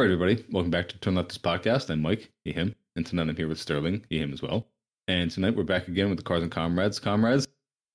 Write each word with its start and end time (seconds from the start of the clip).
All 0.00 0.06
right, 0.06 0.12
everybody. 0.12 0.42
Welcome 0.50 0.70
back 0.70 0.88
to 0.88 0.98
Turn 1.00 1.16
Left 1.16 1.28
This 1.28 1.36
podcast. 1.36 1.90
I'm 1.90 2.00
Mike, 2.00 2.32
he, 2.42 2.52
him. 2.52 2.74
And 2.96 3.04
tonight 3.04 3.28
I'm 3.28 3.36
here 3.36 3.48
with 3.48 3.60
Sterling, 3.60 4.02
he, 4.08 4.16
him 4.16 4.32
as 4.32 4.40
well. 4.40 4.66
And 5.08 5.30
tonight 5.30 5.54
we're 5.54 5.62
back 5.62 5.88
again 5.88 6.08
with 6.08 6.16
the 6.16 6.24
Cars 6.24 6.42
and 6.42 6.50
Comrades, 6.50 6.98
comrades. 6.98 7.46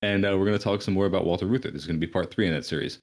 And 0.02 0.24
uh, 0.24 0.36
we're 0.38 0.46
going 0.46 0.56
to 0.56 0.62
talk 0.62 0.82
some 0.82 0.94
more 0.94 1.06
about 1.06 1.26
Walter 1.26 1.46
Reuther. 1.46 1.72
This 1.72 1.80
is 1.80 1.86
going 1.88 1.98
to 2.00 2.06
be 2.06 2.08
part 2.08 2.30
three 2.30 2.46
in 2.46 2.54
that 2.54 2.64
series. 2.64 3.00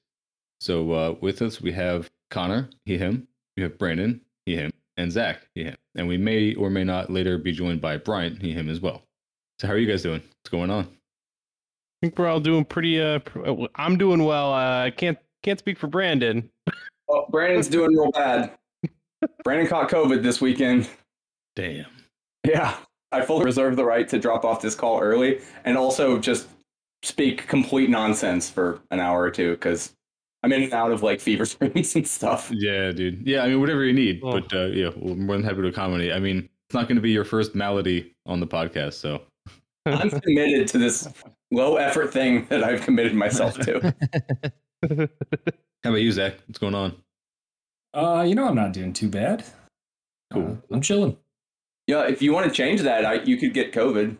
So 0.61 0.94
uh, 0.94 1.16
with 1.20 1.41
us, 1.41 1.59
we 1.59 1.73
have 1.73 2.09
Connor, 2.31 2.70
he, 2.85 2.97
him. 2.97 3.27
We 3.58 3.63
have 3.63 3.77
Brandon, 3.77 4.21
he, 4.45 4.55
him. 4.55 4.71
And 4.95 5.11
Zach, 5.11 5.49
he, 5.53 5.66
him. 5.66 5.75
And 5.95 6.08
we 6.08 6.17
may 6.17 6.55
or 6.55 6.70
may 6.70 6.85
not 6.85 7.09
later 7.09 7.38
be 7.38 7.52
joined 7.52 7.81
by 7.81 7.97
Bryant, 7.97 8.41
he, 8.41 8.53
him 8.53 8.70
as 8.70 8.80
well. 8.80 9.02
So 9.59 9.67
how 9.67 9.73
are 9.73 9.80
you 9.80 9.88
guys 9.88 10.03
doing? 10.03 10.22
What's 10.22 10.49
going 10.49 10.70
on? 10.70 10.85
I 10.85 10.88
think 11.99 12.17
we're 12.17 12.30
all 12.30 12.39
doing 12.39 12.63
pretty. 12.63 13.02
Uh, 13.02 13.20
pr- 13.20 13.49
uh, 13.49 13.67
I'm 13.75 13.97
doing 13.97 14.23
well. 14.23 14.53
Uh, 14.53 14.85
I 14.85 14.91
can't 14.91 15.17
can't 15.41 15.59
speak 15.59 15.77
for 15.77 15.88
Brandon. 15.88 16.49
Oh, 17.09 17.25
Brandon's 17.30 17.67
doing 17.67 17.91
real 17.91 18.09
bad. 18.13 18.53
Brandon 19.43 19.67
caught 19.67 19.89
COVID 19.89 20.23
this 20.23 20.41
weekend. 20.41 20.89
Damn. 21.55 21.85
Yeah. 22.45 22.75
I 23.11 23.21
fully 23.21 23.45
reserve 23.45 23.75
the 23.75 23.85
right 23.85 24.07
to 24.09 24.19
drop 24.19 24.43
off 24.43 24.61
this 24.61 24.73
call 24.73 24.99
early 24.99 25.39
and 25.66 25.77
also 25.77 26.17
just 26.17 26.47
speak 27.03 27.47
complete 27.47 27.89
nonsense 27.89 28.49
for 28.49 28.81
an 28.89 28.99
hour 28.99 29.21
or 29.21 29.29
two 29.29 29.51
because 29.51 29.94
I'm 30.41 30.51
in 30.51 30.63
and 30.63 30.73
out 30.73 30.91
of 30.91 31.03
like 31.03 31.19
fever 31.19 31.45
screams 31.45 31.95
and 31.95 32.07
stuff. 32.07 32.51
Yeah, 32.51 32.91
dude. 32.91 33.27
Yeah, 33.27 33.44
I 33.44 33.49
mean, 33.49 33.59
whatever 33.59 33.83
you 33.83 33.94
need. 33.94 34.21
Oh. 34.23 34.31
But 34.31 34.53
uh, 34.53 34.66
yeah, 34.66 34.89
we're 34.95 35.16
more 35.16 35.35
than 35.35 35.44
happy 35.44 35.61
to 35.61 35.67
accommodate. 35.67 36.11
I 36.11 36.19
mean, 36.19 36.49
it's 36.67 36.73
not 36.73 36.88
going 36.88 36.95
to 36.95 37.01
be 37.01 37.11
your 37.11 37.25
first 37.25 37.55
malady 37.55 38.16
on 38.25 38.39
the 38.39 38.47
podcast, 38.47 38.94
so 38.94 39.21
I'm 39.85 40.09
committed 40.21 40.67
to 40.69 40.77
this 40.77 41.07
low 41.51 41.75
effort 41.75 42.11
thing 42.11 42.47
that 42.49 42.63
I've 42.63 42.81
committed 42.81 43.13
myself 43.13 43.57
to. 43.59 43.94
How 45.83 45.89
about 45.89 46.01
you, 46.01 46.11
Zach? 46.11 46.35
What's 46.47 46.59
going 46.59 46.75
on? 46.75 46.95
Uh, 47.94 48.25
you 48.27 48.36
know, 48.36 48.47
I'm 48.47 48.55
not 48.55 48.73
doing 48.73 48.94
too 48.94 49.09
bad. 49.09 49.44
Cool. 50.31 50.59
Uh, 50.69 50.73
I'm 50.73 50.81
chilling. 50.81 51.17
Yeah, 51.88 52.08
if 52.08 52.22
you 52.22 52.33
want 52.33 52.47
to 52.47 52.52
change 52.52 52.81
that, 52.81 53.05
I, 53.05 53.16
you 53.23 53.38
could 53.38 53.53
get 53.53 53.73
COVID. 53.73 54.17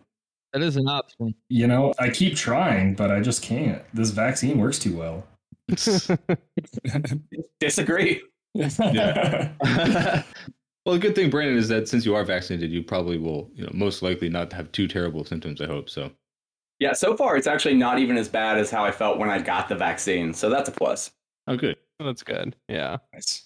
That 0.52 0.62
is 0.62 0.76
an 0.76 0.86
option. 0.86 1.34
You 1.48 1.66
know, 1.66 1.92
I 1.98 2.10
keep 2.10 2.36
trying, 2.36 2.94
but 2.94 3.10
I 3.10 3.20
just 3.20 3.42
can't. 3.42 3.82
This 3.92 4.10
vaccine 4.10 4.58
works 4.58 4.78
too 4.78 4.96
well. 4.96 5.26
Disagree. 7.60 8.22
Yeah. 8.54 9.52
well, 10.86 10.94
the 10.94 10.98
good 10.98 11.14
thing, 11.14 11.30
Brandon, 11.30 11.56
is 11.56 11.68
that 11.68 11.88
since 11.88 12.06
you 12.06 12.14
are 12.14 12.24
vaccinated, 12.24 12.70
you 12.70 12.82
probably 12.82 13.18
will, 13.18 13.50
you 13.54 13.64
know, 13.64 13.70
most 13.74 14.02
likely 14.02 14.28
not 14.28 14.52
have 14.52 14.70
too 14.70 14.86
terrible 14.86 15.24
symptoms. 15.24 15.60
I 15.60 15.66
hope 15.66 15.90
so. 15.90 16.12
Yeah, 16.78 16.92
so 16.92 17.16
far 17.16 17.36
it's 17.36 17.46
actually 17.46 17.74
not 17.74 17.98
even 17.98 18.16
as 18.16 18.28
bad 18.28 18.58
as 18.58 18.70
how 18.70 18.84
I 18.84 18.90
felt 18.90 19.18
when 19.18 19.30
I 19.30 19.40
got 19.40 19.68
the 19.68 19.74
vaccine. 19.74 20.34
So 20.34 20.50
that's 20.50 20.68
a 20.68 20.72
plus. 20.72 21.10
Oh, 21.46 21.56
good. 21.56 21.76
That's 21.98 22.22
good. 22.22 22.56
Yeah. 22.68 22.98
Nice. 23.12 23.43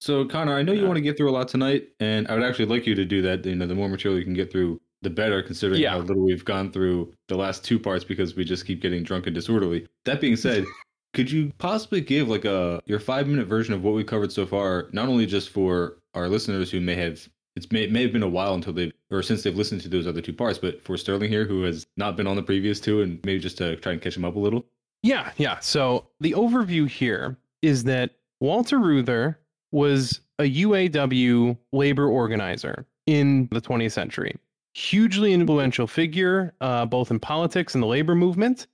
So, 0.00 0.24
Connor, 0.24 0.56
I 0.56 0.62
know 0.62 0.72
you 0.72 0.86
want 0.86 0.96
to 0.96 1.02
get 1.02 1.16
through 1.18 1.30
a 1.30 1.32
lot 1.32 1.48
tonight, 1.48 1.88
and 2.00 2.26
I 2.28 2.34
would 2.34 2.42
actually 2.42 2.64
like 2.66 2.86
you 2.86 2.94
to 2.94 3.04
do 3.04 3.20
that. 3.22 3.44
You 3.44 3.54
know, 3.54 3.66
the 3.66 3.74
more 3.74 3.88
material 3.88 4.18
you 4.18 4.24
can 4.24 4.32
get 4.34 4.50
through, 4.50 4.80
the 5.02 5.10
better, 5.10 5.42
considering 5.42 5.80
Yeah. 5.80 5.90
how 5.90 5.98
little 5.98 6.24
we've 6.24 6.44
gone 6.44 6.72
through 6.72 7.12
the 7.28 7.36
last 7.36 7.64
two 7.64 7.78
parts 7.78 8.02
because 8.02 8.34
we 8.34 8.44
just 8.44 8.66
keep 8.66 8.80
getting 8.80 9.02
drunk 9.02 9.26
and 9.26 9.34
disorderly. 9.34 9.86
That 10.06 10.20
being 10.20 10.36
said, 10.36 10.64
could 11.14 11.30
you 11.30 11.52
possibly 11.58 12.00
give 12.00 12.28
like 12.28 12.44
a 12.44 12.80
your 12.86 12.98
five 13.00 13.26
minute 13.28 13.46
version 13.46 13.74
of 13.74 13.82
what 13.84 13.94
we 13.94 14.02
covered 14.04 14.32
so 14.32 14.46
far, 14.46 14.88
not 14.92 15.08
only 15.08 15.26
just 15.26 15.50
for 15.50 15.96
our 16.14 16.28
listeners 16.28 16.70
who 16.70 16.80
may 16.80 16.94
have 16.94 17.28
it's 17.56 17.70
may, 17.72 17.86
may 17.88 18.02
have 18.02 18.12
been 18.12 18.22
a 18.22 18.28
while 18.28 18.54
until 18.54 18.72
they've 18.72 18.92
or 19.10 19.22
since 19.22 19.42
they've 19.42 19.56
listened 19.56 19.80
to 19.82 19.88
those 19.88 20.06
other 20.06 20.20
two 20.22 20.32
parts, 20.32 20.56
but 20.58 20.82
for 20.84 20.96
Sterling 20.96 21.28
here 21.28 21.44
who 21.44 21.64
has 21.64 21.84
not 21.96 22.16
been 22.16 22.26
on 22.26 22.36
the 22.36 22.42
previous 22.42 22.78
two 22.80 23.02
and 23.02 23.18
maybe 23.24 23.40
just 23.40 23.58
to 23.58 23.76
try 23.76 23.92
and 23.92 24.00
catch 24.00 24.16
him 24.16 24.24
up 24.24 24.36
a 24.36 24.38
little. 24.38 24.64
Yeah. 25.02 25.32
Yeah. 25.36 25.58
So 25.58 26.06
the 26.20 26.32
overview 26.32 26.88
here 26.88 27.36
is 27.60 27.84
that 27.84 28.12
Walter 28.38 28.78
Reuther 28.78 29.38
was 29.72 30.20
a 30.38 30.44
UAW 30.44 31.56
labor 31.72 32.08
organizer 32.08 32.86
in 33.06 33.48
the 33.52 33.60
20th 33.60 33.92
century. 33.92 34.36
Hugely 34.74 35.32
influential 35.32 35.86
figure, 35.86 36.54
uh, 36.60 36.86
both 36.86 37.10
in 37.10 37.18
politics 37.18 37.74
and 37.74 37.82
the 37.82 37.86
labor 37.86 38.14
movement, 38.14 38.66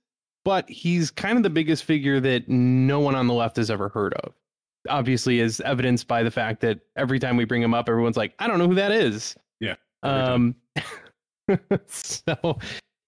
but 0.45 0.69
he's 0.69 1.11
kind 1.11 1.37
of 1.37 1.43
the 1.43 1.49
biggest 1.49 1.83
figure 1.83 2.19
that 2.19 2.47
no 2.47 2.99
one 2.99 3.15
on 3.15 3.27
the 3.27 3.33
left 3.33 3.57
has 3.57 3.69
ever 3.69 3.89
heard 3.89 4.13
of. 4.15 4.33
Obviously, 4.89 5.39
is 5.39 5.59
evidenced 5.61 6.07
by 6.07 6.23
the 6.23 6.31
fact 6.31 6.61
that 6.61 6.79
every 6.95 7.19
time 7.19 7.35
we 7.35 7.45
bring 7.45 7.61
him 7.61 7.73
up, 7.73 7.89
everyone's 7.89 8.15
like, 8.15 8.33
I 8.39 8.47
don't 8.47 8.59
know 8.59 8.67
who 8.67 8.75
that 8.75 8.91
is. 8.91 9.35
Yeah, 9.59 9.75
Um, 10.03 10.55
so 11.87 12.57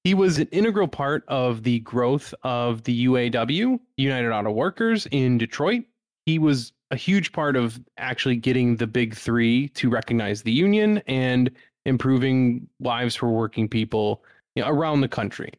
he 0.03 0.13
was 0.13 0.39
an 0.39 0.47
integral 0.51 0.87
part 0.87 1.23
of 1.27 1.63
the 1.63 1.79
growth 1.79 2.33
of 2.43 2.83
the 2.83 3.05
UAW, 3.05 3.79
United 3.97 4.31
Auto 4.31 4.51
Workers 4.51 5.07
in 5.11 5.37
Detroit. 5.37 5.83
He 6.25 6.39
was 6.39 6.73
a 6.91 6.95
huge 6.95 7.31
part 7.31 7.55
of 7.55 7.79
actually 7.97 8.35
getting 8.35 8.75
the 8.75 8.87
big 8.87 9.15
three 9.15 9.69
to 9.69 9.89
recognize 9.89 10.41
the 10.41 10.51
union 10.51 11.01
and 11.07 11.51
improving 11.85 12.67
lives 12.79 13.15
for 13.15 13.29
working 13.29 13.67
people 13.67 14.23
you 14.55 14.63
know, 14.63 14.69
around 14.69 15.01
the 15.01 15.07
country. 15.07 15.51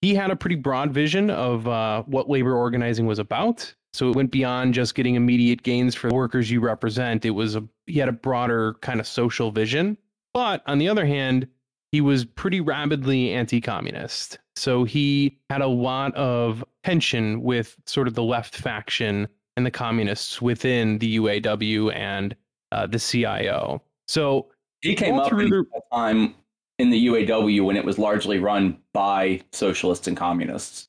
He 0.00 0.14
had 0.14 0.30
a 0.30 0.36
pretty 0.36 0.56
broad 0.56 0.92
vision 0.92 1.30
of 1.30 1.66
uh, 1.66 2.04
what 2.04 2.30
labor 2.30 2.54
organizing 2.54 3.06
was 3.06 3.18
about. 3.18 3.74
So 3.92 4.10
it 4.10 4.16
went 4.16 4.30
beyond 4.30 4.74
just 4.74 4.94
getting 4.94 5.16
immediate 5.16 5.62
gains 5.62 5.94
for 5.94 6.08
the 6.08 6.14
workers 6.14 6.50
you 6.50 6.60
represent. 6.60 7.24
It 7.24 7.30
was 7.30 7.56
a 7.56 7.64
he 7.86 7.98
had 7.98 8.08
a 8.08 8.12
broader 8.12 8.74
kind 8.80 9.00
of 9.00 9.06
social 9.06 9.50
vision. 9.50 9.96
But 10.34 10.62
on 10.66 10.78
the 10.78 10.88
other 10.88 11.06
hand, 11.06 11.48
he 11.90 12.00
was 12.00 12.24
pretty 12.24 12.60
rabidly 12.60 13.32
anti-communist. 13.32 14.38
So 14.56 14.84
he 14.84 15.38
had 15.48 15.62
a 15.62 15.66
lot 15.66 16.14
of 16.14 16.62
tension 16.84 17.42
with 17.42 17.76
sort 17.86 18.06
of 18.06 18.14
the 18.14 18.22
left 18.22 18.54
faction 18.54 19.26
and 19.58 19.66
the 19.66 19.70
communists 19.72 20.40
within 20.40 20.98
the 21.00 21.18
UAW 21.18 21.92
and 21.92 22.34
uh, 22.70 22.86
the 22.86 22.98
CIO. 22.98 23.82
So 24.06 24.46
He 24.80 24.94
came 24.94 25.16
up 25.16 25.32
a 25.32 25.62
time 25.92 26.34
in 26.78 26.90
the 26.90 27.06
UAW 27.08 27.64
when 27.64 27.76
it 27.76 27.84
was 27.84 27.98
largely 27.98 28.38
run 28.38 28.78
by 28.94 29.42
socialists 29.52 30.06
and 30.06 30.16
communists. 30.16 30.88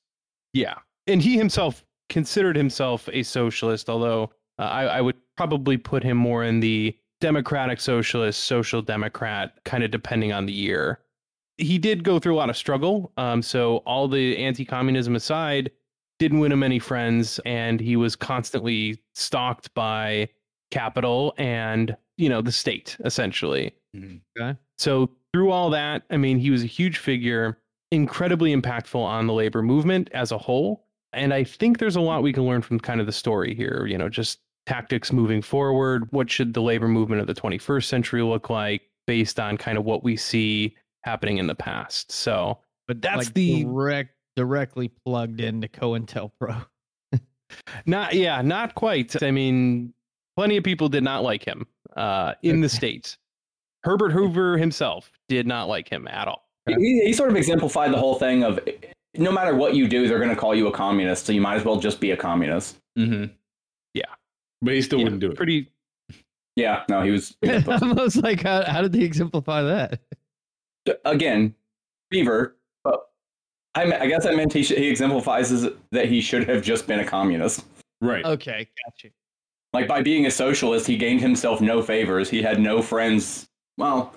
Yeah, 0.54 0.76
and 1.08 1.20
he 1.20 1.36
himself 1.36 1.84
considered 2.10 2.56
himself 2.56 3.10
a 3.12 3.24
socialist, 3.24 3.90
although 3.90 4.30
uh, 4.60 4.64
I, 4.64 4.84
I 4.84 5.02
would 5.02 5.16
probably 5.36 5.78
put 5.78 6.04
him 6.04 6.18
more 6.18 6.44
in 6.44 6.60
the 6.60 6.96
democratic 7.22 7.82
socialist, 7.82 8.44
social 8.44 8.84
democrat, 8.84 9.54
kind 9.66 9.84
of 9.84 9.90
depending 9.90 10.32
on 10.32 10.46
the 10.46 10.54
year. 10.54 11.00
He 11.58 11.80
did 11.80 12.04
go 12.04 12.20
through 12.20 12.36
a 12.36 12.38
lot 12.38 12.52
of 12.52 12.56
struggle. 12.56 13.12
Um, 13.18 13.42
so 13.42 13.78
all 13.78 14.08
the 14.08 14.38
anti-communism 14.38 15.16
aside, 15.16 15.72
didn't 16.20 16.40
win 16.40 16.52
him 16.52 16.64
any 16.64 16.80
friends, 16.80 17.40
and 17.46 17.80
he 17.80 17.96
was 17.96 18.16
constantly 18.16 19.02
stalked 19.16 19.74
by 19.74 20.30
capital 20.72 21.34
and 21.38 21.96
you 22.18 22.30
know 22.30 22.42
the 22.42 22.52
state 22.52 22.96
essentially. 23.06 23.74
Mm-hmm. 23.96 24.18
Okay. 24.42 24.60
So 24.78 25.10
through 25.34 25.52
all 25.52 25.70
that, 25.72 26.04
I 26.12 26.18
mean, 26.18 26.38
he 26.38 26.52
was 26.52 26.64
a 26.64 26.68
huge 26.68 26.98
figure, 26.98 27.58
incredibly 27.92 28.56
impactful 28.56 29.00
on 29.00 29.28
the 29.28 29.34
labor 29.34 29.62
movement 29.62 30.10
as 30.14 30.32
a 30.32 30.38
whole. 30.38 30.86
And 31.14 31.34
I 31.34 31.44
think 31.44 31.80
there's 31.80 31.96
a 31.96 32.02
lot 32.02 32.22
we 32.22 32.34
can 32.34 32.46
learn 32.46 32.62
from 32.62 32.80
kind 32.80 33.00
of 33.00 33.06
the 33.08 33.12
story 33.12 33.56
here, 33.56 33.86
you 33.88 33.98
know, 33.98 34.10
just 34.10 34.40
tactics 34.68 35.12
moving 35.12 35.42
forward. 35.42 36.08
What 36.12 36.30
should 36.30 36.54
the 36.54 36.62
labor 36.62 36.88
movement 36.88 37.22
of 37.22 37.28
the 37.28 37.34
21st 37.34 37.86
century 37.86 38.22
look 38.22 38.50
like 38.50 38.84
based 39.08 39.40
on 39.40 39.58
kind 39.58 39.78
of 39.78 39.86
what 39.86 40.04
we 40.04 40.16
see 40.16 40.76
happening 41.04 41.38
in 41.38 41.48
the 41.48 41.56
past? 41.56 42.12
So, 42.12 42.60
But 42.88 43.02
That's 43.02 43.18
like 43.18 43.34
the- 43.34 43.64
direct 43.64 44.12
directly 44.40 44.90
plugged 45.06 45.42
into 45.42 45.68
COINTELPRO. 45.68 46.66
not, 47.86 48.14
yeah, 48.14 48.42
not 48.42 48.74
quite. 48.74 49.22
I 49.22 49.32
mean, 49.32 49.94
plenty 50.38 50.56
of 50.56 50.64
people 50.64 50.88
did 50.88 51.04
not 51.04 51.24
like 51.24 51.44
him 51.44 51.68
uh, 51.98 52.36
in 52.42 52.62
the 52.62 52.70
States. 52.70 53.18
Herbert 53.84 54.14
Hoover 54.14 54.58
himself 54.58 55.12
did 55.28 55.46
not 55.46 55.68
like 55.68 55.90
him 55.90 56.08
at 56.08 56.30
all. 56.30 56.48
He, 56.70 57.02
he 57.04 57.12
sort 57.12 57.30
of 57.32 57.36
exemplified 57.36 57.92
the 57.92 57.98
whole 57.98 58.16
thing 58.16 58.46
of 58.46 58.62
no 59.18 59.30
matter 59.30 59.54
what 59.54 59.76
you 59.76 59.90
do, 59.90 60.08
they're 60.08 60.20
going 60.20 60.30
to 60.30 60.38
call 60.38 60.56
you 60.56 60.68
a 60.68 60.72
communist, 60.72 61.26
so 61.26 61.34
you 61.34 61.42
might 61.42 61.56
as 61.56 61.66
well 61.66 61.78
just 61.78 62.00
be 62.00 62.12
a 62.12 62.18
communist. 62.18 62.78
Mm-hmm. 62.98 63.34
Yeah. 63.94 64.04
But 64.62 64.74
he 64.74 64.82
still 64.82 65.00
Yeah, 65.00 65.04
wouldn't 65.04 65.20
do 65.20 65.32
it. 65.32 65.36
Pretty, 65.36 65.70
Yeah, 66.56 66.84
no, 66.88 67.02
he 67.02 67.12
was 67.12 67.36
Almost 67.68 68.16
like 68.24 68.42
how, 68.44 68.64
how 68.64 68.82
did 68.82 68.94
they 68.94 69.02
exemplify 69.02 69.64
that? 69.64 70.00
again 71.04 71.56
fever. 72.10 72.56
But 73.74 73.94
I, 73.94 74.04
I 74.04 74.08
guess 74.08 74.26
I 74.26 74.36
meant 74.36 74.54
he, 74.54 74.64
sh- 74.64 74.76
he 74.76 74.88
exemplifies 74.88 75.50
that 75.92 76.06
he 76.08 76.22
should 76.22 76.48
have 76.50 76.64
just 76.64 76.88
been 76.88 77.00
a 77.00 77.06
communist. 77.06 77.66
right. 78.02 78.26
Okay, 78.26 78.68
got 78.86 79.04
you. 79.04 79.12
Like 79.72 79.88
by 79.88 80.02
being 80.02 80.26
a 80.26 80.32
socialist, 80.32 80.88
he 80.88 80.98
gained 80.98 81.22
himself 81.22 81.62
no 81.62 81.82
favors. 81.82 82.30
He 82.30 82.42
had 82.42 82.60
no 82.60 82.82
friends. 82.82 83.48
Well, 83.78 84.16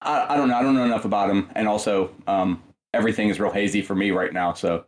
I, 0.00 0.34
I 0.34 0.36
don't 0.36 0.48
know. 0.48 0.56
I 0.56 0.62
don't 0.62 0.74
know 0.74 0.84
enough 0.84 1.04
about 1.04 1.30
him, 1.30 1.48
and 1.54 1.68
also 1.68 2.10
um, 2.26 2.62
everything 2.94 3.28
is 3.28 3.38
real 3.38 3.52
hazy 3.52 3.80
for 3.80 3.94
me 3.94 4.10
right 4.10 4.32
now. 4.32 4.52
So 4.54 4.84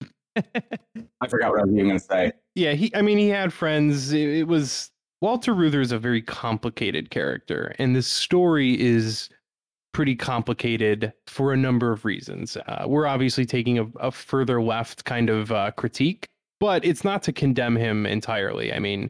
I 0.36 1.28
forgot 1.28 1.50
what 1.50 1.60
I 1.60 1.64
was 1.64 1.72
even 1.72 1.86
going 1.88 1.98
to 1.98 2.04
say. 2.04 2.32
Yeah, 2.54 2.72
he. 2.74 2.94
I 2.94 3.00
mean, 3.00 3.16
he 3.16 3.28
had 3.28 3.52
friends. 3.52 4.12
It, 4.12 4.28
it 4.28 4.48
was 4.48 4.90
Walter 5.20 5.54
Reuther 5.54 5.80
is 5.80 5.92
a 5.92 5.98
very 5.98 6.22
complicated 6.22 7.10
character, 7.10 7.74
and 7.78 7.96
this 7.96 8.06
story 8.06 8.78
is 8.80 9.30
pretty 9.92 10.14
complicated 10.14 11.12
for 11.26 11.52
a 11.52 11.56
number 11.56 11.92
of 11.92 12.04
reasons. 12.04 12.56
Uh, 12.56 12.84
we're 12.86 13.06
obviously 13.06 13.44
taking 13.46 13.78
a, 13.78 13.86
a 14.00 14.10
further 14.10 14.62
left 14.62 15.04
kind 15.04 15.30
of 15.30 15.50
uh, 15.52 15.70
critique, 15.72 16.26
but 16.60 16.84
it's 16.84 17.04
not 17.04 17.22
to 17.24 17.32
condemn 17.32 17.76
him 17.76 18.06
entirely. 18.06 18.72
I 18.72 18.78
mean, 18.78 19.02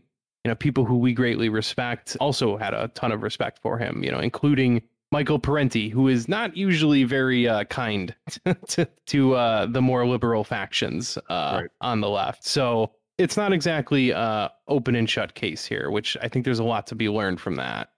you 0.45 0.49
know, 0.51 0.55
people 0.55 0.85
who 0.85 0.97
we 0.99 1.13
greatly 1.13 1.49
respect 1.49 2.17
also 2.21 2.57
had 2.57 2.75
a 2.75 2.89
ton 2.89 3.13
of 3.13 3.23
respect 3.23 3.59
for 3.61 3.77
him, 3.79 4.03
you 4.05 4.11
know, 4.11 4.21
including 4.21 4.83
Michael 5.11 5.39
Parenti, 5.39 5.89
who 5.89 6.07
is 6.09 6.29
not 6.29 6.57
usually 6.57 7.05
very 7.05 7.49
uh, 7.49 7.65
kind 7.65 8.15
to, 8.69 8.89
to 9.07 9.35
uh, 9.35 9.67
the 9.67 9.83
more 9.83 10.07
liberal 10.07 10.45
factions 10.45 11.19
uh, 11.29 11.61
Right. 11.63 11.71
on 11.81 12.01
the 12.01 12.09
left. 12.09 12.45
So 12.47 12.93
it's 13.19 13.37
not 13.37 13.53
exactly 13.53 14.13
uh, 14.13 14.49
open 14.69 14.95
and 14.95 15.09
shut 15.11 15.35
case 15.35 15.65
here, 15.67 15.91
which 15.91 16.17
I 16.23 16.29
think 16.29 16.45
there's 16.45 16.61
a 16.61 16.65
lot 16.65 16.87
to 16.89 16.95
be 16.95 17.09
learned 17.09 17.41
from 17.41 17.57
that. 17.57 17.89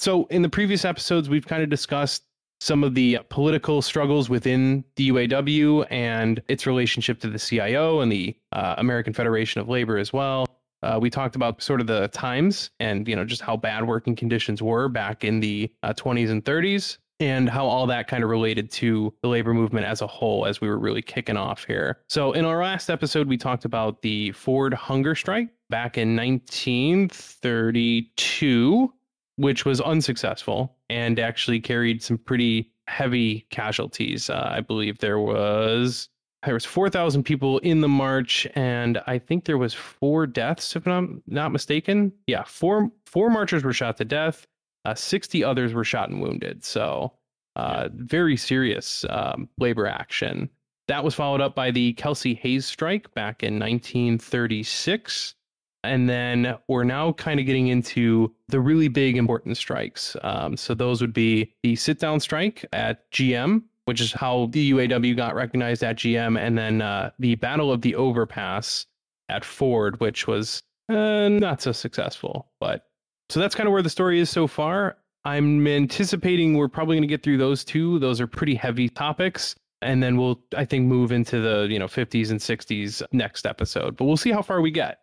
So 0.00 0.24
in 0.30 0.40
the 0.40 0.48
previous 0.48 0.86
episodes, 0.86 1.28
we've 1.28 1.46
kind 1.46 1.62
of 1.62 1.68
discussed 1.68 2.22
some 2.58 2.82
of 2.82 2.94
the 2.94 3.18
political 3.28 3.82
struggles 3.82 4.30
within 4.30 4.82
the 4.96 5.10
UAW 5.10 5.86
and 5.90 6.40
its 6.48 6.66
relationship 6.66 7.20
to 7.20 7.28
the 7.28 7.38
CIO 7.38 8.00
and 8.00 8.10
the 8.10 8.34
uh, 8.52 8.76
American 8.78 9.12
Federation 9.12 9.60
of 9.60 9.68
Labor 9.68 9.98
as 9.98 10.10
well. 10.10 10.46
Uh, 10.82 10.98
we 10.98 11.10
talked 11.10 11.36
about 11.36 11.62
sort 11.62 11.82
of 11.82 11.86
the 11.86 12.08
times 12.08 12.70
and 12.80 13.06
you 13.06 13.14
know 13.14 13.26
just 13.26 13.42
how 13.42 13.58
bad 13.58 13.86
working 13.86 14.16
conditions 14.16 14.62
were 14.62 14.88
back 14.88 15.22
in 15.22 15.38
the 15.38 15.70
uh, 15.82 15.92
20s 15.92 16.30
and 16.30 16.46
30s 16.46 16.96
and 17.20 17.50
how 17.50 17.66
all 17.66 17.86
that 17.86 18.08
kind 18.08 18.24
of 18.24 18.30
related 18.30 18.70
to 18.70 19.12
the 19.20 19.28
labor 19.28 19.52
movement 19.52 19.84
as 19.84 20.00
a 20.00 20.06
whole 20.06 20.46
as 20.46 20.62
we 20.62 20.68
were 20.68 20.78
really 20.78 21.02
kicking 21.02 21.36
off 21.36 21.64
here. 21.64 21.98
So 22.08 22.32
in 22.32 22.46
our 22.46 22.62
last 22.62 22.88
episode 22.88 23.28
we 23.28 23.36
talked 23.36 23.66
about 23.66 24.00
the 24.00 24.32
Ford 24.32 24.72
hunger 24.72 25.14
strike 25.14 25.50
back 25.68 25.98
in 25.98 26.16
1932 26.16 28.94
which 29.40 29.64
was 29.64 29.80
unsuccessful 29.80 30.76
and 30.90 31.18
actually 31.18 31.60
carried 31.60 32.02
some 32.02 32.18
pretty 32.18 32.70
heavy 32.88 33.46
casualties. 33.48 34.28
Uh, 34.28 34.50
I 34.52 34.60
believe 34.60 34.98
there 34.98 35.18
was 35.18 36.10
there 36.44 36.54
was 36.54 36.64
4,000 36.64 37.22
people 37.22 37.58
in 37.58 37.80
the 37.80 37.88
march, 37.88 38.46
and 38.54 39.00
I 39.06 39.18
think 39.18 39.44
there 39.44 39.58
was 39.58 39.74
four 39.74 40.26
deaths, 40.26 40.74
if 40.74 40.86
I'm 40.86 41.22
not 41.26 41.52
mistaken. 41.52 42.12
Yeah, 42.26 42.44
four 42.44 42.90
four 43.06 43.30
marchers 43.30 43.64
were 43.64 43.72
shot 43.72 43.96
to 43.96 44.04
death. 44.04 44.46
Uh, 44.84 44.94
60 44.94 45.42
others 45.42 45.72
were 45.72 45.84
shot 45.84 46.10
and 46.10 46.20
wounded. 46.20 46.64
So 46.64 47.12
uh, 47.56 47.88
very 47.94 48.36
serious 48.36 49.04
um, 49.08 49.48
labor 49.58 49.86
action. 49.86 50.50
That 50.88 51.04
was 51.04 51.14
followed 51.14 51.40
up 51.40 51.54
by 51.54 51.70
the 51.70 51.94
Kelsey 51.94 52.34
Hayes 52.34 52.66
strike 52.66 53.12
back 53.14 53.42
in 53.42 53.58
1936. 53.58 55.34
And 55.82 56.08
then 56.08 56.56
we're 56.68 56.84
now 56.84 57.12
kind 57.12 57.40
of 57.40 57.46
getting 57.46 57.68
into 57.68 58.34
the 58.48 58.60
really 58.60 58.88
big 58.88 59.16
important 59.16 59.56
strikes. 59.56 60.16
Um, 60.22 60.56
so 60.56 60.74
those 60.74 61.00
would 61.00 61.14
be 61.14 61.54
the 61.62 61.74
sit 61.76 61.98
down 61.98 62.20
strike 62.20 62.66
at 62.72 63.10
GM, 63.12 63.62
which 63.86 64.00
is 64.00 64.12
how 64.12 64.46
the 64.52 64.72
UAW 64.72 65.16
got 65.16 65.34
recognized 65.34 65.82
at 65.82 65.96
GM, 65.96 66.38
and 66.38 66.56
then 66.56 66.82
uh, 66.82 67.10
the 67.18 67.34
Battle 67.36 67.72
of 67.72 67.80
the 67.80 67.94
Overpass 67.94 68.86
at 69.30 69.44
Ford, 69.44 69.98
which 70.00 70.26
was 70.26 70.62
uh, 70.90 71.28
not 71.28 71.62
so 71.62 71.72
successful. 71.72 72.50
But 72.60 72.86
so 73.30 73.40
that's 73.40 73.54
kind 73.54 73.66
of 73.66 73.72
where 73.72 73.82
the 73.82 73.90
story 73.90 74.20
is 74.20 74.28
so 74.28 74.46
far. 74.46 74.96
I'm 75.24 75.66
anticipating 75.66 76.56
we're 76.56 76.68
probably 76.68 76.96
going 76.96 77.02
to 77.02 77.08
get 77.08 77.22
through 77.22 77.38
those 77.38 77.64
two. 77.64 77.98
Those 77.98 78.20
are 78.20 78.26
pretty 78.26 78.54
heavy 78.54 78.88
topics. 78.88 79.54
And 79.82 80.02
then 80.02 80.16
we'll, 80.16 80.40
I 80.56 80.64
think, 80.64 80.86
move 80.86 81.10
into 81.10 81.40
the 81.40 81.66
you 81.70 81.78
know 81.78 81.86
50s 81.86 82.30
and 82.30 82.40
60s 82.40 83.02
next 83.12 83.46
episode. 83.46 83.96
But 83.96 84.04
we'll 84.04 84.16
see 84.16 84.30
how 84.30 84.42
far 84.42 84.60
we 84.60 84.70
get. 84.70 84.98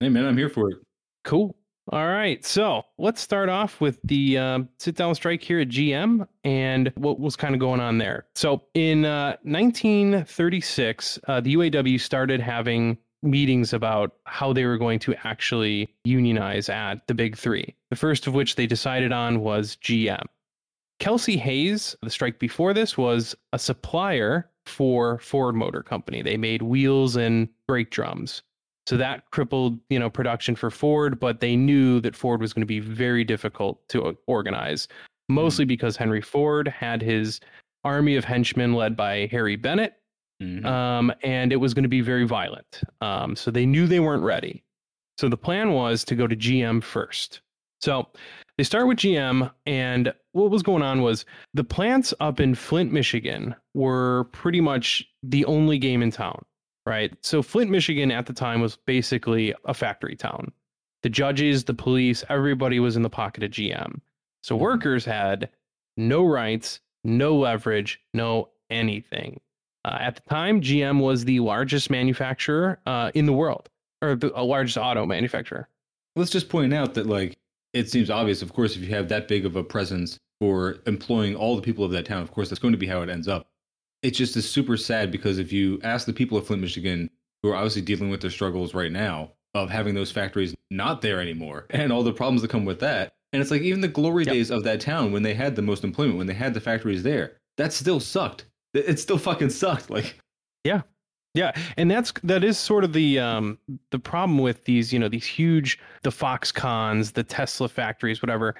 Hey 0.00 0.08
man, 0.08 0.24
I'm 0.24 0.36
here 0.36 0.48
for 0.48 0.70
it. 0.70 0.78
Cool. 1.24 1.54
All 1.92 2.06
right. 2.06 2.42
So 2.42 2.84
let's 2.96 3.20
start 3.20 3.50
off 3.50 3.82
with 3.82 3.98
the 4.04 4.38
uh, 4.38 4.60
sit 4.78 4.96
down 4.96 5.14
strike 5.14 5.42
here 5.42 5.60
at 5.60 5.68
GM 5.68 6.26
and 6.42 6.90
what 6.96 7.20
was 7.20 7.36
kind 7.36 7.54
of 7.54 7.60
going 7.60 7.80
on 7.80 7.98
there. 7.98 8.26
So 8.34 8.62
in 8.72 9.04
uh, 9.04 9.36
1936, 9.42 11.18
uh, 11.28 11.40
the 11.42 11.54
UAW 11.54 12.00
started 12.00 12.40
having 12.40 12.96
meetings 13.22 13.74
about 13.74 14.12
how 14.24 14.54
they 14.54 14.64
were 14.64 14.78
going 14.78 15.00
to 15.00 15.14
actually 15.26 15.94
unionize 16.04 16.70
at 16.70 17.06
the 17.06 17.14
big 17.14 17.36
three. 17.36 17.74
The 17.90 17.96
first 17.96 18.26
of 18.26 18.32
which 18.32 18.56
they 18.56 18.66
decided 18.66 19.12
on 19.12 19.40
was 19.40 19.76
GM. 19.82 20.24
Kelsey 20.98 21.36
Hayes, 21.36 21.94
the 22.02 22.10
strike 22.10 22.38
before 22.38 22.72
this, 22.72 22.96
was 22.96 23.34
a 23.52 23.58
supplier 23.58 24.50
for 24.64 25.18
Ford 25.18 25.54
Motor 25.54 25.82
Company. 25.82 26.22
They 26.22 26.36
made 26.38 26.62
wheels 26.62 27.16
and 27.16 27.48
brake 27.66 27.90
drums. 27.90 28.42
So 28.86 28.96
that 28.96 29.30
crippled, 29.30 29.78
you 29.88 29.98
know, 29.98 30.10
production 30.10 30.56
for 30.56 30.70
Ford, 30.70 31.20
but 31.20 31.40
they 31.40 31.54
knew 31.54 32.00
that 32.00 32.16
Ford 32.16 32.40
was 32.40 32.52
going 32.52 32.62
to 32.62 32.66
be 32.66 32.80
very 32.80 33.24
difficult 33.24 33.86
to 33.90 34.16
organize, 34.26 34.88
mostly 35.28 35.64
because 35.64 35.96
Henry 35.96 36.20
Ford 36.22 36.66
had 36.66 37.02
his 37.02 37.40
army 37.84 38.16
of 38.16 38.24
henchmen 38.24 38.74
led 38.74 38.96
by 38.96 39.28
Harry 39.30 39.56
Bennett, 39.56 39.94
Mhm. 40.42 40.64
um, 40.64 41.12
and 41.22 41.52
it 41.52 41.56
was 41.56 41.72
going 41.74 41.82
to 41.84 41.88
be 41.88 42.00
very 42.00 42.24
violent. 42.26 42.82
Um, 43.00 43.36
so 43.36 43.50
they 43.50 43.66
knew 43.66 43.86
they 43.86 44.00
weren't 44.00 44.22
ready. 44.22 44.64
So 45.18 45.28
the 45.28 45.36
plan 45.36 45.72
was 45.72 46.02
to 46.04 46.14
go 46.14 46.26
to 46.26 46.34
GM 46.34 46.80
first. 46.80 47.42
So 47.82 48.08
they 48.58 48.64
start 48.64 48.86
with 48.88 48.98
GM, 48.98 49.50
and 49.66 50.12
what 50.32 50.50
was 50.50 50.62
going 50.62 50.82
on 50.82 51.02
was 51.02 51.24
the 51.54 51.64
plants 51.64 52.12
up 52.20 52.40
in 52.40 52.54
Flint, 52.54 52.92
Michigan 52.92 53.54
were 53.74 54.24
pretty 54.32 54.60
much 54.60 55.04
the 55.22 55.44
only 55.46 55.78
game 55.78 56.02
in 56.02 56.10
town, 56.10 56.42
right? 56.86 57.12
So 57.22 57.42
Flint, 57.42 57.70
Michigan 57.70 58.10
at 58.10 58.26
the 58.26 58.32
time 58.32 58.60
was 58.60 58.76
basically 58.76 59.54
a 59.64 59.74
factory 59.74 60.16
town. 60.16 60.52
The 61.02 61.08
judges, 61.08 61.64
the 61.64 61.74
police, 61.74 62.24
everybody 62.28 62.78
was 62.78 62.96
in 62.96 63.02
the 63.02 63.10
pocket 63.10 63.42
of 63.42 63.50
GM. 63.50 64.00
So 64.42 64.56
workers 64.56 65.04
had 65.04 65.48
no 65.96 66.24
rights, 66.26 66.80
no 67.04 67.36
leverage, 67.36 68.00
no 68.14 68.48
anything. 68.70 69.40
Uh, 69.84 69.98
at 70.00 70.16
the 70.16 70.22
time, 70.28 70.60
GM 70.60 71.00
was 71.00 71.24
the 71.24 71.40
largest 71.40 71.90
manufacturer 71.90 72.78
uh, 72.86 73.10
in 73.14 73.26
the 73.26 73.32
world, 73.32 73.68
or 74.02 74.14
the 74.14 74.34
uh, 74.34 74.42
largest 74.42 74.76
auto 74.76 75.06
manufacturer. 75.06 75.68
Let's 76.16 76.30
just 76.30 76.48
point 76.48 76.74
out 76.74 76.94
that 76.94 77.06
like 77.06 77.38
it 77.72 77.88
seems 77.88 78.10
obvious, 78.10 78.42
of 78.42 78.52
course, 78.52 78.76
if 78.76 78.82
you 78.82 78.88
have 78.88 79.08
that 79.08 79.28
big 79.28 79.46
of 79.46 79.56
a 79.56 79.64
presence 79.64 80.18
for 80.40 80.78
employing 80.86 81.34
all 81.34 81.56
the 81.56 81.62
people 81.62 81.84
of 81.84 81.92
that 81.92 82.04
town, 82.04 82.20
of 82.22 82.30
course, 82.30 82.50
that's 82.50 82.60
going 82.60 82.72
to 82.72 82.78
be 82.78 82.86
how 82.86 83.02
it 83.02 83.08
ends 83.08 83.28
up. 83.28 83.46
It's 84.02 84.16
just 84.18 84.36
is 84.36 84.48
super 84.48 84.76
sad 84.76 85.10
because 85.10 85.38
if 85.38 85.52
you 85.52 85.78
ask 85.82 86.06
the 86.06 86.12
people 86.12 86.38
of 86.38 86.46
Flint, 86.46 86.62
Michigan, 86.62 87.10
who 87.42 87.50
are 87.50 87.54
obviously 87.56 87.82
dealing 87.82 88.10
with 88.10 88.20
their 88.20 88.30
struggles 88.30 88.74
right 88.74 88.92
now 88.92 89.32
of 89.54 89.68
having 89.68 89.94
those 89.94 90.10
factories 90.12 90.54
not 90.70 91.02
there 91.02 91.20
anymore 91.20 91.66
and 91.70 91.92
all 91.92 92.02
the 92.02 92.12
problems 92.12 92.40
that 92.42 92.50
come 92.50 92.64
with 92.64 92.80
that, 92.80 93.12
and 93.32 93.42
it's 93.42 93.50
like 93.50 93.62
even 93.62 93.80
the 93.80 93.88
glory 93.88 94.24
Yep. 94.24 94.32
days 94.32 94.50
of 94.50 94.64
that 94.64 94.80
town 94.80 95.12
when 95.12 95.22
they 95.22 95.34
had 95.34 95.54
the 95.56 95.62
most 95.62 95.84
employment, 95.84 96.18
when 96.18 96.26
they 96.26 96.34
had 96.34 96.54
the 96.54 96.60
factories 96.60 97.02
there, 97.02 97.36
that 97.56 97.72
still 97.72 98.00
sucked. 98.00 98.46
It 98.74 98.88
it 98.88 98.98
still 99.00 99.18
fucking 99.18 99.50
sucked. 99.50 99.90
Like 99.90 100.18
yeah, 100.64 100.82
Yeah, 101.34 101.52
and 101.76 101.90
that's 101.90 102.12
that 102.24 102.42
is 102.44 102.58
sort 102.58 102.84
of 102.84 102.92
the 102.92 103.18
um 103.18 103.58
the 103.90 103.98
problem 103.98 104.38
with 104.38 104.64
these, 104.64 104.92
you 104.92 104.98
know, 104.98 105.08
these 105.08 105.26
huge 105.26 105.78
the 106.02 106.10
Foxcons, 106.10 107.12
the 107.12 107.22
Tesla 107.24 107.68
factories, 107.68 108.22
whatever. 108.22 108.54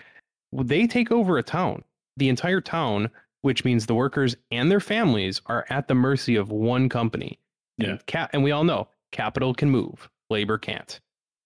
They 0.53 0.87
take 0.87 1.13
over 1.13 1.39
a 1.39 1.43
town, 1.43 1.83
the 2.17 2.29
entire 2.29 2.61
town, 2.61 3.09
which 3.43 3.65
means 3.65 3.87
the 3.87 3.95
workers 3.95 4.37
and 4.51 4.71
their 4.71 4.81
families 4.81 5.41
are 5.47 5.67
at 5.71 5.89
the 5.89 5.95
mercy 5.95 6.37
of 6.37 6.51
one 6.51 6.89
company. 6.89 7.39
Yeah. 7.79 7.91
And, 7.91 8.07
cap- 8.07 8.31
and 8.33 8.43
we 8.43 8.51
all 8.53 8.65
know 8.65 8.89
capital 9.13 9.55
can 9.55 9.71
move, 9.71 10.09
labor 10.29 10.59
can't. 10.59 11.01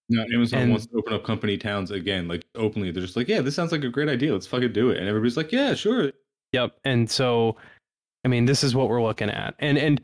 No, 0.09 0.23
Amazon 0.33 0.59
And- 0.59 0.71
wants 0.71 0.85
to 0.87 0.97
open 0.97 1.13
up 1.13 1.23
company 1.23 1.57
towns 1.57 1.91
again, 1.91 2.27
like 2.27 2.45
openly. 2.55 2.91
They're 2.91 3.01
just 3.03 3.15
like, 3.15 3.27
yeah, 3.27 3.41
this 3.41 3.55
sounds 3.55 3.71
like 3.71 3.83
a 3.83 3.89
great 3.89 4.09
idea. 4.09 4.33
Let's 4.33 4.47
fucking 4.47 4.73
do 4.73 4.89
it. 4.91 4.97
And 4.97 5.07
everybody's 5.07 5.37
like, 5.37 5.51
yeah, 5.51 5.73
sure. 5.73 6.11
Yep. 6.51 6.75
And 6.85 7.09
so, 7.09 7.57
I 8.23 8.27
mean, 8.27 8.45
this 8.45 8.63
is 8.63 8.75
what 8.75 8.89
we're 8.89 9.03
looking 9.03 9.29
at, 9.29 9.55
and 9.59 9.77
and 9.77 10.01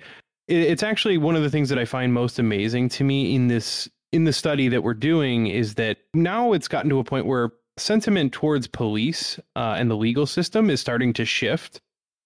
it's 0.48 0.84
actually 0.84 1.18
one 1.18 1.36
of 1.36 1.44
the 1.44 1.50
things 1.50 1.70
that 1.70 1.80
I 1.80 1.86
find 1.86 2.14
most 2.14 2.40
amazing 2.40 2.90
to 2.90 3.04
me 3.04 3.34
in 3.36 3.48
this 3.48 3.90
in 4.12 4.26
the 4.26 4.34
study 4.34 4.68
that 4.68 4.84
we're 4.84 4.94
doing 4.94 5.48
is 5.48 5.76
that 5.76 5.98
now 6.14 6.52
it's 6.54 6.68
gotten 6.68 6.90
to 6.90 7.00
a 7.00 7.04
point 7.04 7.26
where 7.26 7.52
sentiment 7.78 8.34
towards 8.34 8.68
police 8.68 9.40
uh, 9.56 9.76
and 9.78 9.90
the 9.90 9.98
legal 9.98 10.26
system 10.26 10.70
is 10.70 10.82
starting 10.82 11.14
to 11.14 11.26
shift. 11.26 11.82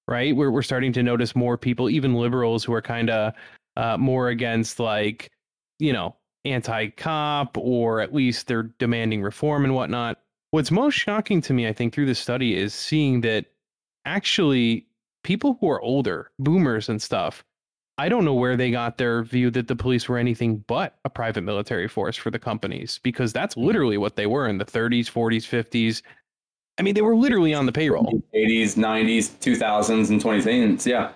Right, 0.07 0.35
we're 0.35 0.51
we're 0.51 0.61
starting 0.61 0.93
to 0.93 1.01
notice 1.01 1.35
more 1.35 1.57
people, 1.57 1.89
even 1.89 2.13
liberals, 2.13 2.63
who 2.63 2.73
are 2.73 2.81
kind 2.81 3.09
of 3.09 3.33
uh, 3.75 3.97
more 3.97 4.29
against 4.29 4.79
like, 4.79 5.31
you 5.79 5.91
know, 5.93 6.15
anti-cop 6.45 7.57
or 7.57 8.01
at 8.01 8.13
least 8.13 8.45
they're 8.45 8.69
demanding 8.77 9.23
reform 9.23 9.65
and 9.65 9.73
whatnot. 9.73 10.19
What's 10.51 10.69
most 10.69 10.93
shocking 10.93 11.41
to 11.41 11.53
me, 11.53 11.67
I 11.67 11.73
think, 11.73 11.91
through 11.91 12.05
this 12.05 12.19
study 12.19 12.55
is 12.55 12.71
seeing 12.71 13.21
that 13.21 13.45
actually 14.05 14.85
people 15.23 15.57
who 15.59 15.71
are 15.71 15.81
older, 15.81 16.29
boomers 16.37 16.87
and 16.87 17.01
stuff, 17.01 17.43
I 17.97 18.09
don't 18.09 18.25
know 18.25 18.33
where 18.33 18.57
they 18.57 18.71
got 18.71 18.97
their 18.97 19.23
view 19.23 19.49
that 19.51 19.67
the 19.67 19.75
police 19.75 20.09
were 20.09 20.17
anything 20.17 20.57
but 20.67 20.97
a 21.05 21.09
private 21.09 21.43
military 21.43 21.87
force 21.87 22.17
for 22.17 22.29
the 22.29 22.39
companies 22.39 22.99
because 23.03 23.31
that's 23.31 23.55
literally 23.55 23.97
what 23.97 24.17
they 24.17 24.25
were 24.25 24.47
in 24.47 24.57
the 24.57 24.65
30s, 24.65 25.05
40s, 25.05 25.43
50s. 25.47 26.01
I 26.77 26.81
mean, 26.81 26.93
they 26.93 27.01
were 27.01 27.15
literally 27.15 27.53
on 27.53 27.65
the 27.65 27.71
payroll. 27.71 28.21
80s, 28.35 28.75
90s, 28.75 29.29
2000s, 29.39 30.09
and 30.09 30.21
2010s. 30.21 30.85
Yeah. 30.85 31.13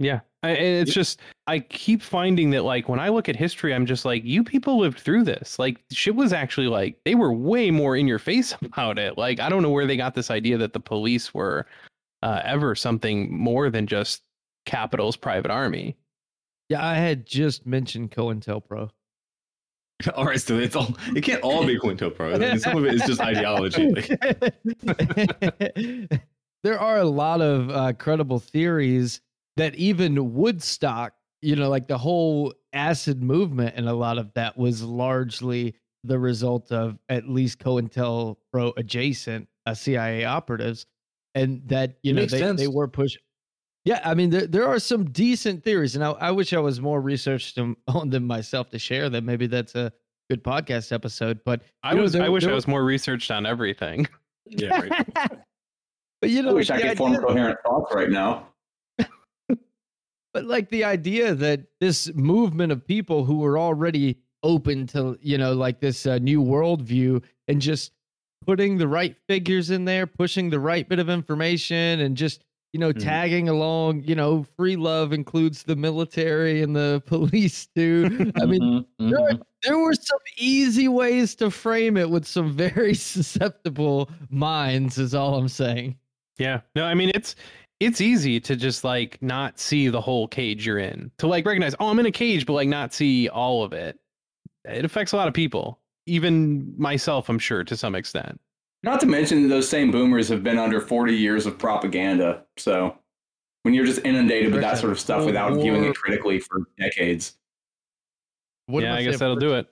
Yeah. 0.00 0.20
I, 0.42 0.50
it's 0.50 0.92
just, 0.92 1.20
I 1.46 1.60
keep 1.60 2.02
finding 2.02 2.50
that, 2.50 2.64
like, 2.64 2.88
when 2.88 2.98
I 2.98 3.08
look 3.08 3.28
at 3.28 3.36
history, 3.36 3.72
I'm 3.72 3.86
just 3.86 4.04
like, 4.04 4.24
you 4.24 4.42
people 4.42 4.78
lived 4.78 4.98
through 4.98 5.24
this. 5.24 5.60
Like, 5.60 5.78
shit 5.92 6.16
was 6.16 6.32
actually 6.32 6.66
like, 6.66 6.98
they 7.04 7.14
were 7.14 7.32
way 7.32 7.70
more 7.70 7.96
in 7.96 8.08
your 8.08 8.18
face 8.18 8.54
about 8.62 8.98
it. 8.98 9.16
Like, 9.16 9.38
I 9.38 9.48
don't 9.48 9.62
know 9.62 9.70
where 9.70 9.86
they 9.86 9.96
got 9.96 10.14
this 10.14 10.30
idea 10.30 10.58
that 10.58 10.72
the 10.72 10.80
police 10.80 11.32
were 11.32 11.66
uh, 12.24 12.42
ever 12.44 12.74
something 12.74 13.32
more 13.32 13.70
than 13.70 13.86
just 13.86 14.22
Capital's 14.64 15.16
private 15.16 15.52
army. 15.52 15.96
Yeah, 16.68 16.84
I 16.84 16.94
had 16.94 17.26
just 17.26 17.66
mentioned 17.66 18.10
COINTELPRO. 18.10 18.90
All 20.14 20.26
right, 20.26 20.40
so 20.40 20.58
it's 20.58 20.76
all 20.76 20.94
it 21.14 21.22
can't 21.22 21.42
all 21.42 21.64
be 21.64 21.78
COINTELPRO. 21.78 22.34
I 22.34 22.38
mean, 22.38 22.58
some 22.58 22.76
of 22.76 22.84
it 22.84 22.94
is 22.94 23.02
just 23.02 23.20
ideology. 23.20 23.92
Like, 24.84 26.20
there 26.62 26.78
are 26.78 26.98
a 26.98 27.04
lot 27.04 27.40
of 27.40 27.70
uh, 27.70 27.92
credible 27.94 28.38
theories 28.38 29.20
that 29.56 29.74
even 29.76 30.34
Woodstock, 30.34 31.14
you 31.40 31.56
know, 31.56 31.70
like 31.70 31.88
the 31.88 31.96
whole 31.96 32.52
acid 32.74 33.22
movement 33.22 33.74
and 33.76 33.88
a 33.88 33.94
lot 33.94 34.18
of 34.18 34.32
that 34.34 34.58
was 34.58 34.82
largely 34.82 35.74
the 36.04 36.18
result 36.18 36.72
of 36.72 36.98
at 37.08 37.28
least 37.28 37.58
COINTELPRO 37.60 38.72
adjacent 38.76 39.48
uh, 39.64 39.72
CIA 39.74 40.24
operatives. 40.24 40.84
And 41.34 41.62
that, 41.68 41.96
you 42.02 42.12
It 42.12 42.14
know, 42.14 42.26
they, 42.26 42.38
sense. 42.38 42.60
they 42.60 42.68
were 42.68 42.88
pushed. 42.88 43.18
Yeah, 43.86 44.00
I 44.04 44.14
mean, 44.14 44.30
there, 44.30 44.48
there 44.48 44.66
are 44.66 44.80
some 44.80 45.04
decent 45.12 45.62
theories, 45.62 45.94
and 45.94 46.04
I, 46.04 46.10
I 46.10 46.30
wish 46.32 46.52
I 46.52 46.58
was 46.58 46.80
more 46.80 47.00
researched 47.00 47.56
on 47.86 48.10
them 48.10 48.26
myself 48.26 48.68
to 48.70 48.78
share 48.80 49.08
them. 49.08 49.24
Maybe 49.24 49.46
that's 49.46 49.76
a 49.76 49.92
good 50.28 50.42
podcast 50.42 50.90
episode. 50.90 51.38
But 51.44 51.62
I 51.84 51.94
know, 51.94 52.02
was. 52.02 52.12
there- 52.12 52.24
I 52.24 52.28
wish 52.28 52.42
there 52.42 52.52
I 52.52 52.54
was 52.56 52.66
more 52.66 52.84
researched 52.84 53.30
on 53.30 53.46
everything. 53.46 54.08
yeah, 54.46 54.80
right. 54.80 55.06
but 56.20 56.30
you 56.30 56.42
know, 56.42 56.50
I 56.50 56.54
wish 56.54 56.68
I 56.70 56.78
the 56.78 56.88
could 56.88 56.98
form 56.98 57.16
coherent 57.16 57.58
thoughts 57.64 57.94
right 57.94 58.10
now. 58.10 58.48
but 58.98 60.44
like 60.44 60.68
the 60.70 60.82
idea 60.84 61.34
that 61.34 61.60
this 61.80 62.12
movement 62.14 62.72
of 62.72 62.84
people 62.86 63.24
who 63.24 63.38
were 63.38 63.58
already 63.58 64.18
open 64.42 64.86
to 64.88 65.16
you 65.20 65.38
know 65.38 65.54
like 65.54 65.80
this 65.80 66.06
uh, 66.06 66.18
new 66.18 66.42
worldview 66.42 67.22
and 67.48 67.60
just 67.60 67.92
putting 68.44 68.76
the 68.78 68.86
right 68.86 69.16
figures 69.28 69.70
in 69.70 69.84
there 69.86 70.06
pushing 70.06 70.50
the 70.50 70.60
right 70.60 70.88
bit 70.88 70.98
of 70.98 71.08
information 71.08 72.00
and 72.00 72.16
just 72.16 72.44
you 72.76 72.80
know 72.80 72.92
Mhm. 72.92 73.02
tagging 73.02 73.48
along 73.48 74.02
you 74.04 74.14
know 74.14 74.44
free 74.58 74.76
love 74.76 75.14
includes 75.14 75.62
the 75.62 75.74
military 75.76 76.60
and 76.60 76.76
the 76.76 77.02
police 77.06 77.66
too 77.74 78.30
i 78.42 78.44
mean 78.44 78.60
Mhm, 78.60 78.84
there, 79.10 79.32
mhm. 79.32 79.42
there 79.62 79.78
were 79.78 79.94
some 79.94 80.18
easy 80.36 80.88
ways 80.88 81.34
to 81.36 81.50
frame 81.50 81.96
it 81.96 82.10
with 82.10 82.26
some 82.26 82.52
very 82.66 82.92
susceptible 82.94 84.10
minds 84.28 84.98
is 84.98 85.14
all 85.14 85.36
i'm 85.36 85.48
saying 85.48 85.96
Yeah. 86.38 86.60
No, 86.74 86.84
I 86.84 86.92
mean 86.92 87.10
it's 87.14 87.34
it's 87.80 88.02
easy 88.02 88.40
to 88.40 88.56
just 88.56 88.84
like 88.84 89.16
not 89.22 89.58
see 89.58 89.88
the 89.88 90.00
whole 90.02 90.28
cage 90.28 90.66
you're 90.66 90.78
in. 90.78 91.10
To 91.18 91.26
like 91.26 91.46
recognize, 91.46 91.74
oh, 91.80 91.88
I'm 91.88 91.98
in 91.98 92.04
a 92.06 92.10
cage, 92.12 92.44
but 92.44 92.52
like 92.52 92.68
not 92.68 92.92
see 92.92 93.28
all 93.30 93.64
of 93.64 93.72
it. 93.72 93.98
It 94.66 94.84
affects 94.84 95.12
a 95.12 95.16
lot 95.16 95.28
of 95.28 95.34
people. 95.34 95.80
Even 96.06 96.74
myself, 96.78 97.28
I'm 97.30 97.38
sure, 97.38 97.64
to 97.64 97.74
some 97.76 97.94
extent. 97.94 98.38
Not 98.82 99.00
to 99.00 99.06
mention 99.06 99.48
those 99.48 99.68
same 99.68 99.90
boomers 99.90 100.28
have 100.28 100.42
been 100.42 100.58
under 100.58 100.80
40 100.80 101.14
years 101.14 101.46
of 101.46 101.58
propaganda. 101.58 102.44
So 102.56 102.96
when 103.62 103.74
you're 103.74 103.84
just 103.84 104.04
inundated 104.04 104.52
with 104.52 104.60
that 104.60 104.78
sort 104.78 104.92
of 104.92 105.00
stuff 105.00 105.18
Cold 105.18 105.26
without 105.26 105.54
viewing 105.54 105.84
it 105.84 105.96
critically 105.96 106.38
for 106.38 106.60
decades. 106.78 107.36
What 108.66 108.84
yeah, 108.84 108.92
am 108.92 108.98
I 108.98 109.02
guess 109.02 109.18
that'll 109.18 109.36
do 109.36 109.54
it. 109.54 109.66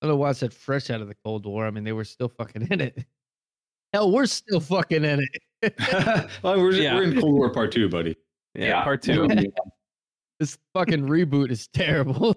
I 0.00 0.06
don't 0.06 0.14
know 0.14 0.16
why 0.16 0.30
I 0.30 0.32
said 0.32 0.52
fresh 0.52 0.90
out 0.90 1.00
of 1.00 1.08
the 1.08 1.14
Cold 1.24 1.46
War. 1.46 1.64
I 1.64 1.70
mean, 1.70 1.84
they 1.84 1.92
were 1.92 2.04
still 2.04 2.28
fucking 2.28 2.66
in 2.70 2.80
it. 2.80 3.04
Hell, 3.92 4.10
we're 4.10 4.26
still 4.26 4.60
fucking 4.60 5.04
in 5.04 5.20
it. 5.62 5.74
well, 6.42 6.58
we're, 6.58 6.72
Yeah. 6.72 6.94
we're 6.96 7.04
in 7.04 7.20
Cold 7.20 7.34
War 7.34 7.50
Part 7.50 7.72
Two, 7.72 7.88
buddy. 7.88 8.16
Yeah, 8.54 8.82
part 8.82 9.02
two. 9.02 9.28
this 10.40 10.58
fucking 10.74 11.06
reboot 11.06 11.50
is 11.50 11.68
terrible. 11.68 12.30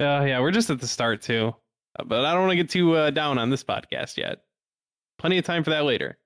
Uh, 0.00 0.24
yeah, 0.24 0.40
we're 0.40 0.52
just 0.52 0.70
at 0.70 0.80
the 0.80 0.86
start 0.86 1.20
too. 1.20 1.52
Uh, 1.98 2.04
But 2.04 2.24
I 2.24 2.32
don't 2.32 2.42
want 2.42 2.52
to 2.52 2.56
get 2.56 2.70
too 2.70 2.94
uh, 2.94 3.10
down 3.10 3.38
on 3.38 3.50
this 3.50 3.62
podcast 3.62 4.16
yet. 4.16 4.38
Plenty 5.20 5.36
of 5.38 5.44
time 5.44 5.62
for 5.62 5.68
that 5.70 5.84
later. 5.84 6.16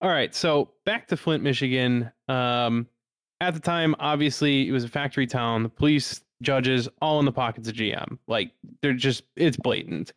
All 0.00 0.10
right, 0.10 0.34
so 0.34 0.70
back 0.84 1.06
to 1.08 1.16
Flint, 1.16 1.44
Michigan. 1.44 2.10
Um, 2.28 2.88
at 3.40 3.54
the 3.54 3.60
time, 3.60 3.94
obviously, 4.00 4.68
it 4.68 4.72
was 4.72 4.82
a 4.82 4.88
factory 4.88 5.28
town. 5.28 5.62
The 5.62 5.68
police, 5.68 6.22
judges, 6.42 6.88
all 7.00 7.20
in 7.20 7.24
the 7.24 7.30
pockets 7.32 7.68
of 7.68 7.74
GM. 7.74 8.18
Like 8.26 8.50
they're 8.82 8.94
just, 8.94 9.22
it's 9.36 9.56
blatant. 9.56 10.12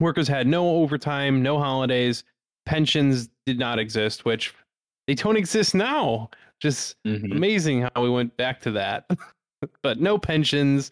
Workers 0.00 0.26
had 0.26 0.48
no 0.48 0.68
overtime, 0.70 1.40
no 1.40 1.56
holidays, 1.60 2.24
pensions 2.66 3.28
did 3.46 3.60
not 3.60 3.78
exist, 3.78 4.24
which 4.24 4.52
they 5.06 5.14
don't 5.14 5.36
exist 5.36 5.72
now. 5.76 6.30
Just 6.60 6.96
Mhm. 7.04 7.30
amazing 7.30 7.82
how 7.94 8.02
we 8.02 8.10
went 8.10 8.36
back 8.36 8.60
to 8.62 8.72
that. 8.72 9.08
but 9.84 10.00
no 10.00 10.18
pensions, 10.18 10.90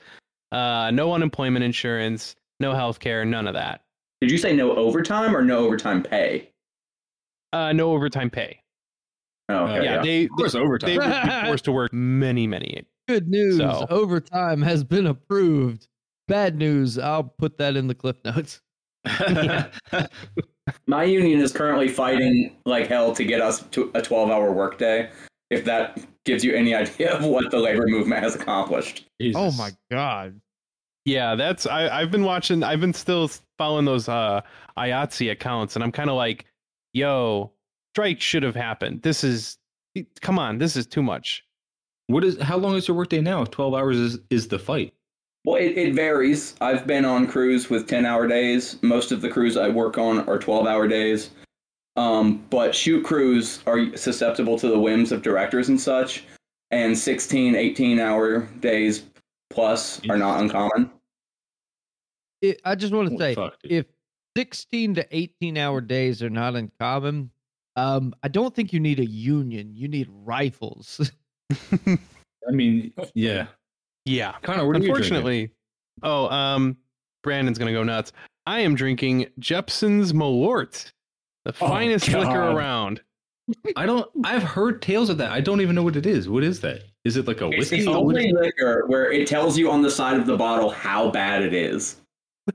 uh, 0.52 0.92
no 0.92 1.12
unemployment 1.12 1.64
insurance, 1.64 2.36
no 2.60 2.72
health 2.74 3.00
care, 3.00 3.24
none 3.24 3.48
of 3.48 3.54
that. 3.54 3.82
Did 4.20 4.30
you 4.30 4.38
say 4.38 4.54
no 4.54 4.70
overtime 4.76 5.34
or 5.34 5.42
no 5.42 5.58
overtime 5.66 6.02
pay? 6.04 6.49
Uh, 7.52 7.72
no 7.72 7.92
overtime 7.92 8.30
pay. 8.30 8.62
Oh, 9.48 9.64
okay, 9.64 9.84
yeah, 9.84 9.94
yeah. 9.96 10.02
they 10.02 10.24
Of 10.24 10.30
course, 10.36 10.52
they 10.52 10.60
overtime. 10.60 10.96
would 10.96 11.22
be 11.42 11.46
forced 11.46 11.64
to 11.64 11.72
work 11.72 11.92
many, 11.92 12.46
many. 12.46 12.86
Good 13.08 13.28
news. 13.28 13.56
So- 13.56 13.86
Overtime 13.90 14.62
has 14.62 14.84
been 14.84 15.06
approved. 15.06 15.88
Bad 16.28 16.56
news. 16.56 16.96
I'll 16.98 17.24
put 17.24 17.58
that 17.58 17.76
in 17.76 17.88
the 17.88 17.94
cliff 17.94 18.16
notes. 18.24 18.60
My 20.86 21.04
union 21.04 21.40
is 21.40 21.52
currently 21.52 21.88
fighting 21.88 22.56
like 22.64 22.86
hell 22.86 23.12
to 23.14 23.24
get 23.24 23.40
us 23.40 23.62
to 23.72 23.90
a 23.94 24.02
12 24.02 24.30
hour 24.30 24.52
workday. 24.52 25.10
If 25.50 25.64
that 25.64 25.98
gives 26.24 26.44
you 26.44 26.54
any 26.54 26.74
idea 26.74 27.12
of 27.12 27.24
what 27.24 27.50
the 27.50 27.58
labor 27.58 27.86
movement 27.88 28.22
has 28.22 28.36
accomplished. 28.36 29.06
Oh 29.34 29.50
my 29.52 29.70
god. 29.90 30.40
Yeah, 31.04 31.34
that's 31.34 31.66
I, 31.66 31.88
I've 31.88 32.10
been 32.12 32.24
watching. 32.24 32.62
I've 32.62 32.80
been 32.80 32.94
still 32.94 33.30
following 33.58 33.84
those 33.84 34.08
uh, 34.08 34.42
IATSE 34.78 35.32
accounts, 35.32 35.74
and 35.74 35.82
I'm 35.82 35.90
kind 35.90 36.08
of 36.10 36.14
like, 36.16 36.44
yo, 36.92 37.52
strike 37.94 38.20
should 38.20 38.42
have 38.42 38.56
happened. 38.56 39.02
This 39.02 39.24
is, 39.24 39.58
come 40.20 40.38
on, 40.38 40.58
this 40.58 40.76
is 40.76 40.86
too 40.86 41.02
much. 41.02 41.44
What 42.06 42.24
is? 42.24 42.40
How 42.40 42.56
long 42.56 42.74
is 42.74 42.88
your 42.88 42.96
workday 42.96 43.20
now? 43.20 43.42
If 43.42 43.50
Twelve 43.50 43.72
hours 43.72 43.96
is 43.96 44.18
is 44.30 44.48
the 44.48 44.58
fight. 44.58 44.92
Well, 45.44 45.56
it, 45.56 45.78
it 45.78 45.94
varies. 45.94 46.54
I've 46.60 46.86
been 46.86 47.04
on 47.04 47.26
crews 47.26 47.70
with 47.70 47.86
10 47.86 48.04
hour 48.04 48.26
days. 48.26 48.76
Most 48.82 49.10
of 49.10 49.22
the 49.22 49.30
crews 49.30 49.56
I 49.56 49.68
work 49.68 49.96
on 49.96 50.28
are 50.28 50.38
12 50.38 50.66
hour 50.66 50.86
days. 50.86 51.30
Um, 51.96 52.44
but 52.50 52.74
shoot 52.74 53.04
crews 53.04 53.62
are 53.66 53.96
susceptible 53.96 54.58
to 54.58 54.68
the 54.68 54.78
whims 54.78 55.12
of 55.12 55.22
directors 55.22 55.70
and 55.70 55.80
such. 55.80 56.24
And 56.70 56.96
16, 56.96 57.56
18 57.56 57.98
hour 57.98 58.40
days 58.60 59.04
plus 59.48 60.00
are 60.10 60.18
not 60.18 60.40
uncommon. 60.40 60.90
It, 62.42 62.60
I 62.64 62.74
just 62.74 62.92
want 62.92 63.10
to 63.10 63.18
say 63.18 63.34
fuck, 63.34 63.56
if 63.64 63.86
16 64.36 64.94
to 64.96 65.06
18 65.16 65.56
hour 65.58 65.80
days 65.80 66.22
are 66.22 66.30
not 66.30 66.54
uncommon, 66.56 67.30
um, 67.76 68.14
I 68.22 68.28
don't 68.28 68.54
think 68.54 68.72
you 68.72 68.80
need 68.80 69.00
a 69.00 69.06
union. 69.06 69.74
You 69.74 69.88
need 69.88 70.08
rifles. 70.10 71.10
I 71.72 72.50
mean, 72.50 72.92
yeah. 73.14 73.46
Yeah, 74.06 74.34
Connor, 74.42 74.66
what 74.66 74.76
are 74.76 74.78
you 74.80 74.86
drinking? 74.86 74.94
Unfortunately, 75.16 75.50
oh, 76.02 76.28
um, 76.30 76.76
Brandon's 77.22 77.58
gonna 77.58 77.72
go 77.72 77.82
nuts. 77.82 78.12
I 78.46 78.60
am 78.60 78.74
drinking 78.74 79.26
Jeppson's 79.38 80.12
Malort, 80.12 80.90
the 81.44 81.50
Oh, 81.60 81.68
finest 81.68 82.08
liquor 82.08 82.40
around. 82.50 83.02
I 83.76 83.84
don't. 83.84 84.08
I've 84.24 84.42
heard 84.42 84.80
tales 84.80 85.10
of 85.10 85.18
that. 85.18 85.32
I 85.32 85.40
don't 85.40 85.60
even 85.60 85.74
know 85.74 85.82
what 85.82 85.96
it 85.96 86.06
is. 86.06 86.28
What 86.28 86.42
is 86.44 86.60
that? 86.60 86.82
Is 87.04 87.16
it 87.16 87.26
like 87.26 87.40
a 87.42 87.48
It's 87.48 87.58
whiskey? 87.70 87.82
the 87.84 87.90
What 88.00 88.16
is- 88.16 88.24
only 88.24 88.32
liquor 88.32 88.84
where 88.86 89.12
it 89.12 89.26
tells 89.28 89.58
you 89.58 89.70
on 89.70 89.82
the 89.82 89.90
side 89.90 90.18
of 90.18 90.26
the 90.26 90.36
bottle 90.36 90.70
how 90.70 91.10
bad 91.10 91.42
it 91.42 91.52
is. 91.54 91.96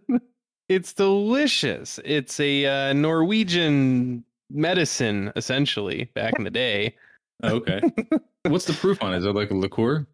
It's 0.70 0.94
delicious. 0.94 2.00
It's 2.04 2.40
a 2.40 2.66
uh, 2.90 2.94
Norwegian 2.94 4.24
medicine, 4.50 5.32
essentially, 5.36 6.10
back 6.16 6.34
in 6.38 6.44
the 6.44 6.50
day. 6.52 6.96
Oh, 7.44 7.56
okay. 7.58 7.82
What's 8.44 8.66
the 8.66 8.74
proof 8.74 9.02
on 9.04 9.14
it? 9.14 9.18
Is 9.18 9.26
it 9.26 9.36
like 9.36 9.52
a 9.52 9.56
liqueur? 9.56 10.08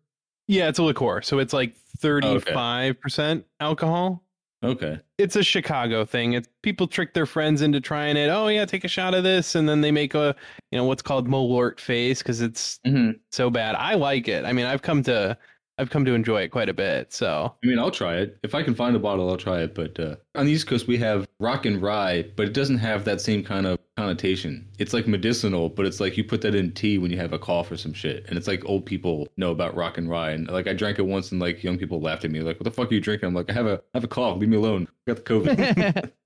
Yeah, 0.48 0.68
it's 0.68 0.80
a 0.80 0.84
liqueur, 0.84 1.22
so 1.22 1.40
it's 1.40 1.54
like 1.54 1.76
thirty-five 2.00 3.00
percent 3.00 3.46
alcohol. 3.60 4.24
Okay. 4.64 5.00
It's 5.18 5.36
a 5.36 5.44
Chicago 5.44 6.06
thing. 6.06 6.34
It's 6.34 6.48
people 6.62 6.88
trick 6.88 7.14
their 7.14 7.26
friends 7.26 7.62
into 7.62 7.80
trying 7.80 8.18
it. 8.18 8.30
Oh 8.30 8.48
yeah, 8.48 8.66
take 8.66 8.84
a 8.84 8.88
shot 8.90 9.14
of 9.14 9.24
this, 9.24 9.56
and 9.56 9.68
then 9.70 9.82
they 9.82 9.92
make 9.92 10.14
a 10.14 10.36
you 10.72 10.78
know 10.78 10.84
what's 10.86 11.02
called 11.02 11.28
Malort 11.28 11.80
face 11.80 12.20
because 12.20 12.42
it's 12.42 12.80
Mm-hmm. 12.86 13.12
so 13.32 13.50
bad. 13.50 13.76
I 13.76 13.94
like 13.96 14.28
it. 14.28 14.46
I 14.46 14.52
mean, 14.54 14.66
I've 14.66 14.82
come 14.82 15.04
to 15.04 15.38
I've 15.78 15.90
come 15.90 16.06
to 16.06 16.14
enjoy 16.14 16.42
it 16.42 16.50
quite 16.50 16.70
a 16.70 16.74
bit. 16.74 17.12
So 17.12 17.56
I 17.64 17.68
mean, 17.68 17.80
I'll 17.80 17.92
try 17.92 18.18
it 18.18 18.38
if 18.44 18.54
I 18.54 18.64
can 18.64 18.76
find 18.76 18.96
a 18.96 19.00
bottle. 19.00 19.30
I'll 19.30 19.38
try 19.38 19.62
it. 19.62 19.74
But 19.74 20.00
uh, 20.00 20.16
on 20.36 20.46
the 20.46 20.52
East 20.52 20.68
Coast, 20.68 20.88
we 20.88 20.98
have 20.98 21.28
rock 21.40 21.66
and 21.66 21.82
rye, 21.82 22.26
but 22.36 22.46
it 22.46 22.54
doesn't 22.54 22.78
have 22.78 23.06
that 23.06 23.22
same 23.22 23.44
kind 23.44 23.66
of 23.66 23.80
connotation. 23.98 24.68
It's 24.80 24.94
like 24.94 25.08
medicinal, 25.08 25.70
but 25.70 25.86
it's 25.86 26.00
like 26.00 26.18
you 26.18 26.24
put 26.24 26.42
that 26.42 26.56
in 26.56 26.72
tea 26.74 26.98
when 26.98 27.12
you 27.12 27.18
have 27.18 27.34
a 27.34 27.40
cough 27.40 27.72
or 27.72 27.78
some 27.78 27.94
shit. 27.94 28.26
And 28.28 28.38
it's 28.38 28.48
like 28.48 28.64
old 28.66 28.86
people 28.86 29.28
know 29.38 29.52
about 29.52 29.76
rock 29.76 29.98
and 29.98 30.10
rye. 30.10 30.32
And 30.32 30.48
like 30.50 30.68
I 30.68 30.74
drank 30.74 31.00
it 31.00 31.04
once, 31.04 31.32
and 31.32 31.42
like 31.42 31.64
young 31.64 31.78
people 31.78 32.00
laughed 32.00 32.26
at 32.26 32.32
me, 32.32 32.42
like, 32.42 32.60
"What 32.60 32.66
the 32.66 32.72
fuck 32.72 32.92
are 32.92 32.96
you 32.96 33.02
drinking?" 33.02 33.28
I'm 33.28 33.34
like, 33.34 33.50
"I 33.50 33.54
have 33.54 33.68
a 33.68 33.82
I 33.94 33.98
have 33.98 34.04
a 34.04 34.08
cough. 34.08 34.38
Leave 34.38 34.50
me 34.50 34.58
alone. 34.58 34.88
I 35.08 35.14
got 35.14 35.26
the 35.26 35.34
COVID." 35.34 36.12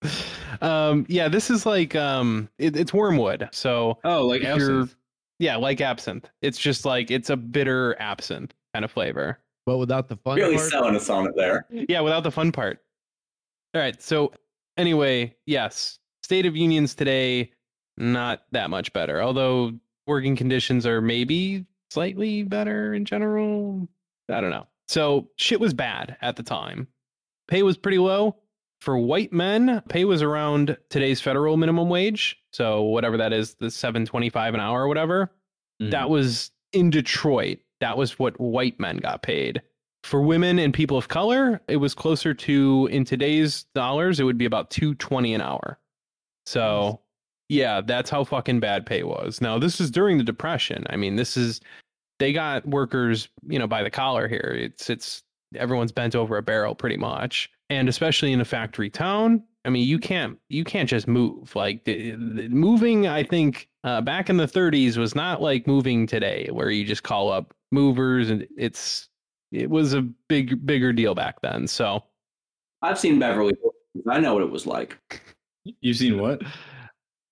um 0.62 1.04
yeah, 1.08 1.28
this 1.28 1.50
is 1.50 1.66
like 1.66 1.94
um 1.94 2.48
it, 2.58 2.76
it's 2.76 2.92
wormwood. 2.92 3.48
So 3.52 3.98
oh, 4.04 4.26
like 4.26 4.42
absinthe. 4.42 4.96
yeah, 5.38 5.56
like 5.56 5.80
absinthe. 5.80 6.28
It's 6.42 6.58
just 6.58 6.84
like 6.84 7.10
it's 7.10 7.30
a 7.30 7.36
bitter 7.36 7.96
absinthe 8.00 8.54
kind 8.74 8.84
of 8.84 8.90
flavor. 8.90 9.38
but 9.66 9.76
without 9.78 10.08
the 10.08 10.16
fun 10.16 10.36
Really 10.38 10.56
part. 10.56 10.70
selling 10.70 10.96
us 10.96 11.10
on 11.10 11.26
it 11.26 11.34
there. 11.36 11.66
Yeah, 11.70 12.00
without 12.00 12.22
the 12.22 12.30
fun 12.30 12.52
part. 12.52 12.80
All 13.74 13.80
right. 13.82 14.00
So 14.02 14.32
anyway, 14.78 15.34
yes, 15.46 15.98
state 16.22 16.46
of 16.46 16.56
unions 16.56 16.94
today 16.94 17.52
not 17.98 18.44
that 18.52 18.70
much 18.70 18.92
better. 18.94 19.20
Although 19.22 19.72
working 20.06 20.36
conditions 20.36 20.86
are 20.86 21.00
maybe 21.02 21.66
slightly 21.90 22.44
better 22.44 22.94
in 22.94 23.04
general. 23.04 23.86
I 24.30 24.40
don't 24.40 24.50
know. 24.50 24.66
So 24.86 25.28
shit 25.36 25.60
was 25.60 25.74
bad 25.74 26.16
at 26.22 26.36
the 26.36 26.42
time. 26.42 26.88
pay 27.48 27.62
was 27.62 27.76
pretty 27.76 27.98
low. 27.98 28.36
For 28.80 28.96
white 28.96 29.32
men, 29.32 29.82
pay 29.88 30.04
was 30.04 30.22
around 30.22 30.76
today's 30.88 31.20
federal 31.20 31.56
minimum 31.56 31.88
wage. 31.88 32.36
So 32.52 32.82
whatever 32.82 33.16
that 33.18 33.32
is, 33.32 33.54
the 33.54 33.70
725 33.70 34.54
an 34.54 34.60
hour 34.60 34.84
or 34.84 34.88
whatever. 34.88 35.32
Mhm. 35.82 35.90
That 35.90 36.08
was 36.08 36.52
in 36.72 36.88
Detroit. 36.90 37.58
That 37.80 37.96
was 37.96 38.18
what 38.18 38.38
white 38.40 38.78
men 38.80 38.98
got 38.98 39.22
paid. 39.22 39.62
For 40.04 40.22
women 40.22 40.58
and 40.58 40.72
people 40.72 40.96
of 40.96 41.08
color, 41.08 41.60
it 41.68 41.76
was 41.76 41.94
closer 41.94 42.32
to 42.32 42.88
in 42.90 43.04
today's 43.04 43.64
dollars, 43.74 44.20
it 44.20 44.24
would 44.24 44.38
be 44.38 44.44
about 44.44 44.70
220 44.70 45.34
an 45.34 45.40
hour. 45.40 45.78
So, 46.46 47.00
yeah, 47.48 47.80
that's 47.80 48.08
how 48.10 48.24
fucking 48.24 48.60
bad 48.60 48.86
pay 48.86 49.02
was. 49.02 49.40
Now, 49.40 49.58
this 49.58 49.80
is 49.80 49.90
during 49.90 50.18
the 50.18 50.24
depression. 50.24 50.86
I 50.88 50.96
mean, 50.96 51.16
this 51.16 51.36
is 51.36 51.60
they 52.18 52.32
got 52.32 52.66
workers, 52.66 53.28
you 53.48 53.58
know, 53.58 53.66
by 53.66 53.82
the 53.82 53.90
collar 53.90 54.28
here. 54.28 54.56
It's 54.58 54.88
it's 54.90 55.22
everyone's 55.54 55.92
bent 55.92 56.14
over 56.14 56.36
a 56.36 56.42
barrel 56.42 56.74
pretty 56.74 56.96
much. 56.96 57.50
And 57.70 57.88
especially 57.88 58.32
in 58.32 58.40
a 58.40 58.44
factory 58.44 58.90
town, 58.90 59.42
I 59.64 59.70
mean, 59.70 59.86
you 59.86 59.98
can't 59.98 60.38
you 60.48 60.64
can't 60.64 60.88
just 60.88 61.06
move. 61.08 61.54
Like 61.54 61.84
the, 61.84 62.12
the- 62.12 62.48
moving, 62.48 63.06
I 63.06 63.22
think 63.24 63.68
uh, 63.84 64.00
back 64.00 64.30
in 64.30 64.36
the 64.36 64.46
30s 64.46 64.96
was 64.96 65.14
not 65.14 65.42
like 65.42 65.66
moving 65.66 66.06
today, 66.06 66.48
where 66.52 66.70
you 66.70 66.84
just 66.84 67.02
call 67.02 67.30
up 67.30 67.52
movers, 67.70 68.30
and 68.30 68.46
it's 68.56 69.08
it 69.52 69.68
was 69.70 69.94
a 69.94 70.02
big 70.28 70.66
bigger 70.66 70.92
deal 70.92 71.14
back 71.14 71.40
then. 71.42 71.66
So 71.66 72.02
I've 72.82 72.98
seen 72.98 73.18
Beverly 73.18 73.54
Hills. 73.60 73.74
I 74.08 74.20
know 74.20 74.34
what 74.34 74.42
it 74.42 74.50
was 74.50 74.66
like. 74.66 74.98
You've 75.80 75.96
seen 75.96 76.20
what? 76.20 76.42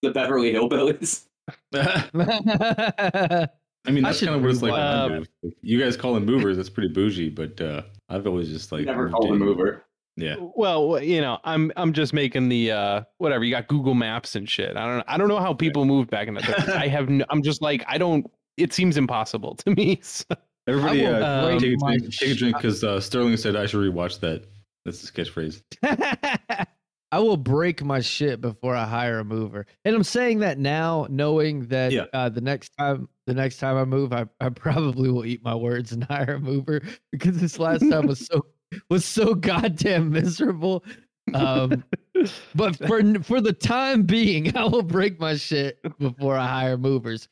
The 0.03 0.11
Beverly 0.11 0.53
Hillbillies. 0.53 1.27
I 3.87 3.93
mean, 3.93 4.03
that's 4.03 4.19
should 4.19 4.29
kind 4.29 4.37
of 4.37 4.43
what 4.43 4.51
it's 4.51 4.63
like. 4.63 4.73
rewatch. 4.73 5.09
when 5.09 5.13
I 5.13 5.19
move. 5.19 5.29
you 5.63 5.81
guys 5.81 5.97
call 5.97 6.15
them 6.15 6.25
movers. 6.25 6.57
That's 6.57 6.69
pretty 6.69 6.89
bougie, 6.89 7.31
but 7.31 7.61
uh, 7.61 7.83
I've 8.09 8.27
always 8.27 8.49
just 8.49 8.73
like 8.73 8.85
Never 8.85 9.11
called 9.11 9.31
a 9.31 9.35
mover. 9.35 9.85
Yeah, 10.19 10.37
well, 10.39 11.01
you 11.03 11.21
know, 11.21 11.39
I'm 11.45 11.71
I'm 11.77 11.93
just 11.93 12.15
making 12.15 12.49
the 12.49 12.73
uh 12.73 13.03
whatever. 13.19 13.45
You 13.45 13.51
got 13.51 13.69
Google 13.69 13.95
Maps 13.95 14.35
and 14.35 14.49
shit. 14.49 14.77
I 14.77 14.87
don't 14.87 15.05
I 15.07 15.19
don't 15.19 15.29
know 15.29 15.39
how 15.39 15.53
people 15.53 15.85
moved 15.85 16.11
back 16.11 16.27
in 16.27 16.35
the 16.35 16.41
30s. 16.41 16.75
I 16.75 16.89
have 16.89 17.11
no, 17.11 17.25
I'm 17.29 17.43
just 17.43 17.61
like 17.61 17.85
I 17.87 17.99
don't. 17.99 18.27
It 18.57 18.73
seems 18.73 18.97
impossible 18.97 19.55
to 19.57 19.71
me. 19.71 20.01
So. 20.69 20.73
everybody, 20.73 21.07
uh, 21.07 21.45
break 21.47 21.61
take, 21.61 21.75
a 21.75 21.77
drink, 21.77 22.13
take 22.13 22.31
a 22.31 22.35
drink 22.35 22.57
because 22.57 22.83
uh, 22.83 23.01
Sterling 23.01 23.37
said 23.37 23.55
I 23.55 23.67
should 23.67 23.81
rewatch 23.81 24.19
that. 24.21 24.45
That's 24.85 25.01
his 25.01 25.11
catchphrase. 25.13 25.63
I 27.13 27.21
will 27.21 27.37
break 27.37 27.85
my 27.85 28.01
shit 28.01 28.41
before 28.41 28.75
I 28.75 28.85
hire 28.85 29.21
a 29.21 29.25
mover. 29.25 29.67
And 29.85 29.95
I'm 29.95 30.03
saying 30.03 30.41
that 30.41 30.59
now, 30.59 31.07
knowing 31.09 31.67
that 31.69 31.93
Yeah. 31.93 32.07
uh, 32.13 32.29
the 32.31 32.41
next 32.41 32.71
time 32.77 33.09
the 33.27 33.35
next 33.35 33.59
time 33.59 33.77
I 33.77 33.85
move, 33.85 34.13
I, 34.13 34.27
I 34.41 34.49
probably 34.49 35.11
will 35.11 35.25
eat 35.25 35.43
my 35.45 35.55
words 35.55 35.93
and 35.93 36.03
hire 36.11 36.35
a 36.35 36.41
mover 36.41 36.83
because 37.13 37.39
this 37.41 37.59
last 37.61 37.89
time 37.89 38.07
was 38.09 38.27
so 38.27 38.47
was 38.91 39.05
so 39.05 39.35
goddamn 39.35 40.11
miserable. 40.11 40.85
Um, 41.33 41.85
but 42.55 42.77
for 42.77 43.03
for 43.23 43.41
the 43.41 43.53
time 43.53 44.03
being, 44.03 44.57
I 44.57 44.65
will 44.65 44.83
break 44.83 45.21
my 45.21 45.37
shit 45.37 45.79
before 45.99 46.37
I 46.37 46.47
hire 46.47 46.77
movers, 46.77 47.29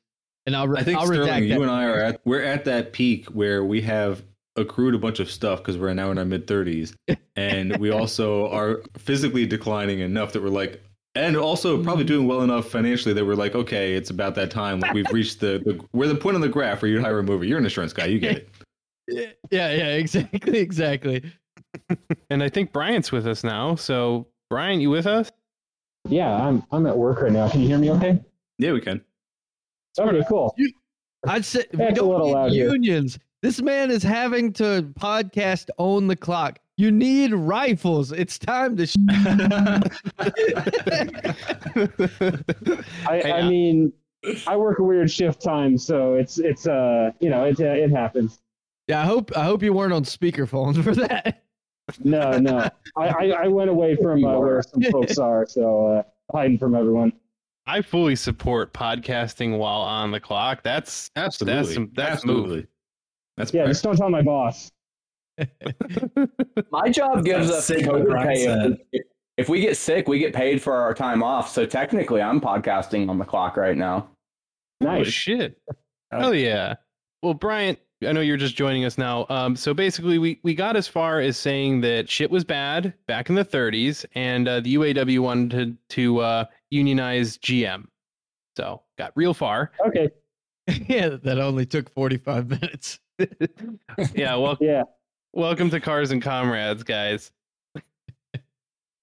and 0.46 0.56
I'll 0.56 0.68
re- 0.68 0.80
I 0.80 0.84
think 0.84 0.98
I'll 0.98 1.06
Sterling, 1.06 1.28
redact 1.28 1.42
you 1.42 1.48
that. 1.54 1.60
and 1.60 1.70
I 1.70 1.84
are 1.84 2.00
at 2.00 2.20
we're 2.24 2.42
at 2.42 2.64
that 2.66 2.92
peak 2.92 3.26
where 3.26 3.64
we 3.64 3.80
have 3.82 4.22
accrued 4.56 4.94
a 4.94 4.98
bunch 4.98 5.18
of 5.20 5.30
stuff 5.30 5.58
because 5.58 5.78
we're 5.78 5.92
now 5.94 6.10
in 6.10 6.18
our 6.18 6.24
mid 6.24 6.46
thirties, 6.46 6.94
and 7.36 7.76
we 7.78 7.90
also 7.90 8.48
are 8.50 8.82
physically 8.96 9.46
declining 9.46 10.00
enough 10.00 10.32
that 10.32 10.42
we're 10.42 10.48
like, 10.48 10.82
and 11.14 11.36
also 11.36 11.82
probably 11.82 12.04
mm-hmm. 12.04 12.14
doing 12.14 12.28
well 12.28 12.42
enough 12.42 12.68
financially 12.68 13.14
that 13.14 13.24
we're 13.24 13.34
like, 13.34 13.54
okay, 13.54 13.94
it's 13.94 14.10
about 14.10 14.34
that 14.34 14.50
time. 14.50 14.80
Like 14.80 14.92
we've 14.92 15.10
reached 15.12 15.40
the, 15.40 15.62
the 15.64 15.84
we're 15.92 16.08
the 16.08 16.14
point 16.14 16.34
on 16.34 16.40
the 16.40 16.48
graph 16.48 16.82
where 16.82 16.90
you 16.90 17.00
hire 17.00 17.18
a 17.18 17.22
mover. 17.22 17.44
You're 17.44 17.58
an 17.58 17.64
insurance 17.64 17.92
guy, 17.92 18.06
you 18.06 18.18
get 18.18 18.36
it. 18.38 18.48
Yeah, 19.06 19.70
yeah, 19.70 19.88
exactly, 19.96 20.56
exactly. 20.60 21.22
And 22.30 22.42
I 22.42 22.48
think 22.48 22.72
Brian's 22.72 23.12
with 23.12 23.26
us 23.26 23.44
now. 23.44 23.74
So 23.74 24.28
Brian, 24.48 24.80
you 24.80 24.88
with 24.88 25.06
us? 25.06 25.30
Yeah, 26.08 26.34
I'm 26.34 26.64
I'm 26.72 26.86
at 26.86 26.96
work 26.96 27.20
right 27.20 27.30
now. 27.30 27.50
Can 27.50 27.60
you 27.60 27.68
hear 27.68 27.76
me 27.76 27.90
okay? 27.90 28.20
Yeah, 28.58 28.72
we 28.72 28.80
can. 28.80 29.02
Okay, 29.98 30.22
cool. 30.28 30.54
I'd 31.26 31.44
say 31.44 31.64
we 31.72 31.90
don't 31.92 32.22
need 32.22 32.32
loud 32.32 32.52
here. 32.52 32.70
unions. 32.70 33.18
This 33.42 33.60
man 33.60 33.90
is 33.90 34.02
having 34.02 34.52
to 34.54 34.90
podcast 34.98 35.68
own 35.78 36.06
the 36.06 36.16
clock. 36.16 36.58
You 36.76 36.90
need 36.90 37.32
rifles. 37.32 38.10
It's 38.10 38.38
time 38.38 38.76
to. 38.76 38.86
Sh- 38.86 38.96
I, 43.06 43.20
I 43.20 43.40
uh, 43.40 43.48
mean, 43.48 43.92
I 44.46 44.56
work 44.56 44.78
a 44.78 44.82
weird 44.82 45.10
shift 45.10 45.42
time, 45.42 45.78
so 45.78 46.14
it's 46.14 46.38
it's 46.38 46.66
uh 46.66 47.10
you 47.20 47.30
know 47.30 47.44
it 47.44 47.60
uh, 47.60 47.64
it 47.64 47.90
happens. 47.90 48.40
yeah, 48.88 49.02
I 49.02 49.04
hope 49.04 49.36
I 49.36 49.44
hope 49.44 49.62
you 49.62 49.72
weren't 49.72 49.92
on 49.92 50.04
speakerphone 50.04 50.82
for 50.82 50.94
that. 50.94 51.42
No, 52.02 52.38
no, 52.38 52.68
I, 52.96 53.08
I 53.08 53.24
I 53.44 53.48
went 53.48 53.70
away 53.70 53.94
from 53.96 54.24
uh, 54.24 54.38
where 54.38 54.62
some 54.62 54.82
folks 54.90 55.18
are, 55.18 55.46
so 55.46 55.86
uh, 55.86 56.02
hiding 56.32 56.58
from 56.58 56.74
everyone. 56.74 57.12
I 57.66 57.80
fully 57.82 58.14
support 58.16 58.72
podcasting 58.74 59.56
while 59.58 59.80
on 59.80 60.10
the 60.10 60.20
clock. 60.20 60.62
That's 60.62 61.10
Absolutely. 61.16 61.74
some- 61.74 61.90
that's 61.94 62.22
a 62.24 62.26
move. 62.26 62.36
Absolutely. 62.44 62.66
That's 63.36 63.52
Yeah, 63.54 63.62
yeah, 63.62 63.68
just 63.68 63.82
don't 63.84 63.96
tell 63.96 64.10
my 64.10 64.22
boss. 64.22 64.70
My 66.70 66.88
job 66.90 67.24
gives 67.24 67.50
us 67.50 67.66
sick 67.66 67.86
what 67.86 68.02
COVID 68.02 68.06
Brian 68.10 68.76
pay. 68.76 68.82
If, 68.92 68.92
we- 68.92 69.02
if 69.36 69.48
we 69.48 69.60
get 69.60 69.76
sick, 69.76 70.06
we 70.06 70.18
get 70.20 70.32
paid 70.32 70.62
for 70.62 70.74
our 70.76 70.94
time 70.94 71.22
off. 71.22 71.48
So 71.50 71.66
technically, 71.66 72.22
I'm 72.22 72.40
podcasting 72.40 73.08
on 73.08 73.18
the 73.18 73.24
clock 73.24 73.56
right 73.56 73.76
now. 73.76 74.08
Oh 74.82 74.86
Nice. 74.86 75.08
shit! 75.08 75.60
Oh 76.12 76.30
yeah! 76.32 76.74
Well, 77.22 77.34
Bryant, 77.34 77.78
I 78.06 78.12
know 78.12 78.20
you're 78.20 78.36
just 78.36 78.54
joining 78.54 78.84
us 78.84 78.96
now. 78.98 79.26
Um, 79.30 79.56
so 79.56 79.74
basically, 79.74 80.18
we 80.18 80.38
we 80.44 80.54
got 80.54 80.76
as 80.76 80.86
far 80.86 81.20
as 81.20 81.36
saying 81.36 81.80
that 81.80 82.08
shit 82.08 82.30
was 82.30 82.44
bad 82.44 82.92
back 83.08 83.28
in 83.28 83.34
the 83.34 83.44
30s, 83.44 84.04
and 84.14 84.46
uh, 84.46 84.60
the 84.60 84.74
UAW 84.76 85.18
wanted 85.20 85.50
to, 85.90 85.94
to 85.96 86.18
uh, 86.20 86.44
unionize 86.74 87.38
GM. 87.38 87.84
So 88.56 88.82
got 88.98 89.12
real 89.14 89.32
far. 89.34 89.70
Okay. 89.86 90.10
yeah, 90.88 91.10
that 91.22 91.38
only 91.38 91.66
took 91.66 91.92
forty 91.94 92.16
five 92.16 92.48
minutes. 92.48 92.98
Yeah. 94.14 94.34
Well, 94.36 94.58
Yeah. 94.60 94.82
welcome 95.32 95.70
to 95.70 95.78
Cars 95.80 96.10
and 96.10 96.20
Comrades, 96.20 96.82
guys. 96.82 97.30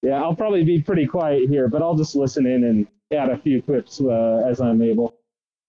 Yeah, 0.03 0.19
I'll 0.23 0.35
probably 0.35 0.63
be 0.63 0.81
pretty 0.81 1.05
quiet 1.05 1.47
here, 1.47 1.67
but 1.67 1.83
I'll 1.83 1.93
just 1.95 2.15
listen 2.15 2.47
in 2.47 2.63
and 2.63 2.87
add 3.13 3.29
a 3.29 3.37
few 3.37 3.61
clips 3.61 4.01
uh, 4.01 4.41
as 4.49 4.59
I'm 4.59 4.81
able. 4.81 5.13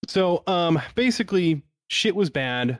So, 0.09 0.43
um, 0.47 0.81
basically, 0.95 1.63
shit 1.89 2.17
was 2.17 2.31
bad. 2.31 2.79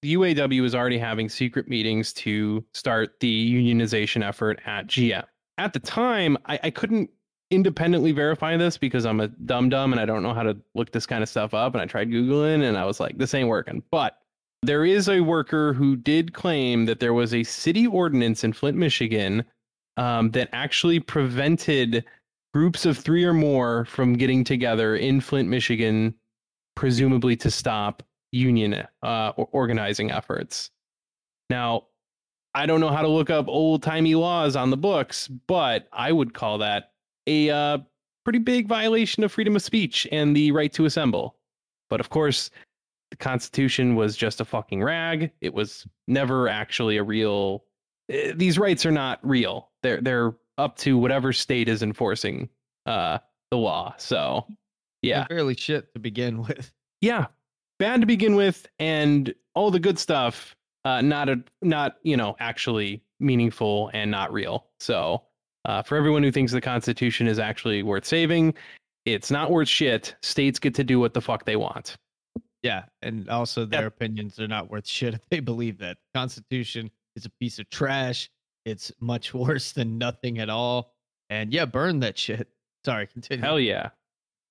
The 0.00 0.14
UAW 0.14 0.62
was 0.62 0.74
already 0.74 0.96
having 0.96 1.28
secret 1.28 1.68
meetings 1.68 2.14
to 2.14 2.64
start 2.72 3.20
the 3.20 3.52
unionization 3.54 4.26
effort 4.26 4.60
at 4.64 4.86
GM. 4.86 5.24
At 5.58 5.74
the 5.74 5.78
time, 5.78 6.38
I, 6.46 6.58
I 6.62 6.70
couldn't 6.70 7.10
independently 7.54 8.12
verify 8.12 8.56
this 8.56 8.76
because 8.76 9.06
I'm 9.06 9.20
a 9.20 9.28
dumb 9.28 9.68
dumb 9.68 9.92
and 9.92 10.00
I 10.00 10.04
don't 10.04 10.22
know 10.22 10.34
how 10.34 10.42
to 10.42 10.56
look 10.74 10.92
this 10.92 11.06
kind 11.06 11.22
of 11.22 11.28
stuff 11.28 11.54
up. 11.54 11.74
And 11.74 11.82
I 11.82 11.86
tried 11.86 12.10
Googling 12.10 12.62
and 12.62 12.76
I 12.76 12.84
was 12.84 13.00
like, 13.00 13.18
this 13.18 13.34
ain't 13.34 13.48
working. 13.48 13.82
But 13.90 14.18
there 14.62 14.84
is 14.84 15.08
a 15.08 15.20
worker 15.20 15.72
who 15.74 15.96
did 15.96 16.32
claim 16.32 16.86
that 16.86 17.00
there 17.00 17.14
was 17.14 17.34
a 17.34 17.44
city 17.44 17.86
ordinance 17.86 18.44
in 18.44 18.52
Flint, 18.52 18.76
Michigan 18.76 19.44
um, 19.96 20.30
that 20.32 20.48
actually 20.52 21.00
prevented 21.00 22.04
groups 22.52 22.86
of 22.86 22.96
three 22.96 23.24
or 23.24 23.34
more 23.34 23.84
from 23.84 24.14
getting 24.14 24.44
together 24.44 24.96
in 24.96 25.20
Flint, 25.20 25.48
Michigan 25.48 26.14
presumably 26.74 27.36
to 27.36 27.50
stop 27.50 28.02
union 28.32 28.86
uh, 29.02 29.32
organizing 29.36 30.10
efforts. 30.10 30.70
Now, 31.50 31.84
I 32.54 32.66
don't 32.66 32.80
know 32.80 32.90
how 32.90 33.02
to 33.02 33.08
look 33.08 33.30
up 33.30 33.48
old 33.48 33.82
timey 33.82 34.14
laws 34.14 34.56
on 34.56 34.70
the 34.70 34.76
books, 34.76 35.28
but 35.28 35.88
I 35.92 36.12
would 36.12 36.34
call 36.34 36.58
that 36.58 36.92
a 37.26 37.50
uh, 37.50 37.78
pretty 38.24 38.38
big 38.38 38.66
violation 38.68 39.24
of 39.24 39.32
freedom 39.32 39.56
of 39.56 39.62
speech 39.62 40.06
and 40.12 40.36
the 40.36 40.50
right 40.52 40.72
to 40.74 40.84
assemble. 40.84 41.36
But 41.90 42.00
of 42.00 42.10
course, 42.10 42.50
the 43.10 43.16
Constitution 43.16 43.94
was 43.94 44.16
just 44.16 44.40
a 44.40 44.44
fucking 44.44 44.82
rag. 44.82 45.30
It 45.40 45.54
was 45.54 45.86
never 46.08 46.48
actually 46.48 46.96
a 46.96 47.02
real. 47.02 47.64
eh, 48.10 48.32
These 48.34 48.58
rights 48.58 48.84
are 48.86 48.90
not 48.92 49.20
real. 49.22 49.70
They're 49.82 50.00
they're 50.00 50.34
up 50.58 50.76
to 50.78 50.96
whatever 50.98 51.32
state 51.32 51.68
is 51.68 51.82
enforcing 51.82 52.48
uh, 52.86 53.18
the 53.50 53.58
law. 53.58 53.94
So, 53.98 54.46
yeah, 55.02 55.26
fairly 55.26 55.54
shit 55.56 55.92
to 55.94 56.00
begin 56.00 56.38
with. 56.46 56.72
yeah 57.00 57.26
bad 57.80 58.00
to 58.00 58.06
begin 58.06 58.36
with 58.36 58.66
and 58.78 59.34
all 59.56 59.70
the 59.70 59.80
good 59.80 59.98
stuff 59.98 60.54
uh 60.84 61.00
not 61.02 61.28
a 61.28 61.42
not 61.60 61.96
you 62.04 62.16
know 62.16 62.36
actually 62.38 63.02
meaningful 63.18 63.90
and 63.92 64.10
not 64.12 64.32
real 64.32 64.66
so 64.78 65.20
uh 65.64 65.82
for 65.82 65.96
everyone 65.96 66.22
who 66.22 66.30
thinks 66.32 66.52
the 66.52 66.60
constitution 66.60 67.26
is 67.26 67.38
actually 67.38 67.82
worth 67.82 68.04
saving 68.04 68.54
it's 69.04 69.30
not 69.30 69.50
worth 69.50 69.68
shit 69.68 70.14
states 70.22 70.58
get 70.58 70.74
to 70.74 70.84
do 70.84 70.98
what 71.00 71.12
the 71.14 71.20
fuck 71.20 71.44
they 71.44 71.56
want 71.56 71.96
Yeah, 72.62 72.84
and 73.02 73.28
also 73.28 73.66
their 73.66 73.82
Yep. 73.82 73.92
opinions 73.96 74.40
are 74.40 74.48
not 74.48 74.70
worth 74.70 74.86
shit 74.98 75.12
if 75.14 75.20
they 75.30 75.40
believe 75.40 75.76
that. 75.78 75.98
The 76.14 76.18
Constitution 76.18 76.90
is 77.14 77.26
a 77.26 77.30
piece 77.38 77.58
of 77.58 77.68
trash. 77.68 78.30
It's 78.64 78.90
much 79.00 79.34
worse 79.44 79.72
than 79.72 79.98
nothing 79.98 80.38
at 80.38 80.48
all. 80.48 80.94
And 81.28 81.52
yeah, 81.52 81.66
burn 81.66 82.00
that 82.00 82.16
shit. 82.16 82.48
Sorry, 82.86 83.06
continue. 83.06 83.44
hell 83.44 83.60
yeah 83.60 83.90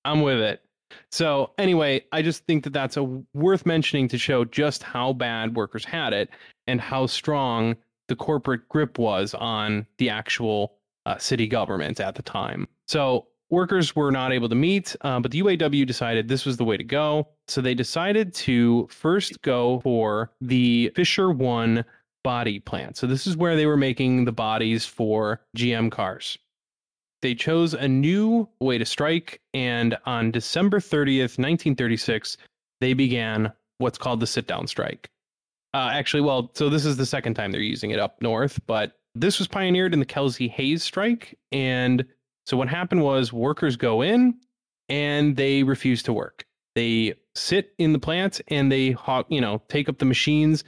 i'm 0.04 0.20
with 0.22 0.38
it 0.38 0.62
so 1.10 1.50
anyway 1.58 2.04
i 2.12 2.20
just 2.22 2.44
think 2.46 2.62
that 2.62 2.72
that's 2.72 2.96
a 2.96 3.02
worth 3.32 3.64
mentioning 3.66 4.06
to 4.08 4.18
show 4.18 4.44
just 4.44 4.82
how 4.84 5.12
bad 5.12 5.56
workers 5.56 5.84
had 5.84 6.12
it 6.12 6.28
and 6.68 6.80
how 6.80 7.06
strong 7.06 7.74
the 8.08 8.14
corporate 8.16 8.68
grip 8.68 8.98
was 8.98 9.34
on 9.34 9.86
the 9.98 10.08
actual 10.10 10.74
uh, 11.06 11.18
city 11.18 11.46
government 11.46 12.00
at 12.00 12.14
the 12.14 12.22
time. 12.22 12.66
So 12.86 13.26
workers 13.50 13.94
were 13.94 14.10
not 14.10 14.32
able 14.32 14.48
to 14.48 14.54
meet, 14.54 14.96
uh, 15.02 15.20
but 15.20 15.30
the 15.30 15.42
UAW 15.42 15.86
decided 15.86 16.28
this 16.28 16.44
was 16.44 16.56
the 16.56 16.64
way 16.64 16.76
to 16.76 16.84
go. 16.84 17.28
So 17.48 17.60
they 17.60 17.74
decided 17.74 18.34
to 18.34 18.86
first 18.90 19.40
go 19.42 19.80
for 19.80 20.32
the 20.40 20.90
Fisher 20.94 21.30
One 21.30 21.84
body 22.22 22.58
plant. 22.58 22.96
So 22.96 23.06
this 23.06 23.26
is 23.26 23.36
where 23.36 23.54
they 23.54 23.66
were 23.66 23.76
making 23.76 24.24
the 24.24 24.32
bodies 24.32 24.86
for 24.86 25.40
GM 25.56 25.90
cars. 25.90 26.38
They 27.22 27.34
chose 27.34 27.72
a 27.72 27.88
new 27.88 28.48
way 28.60 28.76
to 28.76 28.84
strike, 28.84 29.40
and 29.54 29.96
on 30.04 30.30
December 30.30 30.78
30th, 30.78 31.38
1936, 31.38 32.36
they 32.80 32.92
began 32.92 33.50
what's 33.78 33.96
called 33.96 34.20
the 34.20 34.26
sit 34.26 34.46
down 34.46 34.66
strike. 34.66 35.08
Uh, 35.72 35.90
actually, 35.92 36.20
well, 36.20 36.50
so 36.54 36.68
this 36.68 36.84
is 36.84 36.96
the 36.96 37.06
second 37.06 37.34
time 37.34 37.50
they're 37.50 37.60
using 37.60 37.90
it 37.92 37.98
up 37.98 38.20
north, 38.20 38.60
but 38.66 38.98
this 39.14 39.38
was 39.38 39.48
pioneered 39.48 39.92
in 39.92 40.00
the 40.00 40.06
Kelsey 40.06 40.48
Hayes 40.48 40.82
strike. 40.82 41.38
And 41.52 42.04
so 42.46 42.56
what 42.56 42.68
happened 42.68 43.02
was 43.02 43.32
workers 43.32 43.76
go 43.76 44.02
in 44.02 44.34
and 44.88 45.36
they 45.36 45.62
refuse 45.62 46.02
to 46.04 46.12
work. 46.12 46.44
They 46.74 47.14
sit 47.34 47.74
in 47.78 47.92
the 47.92 47.98
plant 47.98 48.40
and 48.48 48.70
they 48.70 48.96
you 49.28 49.40
know, 49.40 49.62
take 49.68 49.88
up 49.88 49.98
the 49.98 50.04
machines 50.04 50.64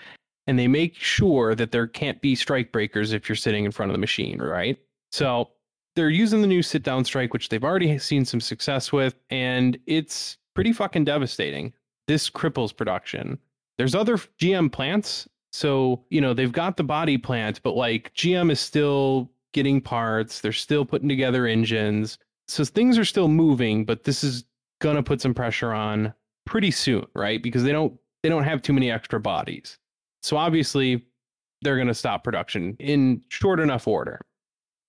and 0.47 0.59
they 0.59 0.69
make 0.69 0.95
sure 0.95 1.55
that 1.55 1.73
there 1.73 1.87
can't 1.87 2.21
be 2.21 2.35
strike 2.35 2.73
breakers 2.73 3.13
if 3.13 3.29
you're 3.29 3.37
sitting 3.37 3.65
in 3.65 3.73
front 3.73 3.91
of 3.91 3.95
the 3.95 4.01
machine, 4.01 4.41
right? 4.41 4.79
So 5.11 5.51
they're 5.97 6.11
using 6.11 6.41
the 6.41 6.47
new 6.47 6.63
sit 6.63 6.83
down 6.83 7.05
strike, 7.05 7.33
which 7.33 7.49
they've 7.49 7.65
already 7.65 7.99
seen 7.99 8.25
some 8.25 8.41
success 8.41 8.93
with, 8.93 9.17
and 9.31 9.79
it's 9.87 10.37
pretty 10.55 10.73
fucking 10.73 11.05
devastating. 11.05 11.73
This 12.07 12.31
cripples 12.31 12.77
production. 12.77 13.39
There's 13.79 13.95
other 13.95 14.17
GM 14.17 14.71
plants. 14.71 15.29
So, 15.57 16.05
you 16.11 16.21
know, 16.21 16.35
they've 16.35 16.53
got 16.53 16.77
the 16.77 16.85
body 16.85 17.17
plant, 17.17 17.63
but 17.63 17.77
like 17.77 18.13
GM 18.13 18.51
is 18.51 18.61
still 18.61 19.31
getting 19.55 19.81
parts, 19.81 20.43
they're 20.43 20.53
still 20.53 20.85
putting 20.85 21.09
together 21.09 21.47
engines. 21.47 22.19
So 22.47 22.63
things 22.63 22.99
are 22.99 23.07
still 23.07 23.29
moving, 23.29 23.87
but 23.87 24.05
this 24.05 24.23
is 24.23 24.45
gonna 24.83 25.03
put 25.03 25.23
some 25.23 25.33
pressure 25.33 25.73
on 25.73 26.13
pretty 26.45 26.71
soon, 26.71 27.07
right? 27.15 27.43
Because 27.43 27.65
they 27.65 27.73
don't 27.73 27.99
they 28.23 28.29
don't 28.29 28.45
have 28.45 28.61
too 28.61 28.75
many 28.75 28.91
extra 28.91 29.19
bodies. 29.19 29.79
So 30.23 30.37
obviously 30.37 31.07
they're 31.63 31.79
gonna 31.79 31.95
stop 31.95 32.23
production 32.23 32.77
in 32.79 33.23
short 33.31 33.59
enough 33.59 33.89
order. 33.89 34.21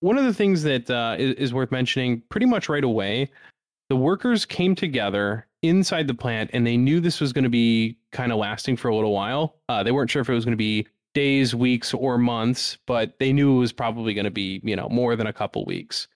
One 0.00 0.18
of 0.18 0.26
the 0.26 0.34
things 0.34 0.64
that 0.64 0.90
uh, 0.90 1.16
is, 1.18 1.34
is 1.36 1.54
worth 1.54 1.72
mentioning 1.72 2.22
pretty 2.28 2.46
much 2.46 2.68
right 2.68 2.84
away, 2.84 3.30
the 3.88 3.96
workers 3.96 4.44
came 4.44 4.74
together 4.74 5.47
inside 5.62 6.06
the 6.06 6.14
plant 6.14 6.50
and 6.52 6.66
they 6.66 6.76
knew 6.76 7.00
this 7.00 7.20
was 7.20 7.32
going 7.32 7.44
to 7.44 7.50
be 7.50 7.98
kind 8.12 8.32
of 8.32 8.38
lasting 8.38 8.76
for 8.76 8.88
a 8.88 8.94
little 8.94 9.12
while. 9.12 9.56
Uh, 9.68 9.82
they 9.82 9.92
weren't 9.92 10.10
sure 10.10 10.22
if 10.22 10.28
it 10.28 10.34
was 10.34 10.44
going 10.44 10.52
to 10.52 10.56
be 10.56 10.86
days, 11.14 11.54
weeks, 11.54 11.92
or 11.94 12.18
months, 12.18 12.78
but 12.86 13.18
they 13.18 13.32
knew 13.32 13.56
it 13.56 13.60
was 13.60 13.72
probably 13.72 14.14
going 14.14 14.24
to 14.24 14.30
be, 14.30 14.60
you 14.62 14.76
know, 14.76 14.88
more 14.88 15.16
than 15.16 15.26
a 15.26 15.32
couple 15.32 15.64
weeks. 15.64 16.06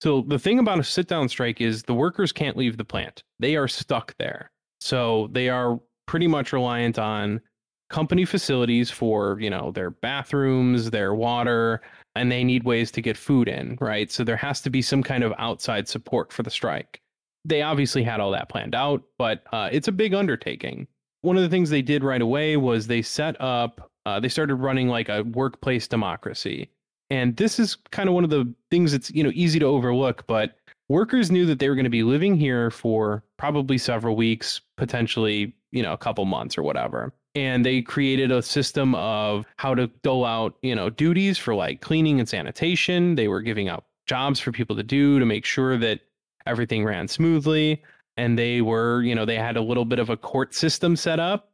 So 0.00 0.22
the 0.28 0.38
thing 0.38 0.60
about 0.60 0.78
a 0.78 0.84
sit 0.84 1.08
down 1.08 1.28
strike 1.28 1.60
is 1.60 1.82
the 1.82 1.94
workers 1.94 2.30
can't 2.30 2.56
leave 2.56 2.76
the 2.76 2.84
plant. 2.84 3.24
They 3.40 3.56
are 3.56 3.66
stuck 3.66 4.16
there. 4.18 4.52
So 4.80 5.28
they 5.32 5.48
are 5.48 5.80
pretty 6.06 6.28
much 6.28 6.52
reliant 6.52 6.98
on 6.98 7.40
company 7.90 8.24
facilities 8.24 8.90
for, 8.90 9.40
you 9.40 9.50
know, 9.50 9.72
their 9.72 9.90
bathrooms, 9.90 10.90
their 10.90 11.14
water, 11.14 11.80
and 12.14 12.30
they 12.30 12.44
need 12.44 12.64
ways 12.64 12.90
to 12.92 13.02
get 13.02 13.16
food 13.16 13.48
in, 13.48 13.76
right? 13.80 14.10
So 14.12 14.22
there 14.22 14.36
has 14.36 14.60
to 14.62 14.70
be 14.70 14.82
some 14.82 15.02
kind 15.02 15.24
of 15.24 15.32
outside 15.38 15.88
support 15.88 16.32
for 16.32 16.42
the 16.42 16.50
strike. 16.50 17.00
They 17.48 17.62
obviously 17.62 18.02
had 18.02 18.20
all 18.20 18.30
that 18.32 18.48
planned 18.48 18.74
out, 18.74 19.02
but 19.16 19.44
uh, 19.52 19.68
it's 19.72 19.88
a 19.88 19.92
big 19.92 20.14
undertaking. 20.14 20.86
One 21.22 21.36
of 21.36 21.42
the 21.42 21.48
things 21.48 21.70
they 21.70 21.82
did 21.82 22.04
right 22.04 22.20
away 22.20 22.56
was 22.56 22.86
they 22.86 23.02
set 23.02 23.40
up, 23.40 23.90
uh, 24.06 24.20
they 24.20 24.28
started 24.28 24.56
running 24.56 24.88
like 24.88 25.08
a 25.08 25.22
workplace 25.22 25.88
democracy. 25.88 26.70
And 27.10 27.36
this 27.36 27.58
is 27.58 27.76
kind 27.90 28.08
of 28.08 28.14
one 28.14 28.24
of 28.24 28.30
the 28.30 28.52
things 28.70 28.92
that's, 28.92 29.10
you 29.10 29.24
know, 29.24 29.32
easy 29.34 29.58
to 29.58 29.66
overlook, 29.66 30.26
but 30.26 30.56
workers 30.88 31.30
knew 31.30 31.46
that 31.46 31.58
they 31.58 31.68
were 31.68 31.74
going 31.74 31.84
to 31.84 31.90
be 31.90 32.02
living 32.02 32.36
here 32.36 32.70
for 32.70 33.24
probably 33.38 33.78
several 33.78 34.14
weeks, 34.14 34.60
potentially, 34.76 35.54
you 35.72 35.82
know, 35.82 35.94
a 35.94 35.98
couple 35.98 36.24
months 36.26 36.58
or 36.58 36.62
whatever 36.62 37.12
and 37.34 37.64
they 37.64 37.82
created 37.82 38.32
a 38.32 38.42
system 38.42 38.94
of 38.94 39.46
how 39.56 39.74
to 39.74 39.86
dole 40.02 40.24
out 40.24 40.56
you 40.62 40.74
know 40.74 40.90
duties 40.90 41.38
for 41.38 41.54
like 41.54 41.80
cleaning 41.80 42.18
and 42.18 42.28
sanitation 42.28 43.14
they 43.14 43.28
were 43.28 43.42
giving 43.42 43.68
out 43.68 43.84
jobs 44.06 44.40
for 44.40 44.50
people 44.50 44.74
to 44.74 44.82
do 44.82 45.18
to 45.18 45.26
make 45.26 45.44
sure 45.44 45.76
that 45.76 46.00
everything 46.48 46.84
ran 46.84 47.06
smoothly 47.06 47.82
and 48.16 48.38
they 48.38 48.60
were 48.60 49.02
you 49.02 49.14
know 49.14 49.24
they 49.24 49.36
had 49.36 49.56
a 49.56 49.62
little 49.62 49.84
bit 49.84 49.98
of 49.98 50.10
a 50.10 50.16
court 50.16 50.54
system 50.54 50.96
set 50.96 51.20
up 51.20 51.52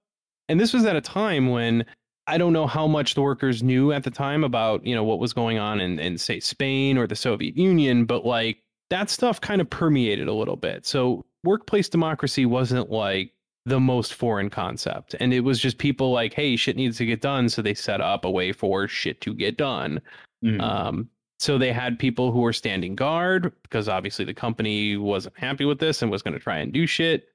and 0.48 0.61
this 0.61 0.72
was 0.72 0.85
at 0.85 0.96
a 0.96 1.00
time 1.00 1.50
when 1.50 1.85
i 2.26 2.38
don't 2.38 2.52
know 2.52 2.66
how 2.66 2.87
much 2.87 3.14
the 3.14 3.22
workers 3.22 3.62
knew 3.62 3.92
at 3.92 4.04
the 4.04 4.11
time 4.11 4.44
about 4.44 4.85
you 4.87 4.94
know 4.94 5.04
what 5.04 5.18
was 5.18 5.33
going 5.33 5.59
on 5.59 5.80
in, 5.80 5.98
in 5.98 6.16
say 6.16 6.40
spain 6.40 6.96
or 6.96 7.07
the 7.07 7.16
soviet 7.16 7.57
union 7.57 8.04
but 8.04 8.24
like 8.24 8.59
that 8.90 9.11
stuff 9.11 9.40
kind 9.40 9.61
of 9.61 9.68
permeated 9.68 10.28
a 10.28 10.33
little 10.33 10.57
bit 10.57 10.87
so 10.87 11.24
workplace 11.44 11.88
democracy 11.88 12.46
wasn't 12.46 12.90
like 12.90 13.35
the 13.66 13.80
most 13.80 14.14
foreign 14.14 14.50
concept. 14.50 15.14
And 15.20 15.33
it 15.33 15.40
was 15.40 15.59
just 15.59 15.78
people 15.78 16.12
like, 16.12 16.35
hey, 16.35 16.57
shit 16.57 16.76
needs 16.76 16.98
to 16.98 17.07
get 17.07 17.20
done. 17.20 17.48
So 17.48 17.62
they 17.62 17.74
set 17.74 18.00
up 18.00 18.24
a 18.24 18.30
way 18.30 18.52
for 18.52 18.87
shit 18.87 19.20
to 19.22 19.35
get 19.35 19.57
done. 19.57 20.00
Mm. 20.44 20.61
Um, 20.61 21.09
so 21.44 21.59
they 21.59 21.72
had 21.72 21.98
people 21.98 22.33
who 22.33 22.40
were 22.40 22.54
standing 22.54 22.96
guard 22.96 23.52
because 23.62 23.87
obviously 23.87 24.24
the 24.24 24.33
company 24.33 24.96
wasn't 24.96 25.38
happy 25.38 25.66
with 25.66 25.78
this 25.78 26.00
and 26.00 26.11
was 26.11 26.22
going 26.22 26.33
to 26.33 26.40
try 26.40 26.57
and 26.57 26.72
do 26.72 26.87
shit. 26.87 27.28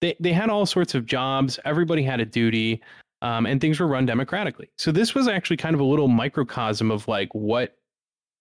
They, 0.00 0.16
they 0.18 0.32
had 0.32 0.48
all 0.48 0.64
sorts 0.64 0.94
of 0.94 1.04
jobs. 1.04 1.60
Everybody 1.66 2.02
had 2.02 2.20
a 2.20 2.24
duty. 2.24 2.82
Um, 3.22 3.44
and 3.44 3.60
things 3.60 3.78
were 3.78 3.86
run 3.86 4.06
democratically. 4.06 4.70
So 4.78 4.90
this 4.90 5.14
was 5.14 5.28
actually 5.28 5.58
kind 5.58 5.74
of 5.74 5.80
a 5.80 5.84
little 5.84 6.08
microcosm 6.08 6.90
of 6.90 7.06
like 7.06 7.28
what 7.34 7.76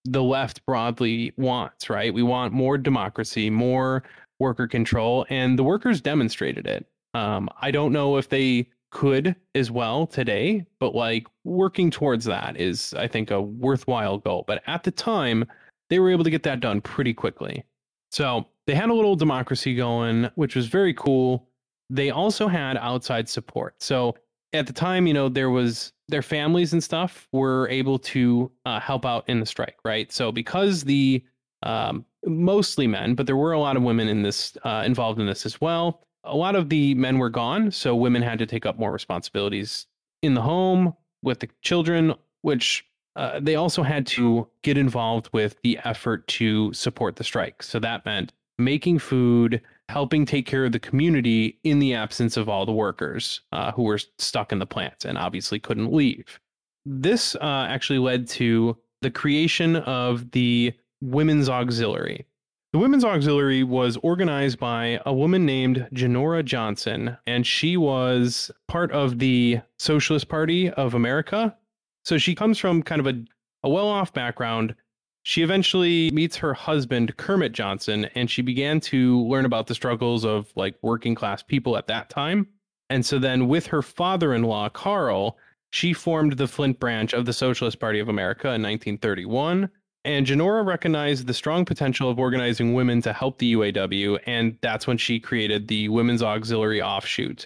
the 0.05 0.23
left 0.23 0.65
broadly 0.65 1.33
wants, 1.35 1.89
right? 1.89 2.13
We 2.13 2.23
want 2.23 2.53
more 2.53 2.77
democracy, 2.77 3.49
more 3.49 4.03
worker 4.39 4.69
control, 4.69 5.25
and 5.29 5.59
the 5.59 5.65
workers 5.65 5.99
demonstrated 5.99 6.65
it. 6.65 6.85
Um, 7.13 7.49
I 7.61 7.71
don't 7.71 7.91
know 7.91 8.15
if 8.15 8.29
they 8.29 8.69
could 8.91 9.35
as 9.55 9.69
well 9.71 10.07
today, 10.07 10.65
but 10.79 10.95
like 10.95 11.27
working 11.43 11.91
towards 11.91 12.25
that 12.25 12.59
is, 12.59 12.93
I 12.95 13.07
think, 13.07 13.31
a 13.31 13.41
worthwhile 13.41 14.17
goal. 14.17 14.43
But 14.47 14.63
at 14.67 14.83
the 14.83 14.91
time, 14.91 15.45
they 15.89 15.99
were 15.99 16.11
able 16.11 16.23
to 16.23 16.29
get 16.29 16.43
that 16.43 16.59
done 16.59 16.81
pretty 16.81 17.13
quickly. 17.13 17.63
So 18.11 18.45
they 18.67 18.75
had 18.75 18.89
a 18.89 18.93
little 18.93 19.15
democracy 19.15 19.75
going, 19.75 20.29
which 20.35 20.55
was 20.55 20.67
very 20.67 20.93
cool. 20.93 21.47
They 21.89 22.09
also 22.09 22.47
had 22.47 22.77
outside 22.77 23.29
support. 23.29 23.75
So 23.79 24.15
at 24.53 24.67
the 24.67 24.73
time, 24.73 25.07
you 25.07 25.13
know, 25.13 25.29
there 25.29 25.49
was 25.49 25.93
their 26.07 26.21
families 26.21 26.73
and 26.73 26.83
stuff 26.83 27.27
were 27.31 27.67
able 27.69 27.99
to 27.99 28.51
uh, 28.65 28.79
help 28.79 29.05
out 29.05 29.27
in 29.29 29.39
the 29.39 29.45
strike, 29.45 29.77
right? 29.85 30.11
So 30.11 30.31
because 30.31 30.83
the 30.83 31.23
um, 31.63 32.05
mostly 32.25 32.87
men, 32.87 33.15
but 33.15 33.25
there 33.25 33.35
were 33.35 33.51
a 33.51 33.59
lot 33.59 33.77
of 33.77 33.83
women 33.83 34.07
in 34.07 34.23
this 34.23 34.57
uh, 34.63 34.83
involved 34.85 35.19
in 35.19 35.27
this 35.27 35.45
as 35.45 35.61
well 35.61 36.01
a 36.23 36.35
lot 36.35 36.55
of 36.55 36.69
the 36.69 36.93
men 36.95 37.17
were 37.17 37.29
gone, 37.29 37.71
so 37.71 37.95
women 37.95 38.21
had 38.21 38.39
to 38.39 38.45
take 38.45 38.65
up 38.65 38.77
more 38.77 38.91
responsibilities 38.91 39.87
in 40.21 40.33
the 40.33 40.41
home 40.41 40.93
with 41.21 41.39
the 41.39 41.49
children, 41.61 42.13
which 42.41 42.85
uh, 43.15 43.39
they 43.39 43.55
also 43.55 43.83
had 43.83 44.05
to 44.07 44.47
get 44.61 44.77
involved 44.77 45.29
with 45.33 45.55
the 45.63 45.79
effort 45.83 46.27
to 46.27 46.71
support 46.73 47.15
the 47.15 47.23
strike. 47.23 47.63
So 47.63 47.79
that 47.79 48.05
meant 48.05 48.33
making 48.57 48.99
food, 48.99 49.61
helping 49.87 50.25
take 50.25 50.45
care 50.45 50.65
of 50.65 50.71
the 50.71 50.79
community 50.79 51.57
in 51.63 51.79
the 51.79 51.93
absence 51.93 52.37
of 52.37 52.47
all 52.47 52.65
the 52.65 52.71
workers 52.71 53.41
uh, 53.51 53.71
who 53.71 53.83
were 53.83 53.99
stuck 54.17 54.51
in 54.51 54.59
the 54.59 54.65
plant 54.65 55.05
and 55.05 55.17
obviously 55.17 55.59
couldn't 55.59 55.91
leave. 55.91 56.39
This 56.85 57.35
uh, 57.35 57.65
actually 57.69 57.99
led 57.99 58.27
to 58.29 58.77
the 59.01 59.11
creation 59.11 59.77
of 59.77 60.31
the 60.31 60.73
Women's 61.01 61.49
Auxiliary. 61.49 62.25
The 62.71 62.77
Women's 62.77 63.03
Auxiliary 63.03 63.63
was 63.63 63.97
organized 64.03 64.59
by 64.59 64.99
a 65.03 65.11
woman 65.11 65.43
named 65.43 65.87
Genora 65.91 66.45
Johnson, 66.45 67.17
and 67.25 67.45
she 67.45 67.77
was 67.77 68.51
part 68.67 68.91
of 68.91 69.17
the 69.17 69.61
Socialist 69.79 70.29
Party 70.29 70.69
of 70.69 70.93
America. 70.93 71.57
So 72.05 72.19
she 72.19 72.35
comes 72.35 72.59
from 72.59 72.83
kind 72.83 72.99
of 72.99 73.07
a, 73.07 73.25
a 73.63 73.69
well 73.69 73.87
off 73.87 74.13
background. 74.13 74.75
She 75.23 75.41
eventually 75.41 76.11
meets 76.11 76.37
her 76.37 76.53
husband, 76.53 77.17
Kermit 77.17 77.53
Johnson, 77.53 78.05
and 78.13 78.29
she 78.29 78.43
began 78.43 78.79
to 78.81 79.19
learn 79.23 79.45
about 79.45 79.65
the 79.65 79.73
struggles 79.73 80.23
of 80.23 80.51
like 80.55 80.75
working 80.83 81.15
class 81.15 81.41
people 81.41 81.75
at 81.75 81.87
that 81.87 82.11
time. 82.11 82.47
And 82.91 83.03
so 83.03 83.17
then 83.17 83.47
with 83.47 83.65
her 83.65 83.81
father 83.81 84.31
in 84.35 84.43
law, 84.43 84.69
Carl, 84.69 85.39
she 85.71 85.91
formed 85.91 86.33
the 86.33 86.47
Flint 86.47 86.79
branch 86.79 87.13
of 87.13 87.25
the 87.25 87.33
Socialist 87.33 87.79
Party 87.79 87.99
of 87.99 88.09
America 88.09 88.49
in 88.49 88.61
1931 88.61 89.71
and 90.09 90.25
Genora 90.25 90.65
recognized 90.65 91.27
the 91.27 91.35
strong 91.35 91.65
potential 91.65 92.09
of 92.09 92.17
organizing 92.17 92.73
women 92.73 92.99
to 93.03 93.13
help 93.13 93.37
the 93.37 93.53
UAW, 93.53 94.19
and 94.25 94.57
that's 94.59 94.87
when 94.87 94.97
she 94.97 95.19
created 95.19 95.67
the 95.67 95.87
Women's 95.89 96.23
Auxiliary 96.23 96.81
offshoot. 96.81 97.45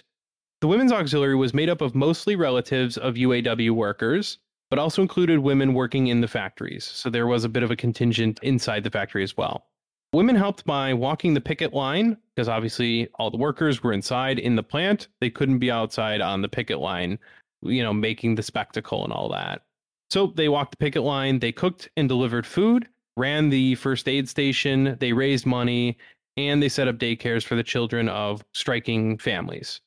The 0.62 0.68
Women's 0.68 0.90
Auxiliary 0.90 1.36
was 1.36 1.52
made 1.52 1.68
up 1.68 1.82
of 1.82 1.94
mostly 1.94 2.36
relatives 2.36 2.96
of 2.96 3.16
UAW 3.16 3.72
workers, 3.72 4.38
but 4.70 4.78
also 4.78 5.02
included 5.02 5.40
women 5.40 5.74
working 5.74 6.06
in 6.06 6.22
the 6.22 6.26
factories. 6.26 6.84
So 6.84 7.10
there 7.10 7.26
was 7.26 7.44
a 7.44 7.50
bit 7.50 7.62
of 7.62 7.70
a 7.70 7.76
contingent 7.76 8.40
inside 8.42 8.82
the 8.82 8.90
factory 8.90 9.22
as 9.22 9.36
well. 9.36 9.66
Women 10.14 10.34
helped 10.34 10.64
by 10.64 10.94
walking 10.94 11.34
the 11.34 11.42
picket 11.42 11.74
line, 11.74 12.16
because 12.34 12.48
obviously 12.48 13.08
all 13.16 13.30
the 13.30 13.36
workers 13.36 13.82
were 13.82 13.92
inside 13.92 14.38
in 14.38 14.56
the 14.56 14.62
plant. 14.62 15.08
They 15.20 15.28
couldn't 15.28 15.58
be 15.58 15.70
outside 15.70 16.22
on 16.22 16.40
the 16.40 16.48
picket 16.48 16.78
line, 16.78 17.18
you 17.60 17.82
know, 17.82 17.92
making 17.92 18.36
the 18.36 18.42
spectacle 18.42 19.04
and 19.04 19.12
all 19.12 19.28
that. 19.32 19.60
So 20.10 20.28
they 20.28 20.48
walked 20.48 20.72
the 20.72 20.76
picket 20.76 21.02
line, 21.02 21.38
they 21.38 21.52
cooked 21.52 21.88
and 21.96 22.08
delivered 22.08 22.46
food, 22.46 22.88
ran 23.16 23.48
the 23.48 23.74
first 23.76 24.08
aid 24.08 24.28
station, 24.28 24.96
they 25.00 25.12
raised 25.12 25.46
money, 25.46 25.98
and 26.36 26.62
they 26.62 26.68
set 26.68 26.88
up 26.88 26.96
daycares 26.96 27.44
for 27.44 27.54
the 27.54 27.62
children 27.62 28.08
of 28.08 28.44
striking 28.52 29.18
families. 29.18 29.80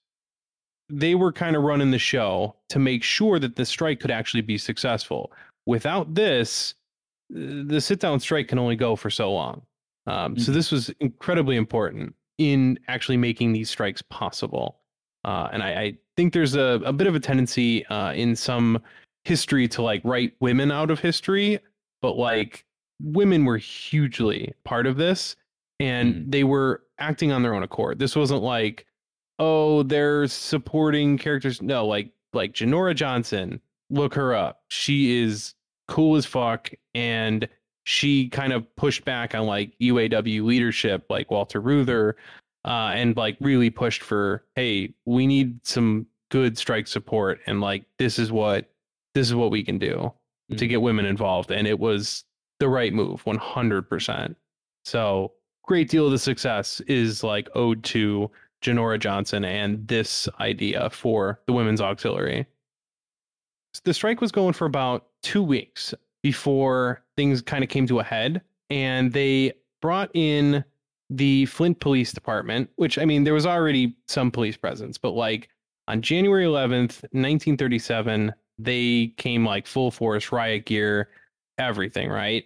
They 0.89 1.15
were 1.15 1.33
kind 1.33 1.55
of 1.55 1.63
running 1.63 1.91
the 1.91 1.99
show 1.99 2.55
to 2.69 2.79
make 2.79 3.03
sure 3.03 3.39
that 3.39 3.55
the 3.55 3.65
strike 3.65 3.99
could 3.99 4.11
actually 4.11 4.41
be 4.41 4.57
successful. 4.57 5.31
Without 5.65 6.13
this, 6.13 6.75
the 7.29 7.81
sit 7.81 7.99
down 7.99 8.19
strike 8.21 8.47
can 8.47 8.59
only 8.59 8.77
go 8.77 8.95
for 8.95 9.09
so 9.09 9.31
long. 9.33 9.61
Um, 10.07 10.37
So 10.37 10.51
Mhm. 10.51 10.55
this 10.55 10.71
was 10.71 10.89
incredibly 11.01 11.57
important 11.57 12.15
in 12.37 12.79
actually 12.87 13.17
making 13.17 13.51
these 13.51 13.69
strikes 13.69 14.01
possible. 14.01 14.79
Uh, 15.25 15.49
and 15.51 15.61
I, 15.61 15.81
I 15.81 15.97
think 16.15 16.31
there's 16.31 16.55
a, 16.55 16.79
a 16.85 16.93
bit 16.93 17.07
of 17.07 17.15
a 17.15 17.19
tendency 17.19 17.85
uh, 17.87 18.13
in 18.13 18.35
some 18.35 18.81
history 19.27 19.67
to 19.67 19.81
like 19.81 20.01
write 20.05 20.33
women 20.39 20.71
out 20.71 20.89
of 20.89 20.99
history, 20.99 21.59
but 22.01 22.17
like 22.17 22.65
women 23.01 23.45
were 23.45 23.57
hugely 23.57 24.53
part 24.63 24.87
of 24.87 24.97
this 24.97 25.35
and 25.79 26.15
Mhm. 26.15 26.31
they 26.31 26.43
were 26.43 26.83
acting 26.97 27.31
on 27.31 27.43
their 27.43 27.53
own 27.53 27.61
accord. 27.63 27.99
This 27.99 28.15
wasn't 28.15 28.41
like, 28.41 28.85
oh, 29.37 29.83
they're 29.83 30.27
supporting 30.27 31.17
characters. 31.17 31.61
No, 31.61 31.85
like 31.85 32.09
like 32.33 32.53
Genora 32.53 32.95
Johnson, 32.95 33.59
look 33.89 34.13
her 34.15 34.33
up. 34.33 34.63
She 34.69 35.21
is 35.21 35.53
cool 35.87 36.15
as 36.15 36.25
fuck 36.25 36.71
and 36.95 37.47
she 37.85 38.27
kind 38.29 38.51
of 38.53 38.73
pushed 38.75 39.05
back 39.05 39.33
on 39.35 39.45
like 39.45 39.71
UAW 39.79 40.43
leadership, 40.43 41.05
like 41.09 41.31
Walter 41.31 41.61
Reuther, 41.61 42.15
uh, 42.65 42.91
and 42.93 43.15
like 43.15 43.37
really 43.39 43.69
pushed 43.69 44.01
for, 44.01 44.43
hey, 44.55 44.93
we 45.05 45.25
need 45.27 45.65
some 45.65 46.05
good 46.29 46.57
strike 46.57 46.85
support, 46.87 47.39
and 47.47 47.61
like 47.61 47.85
this 47.97 48.19
is 48.19 48.29
what 48.31 48.69
this 49.13 49.27
is 49.27 49.35
what 49.35 49.51
we 49.51 49.63
can 49.63 49.77
do 49.77 50.11
to 50.51 50.65
Mhm. 50.65 50.69
get 50.69 50.81
women 50.81 51.05
involved, 51.05 51.51
and 51.51 51.67
it 51.67 51.79
was 51.79 52.23
the 52.59 52.69
right 52.69 52.93
move, 52.93 53.25
one 53.25 53.37
hundred 53.37 53.89
percent. 53.89 54.37
So 54.85 55.33
great 55.63 55.89
deal 55.89 56.05
of 56.05 56.11
the 56.11 56.17
success 56.19 56.79
is 56.81 57.23
like 57.23 57.49
owed 57.55 57.83
to 57.85 58.31
Genora 58.63 58.99
Johnson 58.99 59.43
and 59.45 59.85
this 59.87 60.27
idea 60.39 60.89
for 60.89 61.39
the 61.45 61.53
women's 61.53 61.81
auxiliary. 61.81 62.47
The 63.83 63.93
strike 63.93 64.21
was 64.21 64.31
going 64.31 64.53
for 64.53 64.65
about 64.65 65.07
two 65.21 65.43
weeks 65.43 65.93
before 66.23 67.03
things 67.15 67.41
kind 67.41 67.63
of 67.63 67.69
came 67.69 67.85
to 67.87 67.99
a 67.99 68.03
head, 68.03 68.41
and 68.69 69.11
they 69.13 69.53
brought 69.81 70.09
in 70.15 70.63
the 71.09 71.45
Flint 71.45 71.79
Police 71.79 72.11
Department, 72.11 72.69
which 72.77 72.97
I 72.97 73.05
mean, 73.05 73.23
there 73.23 73.33
was 73.33 73.45
already 73.45 73.95
some 74.07 74.31
police 74.31 74.57
presence, 74.57 74.97
but 74.97 75.11
like 75.11 75.49
on 75.87 76.01
January 76.01 76.43
11th, 76.45 77.03
1937, 77.11 78.33
they 78.59 79.13
came 79.17 79.45
like 79.45 79.67
full 79.67 79.91
force, 79.91 80.31
riot 80.31 80.65
gear, 80.65 81.09
everything, 81.57 82.09
right? 82.09 82.45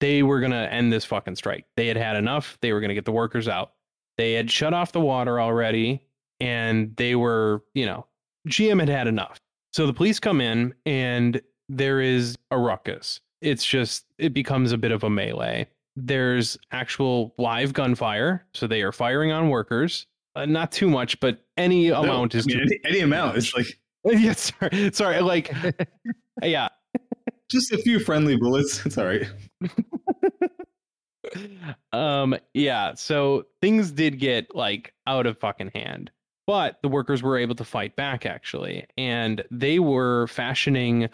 They 0.00 0.22
were 0.22 0.40
going 0.40 0.52
to 0.52 0.72
end 0.72 0.92
this 0.92 1.04
fucking 1.04 1.36
strike. 1.36 1.66
They 1.76 1.86
had 1.86 1.96
had 1.96 2.16
enough. 2.16 2.56
They 2.62 2.72
were 2.72 2.80
going 2.80 2.88
to 2.88 2.94
get 2.94 3.04
the 3.04 3.12
workers 3.12 3.48
out. 3.48 3.72
They 4.16 4.32
had 4.32 4.50
shut 4.50 4.72
off 4.74 4.92
the 4.92 5.00
water 5.00 5.40
already, 5.40 6.02
and 6.40 6.94
they 6.96 7.14
were, 7.16 7.62
you 7.74 7.86
know, 7.86 8.06
GM 8.48 8.80
had 8.80 8.88
had 8.88 9.06
enough. 9.06 9.38
So 9.72 9.86
the 9.86 9.92
police 9.92 10.18
come 10.18 10.40
in, 10.40 10.74
and 10.86 11.40
there 11.68 12.00
is 12.00 12.36
a 12.50 12.58
ruckus. 12.58 13.20
It's 13.42 13.64
just, 13.64 14.04
it 14.18 14.34
becomes 14.34 14.72
a 14.72 14.78
bit 14.78 14.92
of 14.92 15.04
a 15.04 15.10
melee. 15.10 15.66
There's 15.96 16.56
actual 16.72 17.34
live 17.38 17.72
gunfire. 17.72 18.46
So 18.54 18.66
they 18.66 18.82
are 18.82 18.92
firing 18.92 19.32
on 19.32 19.48
workers. 19.48 20.06
Uh, 20.36 20.46
not 20.46 20.70
too 20.72 20.88
much, 20.88 21.18
but 21.20 21.42
any 21.56 21.88
No, 21.88 22.02
amount 22.02 22.34
is 22.34 22.46
I 22.46 22.54
mean, 22.54 22.56
too. 22.58 22.62
any, 22.84 22.94
any 22.96 23.00
amount. 23.00 23.36
It's 23.36 23.54
like 23.54 23.78
yeah, 24.04 24.32
sorry, 24.32 24.92
sorry. 24.92 25.20
Like, 25.20 25.52
yeah, 26.42 26.68
just 27.50 27.72
a 27.72 27.78
few 27.78 27.98
friendly 27.98 28.36
bullets. 28.36 28.84
It's 28.86 28.96
all 28.96 29.06
right. 29.06 29.26
um, 31.92 32.36
yeah. 32.54 32.94
So 32.94 33.44
things 33.60 33.92
did 33.92 34.18
get 34.18 34.54
like 34.54 34.94
out 35.06 35.26
of 35.26 35.38
fucking 35.38 35.72
hand, 35.74 36.10
but 36.46 36.78
the 36.82 36.88
workers 36.88 37.22
were 37.22 37.36
able 37.36 37.54
to 37.56 37.64
fight 37.64 37.94
back 37.96 38.24
actually, 38.24 38.86
and 38.96 39.44
they 39.50 39.78
were 39.78 40.26
fashioning 40.28 41.08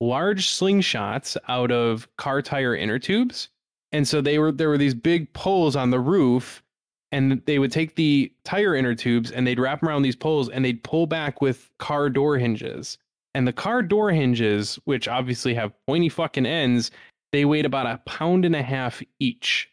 large 0.00 0.46
slingshots 0.46 1.36
out 1.48 1.70
of 1.70 2.08
car 2.16 2.40
tire 2.40 2.74
inner 2.74 2.98
tubes, 2.98 3.50
and 3.92 4.08
so 4.08 4.22
they 4.22 4.38
were 4.38 4.50
there 4.50 4.70
were 4.70 4.78
these 4.78 4.94
big 4.94 5.30
poles 5.34 5.76
on 5.76 5.90
the 5.90 6.00
roof. 6.00 6.62
And 7.12 7.42
they 7.46 7.58
would 7.58 7.72
take 7.72 7.96
the 7.96 8.32
tire 8.44 8.74
inner 8.74 8.94
tubes 8.94 9.30
and 9.32 9.46
they'd 9.46 9.58
wrap 9.58 9.82
'em 9.82 9.88
around 9.88 10.02
these 10.02 10.16
poles 10.16 10.48
and 10.48 10.64
they'd 10.64 10.82
pull 10.84 11.06
back 11.06 11.40
with 11.40 11.70
car 11.78 12.08
door 12.08 12.38
hinges. 12.38 12.98
And 13.34 13.46
the 13.46 13.52
car 13.52 13.82
door 13.82 14.10
hinges, 14.10 14.76
which 14.84 15.08
obviously 15.08 15.54
have 15.54 15.72
pointy 15.86 16.08
fucking 16.08 16.46
ends, 16.46 16.90
they 17.32 17.44
weighed 17.44 17.66
about 17.66 17.86
a 17.86 17.98
pound 18.06 18.44
and 18.44 18.56
a 18.56 18.62
half 18.62 19.02
each. 19.18 19.68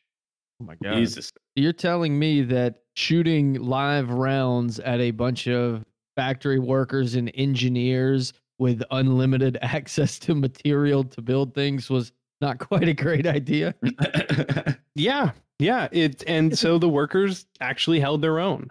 Oh 0.61 0.65
my 0.65 0.75
god. 0.81 0.95
Jesus. 0.95 1.31
You're 1.55 1.73
telling 1.73 2.17
me 2.17 2.41
that 2.43 2.83
shooting 2.95 3.55
live 3.55 4.09
rounds 4.09 4.79
at 4.79 4.99
a 4.99 5.11
bunch 5.11 5.47
of 5.47 5.83
factory 6.15 6.59
workers 6.59 7.13
and 7.15 7.31
engineers 7.35 8.33
with 8.59 8.81
unlimited 8.89 9.57
access 9.61 10.17
to 10.19 10.33
material 10.33 11.03
to 11.03 11.21
build 11.21 11.53
things 11.53 11.89
was 11.89 12.11
not 12.41 12.57
quite 12.59 12.87
a 12.87 12.93
great 12.93 13.27
idea? 13.27 13.75
Yeah, 14.95 15.29
yeah. 15.59 15.87
It 15.91 16.23
and 16.27 16.57
so 16.57 16.77
the 16.77 16.89
workers 16.89 17.45
actually 17.61 17.99
held 17.99 18.21
their 18.21 18.39
own, 18.39 18.69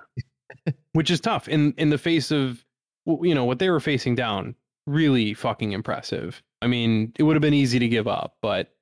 which 0.93 1.11
is 1.11 1.21
tough 1.21 1.49
in 1.49 1.73
in 1.79 1.91
the 1.91 1.99
face 1.99 2.31
of 2.31 2.65
you 3.07 3.35
know 3.35 3.45
what 3.45 3.59
they 3.59 3.71
were 3.71 3.81
facing 3.81 4.15
down. 4.15 4.55
Really 4.87 5.35
fucking 5.35 5.73
impressive. 5.73 6.43
I 6.63 6.69
mean, 6.69 7.13
it 7.19 7.25
would 7.25 7.35
have 7.35 7.43
been 7.43 7.55
easy 7.55 7.79
to 7.79 7.89
give 7.89 8.07
up, 8.07 8.37
but 8.41 8.75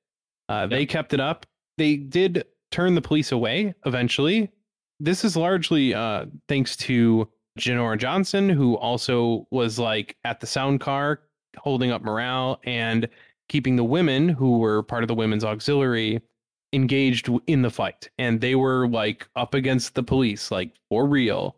uh, 0.49 0.67
they 0.67 0.85
kept 0.85 1.13
it 1.13 1.19
up. 1.19 1.45
They 1.77 1.97
did 1.97 2.45
turn 2.71 2.95
the 2.95 3.01
police 3.01 3.31
away 3.31 3.73
eventually. 3.85 4.51
This 4.99 5.25
is 5.25 5.35
largely 5.35 5.93
uh, 5.93 6.25
thanks 6.47 6.77
to 6.77 7.27
Genora 7.59 7.97
Johnson, 7.97 8.49
who 8.49 8.75
also 8.77 9.47
was 9.51 9.79
like 9.79 10.15
at 10.23 10.39
the 10.39 10.47
sound 10.47 10.79
car 10.79 11.21
holding 11.57 11.91
up 11.91 12.01
morale 12.01 12.59
and 12.65 13.07
keeping 13.49 13.75
the 13.75 13.83
women 13.83 14.29
who 14.29 14.59
were 14.59 14.83
part 14.83 15.03
of 15.03 15.07
the 15.07 15.15
women's 15.15 15.43
auxiliary 15.43 16.21
engaged 16.75 17.29
in 17.47 17.61
the 17.61 17.69
fight 17.71 18.09
and 18.19 18.41
they 18.41 18.53
were 18.55 18.87
like 18.87 19.27
up 19.35 19.53
against 19.53 19.95
the 19.95 20.03
police 20.03 20.51
like 20.51 20.71
for 20.89 21.07
real. 21.07 21.55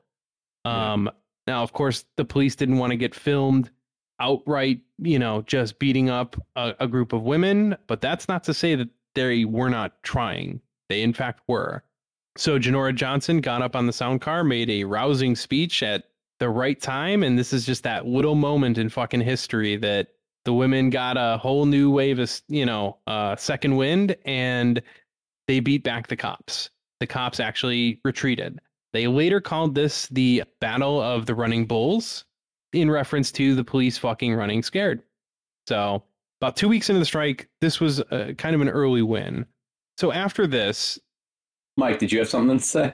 Yeah. 0.66 0.94
um 0.94 1.10
now 1.48 1.64
of 1.64 1.74
course 1.74 2.06
the 2.18 2.26
police 2.26 2.56
didn't 2.56 2.78
want 2.78 2.92
to 2.92 2.98
get 2.98 3.16
filmed 3.16 3.72
outright 4.20 4.82
you 5.00 5.20
know 5.20 5.42
just 5.44 5.80
beating 5.80 6.10
up 6.10 6.36
a, 6.56 6.76
a 6.80 6.88
group 6.88 7.14
of 7.14 7.24
women 7.24 7.76
but 7.88 8.02
that's 8.02 8.28
not 8.28 8.44
to 8.44 8.54
say 8.54 8.76
that 8.76 8.90
they 9.16 9.46
were 9.46 9.70
not 9.70 10.02
trying. 10.04 10.62
They 10.90 11.02
in 11.02 11.14
fact 11.14 11.42
were. 11.48 11.84
So 12.38 12.60
genora 12.60 12.94
johnson 12.94 13.42
got 13.42 13.62
up 13.64 13.76
on 13.76 13.88
the 13.88 13.94
sound 13.94 14.22
car 14.22 14.44
made 14.44 14.70
a 14.70 14.84
rousing 14.84 15.36
speech 15.36 15.82
at 15.84 16.04
the 16.40 16.50
right 16.50 16.80
time 16.80 17.24
and 17.24 17.40
this 17.40 17.52
is 17.54 17.66
just 17.66 17.84
that 17.84 18.06
little 18.06 18.36
moment 18.36 18.78
in 18.78 18.90
fucking 18.90 19.22
history 19.22 19.76
that 19.78 20.10
the 20.46 20.54
women 20.54 20.90
got 20.92 21.18
a 21.18 21.38
whole 21.40 21.66
new 21.66 21.90
wave 21.90 22.20
of 22.20 22.32
you 22.48 22.66
know 22.66 22.98
uh 23.08 23.36
second 23.36 23.76
wind 23.76 24.16
and 24.26 24.82
they 25.48 25.60
beat 25.60 25.84
back 25.84 26.08
the 26.08 26.16
cops 26.16 26.70
the 27.00 27.08
cops 27.08 27.40
actually 27.40 28.00
retreated 28.04 28.60
they 28.94 29.08
later 29.08 29.42
called 29.42 29.76
this 29.76 30.08
the 30.08 30.44
battle 30.62 31.02
of 31.02 31.26
the 31.26 31.36
running 31.36 31.66
bulls 31.66 32.26
in 32.74 32.90
reference 32.90 33.32
to 33.32 33.56
the 33.56 33.64
police 33.64 33.98
fucking 33.98 34.34
running 34.34 34.62
scared 34.62 35.02
so 35.68 36.04
about 36.42 36.56
two 36.56 36.68
weeks 36.68 36.90
into 36.90 37.00
the 37.00 37.06
strike 37.06 37.48
this 37.62 37.80
was 37.80 38.02
uh 38.02 38.34
kind 38.38 38.56
of 38.56 38.62
an 38.62 38.70
early 38.70 39.02
win 39.02 39.46
so 39.98 40.12
after 40.12 40.46
this 40.46 41.00
Mike, 41.78 42.00
did 42.00 42.12
you 42.12 42.20
have 42.20 42.28
something 42.28 42.58
to 42.58 42.64
say? 42.64 42.94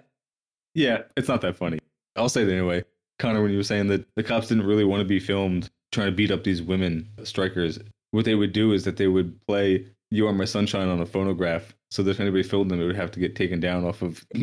Yeah, 0.76 1.04
it's 1.16 1.30
not 1.30 1.42
that 1.42 1.56
funny. 1.56 1.80
I'll 2.16 2.30
say 2.30 2.44
it 2.44 2.50
anyway. 2.50 2.84
Connor, 3.18 3.42
when 3.42 3.52
you 3.52 3.58
were 3.58 3.64
saying 3.64 3.88
that 3.88 4.06
the 4.16 4.24
cops 4.24 4.50
didn't 4.50 4.66
really 4.66 4.84
want 4.84 5.02
to 5.02 5.08
be 5.08 5.20
filmed 5.20 5.70
trying 5.92 6.08
to 6.08 6.16
beat 6.16 6.32
up 6.32 6.44
these 6.44 6.62
women 6.62 7.08
strikers, 7.24 7.80
what 8.12 8.26
they 8.26 8.36
would 8.36 8.52
do 8.52 8.74
is 8.74 8.84
that 8.84 8.98
they 8.98 9.08
would 9.08 9.40
play 9.48 9.86
You 10.12 10.28
Are 10.28 10.34
My 10.34 10.46
Sunshine 10.46 10.90
on 10.90 11.00
a 11.00 11.06
phonograph 11.06 11.74
so 11.94 12.02
that 12.02 12.10
if 12.10 12.20
anybody 12.20 12.42
filmed 12.42 12.72
them, 12.72 12.82
it 12.82 12.88
would 12.88 12.96
have 12.96 13.12
to 13.12 13.20
get 13.20 13.36
taken 13.36 13.60
down 13.60 13.86
off 13.86 14.02
of 14.02 14.26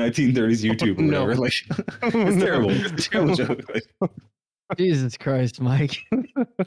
1930s 0.00 0.68
YouTube 0.68 0.98
or 0.98 1.02
no. 1.02 1.24
Like, 1.24 1.52
it's 2.02 2.02
oh, 2.02 2.40
terrible. 2.40 2.70
It's 2.70 3.06
a 3.06 3.10
terrible 3.10 3.36
joke. 3.36 3.60
Like, 3.72 4.10
Jesus 4.76 5.16
Christ, 5.16 5.60
Mike. 5.60 6.04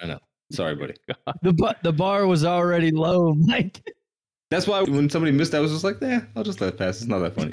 I 0.01 0.05
know. 0.05 0.19
Sorry, 0.49 0.75
buddy. 0.75 0.93
The 1.41 1.51
bu- 1.51 1.73
the 1.83 1.91
bar 1.91 2.25
was 2.25 2.45
already 2.45 2.91
low, 2.91 3.33
Mike. 3.33 3.81
That's 4.49 4.65
why 4.65 4.81
when 4.81 5.09
somebody 5.09 5.33
missed, 5.33 5.53
I 5.53 5.59
was 5.59 5.71
just 5.71 5.83
like, 5.83 5.97
"Yeah, 6.01 6.21
I'll 6.37 6.43
just 6.43 6.61
let 6.61 6.73
it 6.73 6.77
pass. 6.77 7.01
It's 7.01 7.07
not 7.07 7.19
that 7.19 7.35
funny." 7.35 7.51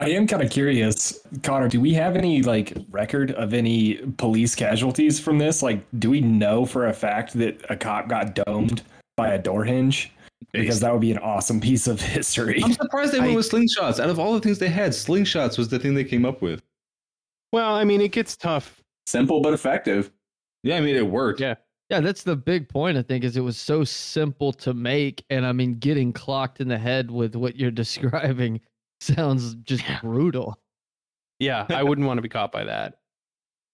I 0.00 0.08
am 0.08 0.26
kind 0.26 0.42
of 0.42 0.50
curious, 0.50 1.20
Connor. 1.42 1.68
Do 1.68 1.80
we 1.82 1.92
have 1.94 2.16
any 2.16 2.42
like 2.42 2.74
record 2.88 3.32
of 3.32 3.52
any 3.52 3.96
police 4.16 4.54
casualties 4.54 5.20
from 5.20 5.36
this? 5.36 5.62
Like, 5.62 5.84
do 5.98 6.08
we 6.08 6.22
know 6.22 6.64
for 6.64 6.86
a 6.86 6.94
fact 6.94 7.34
that 7.34 7.62
a 7.68 7.76
cop 7.76 8.08
got 8.08 8.34
domed 8.34 8.82
by 9.20 9.34
a 9.34 9.38
door 9.38 9.64
hinge? 9.64 10.10
Because 10.52 10.80
that 10.80 10.90
would 10.92 11.00
be 11.02 11.12
an 11.12 11.18
awesome 11.18 11.60
piece 11.68 11.86
of 11.86 12.00
history. 12.00 12.62
I'm 12.64 12.72
surprised 12.72 13.12
they 13.12 13.20
went 13.20 13.32
I- 13.32 13.36
with 13.36 13.50
slingshots. 13.50 14.00
Out 14.00 14.08
of 14.10 14.18
all 14.18 14.32
the 14.34 14.40
things 14.40 14.58
they 14.58 14.68
had, 14.68 14.92
slingshots 14.92 15.58
was 15.58 15.68
the 15.68 15.78
thing 15.78 15.94
they 15.94 16.04
came 16.04 16.24
up 16.24 16.40
with. 16.42 16.62
well 17.52 17.74
i 17.74 17.84
mean 17.84 18.00
it 18.00 18.12
gets 18.12 18.36
tough 18.36 18.82
Simple 19.06 19.40
but 19.40 19.52
effective. 19.52 20.10
Yeah, 20.62 20.76
I 20.76 20.80
mean 20.80 20.94
it 20.94 21.06
worked. 21.06 21.40
Yeah. 21.40 21.54
Yeah, 21.88 21.98
that's 22.00 22.22
the 22.22 22.36
big 22.36 22.68
point. 22.68 22.96
I 22.96 23.02
think 23.02 23.24
is 23.24 23.36
it 23.36 23.40
was 23.40 23.56
so 23.58 23.82
simple 23.82 24.52
to 24.52 24.72
make, 24.72 25.24
and 25.30 25.44
I 25.44 25.50
mean, 25.50 25.74
getting 25.80 26.12
clocked 26.12 26.60
in 26.60 26.68
the 26.68 26.78
head 26.78 27.10
with 27.10 27.34
what 27.34 27.56
you're 27.56 27.70
describing 27.84 28.60
sounds 29.00 29.54
just 29.64 29.82
Yeah. 29.88 29.98
brutal. 30.00 30.56
Yeah, 31.40 31.66
I 31.70 31.82
wouldn't 31.82 32.06
want 32.06 32.18
to 32.18 32.22
be 32.22 32.28
caught 32.28 32.52
by 32.52 32.62
that. 32.64 32.98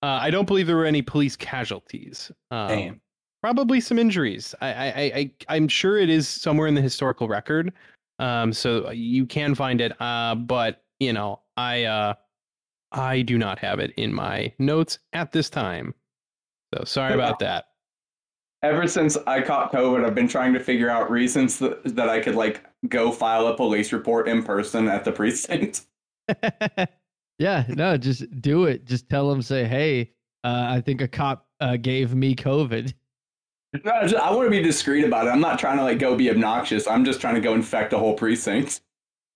Uh, 0.02 0.18
I 0.22 0.30
don't 0.30 0.46
believe 0.46 0.66
there 0.66 0.76
were 0.76 0.87
any 0.87 1.02
police 1.02 1.37
casualties. 1.37 2.30
Um, 2.50 2.68
Damn. 2.68 3.00
Probably 3.46 3.80
some 3.80 3.96
injuries. 3.96 4.56
I, 4.61 4.72
I, 4.72 5.02
I, 5.14 5.30
I'm 5.48 5.68
sure 5.68 5.98
it 5.98 6.11
is 6.11 6.26
somewhere 6.26 6.66
in 6.66 6.74
the 6.74 6.80
historical 6.80 7.28
record. 7.28 7.72
Um, 8.18 8.52
so 8.52 8.90
you 8.90 9.24
can 9.24 9.54
find 9.54 9.80
it. 9.80 9.92
Uh, 10.02 10.35
but 10.35 10.82
you 10.98 11.12
know, 11.12 11.38
I, 11.56 11.85
uh, 11.85 12.14
I 12.90 13.22
do 13.22 13.38
not 13.38 13.61
have 13.61 13.78
it 13.78 13.92
in 13.96 14.12
my 14.12 14.52
notes 14.59 14.98
at 15.12 15.30
this 15.30 15.48
time. 15.48 15.94
So 16.74 16.82
sorry 16.82 17.14
about 17.14 17.38
that. 17.38 17.66
Ever 18.64 18.88
since 18.88 19.16
I 19.28 19.42
caught 19.42 19.70
COVID, 19.70 20.04
I've 20.04 20.16
been 20.16 20.26
trying 20.26 20.52
to 20.54 20.59
figure 20.59 20.90
out 20.90 21.09
reasons 21.09 21.61
that, 21.61 21.85
that 21.94 22.09
I 22.09 22.18
could 22.18 22.35
like 22.35 22.64
go 22.88 23.12
file 23.12 23.46
a 23.46 23.56
police 23.56 23.92
report 23.92 24.26
in 24.26 24.42
person 24.42 24.88
at 24.88 25.04
the 25.04 25.12
precinct. 25.12 25.82
yeah, 27.38 27.64
no, 27.68 27.96
just 27.96 28.28
do 28.40 28.64
it. 28.64 28.87
Just 28.87 29.09
tell 29.09 29.30
them, 29.30 29.40
say, 29.40 29.66
hey, 29.66 30.11
uh, 30.42 30.66
I 30.68 30.80
think 30.80 31.00
a 31.00 31.06
cop 31.06 31.46
uh, 31.61 31.76
gave 31.76 32.12
me 32.12 32.35
COVID. 32.35 32.92
No, 33.84 33.92
I, 33.92 34.06
just, 34.06 34.14
I 34.14 34.32
want 34.32 34.46
to 34.46 34.50
be 34.50 34.62
discreet 34.62 35.04
about 35.04 35.26
it. 35.26 35.30
I'm 35.30 35.40
not 35.40 35.58
trying 35.58 35.78
to 35.78 35.84
like 35.84 35.98
go 35.98 36.16
be 36.16 36.30
obnoxious. 36.30 36.86
I'm 36.86 37.04
just 37.04 37.20
trying 37.20 37.34
to 37.34 37.40
go 37.40 37.54
infect 37.54 37.92
a 37.92 37.98
whole 37.98 38.14
precinct. 38.14 38.80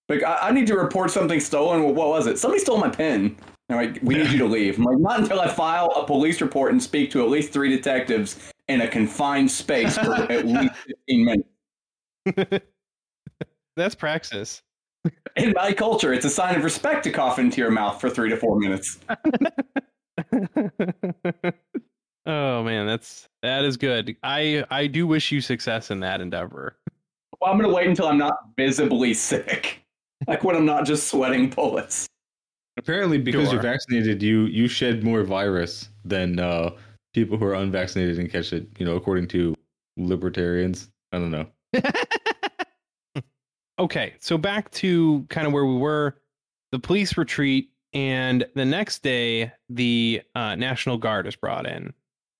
Like 0.09 0.23
I, 0.23 0.49
I 0.49 0.51
need 0.51 0.67
to 0.67 0.75
report 0.75 1.11
something 1.11 1.39
stolen. 1.39 1.83
Well, 1.83 1.93
what 1.93 2.09
was 2.09 2.27
it? 2.27 2.37
Somebody 2.37 2.61
stole 2.61 2.77
my 2.77 2.89
pen. 2.89 3.37
They're 3.67 3.85
like, 3.85 3.99
we 4.01 4.15
need 4.15 4.31
you 4.31 4.37
to 4.39 4.45
leave. 4.45 4.77
I'm 4.77 4.83
like, 4.83 4.97
not 4.97 5.19
until 5.21 5.39
I 5.39 5.47
file 5.47 5.93
a 5.95 6.05
police 6.05 6.41
report 6.41 6.71
and 6.71 6.83
speak 6.83 7.09
to 7.11 7.23
at 7.23 7.29
least 7.29 7.53
three 7.53 7.69
detectives 7.69 8.51
in 8.67 8.81
a 8.81 8.87
confined 8.87 9.49
space 9.49 9.97
for 9.97 10.13
at 10.13 10.45
least 10.45 10.73
15 11.07 11.25
minutes. 11.25 11.47
That's 13.77 13.95
praxis. 13.95 14.61
In 15.35 15.53
my 15.55 15.73
culture, 15.73 16.13
it's 16.13 16.25
a 16.25 16.29
sign 16.29 16.55
of 16.55 16.63
respect 16.63 17.03
to 17.05 17.11
cough 17.11 17.39
into 17.39 17.61
your 17.61 17.71
mouth 17.71 17.99
for 17.99 18.09
three 18.09 18.29
to 18.29 18.37
four 18.37 18.59
minutes. 18.59 18.99
oh 22.25 22.63
man, 22.63 22.87
that's 22.87 23.29
that 23.41 23.63
is 23.63 23.77
good. 23.77 24.15
I 24.23 24.65
I 24.69 24.87
do 24.87 25.07
wish 25.07 25.31
you 25.31 25.41
success 25.41 25.91
in 25.91 25.99
that 26.01 26.21
endeavor. 26.21 26.77
Well, 27.39 27.51
I'm 27.51 27.57
going 27.57 27.69
to 27.69 27.75
wait 27.75 27.87
until 27.87 28.07
I'm 28.07 28.17
not 28.17 28.37
visibly 28.57 29.13
sick. 29.13 29.77
Like 30.27 30.43
when 30.43 30.55
I'm 30.55 30.67
not 30.67 30.85
just 30.85 31.07
sweating 31.07 31.49
bullets. 31.49 32.07
Apparently, 32.77 33.17
because 33.17 33.51
you're 33.51 33.59
vaccinated, 33.59 34.21
you 34.21 34.41
you 34.41 34.67
shed 34.67 35.03
more 35.03 35.23
virus 35.23 35.89
than 36.05 36.39
uh, 36.39 36.75
people 37.15 37.39
who 37.39 37.45
are 37.45 37.55
unvaccinated 37.55 38.19
and 38.19 38.31
catch 38.31 38.53
it. 38.53 38.67
You 38.77 38.85
know, 38.85 38.95
according 38.95 39.29
to 39.29 39.55
libertarians. 39.97 40.89
I 41.11 41.17
don't 41.17 41.31
know. 41.31 41.47
Okay, 43.81 44.13
so 44.19 44.37
back 44.37 44.69
to 44.73 45.25
kind 45.29 45.47
of 45.47 45.53
where 45.53 45.65
we 45.65 45.75
were. 45.75 46.15
The 46.71 46.77
police 46.77 47.17
retreat, 47.17 47.71
and 47.93 48.45
the 48.53 48.63
next 48.63 49.01
day, 49.01 49.51
the 49.69 50.21
uh, 50.35 50.53
National 50.53 50.99
Guard 50.99 51.25
is 51.25 51.35
brought 51.35 51.65
in. 51.65 51.91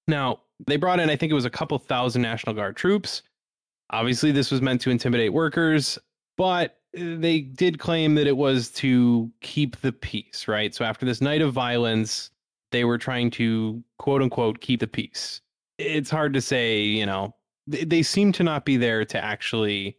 Now, 0.07 0.41
they 0.67 0.77
brought 0.77 0.99
in, 0.99 1.09
I 1.09 1.15
think 1.15 1.31
it 1.31 1.35
was 1.35 1.45
a 1.45 1.49
couple 1.49 1.77
thousand 1.79 2.21
National 2.21 2.55
Guard 2.55 2.75
troops. 2.75 3.23
Obviously, 3.91 4.31
this 4.31 4.51
was 4.51 4.61
meant 4.61 4.81
to 4.81 4.89
intimidate 4.89 5.33
workers, 5.33 5.97
but 6.37 6.79
uh, 6.97 7.15
they 7.17 7.41
did 7.41 7.79
claim 7.79 8.15
that 8.15 8.27
it 8.27 8.37
was 8.37 8.69
to 8.71 9.31
keep 9.41 9.77
the 9.81 9.91
peace, 9.91 10.47
right? 10.47 10.73
So 10.73 10.85
after 10.85 11.05
this 11.05 11.21
night 11.21 11.41
of 11.41 11.53
violence, 11.53 12.29
they 12.71 12.85
were 12.85 12.97
trying 12.97 13.31
to 13.31 13.83
quote 13.99 14.21
unquote 14.21 14.61
keep 14.61 14.79
the 14.79 14.87
peace. 14.87 15.41
It's 15.77 16.09
hard 16.09 16.33
to 16.33 16.41
say, 16.41 16.81
you 16.81 17.05
know, 17.05 17.35
they, 17.67 17.83
they 17.83 18.03
seem 18.03 18.31
to 18.33 18.43
not 18.43 18.65
be 18.65 18.77
there 18.77 19.03
to 19.05 19.23
actually 19.23 19.97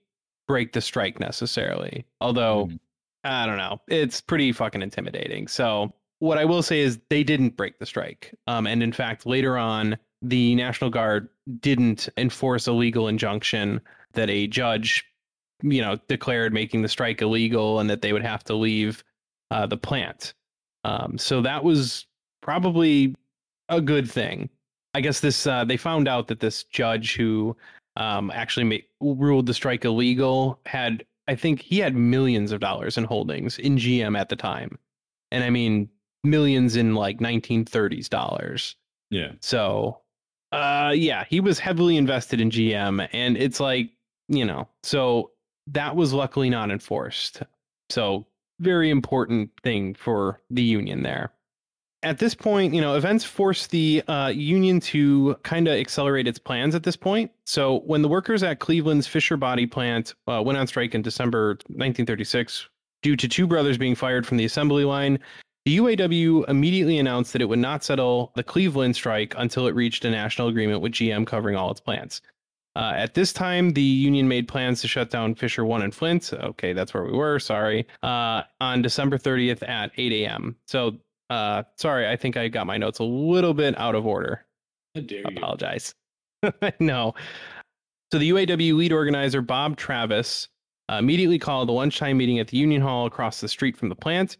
break 0.48 0.72
the 0.72 0.80
strike 0.80 1.20
necessarily. 1.20 2.04
Although, 2.20 2.66
Mhm. 2.66 2.78
I 3.24 3.46
don't 3.46 3.58
know, 3.58 3.80
it's 3.88 4.20
pretty 4.20 4.52
fucking 4.52 4.82
intimidating. 4.82 5.48
So, 5.48 5.92
what 6.22 6.38
I 6.38 6.44
will 6.44 6.62
say 6.62 6.78
is 6.78 7.00
they 7.10 7.24
didn't 7.24 7.56
break 7.56 7.80
the 7.80 7.84
strike. 7.84 8.32
Um, 8.46 8.64
and 8.68 8.80
in 8.80 8.92
fact, 8.92 9.26
later 9.26 9.58
on, 9.58 9.98
the 10.22 10.54
National 10.54 10.88
Guard 10.88 11.28
didn't 11.58 12.08
enforce 12.16 12.68
a 12.68 12.72
legal 12.72 13.08
injunction 13.08 13.80
that 14.12 14.30
a 14.30 14.46
judge, 14.46 15.04
you 15.62 15.80
know, 15.80 15.98
declared 16.06 16.52
making 16.52 16.82
the 16.82 16.88
strike 16.88 17.22
illegal 17.22 17.80
and 17.80 17.90
that 17.90 18.02
they 18.02 18.12
would 18.12 18.22
have 18.22 18.44
to 18.44 18.54
leave 18.54 19.02
uh, 19.50 19.66
the 19.66 19.76
plant. 19.76 20.32
Um, 20.84 21.18
so 21.18 21.42
that 21.42 21.64
was 21.64 22.06
probably 22.40 23.16
a 23.68 23.80
good 23.80 24.08
thing. 24.08 24.48
I 24.94 25.00
guess 25.00 25.18
this 25.18 25.44
uh, 25.44 25.64
they 25.64 25.76
found 25.76 26.06
out 26.06 26.28
that 26.28 26.38
this 26.38 26.62
judge 26.62 27.16
who 27.16 27.56
um, 27.96 28.30
actually 28.32 28.64
ma- 28.64 29.14
ruled 29.14 29.46
the 29.46 29.54
strike 29.54 29.84
illegal 29.84 30.60
had 30.66 31.04
I 31.26 31.34
think 31.34 31.62
he 31.62 31.80
had 31.80 31.96
millions 31.96 32.52
of 32.52 32.60
dollars 32.60 32.96
in 32.96 33.02
holdings 33.02 33.58
in 33.58 33.76
GM 33.76 34.16
at 34.16 34.28
the 34.28 34.36
time, 34.36 34.78
and 35.32 35.42
I 35.42 35.50
mean 35.50 35.88
millions 36.24 36.76
in 36.76 36.94
like 36.94 37.18
1930s 37.18 38.08
dollars. 38.08 38.76
Yeah. 39.10 39.32
So, 39.40 40.00
uh, 40.52 40.92
yeah, 40.94 41.24
he 41.28 41.40
was 41.40 41.58
heavily 41.58 41.96
invested 41.96 42.40
in 42.40 42.50
GM, 42.50 43.08
and 43.12 43.36
it's 43.36 43.60
like, 43.60 43.90
you 44.28 44.44
know, 44.44 44.68
so 44.82 45.30
that 45.68 45.96
was 45.96 46.12
luckily 46.12 46.50
not 46.50 46.70
enforced. 46.70 47.42
So, 47.90 48.26
very 48.60 48.90
important 48.90 49.50
thing 49.62 49.94
for 49.94 50.40
the 50.50 50.62
union 50.62 51.02
there. 51.02 51.32
At 52.04 52.18
this 52.18 52.34
point, 52.34 52.74
you 52.74 52.80
know, 52.80 52.96
events 52.96 53.24
forced 53.24 53.70
the 53.70 54.02
uh, 54.08 54.28
union 54.34 54.80
to 54.80 55.36
kind 55.42 55.68
of 55.68 55.74
accelerate 55.74 56.26
its 56.26 56.38
plans 56.38 56.74
at 56.74 56.82
this 56.82 56.96
point. 56.96 57.30
So, 57.46 57.80
when 57.80 58.02
the 58.02 58.08
workers 58.08 58.42
at 58.42 58.58
Cleveland's 58.60 59.06
Fisher 59.06 59.36
Body 59.36 59.66
plant 59.66 60.14
uh, 60.26 60.42
went 60.44 60.58
on 60.58 60.66
strike 60.66 60.94
in 60.94 61.02
December 61.02 61.50
1936 61.68 62.68
due 63.02 63.16
to 63.16 63.28
two 63.28 63.46
brothers 63.46 63.78
being 63.78 63.94
fired 63.94 64.26
from 64.26 64.36
the 64.36 64.44
assembly 64.44 64.84
line, 64.84 65.18
the 65.64 65.78
UAW 65.78 66.48
immediately 66.48 66.98
announced 66.98 67.32
that 67.32 67.42
it 67.42 67.48
would 67.48 67.58
not 67.58 67.84
settle 67.84 68.32
the 68.34 68.42
Cleveland 68.42 68.96
strike 68.96 69.34
until 69.38 69.66
it 69.66 69.74
reached 69.74 70.04
a 70.04 70.10
national 70.10 70.48
agreement 70.48 70.80
with 70.80 70.92
GM 70.92 71.26
covering 71.26 71.56
all 71.56 71.70
its 71.70 71.80
plants. 71.80 72.20
Uh, 72.74 72.92
at 72.96 73.14
this 73.14 73.32
time, 73.32 73.72
the 73.72 73.82
union 73.82 74.26
made 74.26 74.48
plans 74.48 74.80
to 74.80 74.88
shut 74.88 75.10
down 75.10 75.34
Fisher 75.34 75.64
1 75.64 75.82
and 75.82 75.94
Flint. 75.94 76.32
Okay, 76.32 76.72
that's 76.72 76.94
where 76.94 77.04
we 77.04 77.12
were. 77.12 77.38
Sorry. 77.38 77.86
Uh, 78.02 78.42
on 78.60 78.80
December 78.80 79.18
30th 79.18 79.66
at 79.68 79.92
8 79.96 80.12
a.m. 80.24 80.56
So, 80.66 80.96
uh, 81.28 81.64
sorry, 81.76 82.08
I 82.08 82.16
think 82.16 82.36
I 82.36 82.48
got 82.48 82.66
my 82.66 82.78
notes 82.78 82.98
a 82.98 83.04
little 83.04 83.52
bit 83.52 83.78
out 83.78 83.94
of 83.94 84.06
order. 84.06 84.44
I 84.96 85.00
do. 85.00 85.22
Apologize. 85.24 85.94
no. 86.80 87.14
So 88.10 88.18
the 88.18 88.30
UAW 88.30 88.76
lead 88.76 88.92
organizer, 88.92 89.42
Bob 89.42 89.76
Travis, 89.76 90.48
uh, 90.90 90.96
immediately 90.96 91.38
called 91.38 91.68
a 91.68 91.72
lunchtime 91.72 92.16
meeting 92.16 92.38
at 92.38 92.48
the 92.48 92.56
Union 92.56 92.82
Hall 92.82 93.06
across 93.06 93.40
the 93.40 93.48
street 93.48 93.76
from 93.76 93.88
the 93.88 93.94
plant, 93.94 94.36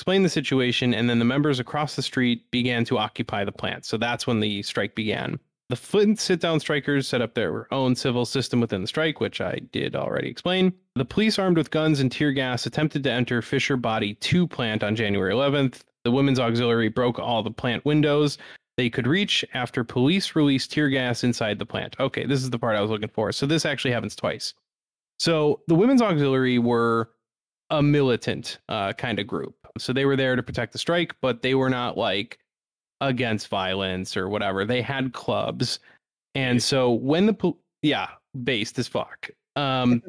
explained 0.00 0.24
the 0.24 0.30
situation, 0.30 0.94
and 0.94 1.10
then 1.10 1.18
the 1.18 1.26
members 1.26 1.60
across 1.60 1.94
the 1.94 2.00
street 2.00 2.50
began 2.50 2.86
to 2.86 2.96
occupy 2.96 3.44
the 3.44 3.52
plant. 3.52 3.84
So 3.84 3.98
that's 3.98 4.26
when 4.26 4.40
the 4.40 4.62
strike 4.62 4.94
began. 4.94 5.38
The 5.68 5.76
Flint 5.76 6.18
sit 6.18 6.40
down 6.40 6.58
strikers 6.58 7.06
set 7.06 7.20
up 7.20 7.34
their 7.34 7.72
own 7.72 7.94
civil 7.94 8.24
system 8.24 8.60
within 8.60 8.80
the 8.80 8.88
strike, 8.88 9.20
which 9.20 9.42
I 9.42 9.60
did 9.72 9.94
already 9.94 10.28
explain. 10.30 10.72
The 10.94 11.04
police, 11.04 11.38
armed 11.38 11.58
with 11.58 11.70
guns 11.70 12.00
and 12.00 12.10
tear 12.10 12.32
gas, 12.32 12.64
attempted 12.64 13.04
to 13.04 13.12
enter 13.12 13.42
Fisher 13.42 13.76
Body 13.76 14.14
2 14.14 14.48
plant 14.48 14.82
on 14.82 14.96
January 14.96 15.34
11th. 15.34 15.82
The 16.04 16.10
women's 16.10 16.40
auxiliary 16.40 16.88
broke 16.88 17.18
all 17.18 17.42
the 17.42 17.50
plant 17.50 17.84
windows 17.84 18.38
they 18.78 18.88
could 18.88 19.06
reach 19.06 19.44
after 19.52 19.84
police 19.84 20.34
released 20.34 20.72
tear 20.72 20.88
gas 20.88 21.22
inside 21.22 21.58
the 21.58 21.66
plant. 21.66 21.94
Okay, 22.00 22.24
this 22.24 22.42
is 22.42 22.48
the 22.48 22.58
part 22.58 22.74
I 22.74 22.80
was 22.80 22.90
looking 22.90 23.10
for. 23.10 23.30
So 23.32 23.44
this 23.44 23.66
actually 23.66 23.90
happens 23.90 24.16
twice. 24.16 24.54
So 25.18 25.60
the 25.68 25.74
women's 25.74 26.00
auxiliary 26.00 26.58
were 26.58 27.10
a 27.70 27.82
militant 27.82 28.58
uh, 28.68 28.92
kind 28.92 29.18
of 29.18 29.26
group. 29.26 29.54
So 29.78 29.92
they 29.92 30.04
were 30.04 30.16
there 30.16 30.36
to 30.36 30.42
protect 30.42 30.72
the 30.72 30.78
strike, 30.78 31.14
but 31.20 31.42
they 31.42 31.54
were 31.54 31.70
not 31.70 31.96
like 31.96 32.38
against 33.00 33.48
violence 33.48 34.16
or 34.16 34.28
whatever. 34.28 34.64
They 34.64 34.82
had 34.82 35.12
clubs. 35.12 35.78
And 36.34 36.62
so 36.62 36.92
when 36.92 37.26
the 37.26 37.32
pol- 37.32 37.58
yeah, 37.82 38.08
based 38.44 38.78
as 38.78 38.88
fuck. 38.88 39.30
Um 39.56 40.02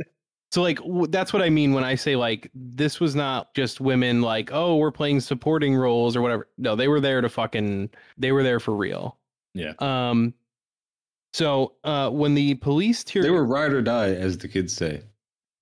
so 0.51 0.61
like 0.61 0.77
w- 0.79 1.07
that's 1.07 1.31
what 1.31 1.41
I 1.41 1.49
mean 1.49 1.73
when 1.73 1.83
I 1.83 1.95
say 1.95 2.15
like 2.15 2.51
this 2.53 2.99
was 2.99 3.15
not 3.15 3.53
just 3.53 3.79
women 3.79 4.21
like 4.21 4.49
oh 4.51 4.75
we're 4.75 4.91
playing 4.91 5.21
supporting 5.21 5.75
roles 5.75 6.15
or 6.15 6.21
whatever. 6.21 6.47
No, 6.57 6.75
they 6.75 6.87
were 6.87 6.99
there 6.99 7.21
to 7.21 7.29
fucking 7.29 7.89
they 8.17 8.31
were 8.31 8.43
there 8.43 8.59
for 8.59 8.75
real. 8.75 9.17
Yeah. 9.53 9.73
Um 9.79 10.33
so 11.33 11.73
uh 11.83 12.09
when 12.09 12.33
the 12.33 12.55
police 12.55 13.03
tear 13.03 13.21
They 13.23 13.29
were 13.29 13.45
ride 13.45 13.71
or 13.71 13.81
die, 13.81 14.13
as 14.13 14.37
the 14.37 14.47
kids 14.47 14.73
say. 14.73 15.01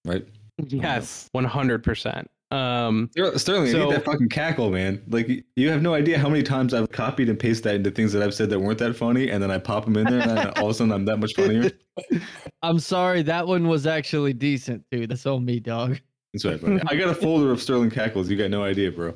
Right? 0.05 0.25
Yes, 0.67 1.29
100%. 1.35 2.25
Um 2.51 3.09
Ster- 3.11 3.37
Sterling, 3.37 3.67
I 3.69 3.71
So- 3.71 3.85
need 3.85 3.93
that 3.95 4.05
fucking 4.05 4.29
cackle, 4.29 4.71
man. 4.71 5.03
Like 5.07 5.29
you 5.55 5.69
have 5.69 5.83
no 5.83 5.93
idea 5.93 6.17
how 6.17 6.29
many 6.29 6.41
times 6.41 6.73
I've 6.73 6.91
copied 6.91 7.29
and 7.29 7.37
pasted 7.39 7.63
that 7.65 7.75
into 7.75 7.91
things 7.91 8.11
that 8.13 8.23
I've 8.23 8.33
said 8.33 8.49
that 8.49 8.59
weren't 8.59 8.79
that 8.79 8.95
funny, 8.95 9.29
and 9.29 9.41
then 9.43 9.51
I 9.51 9.59
pop 9.59 9.85
them 9.85 9.95
in 9.97 10.05
there, 10.05 10.21
and 10.27 10.57
all 10.57 10.65
of 10.65 10.71
a 10.71 10.73
sudden 10.73 10.91
I'm 10.91 11.05
that 11.05 11.17
much 11.17 11.33
funnier. 11.35 11.69
I'm 12.63 12.79
sorry, 12.79 13.21
that 13.21 13.45
one 13.45 13.67
was 13.67 13.85
actually 13.85 14.33
decent 14.33 14.83
too. 14.91 15.05
That's 15.05 15.27
on 15.27 15.45
me, 15.45 15.59
dog. 15.59 15.99
That's 16.33 16.43
right, 16.45 16.59
buddy. 16.59 16.79
I 16.87 16.95
got 16.95 17.09
a 17.09 17.13
folder 17.15 17.51
of 17.51 17.61
Sterling 17.61 17.91
cackles. 17.91 18.29
You 18.31 18.37
got 18.37 18.49
no 18.49 18.63
idea, 18.63 18.91
bro. 18.91 19.13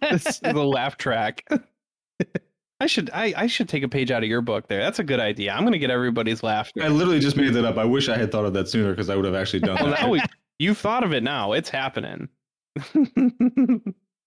this 0.00 0.26
is 0.26 0.38
the 0.40 0.52
laugh 0.64 0.96
track. 0.96 1.44
I 2.80 2.86
should 2.86 3.10
I, 3.14 3.32
I 3.36 3.46
should 3.46 3.68
take 3.68 3.82
a 3.82 3.88
page 3.88 4.10
out 4.10 4.22
of 4.22 4.28
your 4.28 4.42
book 4.42 4.68
there. 4.68 4.80
That's 4.80 4.98
a 4.98 5.04
good 5.04 5.18
idea. 5.20 5.52
I'm 5.52 5.64
gonna 5.64 5.78
get 5.78 5.90
everybody's 5.90 6.42
laughter. 6.42 6.82
I 6.82 6.88
literally 6.88 7.20
just 7.20 7.36
made 7.36 7.54
that 7.54 7.64
up. 7.64 7.78
I 7.78 7.84
wish 7.84 8.08
I 8.08 8.16
had 8.16 8.30
thought 8.30 8.44
of 8.44 8.52
that 8.52 8.68
sooner 8.68 8.90
because 8.90 9.08
I 9.08 9.16
would 9.16 9.24
have 9.24 9.34
actually 9.34 9.60
done 9.60 9.76
well, 9.80 9.90
that. 9.90 10.02
now 10.02 10.10
we, 10.10 10.20
you've 10.58 10.78
thought 10.78 11.04
of 11.04 11.12
it 11.12 11.22
now. 11.22 11.52
It's 11.52 11.68
happening. 11.68 12.28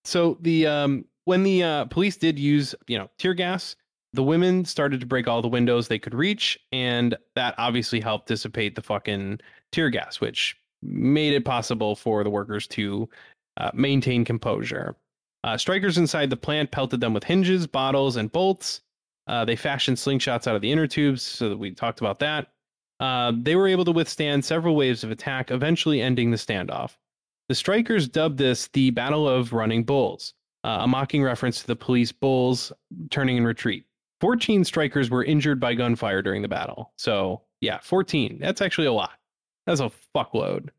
so 0.03 0.37
the 0.41 0.67
um 0.67 1.05
when 1.25 1.43
the 1.43 1.63
uh, 1.63 1.85
police 1.85 2.17
did 2.17 2.39
use 2.39 2.73
you 2.87 2.97
know 2.97 3.09
tear 3.19 3.33
gas, 3.33 3.75
the 4.13 4.23
women 4.23 4.65
started 4.65 4.99
to 4.99 5.05
break 5.05 5.27
all 5.27 5.41
the 5.41 5.47
windows 5.47 5.87
they 5.87 5.99
could 5.99 6.15
reach, 6.15 6.59
and 6.71 7.15
that 7.35 7.55
obviously 7.57 7.99
helped 7.99 8.27
dissipate 8.27 8.75
the 8.75 8.81
fucking 8.81 9.39
tear 9.71 9.89
gas, 9.89 10.19
which 10.19 10.57
made 10.81 11.33
it 11.33 11.45
possible 11.45 11.95
for 11.95 12.23
the 12.23 12.29
workers 12.29 12.65
to 12.67 13.07
uh, 13.57 13.69
maintain 13.73 14.25
composure. 14.25 14.95
Uh, 15.43 15.57
strikers 15.57 15.97
inside 15.97 16.29
the 16.29 16.37
plant 16.37 16.71
pelted 16.71 16.99
them 16.99 17.13
with 17.13 17.23
hinges, 17.23 17.67
bottles, 17.67 18.15
and 18.15 18.31
bolts. 18.31 18.81
Uh, 19.27 19.45
they 19.45 19.55
fashioned 19.55 19.97
slingshots 19.97 20.47
out 20.47 20.55
of 20.55 20.61
the 20.61 20.71
inner 20.71 20.87
tubes, 20.87 21.21
so 21.21 21.49
that 21.49 21.57
we 21.57 21.71
talked 21.71 21.99
about 21.99 22.19
that. 22.19 22.47
Uh, 22.99 23.31
they 23.35 23.55
were 23.55 23.67
able 23.67 23.85
to 23.85 23.91
withstand 23.91 24.43
several 24.43 24.75
waves 24.75 25.03
of 25.03 25.11
attack, 25.11 25.51
eventually 25.51 26.01
ending 26.01 26.31
the 26.31 26.37
standoff. 26.37 26.97
The 27.47 27.55
strikers 27.55 28.07
dubbed 28.07 28.37
this 28.37 28.67
the 28.73 28.91
Battle 28.91 29.27
of 29.27 29.53
Running 29.53 29.83
Bulls, 29.83 30.33
uh, 30.63 30.79
a 30.81 30.87
mocking 30.87 31.23
reference 31.23 31.61
to 31.61 31.67
the 31.67 31.75
police 31.75 32.11
bulls 32.11 32.71
turning 33.09 33.37
in 33.37 33.45
retreat. 33.45 33.85
14 34.21 34.63
strikers 34.65 35.09
were 35.09 35.23
injured 35.23 35.59
by 35.59 35.73
gunfire 35.73 36.21
during 36.21 36.41
the 36.41 36.47
battle. 36.47 36.91
So, 36.97 37.41
yeah, 37.61 37.79
14. 37.81 38.37
That's 38.39 38.61
actually 38.61 38.87
a 38.87 38.93
lot. 38.93 39.13
That's 39.65 39.79
a 39.79 39.91
fuckload. 40.15 40.69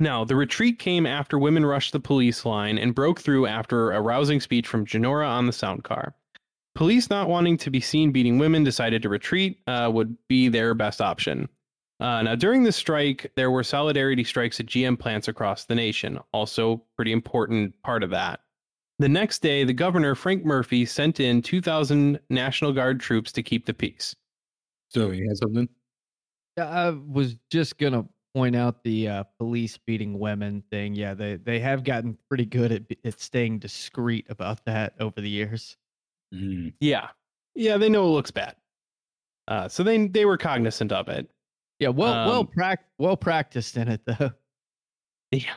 Now, 0.00 0.24
the 0.24 0.34
retreat 0.34 0.78
came 0.78 1.06
after 1.06 1.38
women 1.38 1.64
rushed 1.64 1.92
the 1.92 2.00
police 2.00 2.44
line 2.44 2.78
and 2.78 2.94
broke 2.94 3.20
through 3.20 3.46
after 3.46 3.92
a 3.92 4.00
rousing 4.00 4.40
speech 4.40 4.66
from 4.66 4.86
Genora 4.86 5.28
on 5.28 5.46
the 5.46 5.52
sound 5.52 5.84
car. 5.84 6.14
Police 6.74 7.10
not 7.10 7.28
wanting 7.28 7.56
to 7.58 7.70
be 7.70 7.80
seen 7.80 8.12
beating 8.12 8.38
women 8.38 8.64
decided 8.64 9.02
to 9.02 9.08
retreat 9.08 9.60
uh, 9.66 9.90
would 9.92 10.16
be 10.28 10.48
their 10.48 10.74
best 10.74 11.00
option. 11.00 11.48
Uh, 12.00 12.22
now, 12.22 12.34
during 12.34 12.62
the 12.62 12.72
strike, 12.72 13.30
there 13.36 13.50
were 13.50 13.62
solidarity 13.62 14.24
strikes 14.24 14.58
at 14.58 14.66
GM 14.66 14.98
plants 14.98 15.28
across 15.28 15.66
the 15.66 15.74
nation. 15.74 16.18
Also, 16.32 16.82
pretty 16.96 17.12
important 17.12 17.74
part 17.82 18.02
of 18.02 18.10
that. 18.10 18.40
The 18.98 19.08
next 19.08 19.40
day, 19.40 19.64
the 19.64 19.74
governor, 19.74 20.14
Frank 20.14 20.44
Murphy, 20.44 20.86
sent 20.86 21.20
in 21.20 21.42
2,000 21.42 22.18
National 22.30 22.72
Guard 22.72 23.00
troops 23.00 23.32
to 23.32 23.42
keep 23.42 23.66
the 23.66 23.74
peace. 23.74 24.14
so 24.88 25.10
you 25.10 25.28
had 25.28 25.36
something? 25.36 25.68
Yeah, 26.56 26.68
I 26.68 26.90
was 26.90 27.36
just 27.50 27.78
gonna 27.78 28.06
point 28.34 28.56
out 28.56 28.82
the 28.82 29.08
uh, 29.08 29.24
police 29.38 29.78
beating 29.78 30.18
women 30.18 30.62
thing. 30.70 30.94
Yeah, 30.94 31.14
they 31.14 31.36
they 31.36 31.60
have 31.60 31.84
gotten 31.84 32.18
pretty 32.28 32.44
good 32.44 32.72
at 32.72 32.82
at 33.04 33.20
staying 33.20 33.58
discreet 33.58 34.26
about 34.28 34.64
that 34.66 34.94
over 35.00 35.20
the 35.20 35.30
years. 35.30 35.76
Mm. 36.34 36.72
Yeah, 36.80 37.08
yeah, 37.54 37.76
they 37.76 37.88
know 37.88 38.04
it 38.04 38.10
looks 38.10 38.30
bad, 38.30 38.56
uh, 39.48 39.68
so 39.68 39.82
they 39.82 40.06
they 40.06 40.24
were 40.24 40.36
cognizant 40.36 40.92
of 40.92 41.08
it. 41.08 41.28
Yeah, 41.78 41.88
well 41.88 42.26
well 42.26 42.40
Um, 42.40 42.46
prac 42.46 42.84
well 42.98 43.16
practiced 43.16 43.76
in 43.76 43.88
it 43.88 44.02
though. 44.04 44.32
Yeah. 45.32 45.54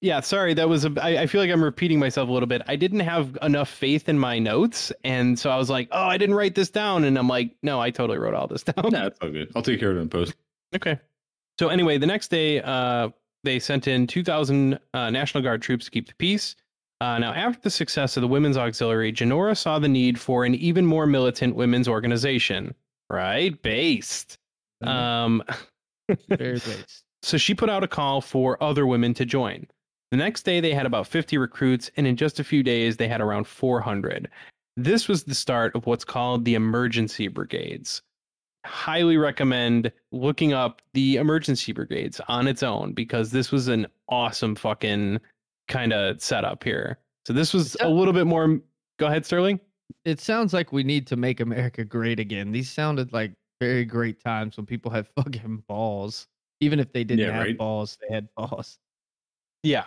Yeah, 0.00 0.20
sorry, 0.20 0.54
that 0.54 0.68
was 0.68 0.84
a 0.84 0.92
I, 1.02 1.22
I 1.22 1.26
feel 1.26 1.40
like 1.40 1.50
I'm 1.50 1.62
repeating 1.62 1.98
myself 1.98 2.28
a 2.28 2.32
little 2.32 2.46
bit. 2.46 2.62
I 2.68 2.76
didn't 2.76 3.00
have 3.00 3.36
enough 3.42 3.68
faith 3.68 4.08
in 4.08 4.16
my 4.16 4.38
notes, 4.38 4.92
and 5.02 5.36
so 5.36 5.50
I 5.50 5.56
was 5.56 5.68
like, 5.68 5.88
"Oh, 5.90 6.04
I 6.04 6.16
didn't 6.18 6.36
write 6.36 6.54
this 6.54 6.70
down." 6.70 7.02
And 7.02 7.18
I'm 7.18 7.26
like, 7.28 7.56
"No, 7.64 7.80
I 7.80 7.90
totally 7.90 8.18
wrote 8.20 8.34
all 8.34 8.46
this 8.46 8.62
down." 8.64 8.90
Nah, 8.92 9.06
it's 9.06 9.18
all 9.20 9.30
good. 9.30 9.50
I'll 9.56 9.62
take 9.62 9.80
care 9.80 9.90
of 9.90 9.96
it 9.96 10.00
in 10.02 10.08
post. 10.08 10.34
Okay. 10.76 11.00
So 11.58 11.66
anyway, 11.68 11.98
the 11.98 12.06
next 12.06 12.28
day, 12.28 12.60
uh, 12.62 13.08
they 13.42 13.58
sent 13.58 13.88
in 13.88 14.06
2,000 14.06 14.78
uh, 14.94 15.10
National 15.10 15.42
Guard 15.42 15.62
troops 15.62 15.86
to 15.86 15.90
keep 15.90 16.06
the 16.06 16.14
peace. 16.14 16.54
Uh, 17.00 17.18
now, 17.18 17.32
after 17.32 17.60
the 17.62 17.70
success 17.70 18.16
of 18.16 18.22
the 18.22 18.28
Women's 18.28 18.56
Auxiliary, 18.56 19.12
Genora 19.12 19.56
saw 19.56 19.78
the 19.78 19.88
need 19.88 20.18
for 20.18 20.44
an 20.44 20.54
even 20.56 20.84
more 20.84 21.06
militant 21.06 21.54
women's 21.54 21.86
organization. 21.86 22.74
Right, 23.08 23.60
based. 23.62 24.38
Um, 24.82 25.42
Very 26.28 26.54
based. 26.54 27.04
so 27.22 27.36
she 27.36 27.54
put 27.54 27.70
out 27.70 27.84
a 27.84 27.88
call 27.88 28.20
for 28.20 28.62
other 28.62 28.86
women 28.86 29.14
to 29.14 29.24
join. 29.24 29.66
The 30.10 30.16
next 30.16 30.42
day, 30.42 30.60
they 30.60 30.74
had 30.74 30.86
about 30.86 31.06
50 31.06 31.38
recruits, 31.38 31.90
and 31.96 32.06
in 32.06 32.16
just 32.16 32.40
a 32.40 32.44
few 32.44 32.62
days, 32.62 32.96
they 32.96 33.08
had 33.08 33.20
around 33.20 33.46
400. 33.46 34.28
This 34.76 35.06
was 35.06 35.24
the 35.24 35.34
start 35.34 35.74
of 35.76 35.86
what's 35.86 36.04
called 36.04 36.44
the 36.44 36.54
emergency 36.54 37.28
brigades. 37.28 38.02
Highly 38.64 39.16
recommend 39.16 39.92
looking 40.10 40.52
up 40.52 40.82
the 40.94 41.16
emergency 41.16 41.72
brigades 41.72 42.20
on 42.26 42.48
its 42.48 42.62
own 42.62 42.92
because 42.92 43.30
this 43.30 43.52
was 43.52 43.68
an 43.68 43.86
awesome 44.08 44.54
fucking 44.54 45.20
kind 45.68 45.92
of 45.92 46.20
setup 46.22 46.64
here. 46.64 46.98
So, 47.26 47.32
this 47.32 47.52
was 47.54 47.76
a 47.80 47.88
little 47.88 48.12
bit 48.14 48.26
more. 48.26 48.60
Go 48.98 49.06
ahead, 49.06 49.24
Sterling. 49.24 49.60
It 50.04 50.20
sounds 50.20 50.52
like 50.52 50.72
we 50.72 50.82
need 50.82 51.06
to 51.08 51.16
make 51.16 51.40
America 51.40 51.84
great 51.84 52.18
again. 52.20 52.52
These 52.52 52.70
sounded 52.70 53.12
like 53.12 53.32
very 53.60 53.84
great 53.84 54.22
times 54.22 54.56
when 54.56 54.66
people 54.66 54.90
had 54.90 55.06
fucking 55.16 55.64
balls. 55.68 56.26
Even 56.60 56.80
if 56.80 56.92
they 56.92 57.04
didn't 57.04 57.20
Yeah, 57.26 57.32
have 57.32 57.46
right. 57.46 57.56
balls, 57.58 57.96
they 58.00 58.12
had 58.14 58.28
balls. 58.36 58.78
Yeah. 59.62 59.84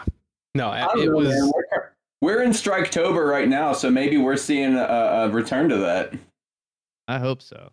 No, 0.56 0.70
I 0.70 0.86
it 0.94 1.06
know, 1.08 1.16
was. 1.18 1.30
man. 1.30 1.52
We're, 1.54 1.92
we're 2.22 2.42
in 2.44 2.52
Striketober 2.52 3.30
right 3.30 3.48
now, 3.50 3.74
so 3.74 3.90
maybe 3.90 4.18
we're 4.18 4.38
seeing 4.38 4.76
a, 4.76 4.84
a 4.84 5.30
return 5.30 5.68
to 5.70 5.78
that. 5.78 6.14
I 7.08 7.20
hope 7.20 7.42
so. 7.42 7.72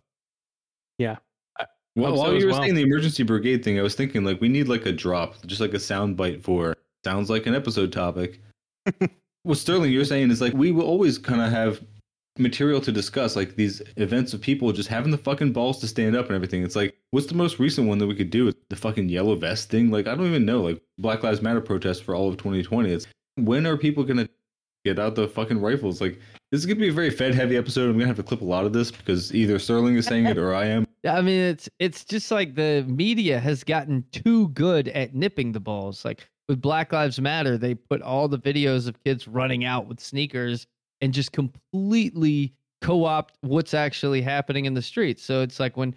Well, 1.95 2.11
Hope 2.11 2.17
so 2.17 2.23
while 2.23 2.35
as 2.35 2.41
you 2.41 2.47
were 2.47 2.53
well. 2.53 2.61
saying 2.61 2.75
the 2.75 2.83
emergency 2.83 3.23
brigade 3.23 3.63
thing, 3.63 3.79
I 3.79 3.81
was 3.81 3.95
thinking 3.95 4.23
like 4.23 4.39
we 4.39 4.47
need 4.47 4.67
like 4.67 4.85
a 4.85 4.91
drop, 4.91 5.35
just 5.45 5.59
like 5.59 5.73
a 5.73 5.79
sound 5.79 6.15
bite 6.17 6.43
for 6.43 6.77
sounds 7.03 7.29
like 7.29 7.45
an 7.45 7.55
episode 7.55 7.91
topic. 7.91 8.39
what 9.43 9.57
Sterling 9.57 9.91
you're 9.91 10.05
saying 10.05 10.31
is 10.31 10.41
like 10.41 10.53
we 10.53 10.71
will 10.71 10.85
always 10.85 11.17
kind 11.17 11.41
of 11.41 11.51
have 11.51 11.81
material 12.39 12.81
to 12.81 12.91
discuss, 12.91 13.35
like 13.35 13.55
these 13.55 13.81
events 13.97 14.33
of 14.33 14.41
people 14.41 14.71
just 14.71 14.89
having 14.89 15.11
the 15.11 15.17
fucking 15.17 15.51
balls 15.51 15.79
to 15.79 15.87
stand 15.87 16.15
up 16.15 16.27
and 16.27 16.35
everything. 16.35 16.63
It's 16.63 16.75
like, 16.75 16.95
what's 17.11 17.27
the 17.27 17.35
most 17.35 17.59
recent 17.59 17.87
one 17.87 17.97
that 17.99 18.07
we 18.07 18.15
could 18.15 18.29
do? 18.29 18.45
With 18.45 18.55
the 18.69 18.75
fucking 18.75 19.09
yellow 19.09 19.35
vest 19.35 19.69
thing? 19.69 19.91
Like 19.91 20.07
I 20.07 20.15
don't 20.15 20.27
even 20.27 20.45
know. 20.45 20.61
Like 20.61 20.81
Black 20.97 21.23
Lives 21.23 21.41
Matter 21.41 21.61
protests 21.61 21.99
for 21.99 22.15
all 22.15 22.29
of 22.29 22.37
2020. 22.37 22.91
It's 22.91 23.07
when 23.35 23.67
are 23.67 23.77
people 23.77 24.03
gonna 24.03 24.29
get 24.85 24.99
out 24.99 25.15
the 25.15 25.27
fucking 25.27 25.61
rifles? 25.61 26.01
Like 26.01 26.19
this 26.51 26.59
is 26.59 26.65
gonna 26.65 26.79
be 26.79 26.89
a 26.89 26.93
very 26.93 27.09
Fed 27.09 27.35
heavy 27.35 27.57
episode. 27.57 27.89
I'm 27.89 27.93
gonna 27.93 28.07
have 28.07 28.17
to 28.17 28.23
clip 28.23 28.41
a 28.41 28.45
lot 28.45 28.65
of 28.65 28.73
this 28.73 28.91
because 28.91 29.33
either 29.33 29.59
Sterling 29.59 29.95
is 29.95 30.05
saying 30.05 30.25
it 30.25 30.37
or 30.37 30.55
I 30.55 30.65
am. 30.65 30.87
Yeah, 31.03 31.15
I 31.17 31.21
mean, 31.21 31.41
it's 31.41 31.69
it's 31.79 32.03
just 32.03 32.31
like 32.31 32.55
the 32.55 32.85
media 32.87 33.39
has 33.39 33.63
gotten 33.63 34.05
too 34.11 34.49
good 34.49 34.87
at 34.89 35.13
nipping 35.13 35.51
the 35.51 35.59
balls. 35.59 36.05
Like 36.05 36.27
with 36.49 36.59
Black 36.61 36.91
Lives 36.91 37.21
Matter, 37.21 37.57
they 37.57 37.75
put 37.75 38.01
all 38.01 38.27
the 38.27 38.39
videos 38.39 38.87
of 38.87 39.01
kids 39.03 39.27
running 39.27 39.63
out 39.63 39.87
with 39.87 39.99
sneakers 39.99 40.65
and 40.99 41.13
just 41.13 41.31
completely 41.31 42.53
co-opt 42.81 43.37
what's 43.41 43.73
actually 43.73 44.21
happening 44.21 44.65
in 44.65 44.73
the 44.73 44.81
streets. 44.81 45.23
So 45.23 45.41
it's 45.41 45.59
like 45.59 45.77
when 45.77 45.95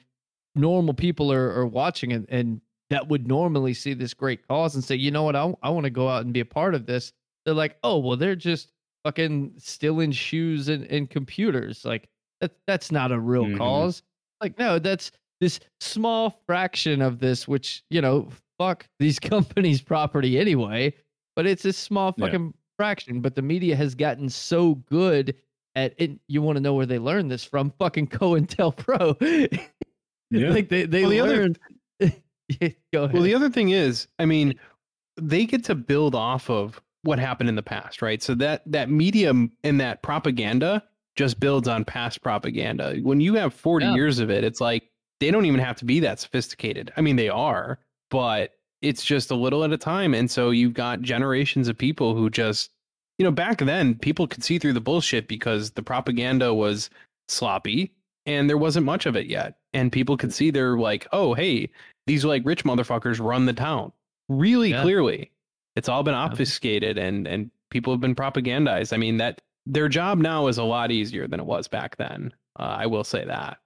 normal 0.55 0.93
people 0.95 1.33
are, 1.33 1.51
are 1.53 1.67
watching 1.67 2.11
it 2.11 2.27
and 2.29 2.61
that 2.91 3.09
would 3.09 3.27
normally 3.27 3.73
see 3.73 3.95
this 3.95 4.13
great 4.13 4.47
cause 4.47 4.75
and 4.75 4.85
say, 4.85 4.95
you 4.95 5.11
know 5.11 5.23
what, 5.23 5.35
I, 5.35 5.55
I 5.63 5.71
want 5.71 5.85
to 5.85 5.91
go 5.91 6.09
out 6.09 6.25
and 6.25 6.35
be 6.35 6.41
a 6.41 6.45
part 6.45 6.75
of 6.75 6.85
this. 6.85 7.13
They're 7.47 7.55
like, 7.55 7.79
oh, 7.83 7.99
well, 7.99 8.19
they're 8.19 8.37
just 8.37 8.73
fucking 9.05 9.55
stealing 9.57 10.13
shoes 10.13 10.69
and, 10.69 10.85
and 10.85 11.09
computers. 11.09 11.85
Like 11.85 12.09
that, 12.43 12.53
that's 12.67 12.93
not 12.93 13.11
a 13.11 13.19
real 13.19 13.47
Mhm. 13.47 13.57
cause. 13.57 14.03
Like, 14.43 14.59
no, 14.59 14.79
that's 14.79 15.13
this 15.41 15.61
small 15.81 16.43
fraction 16.47 17.01
of 17.01 17.21
this, 17.21 17.49
which, 17.49 17.83
you 17.89 18.03
know, 18.03 18.29
fuck 18.63 18.87
these 18.99 19.19
companies' 19.35 19.81
property 19.83 20.39
anyway, 20.39 20.95
but 21.37 21.47
it's 21.47 21.65
a 21.65 21.73
small 21.73 22.15
Yeah. 22.17 22.27
fucking 22.27 22.55
fraction. 22.77 23.21
But 23.21 23.35
the 23.35 23.43
media 23.43 23.77
has 23.77 23.95
gotten 23.95 24.29
so 24.29 24.77
good 24.77 25.35
at 25.75 25.95
it. 25.99 26.13
You 26.29 26.43
want 26.43 26.57
to 26.57 26.61
know 26.61 26.75
where 26.75 26.87
they 26.87 26.99
learned 26.99 27.31
this 27.31 27.45
from? 27.45 27.71
Fucking 27.79 28.09
COINTELPRO. 28.09 29.61
Yeah. 30.31 30.49
like 30.49 30.71
they, 30.71 30.85
they 30.87 31.03
Well, 31.03 31.11
the 31.11 31.21
other- 31.21 31.37
learned. 31.37 31.59
Go 32.01 32.07
ahead. 33.05 33.13
Well, 33.13 33.23
the 33.23 33.35
other 33.35 33.51
thing 33.51 33.69
is, 33.71 34.07
I 34.19 34.25
mean, 34.25 34.55
they 35.21 35.45
get 35.45 35.63
to 35.65 35.75
build 35.75 36.15
off 36.15 36.49
of 36.49 36.81
what 37.03 37.19
happened 37.19 37.51
in 37.51 37.55
the 37.55 37.63
past, 37.63 38.01
right? 38.01 38.23
So 38.23 38.35
that 38.37 38.63
that 38.65 38.89
medium 38.89 39.53
and 39.63 39.79
that 39.83 40.03
propaganda 40.03 40.83
just 41.17 41.39
builds 41.39 41.69
on 41.69 41.85
past 41.85 42.23
propaganda. 42.23 42.97
When 43.03 43.21
you 43.21 43.35
have 43.35 43.53
40 43.53 43.85
Yeah. 43.85 43.95
years 43.95 44.19
of 44.21 44.31
it, 44.31 44.43
it's 44.43 44.61
like 44.61 44.91
they 45.21 45.31
don't 45.31 45.45
even 45.45 45.61
have 45.61 45.77
to 45.77 45.85
be 45.85 46.01
that 46.01 46.19
sophisticated. 46.19 46.93
I 46.97 47.03
mean, 47.03 47.17
they 47.17 47.29
are, 47.29 47.79
but 48.13 48.53
it's 48.83 49.03
just 49.05 49.31
a 49.31 49.35
little 49.35 49.65
at 49.65 49.73
a 49.73 49.79
time. 49.79 50.13
And 50.13 50.31
so 50.31 50.51
you've 50.51 50.75
got 50.75 51.01
generations 51.01 51.67
of 51.67 51.79
people 51.79 52.15
who 52.15 52.29
just, 52.29 52.71
you 53.19 53.25
know, 53.25 53.31
back 53.31 53.59
then 53.59 53.95
people 53.95 54.27
could 54.27 54.45
see 54.45 54.59
through 54.59 54.75
the 54.75 54.81
bullshit 54.83 55.27
because 55.29 55.71
the 55.71 55.83
propaganda 55.83 56.53
was 56.53 56.91
sloppy 57.29 57.91
and 58.27 58.51
there 58.51 58.59
wasn't 58.59 58.85
much 58.85 59.07
of 59.07 59.17
it 59.17 59.27
yet. 59.27 59.57
And 59.73 59.91
people 59.91 60.17
could 60.19 60.33
see 60.35 60.51
they're 60.51 60.77
like, 60.77 61.07
oh, 61.13 61.33
hey, 61.33 61.71
these 62.07 62.25
like 62.25 62.43
rich 62.45 62.65
motherfuckers 62.65 63.19
run 63.25 63.47
the 63.47 63.53
town 63.55 63.93
really 64.29 64.71
Yeah. 64.71 64.83
clearly. 64.83 65.31
It's 65.75 65.89
all 65.89 66.03
been 66.03 66.15
obfuscated 66.15 66.99
and 66.99 67.27
and 67.27 67.51
people 67.71 67.95
have 67.95 68.01
been 68.01 68.15
propagandized. 68.15 68.93
I 68.93 68.99
mean 68.99 69.17
that 69.17 69.41
their 69.65 69.89
job 69.89 70.19
now 70.19 70.49
is 70.49 70.59
a 70.59 70.65
lot 70.65 70.91
easier 70.91 71.27
than 71.27 71.41
it 71.41 71.47
was 71.47 71.67
back 71.67 71.97
then. 71.97 72.35
Uh, 72.61 72.77
I 72.81 72.87
will 72.87 73.05
say 73.05 73.25
that. 73.25 73.57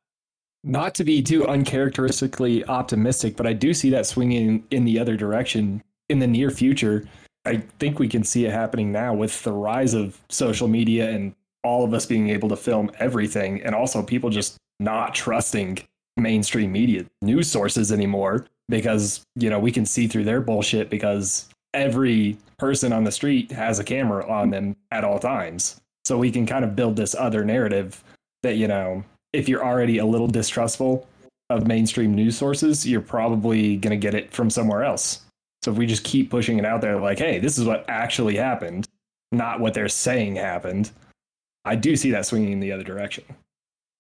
Not 0.69 0.97
to 0.97 1.05
be 1.05 1.23
too 1.23 1.47
uncharacteristically 1.47 2.65
optimistic, 2.65 3.37
but 3.37 3.47
I 3.47 3.53
do 3.53 3.73
see 3.73 3.89
that 3.91 4.05
swinging 4.05 4.65
in 4.73 4.85
the 4.85 4.99
other 4.99 5.17
direction 5.17 5.81
in 6.09 6.19
the 6.19 6.27
near 6.27 6.51
future. 6.51 7.09
I 7.45 7.59
think 7.79 8.01
we 8.01 8.09
can 8.09 8.25
see 8.25 8.47
it 8.47 8.51
happening 8.51 8.91
now 8.91 9.15
with 9.15 9.45
the 9.45 9.53
rise 9.53 9.95
of 9.95 10.21
social 10.29 10.67
media 10.67 11.09
and 11.09 11.37
all 11.63 11.85
of 11.85 11.95
us 11.95 12.05
being 12.05 12.31
able 12.31 12.49
to 12.49 12.57
film 12.57 12.91
everything, 12.99 13.63
and 13.63 13.77
also 13.77 14.03
people 14.03 14.29
just 14.29 14.57
not 14.81 15.15
trusting 15.15 15.79
mainstream 16.17 16.73
media 16.73 17.05
news 17.23 17.49
sources 17.49 17.93
anymore 17.93 18.47
because 18.69 19.23
you 19.37 19.49
know 19.49 19.61
we 19.61 19.71
can 19.71 19.87
see 19.87 20.09
through 20.09 20.25
their 20.25 20.41
bullshit 20.41 20.91
because 20.91 21.49
every 21.75 22.37
person 22.59 22.93
on 22.93 23.05
the 23.05 23.13
street 23.13 23.53
has 23.53 23.79
a 23.79 23.85
camera 23.85 24.29
on 24.29 24.51
them 24.51 24.75
at 24.91 25.05
all 25.05 25.21
times. 25.21 25.81
So 26.05 26.19
we 26.19 26.33
can 26.33 26.45
kind 26.45 26.65
of 26.65 26.75
build 26.75 26.97
this 26.97 27.15
other 27.15 27.45
narrative 27.45 28.03
that 28.43 28.57
you 28.57 28.67
know 28.67 29.05
if 29.37 29.49
you're 29.49 29.65
already 29.65 29.99
a 29.99 30.07
little 30.07 30.27
distrustful 30.27 31.07
of 31.51 31.67
mainstream 31.67 32.15
news 32.15 32.37
sources, 32.37 32.87
you're 32.87 33.01
probably 33.01 33.77
going 33.77 33.91
to 33.91 33.97
get 33.97 34.15
it 34.15 34.33
from 34.33 34.51
somewhere 34.51 34.83
else. 34.83 35.23
So 35.63 35.73
if 35.73 35.79
we 35.79 35.87
just 35.87 36.05
keep 36.05 36.31
pushing 36.31 36.59
it 36.59 36.65
out 36.65 36.81
there, 36.81 37.01
like, 37.01 37.19
hey, 37.19 37.39
this 37.39 37.59
is 37.59 37.65
what 37.65 37.85
actually 37.89 38.37
happened, 38.37 38.87
not 39.33 39.61
what 39.61 39.75
they're 39.75 39.89
saying 39.89 40.37
happened, 40.37 40.91
I 41.65 41.75
do 41.77 41.97
see 41.97 42.11
that 42.13 42.27
swinging 42.27 42.53
in 42.53 42.61
the 42.61 42.73
other 42.73 42.85
direction. 42.85 43.25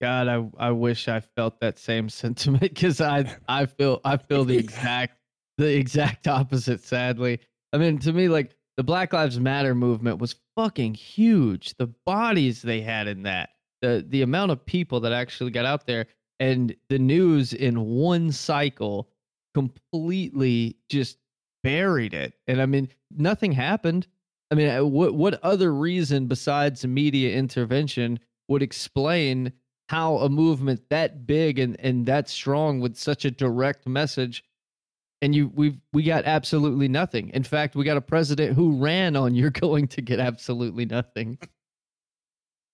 God, 0.01 0.28
I 0.28 0.47
I 0.59 0.70
wish 0.70 1.09
I 1.09 1.20
felt 1.20 1.61
that 1.61 1.78
same 1.78 2.09
sentiment 2.22 2.61
because 2.61 3.01
I 3.01 3.34
I 3.49 3.66
feel 3.66 4.01
I 4.05 4.16
feel 4.16 4.45
the 4.45 4.57
exact 4.57 5.18
the 5.59 5.74
exact 5.74 6.28
opposite. 6.28 6.82
Sadly, 6.82 7.41
I 7.72 7.78
mean, 7.78 7.99
to 8.01 8.12
me, 8.12 8.28
like 8.28 8.55
the 8.76 8.84
Black 8.84 9.12
Lives 9.12 9.41
Matter 9.41 9.74
movement 9.74 10.18
was 10.18 10.37
fucking 10.55 10.95
huge. 10.95 11.74
The 11.78 11.89
bodies 12.05 12.62
they 12.62 12.80
had 12.80 13.09
in 13.09 13.22
that, 13.22 13.51
the 13.81 14.05
the 14.09 14.22
amount 14.22 14.53
of 14.53 14.64
people 14.64 15.01
that 15.01 15.12
actually 15.12 15.51
got 15.51 15.64
out 15.64 15.87
there, 15.87 16.07
and 16.41 16.74
the 16.89 16.99
news 16.99 17.53
in 17.53 17.81
one 17.81 18.33
cycle 18.33 19.09
completely 19.55 20.77
just 20.91 21.18
buried 21.62 22.14
it. 22.14 22.35
And 22.47 22.61
I 22.61 22.66
mean, 22.66 22.89
nothing 23.11 23.53
happened. 23.53 24.07
I 24.51 24.55
mean, 24.55 24.68
uh, 24.68 24.85
what 24.85 25.14
what 25.14 25.43
other 25.43 25.72
reason 25.72 26.27
besides 26.27 26.87
media 26.87 27.37
intervention 27.37 28.18
would 28.49 28.62
explain 28.62 29.53
how 29.89 30.18
a 30.18 30.29
movement 30.29 30.83
that 30.91 31.27
big 31.27 31.59
and 31.59 31.79
and 31.81 32.07
that 32.07 32.29
strong 32.29 32.81
with 32.81 32.97
such 32.97 33.24
a 33.24 33.31
direct 33.31 33.87
message 33.87 34.45
and 35.22 35.35
you 35.35 35.51
we've 35.55 35.79
we 35.93 36.03
got 36.03 36.24
absolutely 36.24 36.89
nothing. 36.89 37.31
In 37.31 37.43
fact, 37.43 37.74
we 37.74 37.85
got 37.85 37.97
a 37.97 38.03
president 38.03 38.55
who 38.55 38.77
ran 38.77 39.16
on 39.16 39.35
you're 39.35 39.51
going 39.51 39.89
to 39.89 40.03
get 40.03 40.20
absolutely 40.20 40.85
nothing. 40.85 41.39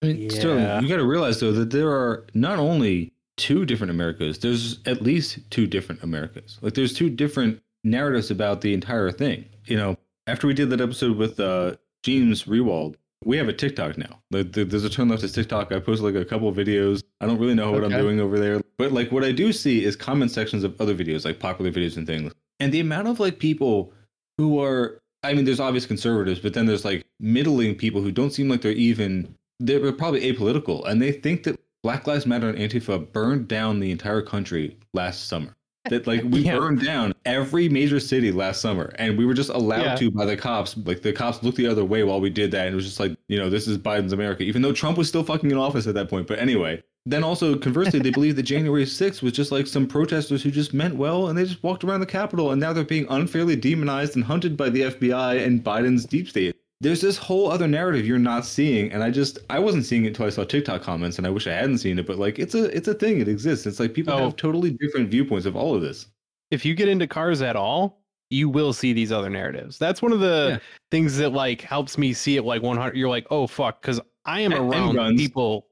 I 0.02 0.06
mean, 0.06 0.30
Sterling, 0.30 0.82
you 0.82 0.88
got 0.88 0.96
to 0.96 1.06
realize 1.06 1.40
though 1.40 1.52
that 1.52 1.70
there 1.70 1.90
are 1.90 2.26
not 2.34 2.58
only 2.58 3.12
two 3.36 3.64
different 3.64 3.90
Americas. 3.90 4.38
There's 4.38 4.80
at 4.86 5.02
least 5.02 5.38
two 5.50 5.66
different 5.66 6.02
Americas. 6.02 6.58
Like 6.60 6.74
there's 6.74 6.92
two 6.92 7.08
different 7.10 7.62
narratives 7.84 8.30
about 8.30 8.60
the 8.60 8.74
entire 8.74 9.10
thing. 9.10 9.44
You 9.66 9.76
know, 9.76 9.96
after 10.26 10.46
we 10.46 10.54
did 10.54 10.70
that 10.70 10.80
episode 10.80 11.16
with 11.16 11.38
uh, 11.40 11.76
James 12.02 12.44
Rewald, 12.44 12.96
we 13.24 13.36
have 13.36 13.48
a 13.48 13.52
TikTok 13.52 13.96
now. 13.96 14.20
Like, 14.32 14.52
There's 14.52 14.84
a 14.84 14.90
turn 14.90 15.08
left 15.08 15.22
to 15.22 15.32
TikTok. 15.32 15.70
I 15.72 15.78
posted 15.78 16.04
like 16.04 16.20
a 16.20 16.24
couple 16.24 16.48
of 16.48 16.56
videos. 16.56 17.02
I 17.20 17.26
don't 17.26 17.38
really 17.38 17.54
know 17.54 17.70
what 17.70 17.84
I'm 17.84 17.90
doing 17.90 18.18
over 18.20 18.38
there, 18.38 18.60
but 18.78 18.92
like 18.92 19.12
what 19.12 19.22
I 19.24 19.30
do 19.32 19.52
see 19.52 19.84
is 19.84 19.94
comment 19.94 20.30
sections 20.30 20.64
of 20.64 20.80
other 20.80 20.94
videos, 20.94 21.24
like 21.24 21.38
popular 21.38 21.70
videos 21.70 21.96
and 21.96 22.06
things. 22.06 22.32
And 22.58 22.72
the 22.72 22.80
amount 22.80 23.08
of 23.08 23.20
like 23.20 23.38
people 23.38 23.92
who 24.38 24.60
are, 24.60 25.00
I 25.22 25.34
mean, 25.34 25.44
there's 25.44 25.60
obvious 25.60 25.86
conservatives, 25.86 26.40
but 26.40 26.54
then 26.54 26.66
there's 26.66 26.84
like 26.84 27.04
middling 27.20 27.76
people 27.76 28.02
who 28.02 28.10
don't 28.10 28.30
seem 28.30 28.48
like 28.48 28.62
they're 28.62 28.72
even, 28.72 29.36
they're 29.66 29.92
probably 29.92 30.32
apolitical, 30.32 30.86
and 30.86 31.00
they 31.00 31.12
think 31.12 31.42
that 31.44 31.58
Black 31.82 32.06
Lives 32.06 32.26
Matter 32.26 32.48
and 32.48 32.58
Antifa 32.58 33.10
burned 33.12 33.48
down 33.48 33.80
the 33.80 33.90
entire 33.90 34.22
country 34.22 34.76
last 34.94 35.28
summer. 35.28 35.56
That 35.90 36.06
like 36.06 36.22
we 36.22 36.40
Yeah. 36.46 36.58
burned 36.58 36.84
down 36.84 37.12
every 37.26 37.68
major 37.68 37.98
city 37.98 38.30
last 38.30 38.60
summer, 38.60 38.92
and 38.98 39.18
we 39.18 39.24
were 39.26 39.34
just 39.34 39.50
allowed 39.50 39.82
Yeah. 39.82 39.94
to 39.96 40.10
by 40.12 40.24
the 40.26 40.36
cops. 40.36 40.76
Like 40.76 41.02
the 41.02 41.12
cops 41.12 41.42
looked 41.42 41.56
the 41.56 41.66
other 41.66 41.84
way 41.84 42.04
while 42.04 42.20
we 42.20 42.30
did 42.30 42.52
that, 42.52 42.66
and 42.66 42.72
it 42.72 42.76
was 42.76 42.84
just 42.84 43.00
like, 43.00 43.16
you 43.28 43.36
know, 43.38 43.50
this 43.50 43.66
is 43.66 43.78
Biden's 43.78 44.12
America, 44.12 44.44
even 44.44 44.62
though 44.62 44.72
Trump 44.72 44.96
was 44.96 45.08
still 45.08 45.24
fucking 45.24 45.50
in 45.50 45.56
office 45.58 45.86
at 45.88 45.94
that 45.94 46.08
point. 46.08 46.28
But 46.28 46.38
anyway, 46.38 46.80
then 47.04 47.24
also 47.24 47.56
conversely, 47.58 47.98
they 47.98 48.10
believe 48.10 48.36
that 48.36 48.44
January 48.44 48.84
6th 48.86 49.22
was 49.22 49.32
just 49.32 49.50
like 49.50 49.66
some 49.66 49.88
protesters 49.88 50.40
who 50.40 50.52
just 50.52 50.72
meant 50.72 50.94
well, 50.94 51.26
and 51.26 51.36
they 51.36 51.44
just 51.44 51.64
walked 51.64 51.82
around 51.82 51.98
the 51.98 52.06
Capitol, 52.06 52.52
and 52.52 52.60
now 52.60 52.72
they're 52.72 52.84
being 52.84 53.06
unfairly 53.10 53.56
demonized 53.56 54.14
and 54.14 54.24
hunted 54.24 54.56
by 54.56 54.68
the 54.70 54.82
FBI 54.82 55.44
and 55.44 55.64
Biden's 55.64 56.04
deep 56.04 56.28
state. 56.28 56.54
There's 56.82 57.00
this 57.00 57.16
whole 57.16 57.50
other 57.50 57.68
narrative 57.68 58.04
you're 58.06 58.18
not 58.18 58.44
seeing, 58.44 58.92
and 58.92 59.02
I 59.02 59.10
just 59.10 59.38
I 59.48 59.58
wasn't 59.58 59.84
seeing 59.86 60.04
it 60.04 60.08
until 60.08 60.26
I 60.26 60.30
saw 60.30 60.44
TikTok 60.44 60.82
comments, 60.82 61.16
and 61.18 61.26
I 61.26 61.30
wish 61.30 61.46
I 61.46 61.52
hadn't 61.52 61.78
seen 61.78 61.98
it. 61.98 62.06
But 62.06 62.18
like, 62.18 62.38
it's 62.38 62.54
a 62.54 62.64
it's 62.76 62.88
a 62.88 62.94
thing. 62.94 63.20
It 63.20 63.28
exists. 63.28 63.66
It's 63.66 63.78
like 63.80 63.94
people 63.94 64.12
Oh. 64.14 64.18
have 64.24 64.36
totally 64.36 64.70
different 64.72 65.08
viewpoints 65.08 65.46
of 65.46 65.56
all 65.56 65.74
of 65.74 65.80
this. 65.82 66.06
if 66.50 66.66
you 66.66 66.74
get 66.74 66.86
into 66.88 67.06
cars 67.06 67.40
at 67.40 67.56
all, 67.56 68.02
you 68.28 68.46
will 68.46 68.74
see 68.74 68.92
these 68.92 69.10
other 69.10 69.30
narratives. 69.30 69.78
That's 69.78 70.02
one 70.02 70.12
of 70.12 70.20
the 70.20 70.48
Yeah. 70.50 70.58
things 70.90 71.16
that 71.16 71.30
like 71.32 71.62
helps 71.62 71.96
me 71.96 72.12
see 72.12 72.36
it 72.36 72.42
like 72.42 72.62
100. 72.62 72.94
You're 72.94 73.08
like, 73.08 73.26
oh 73.30 73.46
fuck, 73.46 73.80
because 73.80 74.00
I 74.26 74.40
am 74.40 74.52
And- 74.52 74.70
around 74.70 75.16
people. 75.16 75.68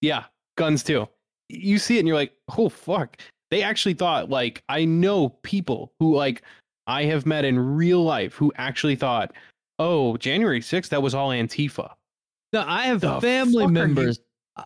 Yeah, 0.00 0.24
guns 0.56 0.82
too. 0.82 1.06
You 1.50 1.78
see 1.78 1.96
it 1.96 2.00
and 2.00 2.08
you're 2.08 2.16
like, 2.16 2.32
oh 2.56 2.68
fuck. 2.70 3.18
They 3.50 3.62
actually 3.62 3.92
thought 3.94 4.30
like 4.30 4.62
I 4.70 4.84
know 4.86 5.28
people 5.42 5.92
who 6.00 6.14
like 6.16 6.40
I 6.86 7.04
have 7.04 7.26
met 7.26 7.44
in 7.44 7.58
real 7.58 8.02
life 8.02 8.34
who 8.34 8.52
actually 8.56 8.96
thought, 8.96 9.34
oh, 9.78 10.16
January 10.16 10.60
6th, 10.60 10.88
that 10.88 11.02
was 11.02 11.14
all 11.14 11.30
Antifa. 11.30 11.92
No, 12.52 12.64
I 12.66 12.84
have 12.86 13.00
The 13.00 13.20
family 13.20 13.54
fuck 13.54 13.60
are 13.62 13.64
you- 13.64 13.68
members. 13.72 14.20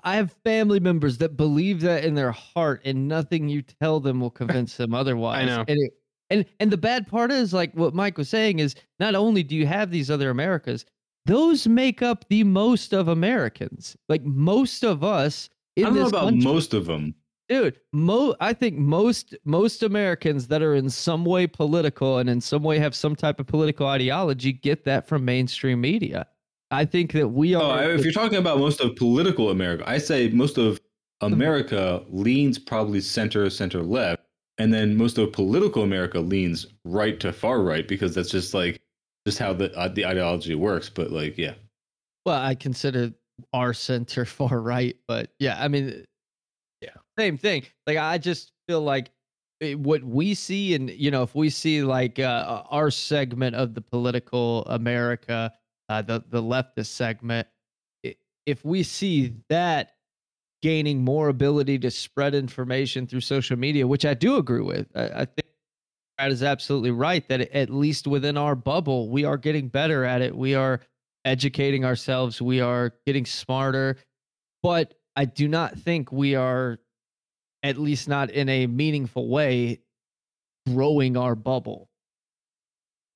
I 0.04 0.14
have 0.16 0.30
family 0.44 0.78
members 0.78 1.18
that 1.18 1.36
believe 1.36 1.80
that 1.80 2.04
in 2.04 2.14
their 2.14 2.30
heart, 2.30 2.82
and 2.84 3.08
nothing 3.08 3.48
you 3.48 3.60
tell 3.62 3.98
them 3.98 4.20
will 4.20 4.30
convince 4.30 4.76
them 4.76 4.94
otherwise. 4.94 5.42
I 5.42 5.44
know. 5.46 5.64
And 5.66 5.78
it, 5.82 5.92
and 6.30 6.44
and 6.60 6.70
the 6.70 6.76
bad 6.76 7.08
part 7.08 7.32
is, 7.32 7.52
like 7.52 7.74
what 7.74 7.92
Mike 7.92 8.16
was 8.16 8.28
saying, 8.28 8.60
is 8.60 8.76
not 9.00 9.16
only 9.16 9.42
do 9.42 9.56
you 9.56 9.66
have 9.66 9.90
these 9.90 10.08
other 10.08 10.30
Americas, 10.30 10.84
those 11.26 11.66
make 11.66 12.02
up 12.02 12.24
the 12.28 12.44
most 12.44 12.92
of 12.92 13.08
Americans. 13.08 13.96
Like 14.08 14.22
most 14.24 14.84
of 14.84 15.02
us 15.02 15.50
in 15.74 15.86
I 15.86 15.88
don't 15.88 15.96
know 15.96 16.02
this 16.04 16.08
about 16.10 16.24
country, 16.26 16.44
most 16.44 16.72
of 16.72 16.86
them. 16.86 17.12
Dude. 17.50 17.78
Mo, 17.92 18.34
I 18.40 18.54
think 18.54 18.78
most 18.78 19.34
most 19.44 19.82
Americans 19.82 20.46
that 20.48 20.62
are 20.62 20.74
in 20.74 20.88
some 20.88 21.24
way 21.26 21.46
political 21.46 22.16
and 22.18 22.30
in 22.30 22.40
some 22.40 22.62
way 22.62 22.78
have 22.78 22.94
some 22.94 23.14
type 23.14 23.38
of 23.40 23.46
political 23.46 23.86
ideology 23.86 24.52
get 24.52 24.84
that 24.84 25.06
from 25.06 25.24
mainstream 25.26 25.80
media. 25.82 26.26
I 26.70 26.84
think 26.86 27.12
that 27.12 27.28
we 27.28 27.54
Oh, 27.56 27.60
are. 27.60 27.90
if 27.90 28.04
you're 28.04 28.12
talking 28.12 28.38
about 28.38 28.58
most 28.58 28.80
of 28.80 28.94
political 28.96 29.50
America, 29.50 29.82
I 29.86 29.98
say 29.98 30.28
most 30.28 30.56
of 30.56 30.80
America 31.20 32.02
leans 32.08 32.58
probably 32.58 33.00
center, 33.00 33.50
center 33.50 33.82
left, 33.82 34.22
and 34.58 34.72
then 34.72 34.96
most 34.96 35.18
of 35.18 35.32
political 35.32 35.82
America 35.82 36.20
leans 36.20 36.66
right 36.84 37.18
to 37.20 37.32
far 37.32 37.60
right 37.60 37.86
because 37.86 38.14
that's 38.14 38.30
just 38.30 38.54
like 38.54 38.80
just 39.26 39.38
how 39.38 39.52
the 39.52 39.76
uh, 39.76 39.88
the 39.88 40.06
ideology 40.06 40.54
works. 40.54 40.88
But 40.88 41.10
like, 41.10 41.36
yeah, 41.36 41.54
Well, 42.24 42.40
I 42.40 42.54
consider 42.54 43.12
our 43.52 43.74
center 43.74 44.24
far 44.38 44.60
right, 44.60 44.96
but 45.08 45.32
yeah, 45.40 45.58
I 45.60 45.66
mean. 45.68 46.04
Same 47.20 47.36
thing. 47.38 47.64
Like 47.86 47.98
I 47.98 48.18
just 48.18 48.52
feel 48.66 48.80
like 48.80 49.10
eh, 49.60 49.74
what 49.74 50.02
we 50.02 50.34
see, 50.34 50.74
and 50.74 50.90
you 50.90 51.10
know, 51.10 51.22
if 51.22 51.34
we 51.34 51.50
see 51.50 51.82
like 51.82 52.18
uh, 52.18 52.62
our 52.70 52.90
segment 52.90 53.56
of 53.56 53.74
the 53.74 53.80
political 53.80 54.64
America, 54.66 55.52
uh, 55.88 56.02
the 56.02 56.24
the 56.28 56.42
leftist 56.42 56.86
segment, 56.86 57.46
if 58.46 58.64
we 58.64 58.82
see 58.82 59.34
that 59.48 59.92
gaining 60.62 61.02
more 61.02 61.28
ability 61.28 61.78
to 61.78 61.90
spread 61.90 62.34
information 62.34 63.06
through 63.06 63.20
social 63.20 63.56
media, 63.56 63.86
which 63.86 64.04
I 64.04 64.14
do 64.14 64.36
agree 64.36 64.62
with, 64.62 64.86
I, 64.94 65.04
I 65.04 65.24
think. 65.24 65.46
Brad 66.18 66.32
is 66.32 66.42
absolutely 66.42 66.90
right 66.90 67.26
that 67.28 67.40
at 67.52 67.70
least 67.70 68.06
within 68.06 68.36
our 68.36 68.54
bubble, 68.54 69.08
we 69.08 69.24
are 69.24 69.38
getting 69.38 69.68
better 69.68 70.04
at 70.04 70.20
it. 70.20 70.36
We 70.36 70.54
are 70.54 70.80
educating 71.24 71.84
ourselves. 71.84 72.42
We 72.42 72.60
are 72.60 72.92
getting 73.06 73.24
smarter, 73.24 73.96
but 74.62 74.94
I 75.16 75.24
do 75.24 75.48
not 75.48 75.78
think 75.78 76.12
we 76.12 76.34
are, 76.34 76.78
at 77.62 77.78
least 77.78 78.08
not 78.08 78.30
in 78.30 78.48
a 78.48 78.66
meaningful 78.66 79.28
way, 79.28 79.80
growing 80.66 81.16
our 81.16 81.34
bubble. 81.34 81.88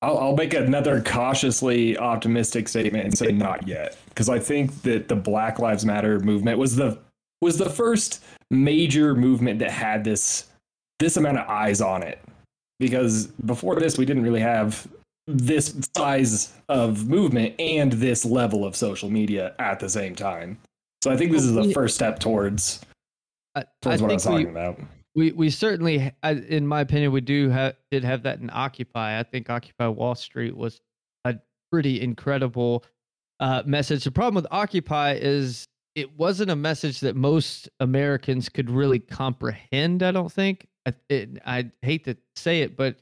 I'll, 0.01 0.17
I'll 0.17 0.35
make 0.35 0.53
another 0.53 1.01
cautiously 1.01 1.97
optimistic 1.97 2.67
statement 2.67 3.05
and 3.05 3.17
say 3.17 3.31
not 3.31 3.67
yet, 3.67 3.97
because 4.09 4.29
I 4.29 4.39
think 4.39 4.83
that 4.83 5.07
the 5.07 5.15
Black 5.15 5.57
Lives 5.59 5.85
Matter 5.85 6.19
movement 6.19 6.59
was 6.59 6.75
the 6.75 6.99
was 7.41 7.57
the 7.57 7.69
first 7.69 8.23
major 8.51 9.15
movement 9.15 9.59
that 9.59 9.71
had 9.71 10.03
this 10.03 10.47
this 10.99 11.17
amount 11.17 11.39
of 11.39 11.47
eyes 11.47 11.81
on 11.81 12.03
it. 12.03 12.19
Because 12.79 13.27
before 13.27 13.75
this, 13.77 13.97
we 13.97 14.05
didn't 14.05 14.23
really 14.23 14.41
have 14.41 14.87
this 15.27 15.75
size 15.95 16.53
of 16.69 17.07
movement 17.07 17.55
and 17.59 17.93
this 17.93 18.25
level 18.25 18.65
of 18.65 18.75
social 18.75 19.09
media 19.09 19.55
at 19.59 19.79
the 19.79 19.89
same 19.89 20.13
time. 20.13 20.59
So 21.03 21.11
I 21.11 21.17
think 21.17 21.31
this 21.31 21.43
is 21.43 21.53
the 21.53 21.71
first 21.73 21.95
step 21.95 22.19
towards 22.19 22.81
I, 23.55 23.63
I 23.85 23.97
what 23.97 24.11
I 24.11 24.13
was 24.13 24.23
think 24.23 24.37
we, 24.37 24.45
about. 24.45 24.79
we 25.15 25.31
we 25.31 25.49
certainly, 25.49 26.11
in 26.23 26.67
my 26.67 26.81
opinion, 26.81 27.11
we 27.11 27.21
do 27.21 27.49
have 27.49 27.75
did 27.91 28.03
have 28.03 28.23
that 28.23 28.39
in 28.39 28.49
Occupy. 28.51 29.19
I 29.19 29.23
think 29.23 29.49
Occupy 29.49 29.87
Wall 29.87 30.15
Street 30.15 30.55
was 30.55 30.81
a 31.23 31.35
pretty 31.71 32.01
incredible 32.01 32.83
uh, 33.39 33.63
message. 33.65 34.03
The 34.03 34.11
problem 34.11 34.35
with 34.35 34.47
Occupy 34.51 35.13
is 35.13 35.67
it 35.95 36.17
wasn't 36.17 36.51
a 36.51 36.55
message 36.55 36.99
that 36.99 37.15
most 37.15 37.69
Americans 37.79 38.49
could 38.49 38.69
really 38.69 38.99
comprehend. 38.99 40.03
I 40.03 40.11
don't 40.11 40.31
think. 40.31 40.67
I, 40.85 40.93
it, 41.09 41.29
I 41.45 41.71
hate 41.81 42.05
to 42.05 42.17
say 42.35 42.61
it, 42.61 42.75
but 42.75 42.97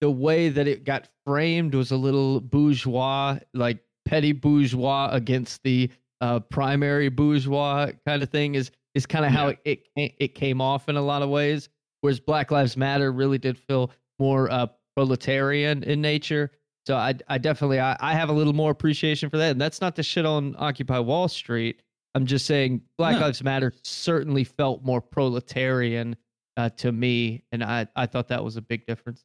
the 0.00 0.10
way 0.10 0.48
that 0.48 0.66
it 0.68 0.84
got 0.84 1.08
framed 1.24 1.74
was 1.74 1.90
a 1.90 1.96
little 1.96 2.40
bourgeois, 2.40 3.38
like 3.54 3.78
petty 4.04 4.32
bourgeois 4.32 5.08
against 5.12 5.62
the 5.62 5.90
uh, 6.20 6.40
primary 6.40 7.08
bourgeois 7.08 7.90
kind 8.06 8.22
of 8.22 8.28
thing 8.30 8.54
is 8.54 8.70
is 8.96 9.06
kind 9.06 9.24
of 9.24 9.30
how 9.30 9.48
Yeah. 9.48 9.54
it, 9.64 9.88
it 9.94 10.12
it 10.18 10.34
came 10.34 10.60
off 10.60 10.88
in 10.88 10.96
a 10.96 11.02
lot 11.02 11.22
of 11.22 11.28
ways. 11.28 11.68
Whereas 12.00 12.18
Black 12.18 12.50
Lives 12.50 12.76
Matter 12.76 13.12
really 13.12 13.38
did 13.38 13.56
feel 13.58 13.90
more 14.18 14.50
uh, 14.50 14.66
proletarian 14.96 15.82
in 15.84 16.00
nature. 16.00 16.50
So 16.86 16.96
I 16.96 17.14
I 17.28 17.38
definitely 17.38 17.78
I, 17.80 17.96
I 18.00 18.12
have 18.14 18.28
a 18.28 18.32
little 18.32 18.52
more 18.52 18.70
appreciation 18.70 19.30
for 19.30 19.36
that. 19.38 19.52
And 19.52 19.60
that's 19.60 19.80
not 19.80 19.94
to 19.96 20.02
shit 20.02 20.26
on 20.26 20.56
Occupy 20.58 20.98
Wall 20.98 21.28
Street. 21.28 21.82
I'm 22.14 22.24
just 22.26 22.46
saying 22.46 22.80
Black 22.96 23.16
No. 23.16 23.26
Lives 23.26 23.42
Matter 23.42 23.72
certainly 23.84 24.42
felt 24.44 24.82
more 24.82 25.00
proletarian 25.02 26.16
uh, 26.56 26.70
to 26.70 26.90
me, 26.92 27.42
and 27.52 27.62
I 27.62 27.86
I 27.96 28.06
thought 28.06 28.28
that 28.28 28.42
was 28.42 28.56
a 28.56 28.62
big 28.62 28.86
difference. 28.86 29.24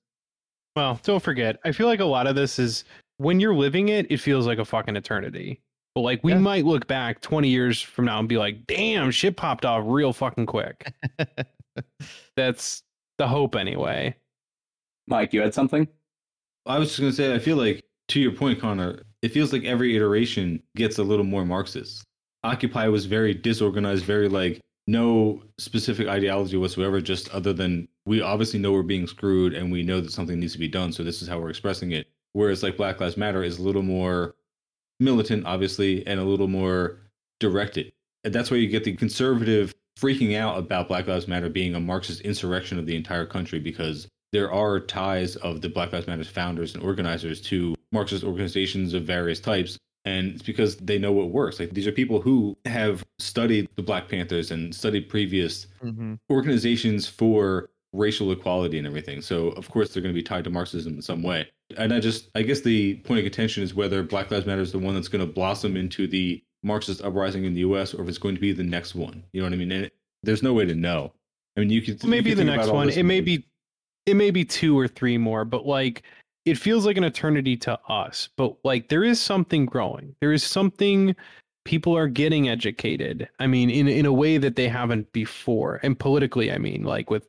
Well, 0.76 1.00
don't 1.04 1.22
forget. 1.24 1.58
I 1.66 1.72
feel 1.72 1.88
like 1.88 2.00
a 2.02 2.06
lot 2.06 2.28
of 2.28 2.36
this 2.36 2.60
is 2.60 2.84
when 3.18 3.40
you're 3.40 3.54
living 3.56 3.90
it, 3.90 4.08
it 4.12 4.18
feels 4.18 4.48
like 4.48 4.58
a 4.58 4.66
fucking 4.66 4.96
eternity. 4.96 5.62
But 5.96 6.02
like 6.02 6.24
we 6.24 6.32
Yeah. 6.32 6.40
might 6.40 6.66
look 6.66 6.88
back 6.88 7.22
20 7.22 7.50
years 7.50 7.82
from 7.82 8.06
now 8.06 8.20
and 8.20 8.30
be 8.30 8.38
like, 8.38 8.66
"Damn, 8.68 9.12
shit 9.12 9.36
popped 9.36 9.66
off 9.66 9.84
real 9.86 10.14
fucking 10.14 10.46
quick." 10.46 10.94
That's 12.36 12.84
the 13.18 13.28
hope 13.28 13.56
anyway. 13.56 14.16
Mike, 15.08 15.34
you 15.34 15.42
had 15.42 15.54
something? 15.54 15.88
I 16.66 16.80
was 16.80 16.90
just 16.90 17.00
gonna 17.00 17.12
say, 17.12 17.34
I 17.34 17.40
feel 17.40 17.58
like 17.58 17.84
to 18.10 18.20
your 18.20 18.32
point, 18.32 18.60
Connor, 18.60 19.04
it 19.22 19.30
feels 19.30 19.52
like 19.52 19.64
every 19.66 19.96
iteration 19.96 20.62
gets 20.76 20.98
a 20.98 21.04
little 21.04 21.26
more 21.26 21.46
Marxist. 21.46 22.04
Occupy 22.44 22.88
was 22.88 23.06
very 23.06 23.34
disorganized, 23.34 24.06
very 24.06 24.30
like 24.30 24.60
no 24.88 25.44
specific 25.60 26.08
ideology 26.08 26.58
whatsoever, 26.58 27.02
just 27.02 27.30
other 27.30 27.54
than 27.54 27.88
we 28.06 28.22
obviously 28.22 28.60
know 28.60 28.72
we're 28.72 28.82
being 28.84 29.08
screwed 29.08 29.54
and 29.54 29.72
we 29.72 29.84
know 29.84 30.02
that 30.02 30.12
something 30.12 30.40
needs 30.40 30.54
to 30.54 30.60
be 30.60 30.68
done, 30.68 30.92
so 30.92 31.04
this 31.04 31.22
is 31.22 31.28
how 31.28 31.40
we're 31.40 31.50
expressing 31.50 31.92
it. 31.92 32.08
Whereas 32.34 32.64
like 32.64 32.78
Black 32.78 33.00
Lives 33.00 33.18
Matter 33.18 33.44
is 33.44 33.60
a 33.60 33.62
little 33.62 33.84
more 33.84 34.36
militant, 35.02 35.46
obviously, 35.46 36.06
and 36.08 36.20
a 36.20 36.24
little 36.24 36.48
more 36.48 36.98
directed. 37.40 37.92
And 38.24 38.34
that's 38.34 38.52
where 38.52 38.60
you 38.60 38.68
get 38.68 38.84
the 38.84 38.96
conservative 38.96 39.74
freaking 40.00 40.38
out 40.38 40.58
about 40.58 40.88
Black 40.88 41.08
Lives 41.08 41.28
Matter 41.28 41.50
being 41.50 41.76
a 41.76 41.80
Marxist 41.80 42.22
insurrection 42.22 42.80
of 42.80 42.86
the 42.86 42.96
entire 42.96 43.26
country 43.26 43.60
because 43.60 44.08
there 44.32 44.52
are 44.52 44.80
ties 44.80 45.36
of 45.38 45.62
the 45.62 45.70
Black 45.70 45.92
Lives 45.92 46.08
Matter 46.08 46.24
founders 46.24 46.74
and 46.76 46.84
organizers 46.84 47.42
to 47.42 47.76
Marxist 47.92 48.24
organizations 48.24 48.94
of 48.94 49.04
various 49.04 49.40
types. 49.40 49.78
And 50.06 50.34
it's 50.34 50.42
because 50.44 50.78
they 50.78 50.98
know 50.98 51.12
what 51.12 51.30
works. 51.30 51.60
Like 51.60 51.72
these 51.72 51.86
are 51.86 51.92
people 51.92 52.22
who 52.22 52.58
have 52.66 53.04
studied 53.20 53.68
the 53.76 53.84
Black 53.84 54.08
Panthers 54.08 54.50
and 54.52 54.74
studied 54.74 55.10
previous 55.10 55.68
Mm-hmm. 55.84 56.14
organizations 56.32 57.08
for 57.08 57.70
racial 57.94 58.32
equality 58.32 58.78
and 58.78 58.88
everything. 58.88 59.22
So 59.22 59.50
of 59.50 59.70
course 59.70 59.94
they're 59.94 60.02
going 60.02 60.14
to 60.14 60.20
be 60.20 60.24
tied 60.24 60.44
to 60.46 60.50
Marxism 60.50 60.96
in 60.96 61.02
some 61.02 61.22
way. 61.24 61.48
And 61.78 61.94
I 61.94 62.00
just 62.00 62.30
I 62.36 62.42
guess 62.42 62.62
the 62.62 62.96
point 62.98 63.20
of 63.20 63.24
contention 63.24 63.64
is 63.64 63.74
whether 63.74 64.04
Black 64.04 64.32
Lives 64.32 64.46
Matter 64.46 64.62
is 64.62 64.72
the 64.72 64.80
one 64.80 64.96
that's 64.96 65.08
going 65.08 65.26
to 65.26 65.32
blossom 65.32 65.78
into 65.78 66.08
the 66.08 66.44
Marxist 66.64 67.02
uprising 67.02 67.46
in 67.46 67.54
the 67.54 67.62
U.S. 67.62 67.94
or 67.94 68.04
if 68.04 68.10
it's 68.10 68.18
going 68.18 68.36
to 68.36 68.42
be 68.42 68.54
the 68.54 68.64
next 68.64 68.94
one. 68.94 69.24
You 69.34 69.42
know 69.42 69.48
what 69.48 69.54
I 69.54 69.58
mean? 69.58 69.72
And 69.72 69.86
it, 69.86 69.94
there's 70.24 70.44
no 70.44 70.54
way 70.54 70.66
to 70.66 70.76
know. 70.76 71.12
I 71.58 71.62
mean, 71.62 71.70
you 71.70 71.82
could 71.82 72.04
maybe 72.04 72.34
the 72.34 72.44
next 72.44 72.70
one 72.70 72.90
it 72.90 73.04
may 73.04 73.22
be 73.22 73.46
it 74.06 74.16
may 74.16 74.32
be 74.32 74.44
two 74.44 74.78
or 74.78 74.88
three 74.88 75.18
more 75.18 75.46
but 75.46 75.66
like 75.66 76.04
it 76.46 76.58
feels 76.58 76.86
like 76.86 76.98
an 76.98 77.04
eternity 77.04 77.56
to 77.56 77.80
us 77.88 78.30
but 78.36 78.56
like 78.64 78.90
there 78.90 79.04
is 79.04 79.20
something 79.20 79.66
growing 79.66 80.16
there 80.22 80.32
is 80.32 80.44
something 80.44 81.16
people 81.66 81.96
are 81.96 82.08
getting 82.08 82.50
educated 82.50 83.30
i 83.40 83.46
mean 83.46 83.70
in 83.70 83.88
in 83.88 84.06
a 84.06 84.14
way 84.14 84.38
that 84.38 84.56
they 84.56 84.68
haven't 84.68 85.12
before 85.14 85.80
and 85.84 86.00
politically 86.00 86.52
i 86.52 86.58
mean 86.58 86.84
like 86.84 87.10
with 87.10 87.28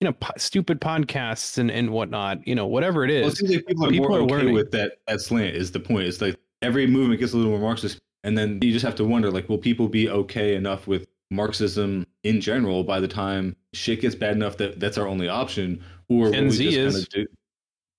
you 0.00 0.06
know 0.06 0.12
po- 0.14 0.32
stupid 0.36 0.80
podcasts 0.80 1.58
and 1.58 1.70
and 1.70 1.90
whatnot 1.90 2.46
you 2.46 2.54
know 2.54 2.66
whatever 2.66 3.04
it 3.04 3.10
Well, 3.10 3.28
it 3.28 3.32
is 3.32 3.38
seems 3.38 3.50
like 3.54 3.66
people 3.66 3.86
are 3.86 3.90
people 3.90 4.08
more 4.08 4.18
are 4.18 4.22
okay 4.22 4.34
learning. 4.34 4.54
with 4.54 4.70
that 4.72 4.98
that 5.06 5.20
slant. 5.20 5.56
Is 5.56 5.70
the 5.72 5.80
point? 5.80 6.06
It's 6.06 6.20
like 6.20 6.36
every 6.62 6.86
movement 6.86 7.20
gets 7.20 7.32
a 7.32 7.36
little 7.36 7.52
more 7.52 7.60
Marxist, 7.60 7.98
and 8.24 8.36
then 8.36 8.58
you 8.62 8.72
just 8.72 8.84
have 8.84 8.94
to 8.96 9.04
wonder, 9.04 9.30
like, 9.30 9.48
will 9.48 9.58
people 9.58 9.88
be 9.88 10.08
okay 10.10 10.54
enough 10.56 10.86
with 10.86 11.06
Marxism 11.30 12.06
in 12.24 12.40
general 12.40 12.84
by 12.84 13.00
the 13.00 13.08
time 13.08 13.54
shit 13.72 14.00
gets 14.00 14.14
bad 14.14 14.32
enough 14.36 14.56
that 14.58 14.80
that's 14.80 14.98
our 14.98 15.06
only 15.06 15.28
option, 15.28 15.82
or 16.08 16.30
Gen 16.30 16.44
will 16.44 16.50
we 16.50 16.56
Z 16.56 16.70
just 16.72 16.96
is. 16.96 17.08
do? 17.08 17.26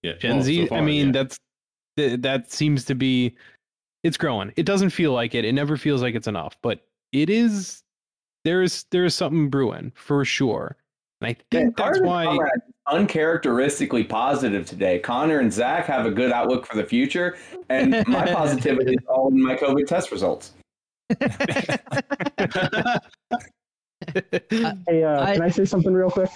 Yeah, 0.04 0.14
gen 0.20 0.32
well, 0.36 0.42
so 0.42 0.46
z 0.46 0.64
i 0.64 0.68
far, 0.68 0.82
mean 0.84 1.08
yeah. 1.08 1.12
that's 1.24 1.40
that 2.22 2.52
seems 2.52 2.86
to 2.86 2.94
be 2.94 3.36
it's 4.04 4.18
growing 4.18 4.54
it 4.56 4.66
doesn't 4.68 4.92
feel 4.92 5.14
like 5.14 5.34
it 5.34 5.46
it 5.46 5.54
never 5.54 5.78
feels 5.78 6.02
like 6.04 6.14
it's 6.14 6.28
enough 6.28 6.56
but 6.62 6.86
it 7.12 7.28
is 7.30 7.82
there 8.44 8.62
is 8.62 8.86
there 8.92 9.04
is 9.06 9.16
something 9.16 9.50
brewing 9.50 9.92
for 9.96 10.24
sure 10.24 10.78
i 11.26 11.36
think 11.52 11.76
that's 11.76 12.00
why 12.02 12.24
and 12.24 12.30
Conrad 12.40 12.52
are 12.88 12.96
uncharacteristically 12.96 14.04
positive 14.04 14.66
today. 14.68 15.00
Connor 15.00 15.40
and 15.40 15.52
Zach 15.52 15.86
have 15.88 16.06
a 16.06 16.12
good 16.12 16.32
outlook 16.32 16.68
for 16.68 16.76
the 16.78 16.84
future, 16.84 17.36
and 17.70 17.92
my 18.08 18.26
positivity 18.34 18.94
is 18.94 19.04
all 19.10 19.30
in 19.30 19.42
my 19.42 19.56
COVID 19.56 19.88
test 19.88 20.12
results. 20.12 20.54
Hey, 24.88 25.04
uh, 25.04 25.24
I- 25.24 25.34
can 25.34 25.42
I 25.42 25.50
say 25.50 25.66
something 25.66 25.94
real 25.94 26.10
quick? 26.12 26.30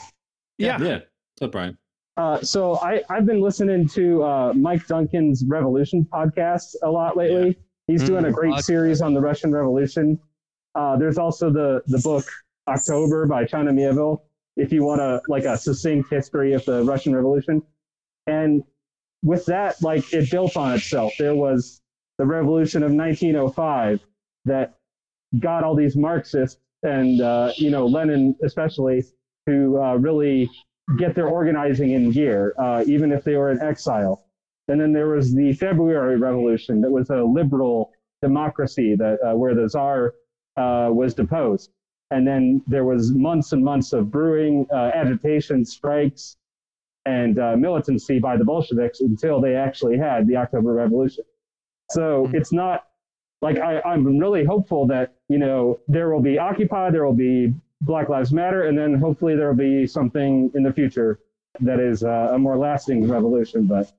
yeah 0.58 0.80
yeah. 0.82 0.94
What's 0.96 1.42
up, 1.44 1.52
Brian? 1.52 1.78
Uh, 2.18 2.42
so 2.42 2.78
I, 2.80 3.02
I've 3.10 3.26
been 3.26 3.42
listening 3.42 3.88
to 3.90 4.24
uh, 4.24 4.54
Mike 4.54 4.86
Duncan's 4.88 5.46
Revolution 5.48 6.06
podcast 6.12 6.76
a 6.84 6.90
lot 6.90 7.16
lately. 7.16 7.58
He's 7.88 8.04
doing 8.04 8.26
a 8.26 8.30
Mm, 8.30 8.34
great 8.34 8.60
series 8.60 9.02
on 9.02 9.14
the 9.14 9.22
Russian 9.22 9.54
Revolution. 9.54 10.20
Uh, 10.76 10.98
there's 10.98 11.18
also 11.18 11.50
the 11.52 11.82
the 11.88 12.00
book 12.00 12.26
October 12.68 13.26
by 13.26 13.46
China 13.46 13.72
Mieville. 13.72 14.24
If 14.60 14.72
you 14.74 14.84
want 14.84 15.02
a 15.02 15.22
like 15.28 15.44
a 15.44 15.58
succinct 15.58 16.10
history 16.10 16.54
of 16.54 16.66
the 16.66 16.84
Russian 16.84 17.16
Revolution, 17.16 17.64
and 18.28 18.64
with 19.24 19.46
that, 19.46 19.82
like 19.82 20.14
it 20.14 20.30
built 20.32 20.56
on 20.58 20.74
itself. 20.74 21.14
There 21.18 21.36
was 21.36 21.82
the 22.18 22.26
Revolution 22.26 22.84
of 22.84 22.92
1905 22.92 24.00
that 24.46 24.78
got 25.40 25.64
all 25.64 25.76
these 25.76 25.96
Marxists 25.96 26.60
and 26.84 27.22
uh, 27.22 27.52
you 27.58 27.70
know 27.70 27.86
Lenin 27.86 28.36
especially 28.44 29.04
to 29.48 29.80
uh, 29.82 29.96
really 29.96 30.50
get 30.98 31.16
their 31.16 31.28
organizing 31.28 31.92
in 31.92 32.12
gear, 32.12 32.54
uh, 32.58 32.84
even 32.88 33.12
if 33.12 33.24
they 33.24 33.36
were 33.36 33.52
in 33.52 33.62
exile. 33.62 34.26
And 34.68 34.80
then 34.80 34.94
there 34.94 35.08
was 35.08 35.34
the 35.34 35.54
February 35.54 36.18
Revolution 36.18 36.82
that 36.82 36.92
was 36.92 37.10
a 37.10 37.24
liberal 37.24 37.92
democracy 38.22 38.96
that 38.96 39.20
uh, 39.24 39.36
where 39.36 39.56
the 39.56 39.70
czar 39.70 40.14
uh, 40.58 40.90
was 40.92 41.14
deposed. 41.14 41.72
And 42.12 42.28
then 42.28 42.64
there 42.68 42.86
was 42.86 43.12
months 43.12 43.52
and 43.52 43.64
months 43.64 43.94
of 43.94 44.10
brewing, 44.10 44.66
uh, 44.74 44.92
agitation, 44.96 45.64
strikes, 45.64 46.38
and 47.06 47.40
uh, 47.40 47.56
militancy 47.56 48.20
by 48.20 48.36
the 48.38 48.44
Bolsheviks 48.44 49.02
until 49.02 49.40
they 49.40 49.56
actually 49.56 49.98
had 49.98 50.28
the 50.28 50.36
October 50.36 50.74
Revolution. 50.74 51.24
So 51.92 52.28
Mhm. 52.28 52.36
it's 52.36 52.52
not 52.52 52.88
like 53.42 53.58
I, 53.60 53.80
I'm 53.82 54.18
really 54.18 54.44
hopeful 54.44 54.86
that 54.88 55.14
you 55.30 55.38
know 55.38 55.80
there 55.88 56.10
will 56.14 56.22
be 56.22 56.38
Occupy, 56.38 56.92
there 56.92 57.06
will 57.06 57.14
be 57.14 57.54
Black 57.82 58.10
Lives 58.10 58.34
Matter, 58.34 58.64
and 58.64 58.78
then 58.78 58.96
hopefully 58.96 59.36
there 59.36 59.48
will 59.48 59.56
be 59.56 59.88
something 59.88 60.52
in 60.56 60.64
the 60.64 60.74
future 60.74 61.20
that 61.62 61.80
is 61.80 62.04
uh, 62.04 62.32
a 62.34 62.40
more 62.40 62.58
lasting 62.58 63.08
revolution. 63.08 63.66
But 63.66 63.92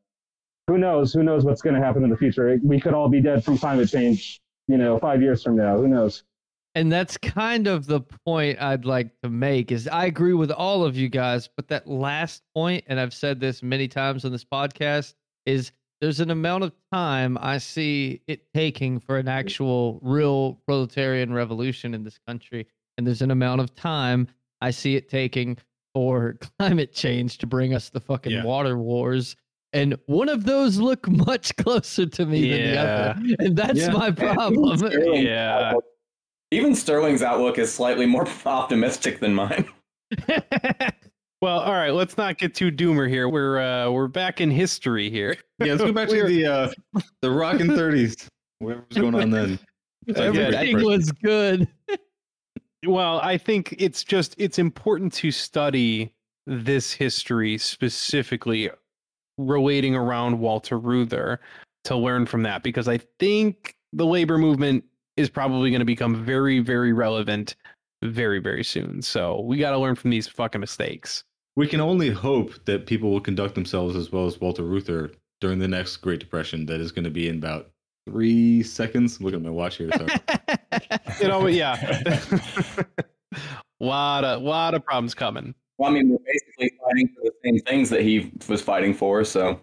who 0.66 0.78
knows? 0.78 1.12
Who 1.12 1.22
knows 1.22 1.44
what's 1.44 1.62
going 1.62 1.74
to 1.74 1.80
happen 1.80 2.04
in 2.04 2.10
the 2.10 2.16
future? 2.16 2.58
We 2.62 2.80
could 2.80 2.94
all 2.94 3.08
be 3.08 3.20
dead 3.20 3.44
from 3.44 3.56
climate 3.58 3.88
change, 3.88 4.40
you 4.68 4.76
know, 4.76 4.98
five 4.98 5.22
years 5.22 5.42
from 5.42 5.56
now. 5.56 5.78
Who 5.78 5.88
knows? 5.88 6.22
And 6.74 6.90
that's 6.92 7.16
kind 7.16 7.66
of 7.66 7.86
the 7.86 8.00
point 8.24 8.60
I'd 8.60 8.84
like 8.84 9.10
to 9.22 9.28
make 9.28 9.72
is 9.72 9.88
I 9.88 10.06
agree 10.06 10.34
with 10.34 10.50
all 10.50 10.84
of 10.84 10.96
you 10.96 11.08
guys, 11.08 11.48
but 11.56 11.68
that 11.68 11.86
last 11.88 12.42
point, 12.54 12.84
and 12.86 13.00
I've 13.00 13.14
said 13.14 13.40
this 13.40 13.62
many 13.62 13.88
times 13.88 14.24
on 14.24 14.32
this 14.32 14.44
podcast, 14.44 15.14
is 15.46 15.72
there's 16.00 16.20
an 16.20 16.30
amount 16.30 16.64
of 16.64 16.72
time 16.92 17.36
I 17.40 17.58
see 17.58 18.22
it 18.26 18.42
taking 18.54 19.00
for 19.00 19.18
an 19.18 19.28
actual 19.28 19.98
real 20.02 20.54
proletarian 20.66 21.32
revolution 21.32 21.92
in 21.92 22.04
this 22.04 22.18
country. 22.26 22.66
And 22.96 23.06
there's 23.06 23.22
an 23.22 23.30
amount 23.30 23.60
of 23.60 23.74
time 23.74 24.28
I 24.60 24.70
see 24.70 24.96
it 24.96 25.08
taking 25.08 25.58
for 25.94 26.36
climate 26.58 26.92
change 26.92 27.38
to 27.38 27.46
bring 27.46 27.74
us 27.74 27.90
the 27.90 28.00
fucking 28.00 28.32
Yeah. 28.32 28.44
water 28.44 28.78
wars. 28.78 29.36
And 29.72 29.96
one 30.06 30.28
of 30.28 30.44
those 30.44 30.78
look 30.78 31.08
much 31.26 31.54
closer 31.56 32.06
to 32.06 32.26
me 32.26 32.50
than 32.50 32.60
the 32.62 32.78
other. 32.78 33.20
And 33.40 33.56
that's 33.56 33.80
Yeah. 33.80 33.90
my 33.90 34.10
problem. 34.24 34.80
Yeah. 35.14 35.72
Outlook- 36.52 36.62
Even 36.62 36.74
Sterling's 36.74 37.22
outlook 37.22 37.58
is 37.58 37.72
slightly 37.72 38.06
more 38.06 38.26
optimistic 38.46 39.20
than 39.20 39.34
mine. 39.34 39.68
well 41.40 41.60
all 41.60 41.72
right 41.72 41.94
let's 41.94 42.16
not 42.18 42.36
get 42.36 42.52
too 42.52 42.68
doomer 42.70 43.08
here 43.08 43.28
we're 43.28 43.60
uh 43.60 43.88
we're 43.88 44.08
back 44.08 44.40
in 44.40 44.50
history 44.50 45.08
here 45.08 45.36
Yeah, 45.60 45.66
let's 45.74 45.82
go 45.84 45.92
back 45.92 46.08
to 46.08 46.14
We're- 46.24 46.34
the 46.34 46.46
uh, 46.46 47.00
the 47.22 47.30
rockin' 47.30 47.68
thirties. 47.68 48.28
Whatever 48.58 48.84
was 48.88 48.98
going 48.98 49.14
on 49.14 49.30
then. 49.30 49.58
Everything 50.16 50.84
was 50.84 51.10
good. 51.12 51.66
Well, 52.86 53.20
I 53.22 53.38
think 53.38 53.74
it's 53.78 54.02
just 54.04 54.34
it's 54.38 54.58
important 54.58 55.12
to 55.14 55.30
study 55.30 56.12
this 56.46 56.92
history 56.92 57.56
specifically 57.58 58.70
relating 59.38 59.94
around 59.94 60.38
Walter 60.40 60.78
Reuther 60.78 61.40
to 61.84 61.96
learn 61.96 62.26
from 62.26 62.42
that 62.42 62.62
because 62.62 62.88
I 62.88 62.98
think 63.18 63.74
the 63.92 64.04
labor 64.06 64.36
movement 64.38 64.84
is 65.16 65.30
probably 65.30 65.70
going 65.70 65.80
to 65.80 65.86
become 65.86 66.24
very 66.24 66.60
very 66.60 66.92
relevant 66.92 67.56
very 68.02 68.38
very 68.38 68.64
soon. 68.64 69.02
So, 69.02 69.40
we 69.40 69.58
got 69.58 69.72
to 69.72 69.78
learn 69.78 69.94
from 69.94 70.10
these 70.10 70.26
fucking 70.26 70.60
mistakes. 70.60 71.24
We 71.56 71.66
can 71.66 71.80
only 71.80 72.10
hope 72.10 72.64
that 72.64 72.86
people 72.86 73.10
will 73.10 73.20
conduct 73.20 73.54
themselves 73.54 73.96
as 73.96 74.10
well 74.10 74.26
as 74.26 74.40
Walter 74.40 74.62
Reuther 74.62 75.10
during 75.40 75.58
the 75.58 75.68
next 75.68 75.98
Great 75.98 76.20
Depression 76.20 76.66
that 76.66 76.80
is 76.80 76.92
going 76.92 77.04
to 77.04 77.10
be 77.10 77.28
in 77.28 77.36
about 77.36 77.70
three 78.08 78.62
seconds. 78.62 79.20
Look 79.20 79.34
at 79.34 79.42
my 79.42 79.50
watch 79.50 79.76
here. 79.76 79.90
Sorry. 79.92 80.08
you 81.20 81.28
know, 81.28 81.46
yeah. 81.46 82.20
lot 83.80 84.24
of 84.24 84.42
lot 84.42 84.74
of 84.74 84.84
problems 84.84 85.14
coming. 85.14 85.54
Well, 85.78 85.90
I 85.90 85.94
mean, 85.94 86.10
we're 86.10 86.18
basically 86.26 86.78
fighting 86.84 87.08
for 87.08 87.22
the 87.24 87.32
same 87.44 87.58
things 87.60 87.90
that 87.90 88.02
he 88.02 88.30
was 88.48 88.60
fighting 88.60 88.94
for. 88.94 89.24
So 89.24 89.60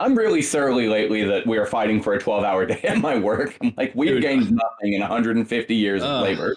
I'm 0.00 0.16
really 0.16 0.42
surly 0.42 0.88
lately 0.88 1.22
that 1.24 1.46
we 1.46 1.58
are 1.58 1.66
fighting 1.66 2.02
for 2.02 2.14
a 2.14 2.18
12 2.18 2.44
hour 2.44 2.66
day 2.66 2.80
at 2.82 2.98
my 2.98 3.18
work. 3.18 3.56
I'm 3.62 3.74
like, 3.76 3.92
we've 3.94 4.10
Dude. 4.10 4.22
gained 4.22 4.50
nothing 4.50 4.94
in 4.94 5.00
150 5.00 5.74
years 5.74 6.02
of 6.02 6.22
labor. 6.22 6.56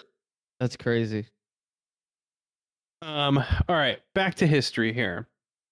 That's 0.60 0.78
crazy. 0.78 1.28
Um, 3.02 3.38
all 3.38 3.76
right, 3.76 4.00
back 4.14 4.36
to 4.36 4.48
history 4.48 4.94
here. 4.94 5.28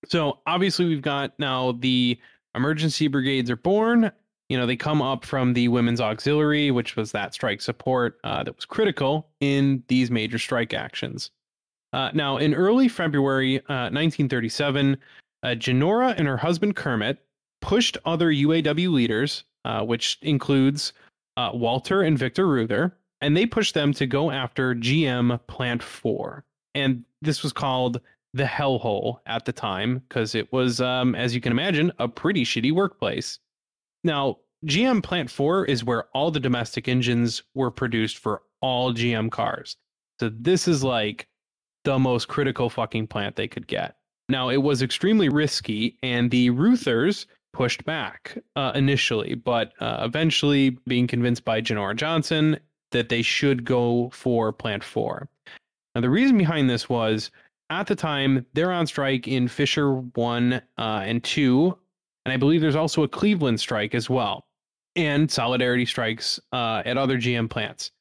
So 0.07 0.39
obviously 0.45 0.85
we've 0.85 1.01
got 1.01 1.37
now 1.39 1.71
the 1.71 2.19
emergency 2.53 3.07
brigades 3.07 3.49
are 3.49 3.55
born. 3.55 4.11
You 4.49 4.57
know, 4.57 4.65
they 4.65 4.75
come 4.75 5.01
up 5.01 5.25
from 5.25 5.53
the 5.53 5.69
women's 5.69 6.01
auxiliary, 6.01 6.69
which 6.69 6.95
was 6.95 7.11
that 7.13 7.33
strike 7.33 7.61
support 7.61 8.19
uh, 8.23 8.43
that 8.43 8.55
was 8.55 8.65
critical 8.65 9.29
in 9.39 9.83
these 9.87 10.11
major 10.11 10.37
strike 10.37 10.73
actions. 10.73 11.31
Uh, 11.93 12.11
now, 12.13 12.37
in 12.37 12.53
early 12.53 12.87
February 12.87 13.59
uh, 13.69 13.89
1937, 13.89 14.97
uh, 15.43 15.47
Genora 15.49 16.13
and 16.17 16.27
her 16.27 16.37
husband 16.37 16.75
Kermit 16.75 17.19
pushed 17.63 17.97
other 18.05 18.31
UAW 18.31 18.91
leaders, 18.91 19.43
uh, 19.65 19.83
which 19.83 20.19
includes 20.21 20.93
uh, 21.37 21.51
Walter 21.53 22.03
and 22.03 22.17
Victor 22.17 22.47
Reuther, 22.47 22.95
and 23.21 23.35
they 23.35 23.47
pushed 23.47 23.73
them 23.73 23.93
to 23.93 24.05
go 24.05 24.29
after 24.29 24.75
GM 24.75 25.39
Plant 25.47 25.81
4 25.81 26.45
and 26.75 27.03
this 27.21 27.43
was 27.43 27.53
called 27.53 28.01
the 28.33 28.43
hellhole 28.43 29.19
at 29.25 29.45
the 29.45 29.51
time 29.51 30.01
because 30.07 30.35
it 30.35 30.51
was 30.51 30.81
um, 30.81 31.15
as 31.15 31.35
you 31.35 31.41
can 31.41 31.51
imagine 31.51 31.91
a 31.99 32.07
pretty 32.07 32.43
shitty 32.43 32.71
workplace. 32.71 33.39
Now 34.03 34.39
gm 34.65 35.03
plant 35.03 35.29
4 35.29 35.65
is 35.65 35.83
where 35.83 36.05
all 36.13 36.31
the 36.31 36.39
domestic 36.39 36.87
engines 36.87 37.43
were 37.53 37.71
produced 37.71 38.17
for 38.17 38.41
all 38.61 38.93
gm 38.93 39.29
cars. 39.31 39.77
So 40.19 40.29
this 40.29 40.67
is 40.67 40.83
like 40.83 41.27
the 41.83 41.99
most 41.99 42.27
critical 42.27 42.69
fucking 42.69 43.07
plant 43.07 43.35
they 43.35 43.47
could 43.47 43.67
get. 43.67 43.97
Now 44.29 44.49
it 44.49 44.57
was 44.57 44.81
extremely 44.81 45.29
risky 45.29 45.97
and 46.01 46.31
the 46.31 46.49
reuthers 46.49 47.25
pushed 47.53 47.85
back 47.85 48.37
uh, 48.55 48.71
initially 48.75 49.35
but 49.35 49.73
uh, 49.79 50.01
eventually 50.01 50.71
being 50.87 51.07
convinced 51.07 51.45
by 51.45 51.61
genora 51.61 51.95
johnson 51.95 52.59
that 52.91 53.09
they 53.09 53.21
should 53.21 53.63
go 53.63 54.09
for 54.11 54.51
plant 54.51 54.83
4 54.83 55.27
now, 55.95 56.01
the 56.01 56.09
reason 56.09 56.37
behind 56.37 56.69
this 56.69 56.89
was 56.89 57.31
at 57.69 57.87
the 57.87 57.95
time 57.95 58.45
they're 58.53 58.71
on 58.71 58.87
strike 58.87 59.27
in 59.27 59.47
Fisher 59.47 59.95
1 59.95 60.53
uh, 60.53 60.59
and 60.77 61.23
2. 61.23 61.77
And 62.25 62.33
I 62.33 62.37
believe 62.37 62.61
there's 62.61 62.75
also 62.75 63.03
a 63.03 63.07
Cleveland 63.07 63.59
strike 63.59 63.93
as 63.93 64.09
well, 64.09 64.47
and 64.95 65.29
solidarity 65.29 65.85
strikes 65.85 66.39
uh, 66.51 66.81
at 66.85 66.97
other 66.97 67.17
GM 67.17 67.49
plants. 67.49 67.91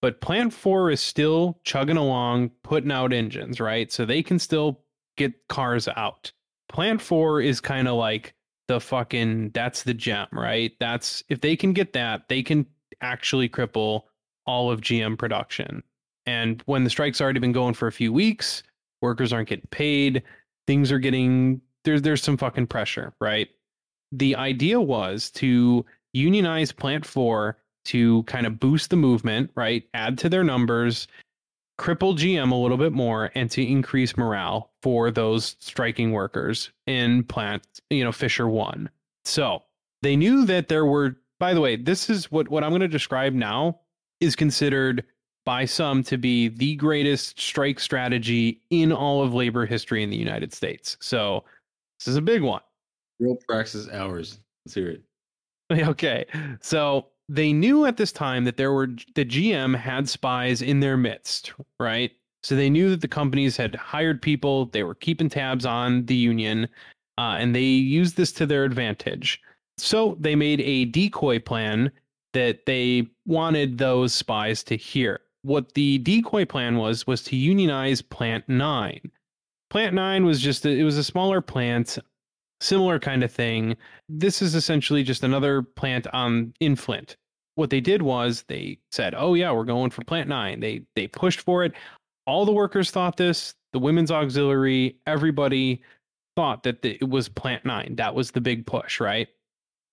But 0.00 0.20
Plant 0.20 0.52
4 0.52 0.90
is 0.90 1.00
still 1.00 1.60
chugging 1.62 1.96
along, 1.96 2.50
putting 2.64 2.90
out 2.90 3.12
engines, 3.12 3.60
right? 3.60 3.90
So 3.92 4.04
they 4.04 4.20
can 4.20 4.40
still 4.40 4.80
get 5.16 5.32
cars 5.48 5.86
out. 5.86 6.32
Plant 6.68 7.00
4 7.00 7.40
is 7.40 7.60
kind 7.60 7.86
of 7.86 7.94
like 7.94 8.34
the 8.68 8.80
fucking, 8.80 9.50
that's 9.50 9.82
the 9.82 9.94
gem, 9.94 10.28
right? 10.32 10.72
That's, 10.80 11.22
if 11.28 11.40
they 11.40 11.56
can 11.56 11.72
get 11.72 11.92
that, 11.94 12.28
they 12.28 12.42
can 12.42 12.66
actually 13.00 13.48
cripple 13.48 14.02
all 14.46 14.70
of 14.70 14.80
GM 14.80 15.18
production. 15.18 15.82
And 16.26 16.62
when 16.66 16.84
the 16.84 16.90
strike's 16.90 17.20
already 17.20 17.40
been 17.40 17.52
going 17.52 17.74
for 17.74 17.88
a 17.88 17.92
few 17.92 18.12
weeks, 18.12 18.62
workers 19.00 19.32
aren't 19.32 19.48
getting 19.48 19.68
paid, 19.70 20.22
things 20.66 20.92
are 20.92 20.98
getting 20.98 21.60
there's 21.84 22.02
there's 22.02 22.22
some 22.22 22.36
fucking 22.36 22.68
pressure, 22.68 23.12
right? 23.20 23.48
The 24.12 24.36
idea 24.36 24.80
was 24.80 25.30
to 25.32 25.84
unionize 26.12 26.70
Plant 26.70 27.04
4 27.04 27.56
to 27.86 28.22
kind 28.24 28.46
of 28.46 28.60
boost 28.60 28.90
the 28.90 28.96
movement, 28.96 29.50
right? 29.56 29.84
Add 29.94 30.18
to 30.18 30.28
their 30.28 30.44
numbers, 30.44 31.08
cripple 31.78 32.16
GM 32.16 32.52
a 32.52 32.54
little 32.54 32.76
bit 32.76 32.92
more 32.92 33.30
and 33.34 33.50
to 33.50 33.66
increase 33.66 34.16
morale 34.16 34.70
for 34.82 35.10
those 35.10 35.56
striking 35.58 36.12
workers 36.12 36.70
in 36.86 37.24
plant, 37.24 37.66
you 37.90 38.04
know, 38.04 38.12
Fisher 38.12 38.48
1. 38.48 38.88
So, 39.24 39.62
they 40.02 40.16
knew 40.16 40.44
that 40.46 40.68
there 40.68 40.84
were 40.84 41.16
by 41.42 41.54
the 41.54 41.60
way, 41.60 41.74
this 41.74 42.08
is 42.08 42.30
what 42.30 42.48
what 42.50 42.62
I'm 42.62 42.70
going 42.70 42.82
to 42.82 42.88
describe 42.88 43.32
now 43.32 43.80
is 44.20 44.36
considered 44.36 45.02
by 45.44 45.64
some 45.64 46.04
to 46.04 46.16
be 46.16 46.46
the 46.46 46.76
greatest 46.76 47.40
strike 47.40 47.80
strategy 47.80 48.62
in 48.70 48.92
all 48.92 49.24
of 49.24 49.34
labor 49.34 49.66
history 49.66 50.04
in 50.04 50.10
the 50.10 50.16
United 50.16 50.52
States. 50.52 50.96
So 51.00 51.42
this 51.98 52.06
is 52.06 52.14
a 52.14 52.20
big 52.20 52.42
one. 52.42 52.60
Real 53.18 53.36
praxis 53.48 53.88
hours. 53.88 54.38
Let's 54.64 54.74
hear 54.74 54.90
it. 54.90 55.02
Okay. 55.88 56.26
So 56.60 57.06
they 57.28 57.52
knew 57.52 57.86
at 57.86 57.96
this 57.96 58.12
time 58.12 58.44
that 58.44 58.56
there 58.56 58.72
were 58.72 58.88
the 59.14 59.24
GM 59.24 59.76
had 59.76 60.08
spies 60.08 60.62
in 60.62 60.80
their 60.80 60.96
midst, 60.96 61.52
right? 61.80 62.10
So 62.42 62.56
they 62.56 62.70
knew 62.70 62.90
that 62.90 63.00
the 63.00 63.08
companies 63.08 63.56
had 63.56 63.74
hired 63.74 64.20
people, 64.20 64.66
they 64.66 64.82
were 64.82 64.96
keeping 64.96 65.28
tabs 65.28 65.64
on 65.64 66.06
the 66.06 66.14
union, 66.14 66.68
uh, 67.16 67.36
and 67.38 67.54
they 67.54 67.62
used 67.62 68.16
this 68.16 68.32
to 68.32 68.46
their 68.46 68.64
advantage. 68.64 69.40
So 69.78 70.16
they 70.20 70.34
made 70.34 70.60
a 70.60 70.86
decoy 70.86 71.38
plan 71.38 71.92
that 72.32 72.66
they 72.66 73.08
wanted 73.26 73.78
those 73.78 74.12
spies 74.14 74.62
to 74.64 74.76
hear. 74.76 75.20
What 75.42 75.74
the 75.74 75.98
decoy 75.98 76.44
plan 76.44 76.76
was 76.76 77.06
was 77.06 77.22
to 77.24 77.36
unionize 77.36 78.02
Plant 78.02 78.48
9. 78.48 79.10
Plant 79.70 79.94
9 79.94 80.24
was 80.24 80.40
just 80.40 80.66
a, 80.66 80.70
it 80.70 80.82
was 80.82 80.98
a 80.98 81.04
smaller 81.04 81.40
plant, 81.40 81.98
similar 82.62 82.98
kind 82.98 83.22
of 83.24 83.32
thing. 83.32 83.76
This 84.08 84.40
is 84.40 84.54
essentially 84.54 85.02
just 85.02 85.24
another 85.24 85.62
plant 85.62 86.06
on 86.12 86.54
in 86.60 86.76
Flint. 86.76 87.16
What 87.54 87.70
they 87.70 87.80
did 87.80 88.02
was 88.02 88.44
they 88.48 88.78
said, 88.90 89.14
"Oh 89.16 89.34
yeah, 89.34 89.52
we're 89.52 89.64
going 89.64 89.90
for 89.90 90.04
Plant 90.04 90.28
9." 90.28 90.60
They 90.60 90.82
they 90.96 91.06
pushed 91.06 91.40
for 91.40 91.64
it. 91.64 91.72
All 92.26 92.46
the 92.46 92.52
workers 92.52 92.90
thought 92.90 93.16
this, 93.16 93.54
the 93.72 93.78
women's 93.78 94.10
auxiliary, 94.10 94.96
everybody 95.06 95.82
thought 96.36 96.62
that 96.62 96.82
the, 96.82 96.96
it 97.00 97.08
was 97.08 97.28
Plant 97.28 97.64
9. 97.64 97.96
That 97.96 98.14
was 98.14 98.30
the 98.30 98.40
big 98.40 98.64
push, 98.64 99.00
right? 99.00 99.28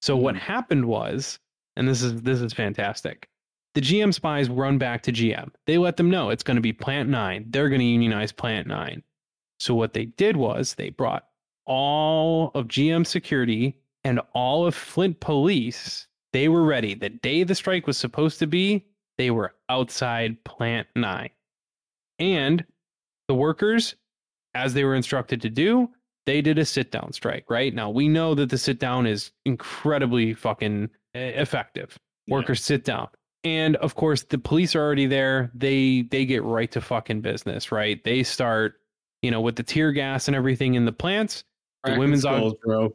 So 0.01 0.15
what 0.15 0.35
mm-hmm. 0.35 0.45
happened 0.45 0.85
was, 0.85 1.39
and 1.75 1.87
this 1.87 2.01
is 2.01 2.21
this 2.21 2.41
is 2.41 2.53
fantastic. 2.53 3.27
The 3.75 3.81
GM 3.81 4.13
spies 4.13 4.49
run 4.49 4.77
back 4.77 5.03
to 5.03 5.11
GM. 5.11 5.51
They 5.67 5.77
let 5.77 5.97
them 5.97 6.09
know 6.09 6.29
it's 6.29 6.43
going 6.43 6.55
to 6.55 6.61
be 6.61 6.73
Plant 6.73 7.09
9. 7.09 7.45
They're 7.49 7.69
going 7.69 7.79
to 7.79 7.85
unionize 7.85 8.31
Plant 8.31 8.67
9. 8.67 9.03
So 9.59 9.75
what 9.75 9.93
they 9.93 10.05
did 10.05 10.37
was 10.37 10.73
they 10.73 10.89
brought 10.89 11.28
all 11.69 12.51
of 12.55 12.67
GM 12.67 13.05
security 13.05 13.77
and 14.03 14.19
all 14.33 14.65
of 14.65 14.75
Flint 14.75 15.19
police. 15.21 16.07
They 16.33 16.49
were 16.49 16.63
ready. 16.63 16.95
The 16.95 17.09
day 17.09 17.43
the 17.43 17.55
strike 17.55 17.87
was 17.87 17.97
supposed 17.97 18.39
to 18.39 18.47
be, 18.47 18.85
they 19.17 19.31
were 19.31 19.53
outside 19.69 20.43
Plant 20.43 20.87
9. 20.95 21.29
And 22.17 22.65
the 23.27 23.35
workers, 23.35 23.95
as 24.53 24.73
they 24.73 24.83
were 24.83 24.95
instructed 24.95 25.41
to 25.43 25.49
do, 25.49 25.89
they 26.25 26.41
did 26.41 26.57
a 26.57 26.65
sit 26.65 26.91
down 26.91 27.13
strike, 27.13 27.45
right? 27.49 27.73
Now 27.73 27.89
we 27.89 28.07
know 28.07 28.35
that 28.35 28.49
the 28.49 28.57
sit 28.57 28.79
down 28.79 29.05
is 29.05 29.31
incredibly 29.45 30.33
fucking 30.33 30.89
effective. 31.13 31.97
Workers 32.27 32.63
sit 32.63 32.83
down. 32.83 33.07
And 33.43 33.75
of 33.77 33.95
course, 33.95 34.23
the 34.23 34.37
police 34.37 34.75
are 34.75 34.81
already 34.81 35.05
there. 35.05 35.49
They 35.53 36.03
they 36.11 36.25
get 36.25 36.43
right 36.43 36.69
to 36.71 36.81
fucking 36.81 37.21
business, 37.21 37.71
right? 37.71 38.03
They 38.03 38.23
start, 38.23 38.75
you 39.21 39.31
know, 39.31 39.41
with 39.41 39.55
the 39.55 39.63
tear 39.63 39.91
gas 39.91 40.27
and 40.27 40.35
everything 40.35 40.73
in 40.73 40.85
the 40.85 40.91
plants. 40.91 41.45
The 41.83 41.89
Cracking 41.89 41.99
women's 41.99 42.25
aux- 42.25 42.53
bro. 42.63 42.93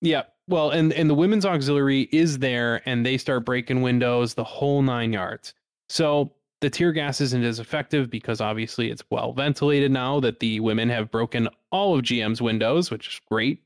yeah. 0.00 0.24
Well, 0.48 0.70
and 0.70 0.92
and 0.92 1.10
the 1.10 1.14
women's 1.14 1.44
auxiliary 1.44 2.02
is 2.12 2.38
there, 2.38 2.82
and 2.86 3.04
they 3.04 3.18
start 3.18 3.44
breaking 3.44 3.82
windows, 3.82 4.34
the 4.34 4.44
whole 4.44 4.82
nine 4.82 5.12
yards. 5.12 5.54
So 5.88 6.32
the 6.60 6.70
tear 6.70 6.92
gas 6.92 7.20
isn't 7.20 7.42
as 7.44 7.58
effective 7.60 8.10
because 8.10 8.40
obviously 8.40 8.90
it's 8.90 9.02
well 9.10 9.32
ventilated 9.32 9.90
now 9.90 10.20
that 10.20 10.40
the 10.40 10.60
women 10.60 10.88
have 10.88 11.10
broken 11.10 11.48
all 11.72 11.94
of 11.96 12.02
GM's 12.02 12.40
windows, 12.40 12.90
which 12.90 13.08
is 13.08 13.20
great. 13.30 13.62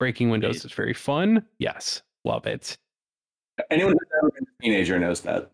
Breaking 0.00 0.30
windows 0.30 0.56
Great. 0.56 0.64
is 0.64 0.72
very 0.72 0.94
fun. 0.94 1.44
Yes, 1.58 2.02
love 2.24 2.46
it. 2.46 2.76
Anyone 3.70 3.92
who's 3.92 4.08
ever 4.18 4.30
been 4.32 4.44
a 4.44 4.62
teenager 4.62 4.98
knows 4.98 5.20
that. 5.20 5.50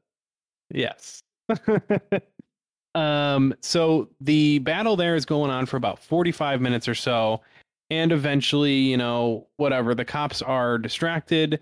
Yes. 0.72 1.22
um, 2.94 3.54
so 3.60 4.08
the 4.20 4.58
battle 4.60 4.96
there 4.96 5.14
is 5.16 5.24
going 5.24 5.50
on 5.50 5.66
for 5.66 5.76
about 5.76 5.98
45 5.98 6.60
minutes 6.60 6.88
or 6.88 6.94
so. 6.94 7.42
And 7.90 8.12
eventually, 8.12 8.74
you 8.74 8.96
know, 8.96 9.48
whatever, 9.56 9.94
the 9.94 10.04
cops 10.04 10.42
are 10.42 10.78
distracted. 10.78 11.60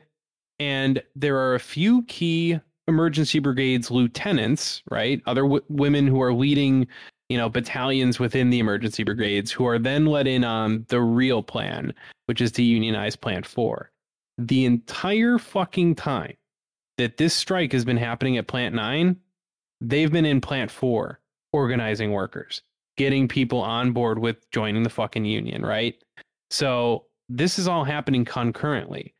And 0.61 1.03
there 1.16 1.37
are 1.37 1.55
a 1.55 1.61
few 1.61 2.03
key 2.05 2.61
emergency 2.87 3.39
brigades 3.39 3.91
lieutenants, 3.91 4.83
right? 4.91 5.22
Other 5.26 5.43
w- 5.43 5.64
women 5.68 6.07
who 6.07 6.20
are 6.22 6.33
leading, 6.33 6.87
you 7.29 7.37
know, 7.37 7.49
battalions 7.49 8.18
within 8.18 8.51
the 8.51 8.59
emergency 8.59 9.05
brigades 9.05 9.53
who 9.53 9.66
are 9.66 9.79
then 9.79 10.07
let 10.07 10.26
in 10.26 10.45
on 10.45 10.85
the 10.89 11.01
real 11.01 11.43
plan, 11.43 11.95
which 12.26 12.41
is 12.41 12.51
to 12.53 12.62
unionize 12.62 13.14
Plant 13.14 13.47
4. 13.47 13.91
The 14.39 14.64
entire 14.64 15.39
fucking 15.39 15.95
time 15.95 16.35
that 16.97 17.16
this 17.16 17.35
strike 17.35 17.72
has 17.72 17.85
been 17.85 17.97
happening 17.97 18.37
at 18.37 18.49
Plant 18.49 18.74
9, 18.74 19.16
they've 19.81 20.12
been 20.12 20.26
in 20.26 20.41
Plant 20.41 20.70
4 20.70 21.20
organizing 21.53 22.12
workers, 22.12 22.62
getting 22.97 23.29
people 23.29 23.61
on 23.61 23.93
board 23.93 24.18
with 24.18 24.51
joining 24.51 24.83
the 24.83 24.91
fucking 24.91 25.24
union, 25.24 25.64
right? 25.64 25.95
So 26.51 27.07
this 27.28 27.59
is 27.59 27.68
all 27.68 27.84
happening 27.84 28.24
concurrently. 28.24 29.14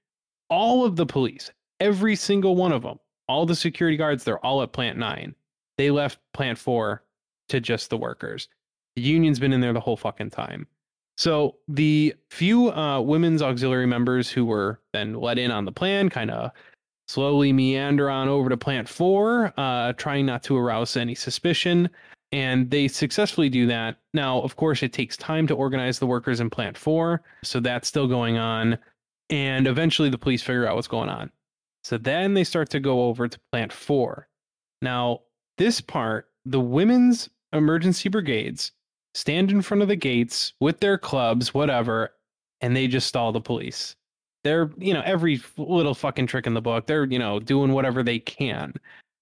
All 0.51 0.85
of 0.85 0.97
the 0.97 1.07
police, 1.07 1.51
every 1.81 2.17
single 2.17 2.57
one 2.57 2.73
of 2.73 2.83
them, 2.83 2.99
all 3.29 3.45
the 3.45 3.55
security 3.55 3.97
guards, 3.97 4.25
they're 4.25 4.45
all 4.45 4.63
at 4.63 4.73
plant 4.73 4.99
nine. 4.99 5.35
They 5.77 5.91
left 5.91 6.19
plant 6.33 6.59
four 6.59 7.03
to 7.51 7.61
just 7.61 7.91
the 7.91 7.99
workers. 7.99 8.49
The 8.97 9.03
union's 9.03 9.39
been 9.39 9.53
in 9.53 9.61
there 9.61 9.73
the 9.73 9.81
whole 9.81 9.97
fucking 9.97 10.31
time. 10.31 10.67
So 11.17 11.57
the 11.67 12.15
few 12.31 12.71
uh, 12.73 13.01
women's 13.01 13.43
auxiliary 13.43 13.87
members 13.87 14.31
who 14.31 14.45
were 14.45 14.81
then 14.93 15.15
let 15.15 15.39
in 15.39 15.51
on 15.51 15.65
the 15.65 15.73
plan 15.73 16.09
kind 16.09 16.31
of 16.31 16.53
slowly 17.09 17.53
meander 17.53 18.09
on 18.09 18.29
over 18.29 18.49
to 18.49 18.57
plant 18.57 18.89
four, 18.89 19.53
uh, 19.57 19.93
trying 19.95 20.27
not 20.27 20.43
to 20.45 20.57
arouse 20.57 20.97
any 20.97 21.15
suspicion. 21.15 21.91
And 22.31 22.71
they 22.71 22.89
successfully 22.89 23.49
do 23.49 23.67
that. 23.67 23.97
Now, 24.13 24.41
of 24.43 24.57
course, 24.57 24.83
it 24.83 24.93
takes 24.93 25.17
time 25.17 25.47
to 25.47 25.55
organize 25.55 25.99
the 25.99 26.07
workers 26.07 26.41
in 26.41 26.51
plant 26.51 26.77
four. 26.77 27.23
So 27.43 27.59
that's 27.59 27.89
still 27.89 28.07
going 28.07 28.37
on. 28.37 28.79
And 29.31 29.67
eventually 29.67 30.11
the 30.11 30.19
police 30.19 30.43
figure 30.43 30.67
out 30.67 30.77
what's 30.77 30.89
going 30.89 31.09
on. 31.09 31.31
So 31.85 31.97
then 31.97 32.35
they 32.35 32.45
start 32.45 32.69
to 32.71 32.81
go 32.81 33.05
over 33.05 33.29
to 33.29 33.41
plant 33.51 33.73
four. 33.73 34.29
Now, 34.83 35.21
this 35.57 35.81
part, 35.81 36.29
the 36.45 36.61
women's 36.61 37.31
emergency 37.53 38.09
brigades 38.09 38.73
stand 39.15 39.51
in 39.51 39.63
front 39.63 39.83
of 39.83 39.89
the 39.89 39.97
gates 39.97 40.53
with 40.61 40.81
their 40.81 40.99
clubs, 40.99 41.55
whatever, 41.55 42.11
and 42.61 42.77
they 42.77 42.87
just 42.89 43.07
stall 43.07 43.33
the 43.33 43.41
police. 43.41 43.97
They're, 44.45 44.71
you 44.77 44.95
know, 44.95 45.03
every 45.05 45.41
little 45.57 45.95
fucking 45.95 46.27
trick 46.27 46.47
in 46.47 46.55
the 46.55 46.61
book. 46.61 46.87
They're, 46.87 47.05
you 47.05 47.19
know, 47.19 47.41
doing 47.41 47.73
whatever 47.73 48.03
they 48.03 48.19
can. 48.19 48.75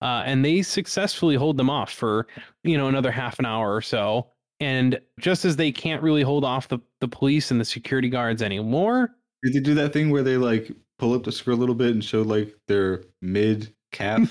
Uh, 0.07 0.22
and 0.24 0.44
they 0.44 0.62
successfully 0.62 1.34
hold 1.34 1.57
them 1.57 1.68
off 1.68 1.90
for, 1.90 2.28
you 2.62 2.78
know, 2.78 2.86
another 2.86 3.11
half 3.11 3.40
an 3.40 3.44
hour 3.44 3.74
or 3.74 3.82
so. 3.82 4.28
And 4.61 5.00
just 5.18 5.44
as 5.44 5.57
they 5.57 5.72
can't 5.72 6.00
really 6.00 6.22
hold 6.22 6.44
off 6.44 6.68
the, 6.68 6.78
the 7.00 7.09
police 7.09 7.50
and 7.50 7.61
the 7.61 7.64
security 7.64 8.09
guards 8.09 8.40
anymore, 8.40 9.16
Did 9.42 9.54
they 9.54 9.59
do 9.59 9.74
that 9.74 9.92
thing 9.92 10.11
where 10.11 10.22
they 10.22 10.36
like 10.36 10.70
pull 11.00 11.12
up 11.12 11.24
the 11.24 11.32
skirt 11.32 11.54
a 11.54 11.57
little 11.57 11.74
bit 11.74 11.90
and 11.90 12.04
show 12.04 12.22
like 12.22 12.54
their 12.68 13.02
mid 13.20 13.74
calf? 13.90 14.20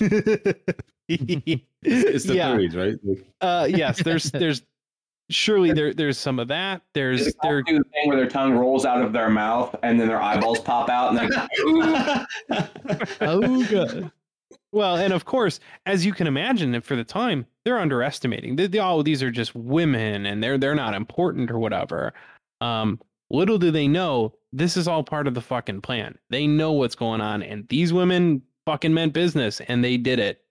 the 2.24 2.34
yeah. 2.34 2.56
30s, 2.56 2.74
right? 2.74 2.94
Like, 3.02 3.26
Uh, 3.42 3.68
yes, 3.68 4.02
there's 4.02 4.30
there's 4.30 4.62
surely 5.28 5.74
there 5.74 5.92
there's 5.92 6.16
some 6.16 6.38
of 6.38 6.48
that. 6.48 6.80
There's 6.94 7.26
They 7.26 7.32
there 7.42 7.60
do 7.60 7.76
the 7.76 7.84
thing 7.84 8.08
where 8.08 8.16
their 8.16 8.30
tongue 8.30 8.54
rolls 8.54 8.86
out 8.86 9.02
of 9.02 9.12
their 9.12 9.28
mouth 9.28 9.76
and 9.82 10.00
then 10.00 10.08
their 10.08 10.22
eyeballs 10.22 10.60
pop 10.60 10.88
out 10.88 11.14
and 11.14 11.18
they 11.18 11.28
then 12.48 12.68
Oh, 13.20 13.62
good. 13.66 14.10
Well, 14.72 14.96
and 14.96 15.12
of 15.12 15.24
course, 15.24 15.60
as 15.86 16.04
you 16.04 16.12
can 16.12 16.26
imagine, 16.26 16.80
for 16.80 16.96
the 16.96 17.04
time, 17.04 17.46
they're 17.64 17.78
underestimating. 17.78 18.56
They, 18.56 18.66
they, 18.66 18.78
all 18.78 19.02
these 19.02 19.22
are 19.22 19.30
just 19.30 19.54
women, 19.54 20.26
and 20.26 20.42
they're 20.42 20.58
they're 20.58 20.74
not 20.74 20.94
important 20.94 21.50
or 21.50 21.58
whatever. 21.58 22.12
Um, 22.60 23.00
little 23.30 23.58
do 23.58 23.70
they 23.70 23.88
know, 23.88 24.34
this 24.52 24.76
is 24.76 24.88
all 24.88 25.02
part 25.02 25.26
of 25.26 25.34
the 25.34 25.40
fucking 25.40 25.82
plan. 25.82 26.18
They 26.30 26.46
know 26.46 26.72
what's 26.72 26.94
going 26.94 27.20
on, 27.20 27.42
and 27.42 27.66
these 27.68 27.92
women 27.92 28.42
fucking 28.66 28.94
meant 28.94 29.12
business, 29.12 29.60
and 29.68 29.82
they 29.82 29.96
did 29.96 30.18
it. 30.18 30.42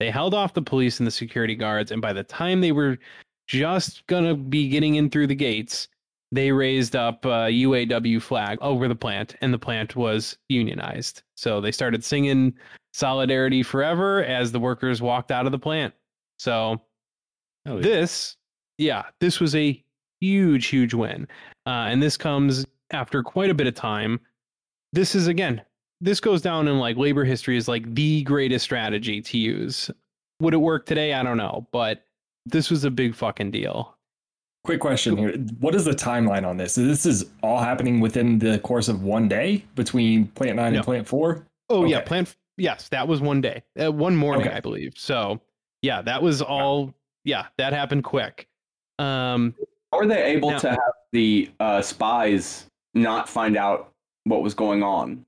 They 0.00 0.10
held 0.10 0.34
off 0.34 0.54
the 0.54 0.62
police 0.62 0.98
and 0.98 1.06
the 1.06 1.12
security 1.12 1.54
guards, 1.54 1.90
and 1.90 2.02
by 2.02 2.12
the 2.12 2.24
time 2.24 2.60
they 2.60 2.72
were 2.72 2.98
just 3.46 4.06
gonna 4.06 4.34
be 4.34 4.68
getting 4.68 4.96
in 4.96 5.10
through 5.10 5.26
the 5.26 5.34
gates, 5.34 5.88
they 6.32 6.50
raised 6.50 6.96
up 6.96 7.24
a 7.24 7.50
UAW 7.50 8.20
flag 8.20 8.58
over 8.60 8.88
the 8.88 8.94
plant, 8.94 9.36
and 9.40 9.52
the 9.52 9.58
plant 9.58 9.94
was 9.94 10.36
unionized. 10.48 11.22
So 11.36 11.60
they 11.60 11.70
started 11.70 12.04
singing 12.04 12.54
"Solidarity 12.94 13.62
Forever" 13.62 14.24
as 14.24 14.52
the 14.52 14.60
workers 14.60 15.02
walked 15.02 15.30
out 15.30 15.44
of 15.44 15.52
the 15.52 15.58
plant. 15.58 15.92
So 16.38 16.80
yeah. 17.66 17.76
this, 17.76 18.36
yeah, 18.78 19.04
this 19.20 19.40
was 19.40 19.54
a 19.54 19.84
huge, 20.20 20.68
huge 20.68 20.94
win, 20.94 21.28
uh, 21.66 21.86
and 21.88 22.02
this 22.02 22.16
comes 22.16 22.64
after 22.92 23.22
quite 23.22 23.50
a 23.50 23.54
bit 23.54 23.66
of 23.66 23.74
time. 23.74 24.20
This 24.92 25.14
is 25.14 25.26
again, 25.26 25.60
this 26.00 26.20
goes 26.20 26.40
down 26.40 26.68
in 26.68 26.78
like 26.78 26.96
labor 26.96 27.24
history 27.24 27.56
as 27.56 27.68
like 27.68 27.94
the 27.94 28.22
greatest 28.22 28.64
strategy 28.64 29.20
to 29.20 29.38
use. 29.38 29.90
Would 30.40 30.54
it 30.54 30.58
work 30.58 30.86
today? 30.86 31.14
I 31.14 31.22
don't 31.22 31.36
know, 31.36 31.66
but 31.72 32.04
this 32.46 32.70
was 32.70 32.84
a 32.84 32.90
big 32.90 33.14
fucking 33.14 33.50
deal. 33.50 33.96
Quick 34.64 34.80
question 34.80 35.16
here. 35.16 35.32
What 35.60 35.74
is 35.74 35.84
the 35.84 35.92
timeline 35.92 36.46
on 36.46 36.56
this? 36.56 36.74
This 36.74 37.04
is 37.04 37.26
all 37.42 37.58
happening 37.58 38.00
within 38.00 38.38
the 38.38 38.58
course 38.60 38.88
of 38.88 39.02
one 39.02 39.28
day 39.28 39.64
between 39.74 40.28
plant 40.28 40.56
nine 40.56 40.72
No. 40.72 40.78
and 40.78 40.84
plant 40.84 41.06
four? 41.08 41.46
Oh 41.68 41.84
yeah, 41.84 42.00
plant. 42.00 42.34
Yes, 42.56 42.88
that 42.90 43.06
was 43.08 43.20
one 43.20 43.40
day, 43.40 43.62
uh, 43.82 43.90
one 43.92 44.14
morning, 44.16 44.46
Okay. 44.46 44.56
I 44.56 44.60
believe. 44.60 44.94
So 44.96 45.40
yeah, 45.82 46.02
that 46.02 46.22
was 46.22 46.40
all. 46.42 46.94
Yeah, 47.24 47.46
that 47.58 47.72
happened 47.72 48.04
quick. 48.04 48.48
Um, 48.98 49.54
How 49.92 49.98
were 49.98 50.06
they 50.06 50.22
able 50.24 50.50
Now- 50.50 50.58
to 50.58 50.70
have 50.70 50.78
the 51.12 51.50
uh, 51.60 51.80
spies 51.82 52.66
not 52.94 53.28
find 53.28 53.56
out 53.56 53.92
what 54.24 54.42
was 54.42 54.54
going 54.54 54.82
on? 54.82 55.24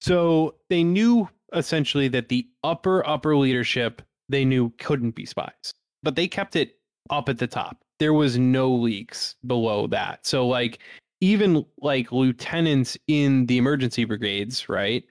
So 0.00 0.54
they 0.68 0.82
knew 0.84 1.28
essentially 1.54 2.08
that 2.08 2.28
the 2.28 2.46
upper 2.64 3.06
upper 3.08 3.36
leadership 3.36 4.02
they 4.28 4.44
knew 4.44 4.70
couldn't 4.78 5.12
be 5.12 5.24
spies, 5.24 5.72
but 6.02 6.14
they 6.16 6.28
kept 6.28 6.54
it 6.56 6.76
up 7.10 7.28
at 7.28 7.38
the 7.38 7.46
top. 7.46 7.78
There 7.98 8.12
was 8.12 8.36
no 8.38 8.70
leaks 8.70 9.34
below 9.46 9.86
that. 9.88 10.26
So 10.26 10.46
like 10.46 10.80
even 11.20 11.64
like 11.80 12.12
lieutenants 12.12 12.96
in 13.08 13.46
the 13.46 13.56
emergency 13.58 14.04
brigades, 14.04 14.68
right? 14.68 15.02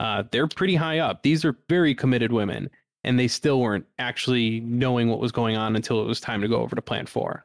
Uh, 0.00 0.24
they're 0.30 0.46
pretty 0.46 0.74
high 0.74 0.98
up. 0.98 1.22
These 1.22 1.44
are 1.44 1.56
very 1.68 1.94
committed 1.94 2.32
women, 2.32 2.70
and 3.04 3.18
they 3.18 3.28
still 3.28 3.60
weren't 3.60 3.86
actually 3.98 4.60
knowing 4.60 5.08
what 5.08 5.18
was 5.18 5.32
going 5.32 5.56
on 5.56 5.76
until 5.76 6.00
it 6.00 6.06
was 6.06 6.20
time 6.20 6.40
to 6.40 6.48
go 6.48 6.56
over 6.56 6.76
to 6.76 6.82
Plant 6.82 7.08
Four. 7.08 7.44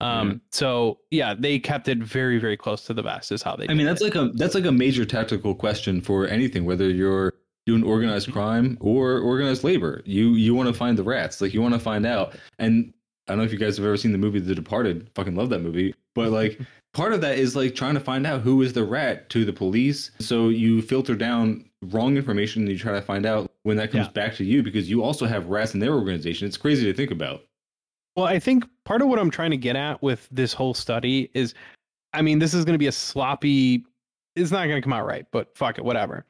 Um, 0.00 0.40
so 0.50 0.98
yeah, 1.10 1.34
they 1.38 1.58
kept 1.58 1.88
it 1.88 1.98
very, 1.98 2.38
very 2.38 2.56
close 2.56 2.84
to 2.86 2.94
the 2.94 3.02
vest. 3.02 3.32
Is 3.32 3.42
how 3.42 3.56
they. 3.56 3.66
I 3.68 3.74
mean, 3.74 3.86
that's 3.86 4.00
it. 4.00 4.04
like 4.04 4.14
a 4.14 4.30
that's 4.34 4.54
like 4.54 4.64
a 4.64 4.72
major 4.72 5.04
tactical 5.04 5.54
question 5.54 6.00
for 6.00 6.26
anything, 6.26 6.64
whether 6.64 6.88
you're 6.88 7.34
doing 7.66 7.82
organized 7.82 8.32
crime 8.32 8.78
or 8.80 9.18
organized 9.18 9.64
labor. 9.64 10.02
You 10.06 10.34
you 10.34 10.54
want 10.54 10.68
to 10.68 10.74
find 10.74 10.96
the 10.96 11.04
rats, 11.04 11.40
like 11.40 11.52
you 11.52 11.60
want 11.60 11.74
to 11.74 11.80
find 11.80 12.06
out. 12.06 12.34
And 12.58 12.92
I 13.28 13.32
don't 13.32 13.38
know 13.38 13.44
if 13.44 13.52
you 13.52 13.58
guys 13.58 13.76
have 13.76 13.86
ever 13.86 13.96
seen 13.96 14.12
the 14.12 14.18
movie 14.18 14.40
The 14.40 14.54
Departed. 14.54 15.10
Fucking 15.14 15.36
love 15.36 15.50
that 15.50 15.60
movie. 15.60 15.94
But 16.14 16.30
like 16.30 16.58
part 16.94 17.12
of 17.12 17.20
that 17.20 17.38
is 17.38 17.54
like 17.54 17.74
trying 17.74 17.94
to 17.94 18.00
find 18.00 18.26
out 18.26 18.40
who 18.40 18.62
is 18.62 18.72
the 18.72 18.84
rat 18.84 19.28
to 19.30 19.44
the 19.44 19.52
police. 19.52 20.10
So 20.18 20.48
you 20.48 20.82
filter 20.82 21.14
down 21.14 21.69
wrong 21.82 22.16
information 22.16 22.62
and 22.62 22.70
you 22.70 22.78
try 22.78 22.92
to 22.92 23.02
find 23.02 23.24
out 23.24 23.50
when 23.62 23.76
that 23.78 23.90
comes 23.90 24.06
Yeah. 24.06 24.12
back 24.12 24.34
to 24.36 24.44
you 24.44 24.62
because 24.62 24.90
you 24.90 25.02
also 25.02 25.26
have 25.26 25.46
rats 25.48 25.74
in 25.74 25.80
their 25.80 25.94
organization. 25.94 26.46
It's 26.46 26.56
crazy 26.56 26.84
to 26.84 26.94
think 26.94 27.10
about. 27.10 27.44
Well, 28.16 28.26
I 28.26 28.38
think 28.38 28.64
part 28.84 29.02
of 29.02 29.08
what 29.08 29.18
I'm 29.18 29.30
trying 29.30 29.50
to 29.52 29.56
get 29.56 29.76
at 29.76 30.02
with 30.02 30.28
this 30.30 30.52
whole 30.52 30.74
study 30.74 31.30
is, 31.32 31.54
I 32.12 32.22
mean, 32.22 32.38
this 32.38 32.54
is 32.54 32.64
going 32.64 32.74
to 32.74 32.78
be 32.78 32.88
a 32.88 32.92
sloppy. 32.92 33.84
It's 34.36 34.50
not 34.50 34.66
going 34.66 34.76
to 34.76 34.82
come 34.82 34.92
out 34.92 35.06
right, 35.06 35.26
but 35.30 35.56
fuck 35.56 35.78
it, 35.78 35.84
whatever. 35.84 36.26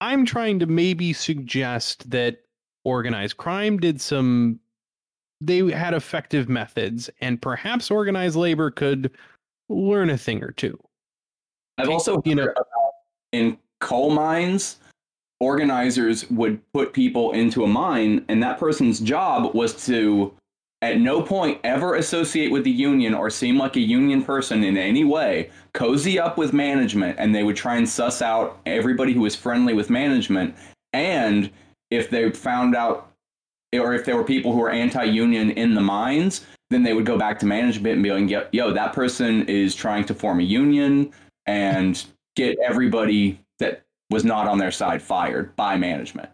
I'm 0.00 0.24
trying 0.24 0.58
to 0.60 0.66
maybe 0.66 1.12
suggest 1.12 2.08
that 2.10 2.38
organized 2.84 3.36
crime 3.38 3.78
did 3.78 4.00
some. 4.00 4.60
They 5.40 5.70
had 5.72 5.94
effective 5.94 6.48
methods, 6.48 7.10
and 7.20 7.40
perhaps 7.42 7.90
organized 7.90 8.36
labor 8.36 8.70
could 8.70 9.10
learn 9.68 10.10
a 10.10 10.18
thing 10.18 10.42
or 10.44 10.52
two. 10.52 10.78
I've 11.78 11.88
also 11.88 12.22
You 12.24 12.36
heard 12.36 12.36
know- 12.36 12.52
about 12.52 12.92
in 13.32 13.58
coal 13.80 14.10
mines, 14.10 14.76
organizers 15.42 16.30
would 16.30 16.60
put 16.72 16.92
people 16.92 17.32
into 17.32 17.64
a 17.64 17.66
mine, 17.66 18.24
and 18.28 18.42
that 18.42 18.58
person's 18.58 19.00
job 19.00 19.54
was 19.54 19.84
to, 19.86 20.32
at 20.82 21.00
no 21.00 21.20
point, 21.20 21.58
ever 21.64 21.96
associate 21.96 22.52
with 22.52 22.62
the 22.62 22.70
union 22.70 23.12
or 23.12 23.28
seem 23.28 23.58
like 23.58 23.74
a 23.76 23.80
union 23.80 24.22
person 24.22 24.62
in 24.62 24.76
any 24.76 25.04
way. 25.04 25.50
Cozy 25.74 26.18
up 26.18 26.38
with 26.38 26.52
management, 26.52 27.18
and 27.18 27.34
they 27.34 27.42
would 27.42 27.56
try 27.56 27.76
and 27.76 27.88
suss 27.88 28.22
out 28.22 28.60
everybody 28.66 29.12
who 29.12 29.22
was 29.22 29.34
friendly 29.34 29.74
with 29.74 29.90
management. 29.90 30.54
And 30.92 31.50
if 31.90 32.08
they 32.08 32.30
found 32.30 32.76
out, 32.76 33.10
or 33.74 33.94
if 33.94 34.04
there 34.04 34.16
were 34.16 34.24
people 34.24 34.52
who 34.52 34.60
were 34.60 34.70
anti-union 34.70 35.50
in 35.50 35.74
the 35.74 35.80
mines, 35.80 36.46
then 36.70 36.84
they 36.84 36.92
would 36.92 37.06
go 37.06 37.18
back 37.18 37.40
to 37.40 37.46
management 37.46 37.94
and 37.94 38.02
be 38.02 38.12
like, 38.12 38.48
"Yo, 38.52 38.72
that 38.72 38.92
person 38.92 39.42
is 39.48 39.74
trying 39.74 40.04
to 40.04 40.14
form 40.14 40.38
a 40.38 40.44
union." 40.44 41.12
and 41.46 42.04
get 42.36 42.56
everybody 42.58 43.38
was 44.12 44.24
not 44.24 44.46
on 44.46 44.58
their 44.58 44.70
side 44.70 45.02
fired 45.02 45.56
by 45.56 45.76
management. 45.76 46.28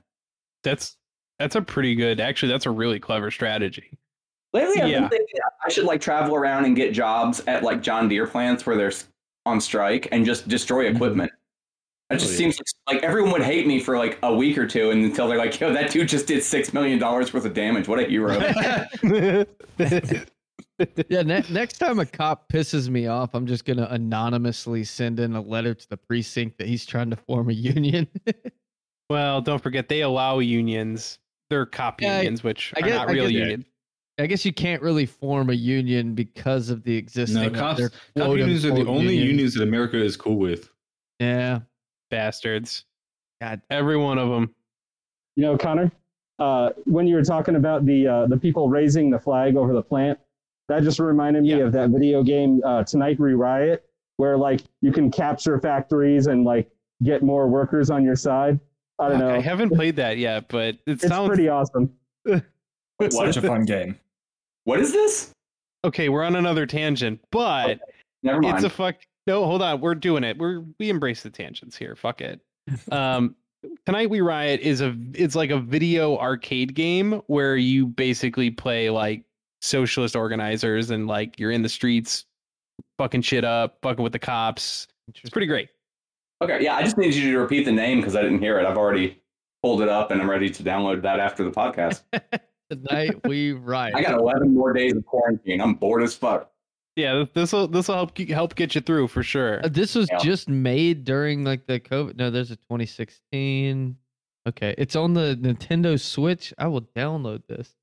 That's 0.65 0.97
that's 1.39 1.55
a 1.55 1.63
pretty 1.63 1.95
good. 1.95 2.21
Actually, 2.21 2.51
that's 2.51 2.67
a 2.67 2.71
really 2.71 2.99
clever 2.99 3.31
strategy. 3.31 3.97
Lately, 4.53 4.83
I've 4.83 4.89
Yeah. 4.89 5.01
been 5.01 5.11
thinking 5.11 5.41
I 5.65 5.69
should 5.71 5.85
like 5.85 6.01
travel 6.01 6.35
around 6.35 6.65
and 6.65 6.75
get 6.75 6.93
jobs 6.93 7.41
at 7.47 7.63
like 7.63 7.83
John 7.83 8.09
Deere 8.09 8.27
plants 8.27 8.67
where 8.67 8.77
they're 8.77 8.93
on 9.47 9.61
strike 9.61 10.09
and 10.11 10.25
just 10.27 10.49
destroy 10.49 10.87
mm-hmm. 10.87 10.97
equipment. 10.97 11.33
It 12.11 12.15
just 12.15 12.29
Oh, 12.29 12.33
yeah. 12.33 12.39
seems 12.39 12.61
like 12.87 13.03
everyone 13.03 13.33
would 13.33 13.43
hate 13.43 13.67
me 13.67 13.79
for 13.81 13.99
like 13.99 14.19
a 14.23 14.35
week 14.35 14.57
or 14.57 14.67
two, 14.67 14.91
and 14.91 15.05
until 15.05 15.29
they're 15.29 15.37
like, 15.39 15.61
"Yo, 15.61 15.73
that 15.73 15.91
dude 15.91 16.09
just 16.09 16.27
did 16.27 16.43
six 16.43 16.73
million 16.73 16.99
dollars 16.99 17.33
worth 17.35 17.45
of 17.45 17.53
damage. 17.55 17.87
What 17.87 18.01
a 18.01 18.05
hero!" 18.05 18.39
Yeah, 21.09 21.23
ne- 21.23 21.45
next 21.51 21.79
time 21.79 21.99
a 21.99 22.07
cop 22.07 22.49
pisses 22.53 22.89
me 22.89 23.07
off, 23.07 23.35
I'm 23.35 23.47
just 23.47 23.65
gonna 23.65 23.89
anonymously 23.91 24.85
send 24.85 25.19
in 25.21 25.35
a 25.35 25.41
letter 25.41 25.75
to 25.75 25.89
the 25.89 25.97
precinct 25.97 26.59
that 26.59 26.67
he's 26.69 26.87
trying 26.87 27.11
to 27.11 27.17
form 27.17 27.51
a 27.51 27.53
union. 27.53 28.07
well, 29.11 29.41
don't 29.41 29.63
forget 29.63 29.89
they 29.89 30.03
allow 30.03 30.39
unions. 30.39 31.19
They're 31.51 31.67
cop 31.67 32.01
Yeah, 32.01 32.19
unions, 32.19 32.45
which 32.45 32.73
I 32.77 32.81
are 32.81 32.83
guess- 32.83 32.95
not 32.97 33.09
I 33.09 33.13
real 33.13 33.31
unions. 33.31 33.65
I 34.21 34.27
guess 34.27 34.45
you 34.45 34.53
can't 34.53 34.83
really 34.83 35.07
form 35.07 35.49
a 35.49 35.53
union 35.55 36.15
because 36.15 36.71
of 36.71 36.83
the 36.83 36.97
existing. 36.97 37.41
No, 37.41 37.51
cops, 37.51 37.89
cop 38.17 38.37
unions 38.37 38.65
are 38.65 38.73
the 38.75 38.85
only 38.87 39.15
union. 39.15 39.27
unions 39.29 39.55
that 39.55 39.63
America 39.63 39.97
is 39.97 40.17
cool 40.17 40.37
with. 40.39 40.71
Yeah. 41.21 41.61
Bastards. 42.11 42.85
God. 43.41 43.61
Every 43.71 43.97
one 43.97 44.19
of 44.19 44.29
them. 44.29 44.53
You 45.37 45.45
know, 45.45 45.57
Connor, 45.57 45.93
uh, 46.41 46.71
when 46.85 47.07
you 47.07 47.15
were 47.15 47.23
talking 47.23 47.55
about 47.55 47.87
the 47.87 48.09
uh, 48.09 48.27
the 48.27 48.37
people 48.37 48.69
raising 48.69 49.09
the 49.09 49.21
flag 49.21 49.57
over 49.57 49.73
the 49.73 49.83
plant, 49.83 50.19
that 50.69 50.83
just 50.83 50.99
reminded 50.99 51.43
me 51.43 51.51
Yeah. 51.51 51.65
of 51.65 51.73
that 51.73 51.91
video 51.91 52.23
game 52.23 52.61
uh, 52.65 52.85
Tonight 52.85 53.19
We 53.19 53.35
Riot, 53.35 53.85
where 54.19 54.37
like 54.37 54.61
you 54.83 54.93
can 54.93 55.11
capture 55.11 55.59
factories 55.61 56.27
and 56.27 56.45
like 56.45 56.71
get 57.03 57.23
more 57.23 57.49
workers 57.49 57.91
on 57.91 58.05
your 58.05 58.17
side. 58.17 58.59
I 58.99 59.09
don't 59.09 59.19
know. 59.21 59.31
I 59.35 59.41
haven't 59.41 59.71
played 59.71 59.97
that 59.97 60.19
yet, 60.19 60.49
but 60.49 60.75
it 60.75 60.81
it's 60.87 61.07
sounds 61.07 61.29
pretty 61.29 61.49
awesome. 61.49 61.93
Such 63.11 63.37
a 63.37 63.43
fun 63.43 63.65
game. 63.65 63.99
What 64.65 64.81
is 64.81 64.93
this? 64.93 65.33
okay. 65.85 66.09
We're 66.09 66.25
on 66.25 66.37
another 66.37 66.67
tangent, 66.67 67.21
but 67.31 67.81
Never 68.23 68.41
mind. 68.41 68.57
it's 68.57 68.65
a 68.65 68.71
fuck. 68.71 68.97
No, 69.27 69.45
hold 69.47 69.63
on. 69.63 69.81
We're 69.81 69.95
doing 69.95 70.25
it. 70.25 70.37
We're 70.39 70.65
we 70.79 70.91
embrace 70.91 71.23
the 71.23 71.31
tangents 71.31 71.77
here. 71.77 71.95
Fuck 71.95 72.21
it. 72.21 72.41
Um, 72.91 73.35
tonight 73.87 74.11
we 74.11 74.21
riot 74.21 74.61
is 74.61 74.81
a 74.81 74.95
it's 75.15 75.35
like 75.37 75.51
a 75.51 75.59
video 75.61 76.19
arcade 76.19 76.75
game 76.75 77.23
where 77.29 77.57
you 77.57 77.87
basically 77.87 78.51
play 78.51 78.91
like 78.91 79.23
socialist 79.61 80.17
organizers 80.17 80.91
and 80.91 81.07
like 81.07 81.39
you're 81.39 81.51
in 81.51 81.63
the 81.63 81.69
streets, 81.69 82.25
fucking 82.99 83.23
shit 83.23 83.45
up, 83.45 83.79
fucking 83.83 84.03
with 84.03 84.13
the 84.13 84.19
cops. 84.19 84.87
It's 85.09 85.31
pretty 85.31 85.47
great. 85.47 85.69
okay, 86.43 86.63
yeah, 86.63 86.77
I 86.77 86.83
just 86.83 86.99
need 86.99 87.15
you 87.15 87.33
to 87.33 87.39
repeat 87.39 87.65
the 87.65 87.73
name 87.73 87.99
because 88.01 88.15
I 88.17 88.23
didn't 88.23 88.41
hear 88.41 88.59
it. 88.61 88.67
I've 88.67 88.77
already 88.77 89.21
pulled 89.63 89.83
it 89.83 89.89
up 89.89 90.11
and 90.11 90.21
I'm 90.21 90.31
ready 90.31 90.49
to 90.51 90.63
download 90.63 91.03
that 91.03 91.19
after 91.21 91.43
the 91.45 91.51
podcast. 91.51 92.03
Tonight 92.71 93.27
we 93.27 93.53
riot. 93.53 93.95
I 93.97 94.03
got 94.03 94.19
11 94.19 94.53
more 94.55 94.73
days 94.75 94.95
of 94.95 95.05
quarantine. 95.07 95.61
I'm 95.61 95.75
bored 95.75 96.03
as 96.03 96.15
fuck. 96.15 96.51
Yeah, 96.97 97.25
this 97.33 97.53
will 97.53 97.67
this 97.69 97.89
will 97.89 97.95
help 97.95 98.19
help 98.19 98.55
get 98.57 98.75
you 98.75 98.81
through 98.81 99.09
for 99.09 99.23
sure. 99.23 99.65
Uh, 99.65 99.69
This 99.69 99.95
was 99.95 100.09
Yeah. 100.11 100.19
just 100.19 100.49
made 100.49 101.05
during 101.05 101.45
like 101.45 101.67
the 101.67 101.79
COVID. 101.81 102.17
No, 102.17 102.31
there's 102.31 102.51
a 102.51 102.57
2016. 102.57 103.97
Okay, 104.49 104.75
it's 104.77 104.97
on 104.97 105.15
the 105.15 105.39
Nintendo 105.41 105.99
Switch. 105.99 106.53
I 106.59 106.67
will 106.67 106.83
download 106.83 107.47
this. 107.47 107.75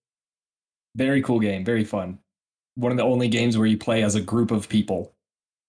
Very 0.95 1.21
cool 1.21 1.39
game. 1.39 1.63
Very 1.65 1.83
fun. 1.83 2.19
One 2.75 2.91
of 2.91 2.97
the 2.97 3.03
only 3.03 3.27
games 3.27 3.57
where 3.57 3.67
you 3.67 3.77
play 3.77 4.03
as 4.03 4.15
a 4.15 4.21
group 4.21 4.51
of 4.51 4.67
people. 4.69 5.11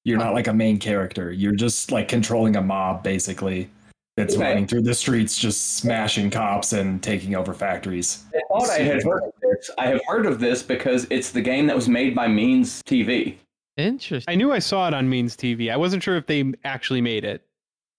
You're 0.05 0.19
not 0.19 0.35
like 0.35 0.47
a 0.47 0.53
main 0.53 0.79
character. 0.79 1.33
You're 1.33 1.55
just 1.55 1.91
like 1.91 2.07
controlling 2.09 2.55
a 2.57 2.63
mob, 2.63 3.03
basically, 3.03 3.69
that's 4.17 4.35
Okay. 4.37 4.45
running 4.45 4.67
through 4.67 4.83
the 4.83 4.95
streets, 4.95 5.37
just 5.37 5.77
smashing 5.79 6.31
cops 6.31 6.73
and 6.73 7.03
taking 7.03 7.35
over 7.35 7.53
factories. 7.53 8.25
I 8.35 8.41
thought 8.49 8.71
I 8.71 8.79
had 8.79 9.03
heard 9.03 9.25
of 9.25 9.33
this. 9.43 9.71
I 9.79 9.87
have 9.89 10.01
heard 10.07 10.27
of 10.27 10.39
this 10.39 10.63
because 10.63 11.09
it's 11.11 11.31
the 11.33 11.41
game 11.43 11.67
that 11.67 11.75
was 11.75 11.89
made 11.89 12.15
by 12.15 12.29
Means 12.29 12.83
TV. 12.85 13.35
Interesting. 13.77 14.33
I 14.33 14.37
knew 14.37 14.53
I 14.53 14.61
saw 14.61 14.87
it 14.89 14.95
on 14.95 15.09
Means 15.09 15.37
TV. 15.37 15.73
I 15.73 15.77
wasn't 15.77 16.03
sure 16.05 16.17
if 16.17 16.27
they 16.27 16.53
actually 16.65 17.01
made 17.01 17.25
it. 17.25 17.43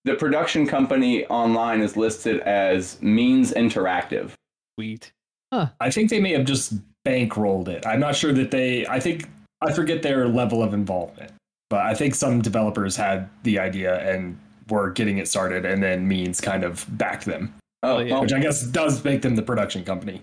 The 0.05 0.15
production 0.15 0.65
company 0.65 1.25
online 1.25 1.81
is 1.81 1.97
listed 1.97 2.39
as 2.41 3.01
Means 3.01 3.51
Interactive. 3.51 4.31
Sweet. 4.75 5.11
I 5.51 5.89
think 5.91 6.09
they 6.09 6.19
may 6.21 6.31
have 6.31 6.45
just 6.45 6.73
bankrolled 7.07 7.67
it. 7.67 7.85
I'm 7.85 7.99
not 7.99 8.15
sure 8.15 8.33
that 8.33 8.51
they. 8.51 8.85
I 8.87 8.99
think 8.99 9.29
I 9.61 9.71
forget 9.71 10.01
their 10.01 10.27
level 10.27 10.61
of 10.61 10.73
involvement, 10.73 11.31
but 11.69 11.79
I 11.81 11.93
think 11.93 12.15
some 12.15 12.41
developers 12.41 12.95
had 12.95 13.29
the 13.43 13.59
idea 13.59 13.99
and 14.09 14.37
were 14.69 14.91
getting 14.91 15.17
it 15.17 15.27
started, 15.27 15.65
and 15.65 15.81
then 15.81 16.07
Means 16.07 16.41
kind 16.41 16.63
of 16.63 16.85
backed 16.97 17.25
them, 17.25 17.53
Oh, 17.83 17.99
yeah. 17.99 18.13
well, 18.13 18.21
which 18.21 18.33
I 18.33 18.39
guess 18.39 18.63
does 18.63 19.03
make 19.05 19.21
them 19.21 19.35
the 19.35 19.41
production 19.41 19.83
company 19.85 20.21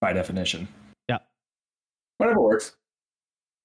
by 0.00 0.12
definition. 0.14 0.66
Yeah, 1.08 1.18
whatever 2.18 2.40
works. 2.40 2.74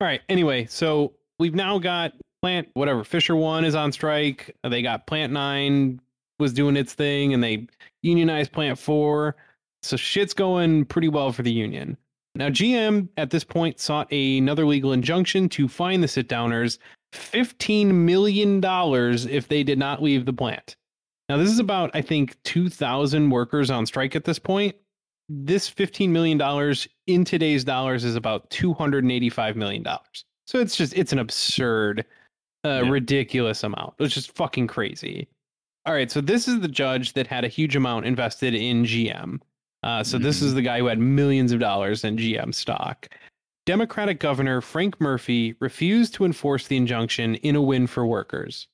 All 0.01 0.07
right. 0.07 0.21
Anyway, 0.29 0.65
so 0.65 1.13
we've 1.39 1.55
now 1.55 1.79
got 1.79 2.13
Plant, 2.41 2.69
whatever, 2.73 3.03
Fisher 3.03 3.35
One 3.35 3.65
is 3.65 3.75
on 3.75 3.91
strike. 3.91 4.55
They 4.63 4.81
got 4.81 5.07
Plant 5.07 5.33
Nine 5.33 5.99
was 6.39 6.53
doing 6.53 6.77
its 6.77 6.93
thing 6.93 7.33
and 7.33 7.43
they 7.43 7.67
unionized 8.01 8.53
Plant 8.53 8.79
Four. 8.79 9.35
So 9.81 9.97
shit's 9.97 10.33
going 10.33 10.85
pretty 10.85 11.09
well 11.09 11.31
for 11.33 11.41
the 11.43 11.51
union. 11.51 11.97
Now, 12.35 12.49
GM 12.49 13.09
at 13.17 13.31
this 13.31 13.43
point 13.43 13.79
sought 13.79 14.11
another 14.11 14.65
legal 14.65 14.93
injunction 14.93 15.49
to 15.49 15.67
fine 15.67 16.01
the 16.01 16.07
sit 16.07 16.27
downers 16.29 16.77
$15 17.13 17.87
million 17.87 18.61
if 18.63 19.47
they 19.47 19.63
did 19.63 19.79
not 19.79 20.01
leave 20.03 20.25
the 20.25 20.33
plant. 20.33 20.75
Now, 21.27 21.37
this 21.37 21.49
is 21.49 21.59
about, 21.59 21.91
I 21.93 22.01
think, 22.01 22.41
2,000 22.43 23.29
workers 23.29 23.69
on 23.69 23.85
strike 23.85 24.15
at 24.15 24.23
this 24.25 24.39
point. 24.39 24.75
This 25.27 25.69
$15 25.69 26.09
million 26.09 26.41
in 27.07 27.23
today's 27.25 27.63
dollars 27.63 28.03
is 28.03 28.15
about 28.15 28.49
$285 28.49 29.55
million. 29.55 29.85
So 30.47 30.59
it's 30.59 30.75
just, 30.75 30.93
it's 30.97 31.11
an 31.13 31.19
absurd, 31.19 32.05
uh, 32.65 32.81
Yeah. 32.83 32.89
ridiculous 32.89 33.63
amount. 33.63 33.93
It's 33.99 34.13
just 34.13 34.35
fucking 34.35 34.67
crazy. 34.67 35.27
All 35.85 35.93
right. 35.93 36.09
So 36.09 36.19
this 36.21 36.47
is 36.47 36.61
the 36.61 36.67
judge 36.67 37.13
that 37.13 37.27
had 37.27 37.43
a 37.45 37.47
huge 37.47 37.75
amount 37.75 38.05
invested 38.05 38.53
in 38.55 38.83
GM. 38.85 39.39
Uh, 39.83 40.03
so 40.03 40.17
this 40.17 40.41
is 40.41 40.53
the 40.53 40.61
guy 40.61 40.79
who 40.79 40.87
had 40.87 40.99
millions 40.99 41.51
of 41.51 41.59
dollars 41.59 42.03
in 42.03 42.17
GM 42.17 42.53
stock. 42.53 43.07
Democratic 43.65 44.19
Governor 44.19 44.61
Frank 44.61 44.99
Murphy 44.99 45.55
refused 45.59 46.13
to 46.15 46.25
enforce 46.25 46.67
the 46.67 46.77
injunction 46.77 47.35
in 47.35 47.55
a 47.55 47.61
win 47.61 47.87
for 47.87 48.05
workers. 48.05 48.67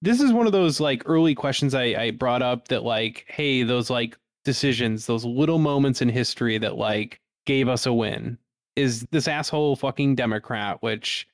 This 0.00 0.20
is 0.20 0.32
one 0.32 0.46
of 0.46 0.52
those 0.52 0.80
like 0.80 1.02
early 1.06 1.34
questions 1.34 1.74
I, 1.74 1.82
I 1.82 2.10
brought 2.12 2.42
up 2.42 2.68
that 2.68 2.82
like, 2.82 3.24
hey, 3.28 3.62
those 3.62 3.90
like 3.90 4.16
decisions, 4.44 5.06
those 5.06 5.24
little 5.24 5.58
moments 5.58 6.02
in 6.02 6.08
history 6.08 6.58
that 6.58 6.76
like 6.76 7.20
gave 7.46 7.68
us 7.68 7.86
a 7.86 7.92
win. 7.92 8.38
Is 8.76 9.06
this 9.10 9.28
asshole 9.28 9.76
fucking 9.76 10.14
Democrat? 10.14 10.78
Which 10.82 11.28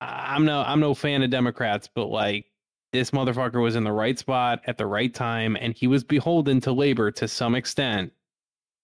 I'm 0.00 0.44
no 0.44 0.62
I'm 0.62 0.80
no 0.80 0.94
fan 0.94 1.22
of 1.22 1.30
Democrats, 1.30 1.88
but 1.94 2.06
like 2.06 2.46
this 2.92 3.10
motherfucker 3.10 3.62
was 3.62 3.76
in 3.76 3.84
the 3.84 3.92
right 3.92 4.18
spot 4.18 4.62
at 4.66 4.78
the 4.78 4.86
right 4.86 5.12
time, 5.12 5.56
and 5.60 5.74
he 5.74 5.86
was 5.86 6.02
beholden 6.02 6.60
to 6.62 6.72
labor 6.72 7.10
to 7.12 7.28
some 7.28 7.54
extent, 7.54 8.12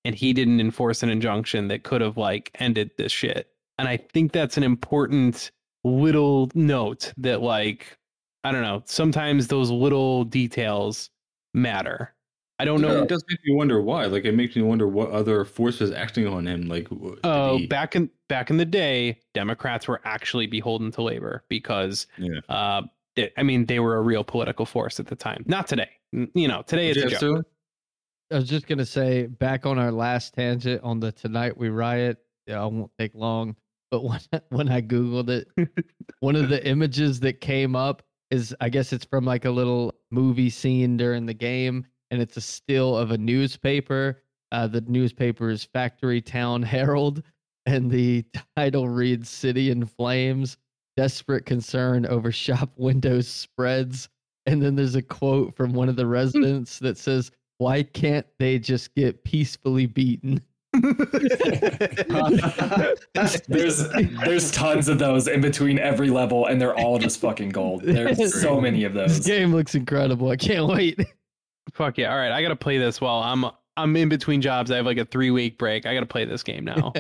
and 0.07 0.15
he 0.15 0.33
didn't 0.33 0.61
enforce 0.61 1.03
an 1.03 1.09
injunction 1.11 1.69
that 1.69 1.83
could 1.83 2.01
have 2.01 2.17
like 2.17 2.51
ended 2.61 2.91
this 2.97 3.13
shit. 3.13 3.49
And 3.79 3.89
I 3.89 3.97
think 3.97 4.33
that's 4.33 4.57
an 4.57 4.63
important 4.63 5.51
little 5.85 6.51
note 6.55 7.13
that 7.19 7.43
like 7.43 7.99
I 8.45 8.53
don't 8.53 8.63
know. 8.63 8.83
Sometimes 8.87 9.49
those 9.49 9.71
little 9.71 10.23
details 10.25 11.11
matter. 11.53 12.15
I 12.61 12.65
don't 12.65 12.81
know. 12.81 13.03
It 13.03 13.09
does 13.09 13.25
make 13.29 13.41
me 13.45 13.55
wonder 13.55 13.83
why. 13.83 14.07
Like, 14.07 14.25
it 14.25 14.33
makes 14.37 14.55
me 14.57 14.63
wonder 14.63 14.87
what 14.89 15.11
other 15.11 15.45
force 15.45 15.81
was 15.81 15.91
acting 15.91 16.27
on 16.27 16.47
him. 16.47 16.69
Like, 16.69 16.87
Oh, 17.25 17.59
he- 17.59 17.67
back 17.67 17.97
in 17.97 18.09
back 18.29 18.49
in 18.51 18.57
the 18.57 18.65
day, 18.65 19.19
Democrats 19.35 19.87
were 19.89 20.01
actually 20.05 20.47
beholden 20.47 20.91
to 20.93 21.03
labor 21.03 21.45
because, 21.49 22.07
Yeah. 22.19 22.39
uh, 22.49 22.83
I 23.37 23.43
mean, 23.43 23.67
they 23.67 23.81
were 23.81 23.97
a 23.97 24.01
real 24.03 24.23
political 24.25 24.65
force 24.65 25.01
at 25.01 25.07
the 25.09 25.17
time. 25.17 25.43
Not 25.47 25.67
today. 25.67 25.91
You 26.13 26.47
know, 26.49 26.63
today 26.67 26.89
it's 26.91 27.03
a 27.03 27.19
joke. 27.19 27.47
I 28.33 28.37
was 28.37 28.49
just 28.49 28.67
gonna 28.67 28.87
say 28.87 29.27
back 29.27 29.67
on 29.67 29.79
our 29.79 29.93
last 29.93 30.35
tangent 30.35 30.83
on 30.83 30.99
the 30.99 31.13
tonight 31.13 31.57
we 31.57 31.69
riot. 31.69 32.19
Yeah, 32.47 32.63
I 32.63 32.67
won't 32.67 32.91
take 32.99 33.15
long. 33.15 33.57
But 33.91 34.03
when 34.05 34.21
when 34.49 34.69
I 34.69 34.83
googled 34.83 35.29
it, 35.31 35.49
one 36.21 36.37
of 36.37 36.49
the 36.49 36.67
images 36.67 37.21
that 37.21 37.41
came 37.41 37.77
up 37.77 38.03
is 38.31 38.55
I 38.61 38.69
guess 38.69 38.93
it's 38.93 39.05
from 39.05 39.25
like 39.25 39.45
a 39.45 39.51
little 39.51 39.95
movie 40.11 40.51
scene 40.51 40.97
during 40.97 41.27
the 41.27 41.35
game, 41.35 41.87
and 42.11 42.21
it's 42.21 42.37
a 42.37 42.41
still 42.41 42.97
of 42.97 43.13
a 43.13 43.19
newspaper. 43.19 44.23
Uh, 44.53 44.67
the 44.67 44.81
newspaper 44.83 45.51
is 45.51 45.65
Factory 45.65 46.21
Town 46.21 46.63
Herald, 46.63 47.23
and 47.67 47.91
the 47.91 48.25
title 48.57 48.89
reads 48.89 49.29
"City 49.29 49.71
in 49.71 49.85
Flames." 49.87 50.57
Desperate 50.97 51.45
concern 51.45 52.07
over 52.07 52.33
shop 52.33 52.73
windows 52.77 53.29
spreads. 53.29 54.09
And 54.47 54.63
then 54.63 54.77
there's 54.77 54.95
a 54.95 55.03
quote 55.03 55.55
from 55.55 55.75
one 55.75 55.91
of 55.91 55.97
the 55.97 56.07
residents 56.07 56.79
that 56.79 56.97
says, 56.97 57.31
Why 57.59 57.83
can't 57.83 58.27
they 58.39 58.59
just 58.59 58.95
get 58.95 59.25
peacefully 59.25 59.87
beaten? 59.87 60.41
there's 63.49 63.89
there's 63.89 64.51
tons 64.51 64.89
of 64.89 64.99
those 64.99 65.27
in 65.29 65.41
between 65.41 65.79
every 65.79 66.11
level, 66.11 66.47
and 66.47 66.61
they're 66.61 66.77
all 66.79 66.99
just 66.99 67.21
fucking 67.21 67.49
gold. 67.51 67.83
There's 67.83 68.41
so 68.41 68.61
many 68.61 68.85
of 68.85 68.93
This 68.95 69.19
those. 69.19 69.27
game 69.27 69.55
looks 69.55 69.75
incredible. 69.75 70.31
I 70.31 70.37
can't 70.37 70.67
wait. 70.67 71.01
Fuck 71.73 71.99
yeah! 71.99 72.11
All 72.13 72.19
right, 72.19 72.33
I 72.33 72.43
gotta 72.43 72.57
play 72.57 72.79
this 72.79 73.01
while 73.01 73.23
I'm 73.23 73.47
I'm 73.77 73.97
in 73.97 74.09
between 74.09 74.41
jobs. 74.43 74.71
I 74.71 74.77
have 74.77 74.87
like 74.87 74.99
a 74.99 75.05
three 75.05 75.31
week 75.31 75.59
break. 75.59 75.87
I 75.87 75.95
gotta 75.95 76.07
play 76.07 76.25
this 76.25 76.43
game 76.43 76.65
now. 76.65 76.93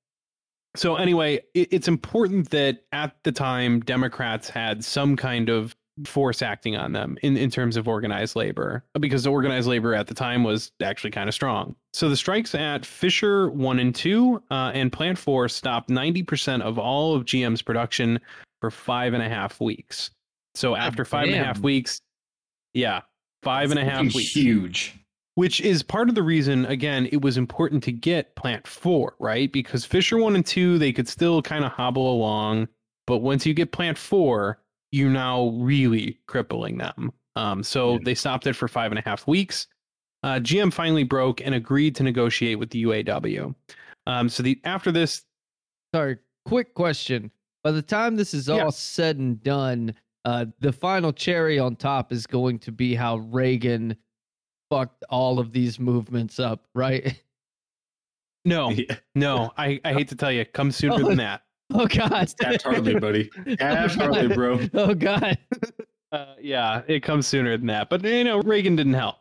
so 0.76 0.96
anyway, 0.96 1.40
it, 1.54 1.68
it's 1.72 1.88
important 1.88 2.50
that 2.50 2.84
at 2.92 3.16
the 3.24 3.32
time 3.32 3.80
Democrats 3.80 4.48
had 4.50 4.84
some 4.84 5.16
kind 5.16 5.48
of 5.48 5.74
force 6.04 6.42
acting 6.42 6.76
on 6.76 6.92
them 6.92 7.16
in, 7.22 7.36
in 7.36 7.50
terms 7.50 7.76
of 7.76 7.88
organized 7.88 8.36
labor 8.36 8.84
because 9.00 9.24
the 9.24 9.30
organized 9.30 9.68
labor 9.68 9.94
at 9.94 10.06
the 10.06 10.14
time 10.14 10.44
was 10.44 10.72
actually 10.82 11.10
kind 11.10 11.28
of 11.28 11.34
strong. 11.34 11.74
So 11.92 12.08
the 12.08 12.16
strikes 12.16 12.54
at 12.54 12.84
Fisher 12.84 13.50
1 13.50 13.78
and 13.78 13.94
2 13.94 14.42
uh, 14.50 14.70
and 14.74 14.92
Plant 14.92 15.18
4 15.18 15.48
stopped 15.48 15.90
90% 15.90 16.62
of 16.62 16.78
all 16.78 17.14
of 17.14 17.24
GM's 17.24 17.62
production 17.62 18.20
for 18.60 18.70
five 18.70 19.14
and 19.14 19.22
a 19.22 19.28
half 19.28 19.60
weeks. 19.60 20.10
So 20.54 20.74
after 20.74 21.04
five 21.04 21.26
and 21.26 21.36
a 21.36 21.44
half 21.44 21.56
damn. 21.56 21.62
weeks, 21.62 22.00
yeah, 22.74 23.02
five 23.42 23.70
and 23.70 23.78
a 23.78 23.84
half 23.84 24.14
weeks 24.14 24.34
Huge. 24.34 24.94
which 25.34 25.60
is 25.60 25.82
part 25.82 26.08
of 26.08 26.14
the 26.14 26.22
reason 26.22 26.66
again 26.66 27.08
it 27.12 27.22
was 27.22 27.36
important 27.36 27.82
to 27.84 27.92
get 27.92 28.34
plant 28.36 28.66
4 28.66 29.14
right 29.18 29.52
because 29.52 29.84
fisher 29.84 30.18
1 30.18 30.34
and 30.34 30.44
2 30.44 30.78
they 30.78 30.92
could 30.92 31.08
still 31.08 31.42
kind 31.42 31.64
of 31.64 31.72
hobble 31.72 32.12
along 32.12 32.68
but 33.06 33.18
once 33.18 33.46
you 33.46 33.54
get 33.54 33.72
plant 33.72 33.96
4 33.96 34.58
you're 34.92 35.10
now 35.10 35.48
really 35.56 36.18
crippling 36.26 36.78
them 36.78 37.12
um, 37.36 37.62
so 37.62 37.92
Yeah. 37.94 37.98
they 38.04 38.14
stopped 38.14 38.46
it 38.46 38.54
for 38.54 38.68
five 38.68 38.90
and 38.92 38.98
a 38.98 39.02
half 39.02 39.26
weeks 39.26 39.66
uh, 40.24 40.40
GM 40.40 40.72
finally 40.72 41.04
broke 41.04 41.40
and 41.40 41.54
agreed 41.54 41.94
to 41.96 42.02
negotiate 42.02 42.58
with 42.58 42.70
the 42.70 42.82
UAW. 42.84 43.54
Um, 44.08 44.28
so 44.28 44.42
the 44.42 44.60
after 44.64 44.90
this, 44.90 45.22
Sorry, 45.94 46.16
quick 46.44 46.74
question. 46.74 47.30
By 47.62 47.70
the 47.70 47.82
time 47.82 48.16
this 48.16 48.34
is 48.34 48.48
all 48.48 48.56
Yeah. 48.58 48.70
said 48.70 49.18
and 49.18 49.40
done, 49.44 49.94
uh, 50.24 50.46
the 50.58 50.72
final 50.72 51.12
cherry 51.12 51.60
on 51.60 51.76
top 51.76 52.10
is 52.12 52.26
going 52.26 52.58
to 52.58 52.72
be 52.72 52.96
how 52.96 53.18
Reagan 53.18 53.96
fucked 54.70 55.04
all 55.08 55.38
of 55.38 55.52
these 55.52 55.78
movements 55.78 56.40
up, 56.40 56.66
right? 56.74 57.22
no, 58.44 58.70
Yeah. 58.70 58.96
no, 59.14 59.52
I, 59.56 59.80
I 59.84 59.92
hate 59.92 60.08
to 60.08 60.16
tell 60.16 60.32
you, 60.32 60.44
come 60.46 60.72
sooner 60.72 60.94
Oh. 60.96 61.08
than 61.08 61.18
that. 61.18 61.42
Oh 61.72 61.86
God! 61.86 62.28
Taft 62.40 62.62
Hartley, 62.62 62.98
buddy. 62.98 63.28
Taft 63.58 63.98
Oh, 63.98 64.04
Hartley, 64.04 64.28
bro. 64.34 64.60
Oh 64.74 64.94
God! 64.94 65.38
Uh, 66.10 66.34
yeah, 66.40 66.80
it 66.88 67.02
comes 67.02 67.26
sooner 67.26 67.54
than 67.58 67.66
that. 67.66 67.90
But 67.90 68.02
you 68.02 68.24
know, 68.24 68.40
Reagan 68.40 68.76
didn't 68.76 68.94
help. 68.94 69.16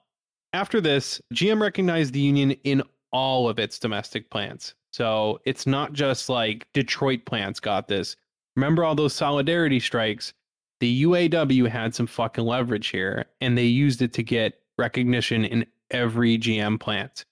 After 0.53 0.79
this, 0.79 1.21
GM 1.33 1.59
recognized 1.61 2.13
the 2.13 2.21
union 2.21 2.51
in 2.63 2.81
all 3.11 3.49
of 3.49 3.59
its 3.59 3.77
domestic 3.77 4.29
plants. 4.29 4.73
So 4.93 5.41
it's 5.43 5.67
not 5.67 5.91
just 5.91 6.29
like 6.29 6.65
Detroit 6.71 7.25
plants 7.25 7.59
got 7.59 7.89
this. 7.89 8.15
Remember 8.55 8.85
all 8.85 8.95
those 8.95 9.13
solidarity 9.13 9.81
strikes? 9.81 10.31
The 10.79 11.03
UAW 11.03 11.67
had 11.67 11.93
some 11.93 12.07
fucking 12.07 12.45
leverage 12.45 12.87
here, 12.87 13.25
and 13.41 13.57
they 13.57 13.65
used 13.65 14.01
it 14.01 14.13
to 14.13 14.23
get 14.23 14.61
recognition 14.77 15.43
in 15.43 15.65
every 15.91 16.37
GM 16.37 16.79
plant. 16.79 17.25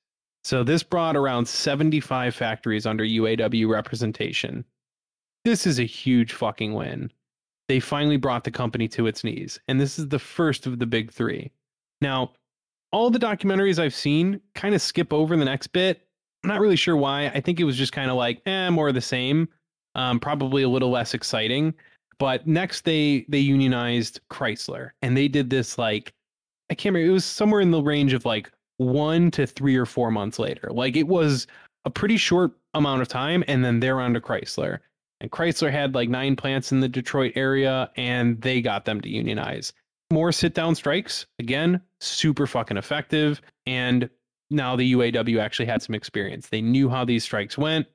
So 0.43 0.65
this 0.65 0.83
brought 0.83 1.15
around 1.15 1.47
75 1.47 2.35
factories 2.35 2.85
under 2.85 3.05
UAW 3.05 3.69
representation. 3.69 4.65
This 5.45 5.65
is 5.65 5.79
a 5.79 5.85
huge 5.85 6.33
fucking 6.33 6.73
win 6.73 7.11
they 7.67 7.79
finally 7.79 8.17
brought 8.17 8.43
the 8.43 8.51
company 8.51 8.87
to 8.89 9.07
its 9.07 9.23
knees. 9.23 9.59
And 9.67 9.79
this 9.79 9.97
is 9.97 10.07
the 10.09 10.19
first 10.19 10.67
of 10.67 10.79
the 10.79 10.85
big 10.85 11.11
three. 11.11 11.51
Now, 12.01 12.33
all 12.91 13.09
the 13.09 13.19
documentaries 13.19 13.79
I've 13.79 13.95
seen 13.95 14.39
kind 14.53 14.75
of 14.75 14.81
skip 14.81 15.11
over 15.11 15.35
the 15.35 15.45
next 15.45 15.67
bit. 15.67 16.07
I'm 16.43 16.49
not 16.49 16.59
really 16.59 16.75
sure 16.75 16.95
why. 16.95 17.27
I 17.27 17.41
think 17.41 17.59
it 17.59 17.63
was 17.63 17.77
just 17.77 17.91
kind 17.91 18.11
of 18.11 18.17
like, 18.17 18.41
eh, 18.45 18.69
more 18.69 18.89
of 18.89 18.93
the 18.93 19.01
same. 19.01 19.47
Um, 19.95 20.19
probably 20.19 20.63
a 20.63 20.69
little 20.69 20.91
less 20.91 21.13
exciting. 21.13 21.73
But 22.19 22.45
next 22.47 22.85
they 22.85 23.25
they 23.27 23.39
unionized 23.39 24.21
Chrysler. 24.29 24.91
And 25.01 25.17
they 25.17 25.27
did 25.27 25.49
this 25.49 25.77
like 25.77 26.13
I 26.69 26.75
can't 26.75 26.93
remember, 26.93 27.09
it 27.09 27.13
was 27.13 27.25
somewhere 27.25 27.61
in 27.61 27.71
the 27.71 27.81
range 27.81 28.13
of 28.13 28.25
like 28.25 28.51
one 28.77 29.31
to 29.31 29.45
three 29.45 29.75
or 29.75 29.85
four 29.85 30.11
months 30.11 30.39
later. 30.39 30.69
Like 30.71 30.95
it 30.95 31.07
was 31.07 31.47
a 31.85 31.89
pretty 31.89 32.17
short 32.17 32.51
amount 32.73 33.01
of 33.01 33.07
time, 33.07 33.43
and 33.47 33.63
then 33.63 33.79
they're 33.79 34.01
on 34.01 34.13
to 34.13 34.21
Chrysler. 34.21 34.79
And 35.25 35.31
Chrysler 35.31 35.71
had 35.71 35.95
like 35.95 36.07
nine 36.07 36.35
plants 36.35 36.71
in 36.71 36.81
the 36.81 36.87
Detroit 36.87 37.33
area, 37.35 37.89
and 37.97 38.39
they 38.41 38.61
got 38.61 38.85
them 38.85 39.01
to 39.01 39.09
unionize. 39.09 39.73
More 40.13 40.31
sit 40.31 40.53
down 40.53 40.75
strikes, 40.75 41.25
again, 41.39 41.81
super 41.99 42.45
fucking 42.45 42.77
effective. 42.77 43.41
And 43.65 44.07
now 44.51 44.75
the 44.75 44.93
UAW 44.93 45.39
actually 45.39 45.65
had 45.65 45.81
some 45.81 45.95
experience. 45.95 46.49
They 46.49 46.61
knew 46.61 46.89
how 46.89 47.05
these 47.05 47.23
strikes 47.23 47.57
went. 47.57 47.87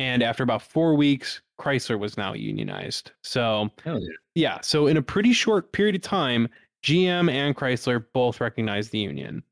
And 0.00 0.24
after 0.24 0.42
about 0.42 0.60
four 0.60 0.96
weeks, 0.96 1.40
Chrysler 1.60 2.00
was 2.00 2.16
now 2.16 2.32
unionized. 2.32 3.12
So, 3.22 3.70
yeah. 3.86 3.98
yeah, 4.34 4.60
so 4.60 4.88
in 4.88 4.96
a 4.96 5.02
pretty 5.02 5.32
short 5.32 5.70
period 5.70 5.94
of 5.94 6.02
time, 6.02 6.48
GM 6.84 7.30
and 7.30 7.54
Chrysler 7.54 8.04
both 8.12 8.40
recognized 8.40 8.90
the 8.90 8.98
union. 8.98 9.44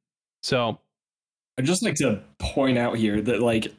So, 0.42 0.80
I'd 1.56 1.64
just 1.64 1.84
like 1.84 1.94
to 1.96 2.24
point 2.40 2.76
out 2.76 2.96
here 2.96 3.20
that 3.20 3.40
like 3.40 3.72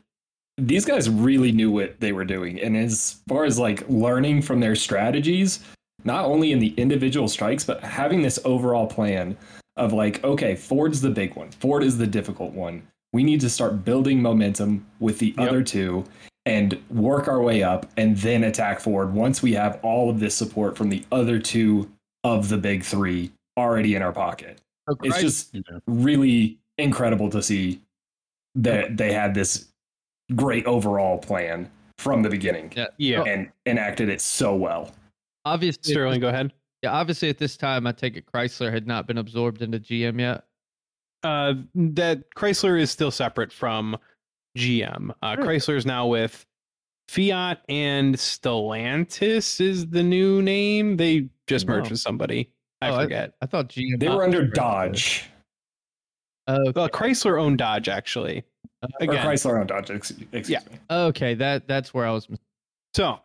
these 0.67 0.85
guys 0.85 1.09
really 1.09 1.51
knew 1.51 1.71
what 1.71 1.99
they 1.99 2.11
were 2.11 2.25
doing. 2.25 2.59
And 2.59 2.77
as 2.77 3.21
far 3.27 3.45
as 3.45 3.57
like 3.59 3.83
learning 3.89 4.41
from 4.41 4.59
their 4.59 4.75
strategies, 4.75 5.59
not 6.03 6.25
only 6.25 6.51
in 6.51 6.59
the 6.59 6.73
individual 6.77 7.27
strikes, 7.27 7.63
but 7.63 7.81
having 7.83 8.21
this 8.21 8.39
overall 8.45 8.87
plan 8.87 9.37
of 9.77 9.93
like, 9.93 10.23
okay, 10.23 10.55
Ford's 10.55 11.01
the 11.01 11.09
big 11.09 11.35
one. 11.35 11.51
Ford 11.51 11.83
is 11.83 11.97
the 11.97 12.07
difficult 12.07 12.53
one. 12.53 12.81
We 13.13 13.23
need 13.23 13.41
to 13.41 13.49
start 13.49 13.83
building 13.83 14.21
momentum 14.21 14.85
with 14.99 15.19
the 15.19 15.33
Yep. 15.37 15.49
other 15.49 15.63
two 15.63 16.05
and 16.45 16.77
work 16.89 17.27
our 17.27 17.41
way 17.41 17.61
up 17.63 17.89
and 17.97 18.17
then 18.17 18.43
attack 18.43 18.79
Ford 18.79 19.13
once 19.13 19.43
we 19.43 19.53
have 19.53 19.79
all 19.83 20.09
of 20.09 20.19
this 20.19 20.33
support 20.35 20.77
from 20.77 20.89
the 20.89 21.03
other 21.11 21.39
two 21.39 21.89
of 22.23 22.49
the 22.49 22.57
big 22.57 22.83
three 22.83 23.31
already 23.57 23.95
in 23.95 24.01
our 24.01 24.11
pocket. 24.13 24.59
So 24.89 24.95
It's 25.03 25.21
just 25.21 25.53
Yeah. 25.53 25.61
really 25.87 26.57
incredible 26.77 27.29
to 27.29 27.43
see 27.43 27.81
that 28.55 28.97
they 28.97 29.13
had 29.13 29.33
this 29.33 29.67
great 30.35 30.65
overall 30.65 31.17
plan 31.17 31.69
from 31.97 32.21
the 32.23 32.29
beginning 32.29 32.71
Yeah. 32.75 32.87
yeah, 32.97 33.23
and 33.23 33.51
enacted 33.65 34.09
it 34.09 34.21
so 34.21 34.55
well. 34.55 34.91
obviously, 35.45 35.93
Sterling, 35.93 36.19
go 36.19 36.29
ahead. 36.29 36.51
yeah, 36.81 36.91
obviously 36.91 37.29
at 37.29 37.37
this 37.37 37.57
time, 37.57 37.85
I 37.87 37.91
take 37.91 38.17
it 38.17 38.25
Chrysler 38.25 38.71
had 38.71 38.87
not 38.87 39.07
been 39.07 39.17
absorbed 39.17 39.61
into 39.61 39.79
GM 39.79 40.19
yet. 40.19 40.43
Uh, 41.23 41.53
that 41.75 42.23
Chrysler 42.35 42.79
is 42.79 42.89
still 42.89 43.11
separate 43.11 43.51
from 43.53 43.95
GM. 44.57 45.11
Uh, 45.21 45.35
Really? 45.37 45.57
Chrysler 45.59 45.75
is 45.75 45.85
now 45.85 46.07
with 46.07 46.43
Fiat 47.09 47.61
and 47.69 48.15
Stellantis 48.15 49.59
is 49.61 49.87
the 49.89 50.01
new 50.01 50.41
name. 50.41 50.97
They 50.97 51.29
just 51.47 51.67
merged 51.67 51.87
Wow. 51.87 51.89
with 51.91 51.99
somebody. 51.99 52.51
I 52.81 52.89
Oh, 52.89 52.97
forget. 53.01 53.33
I 53.41 53.45
thought 53.45 53.69
GM. 53.69 53.99
They 53.99 54.09
were 54.09 54.23
under 54.23 54.45
Chrysler. 54.47 54.53
Dodge 54.53 55.23
Oh, 56.47 56.71
well, 56.75 56.89
Chrysler 56.89 57.39
owned 57.39 57.59
Dodge 57.59 57.87
actually. 57.87 58.43
Or 58.81 59.07
Chrysler 59.07 59.59
owned 59.59 59.69
Dodge. 59.69 59.91
ex- 59.91 60.11
Excuse 60.31 60.49
Yeah. 60.49 60.59
me. 60.71 60.77
okay, 60.89 61.33
that 61.35 61.67
that's 61.67 61.93
where 61.93 62.05
I 62.07 62.11
was. 62.11 62.27
So, 62.95 63.19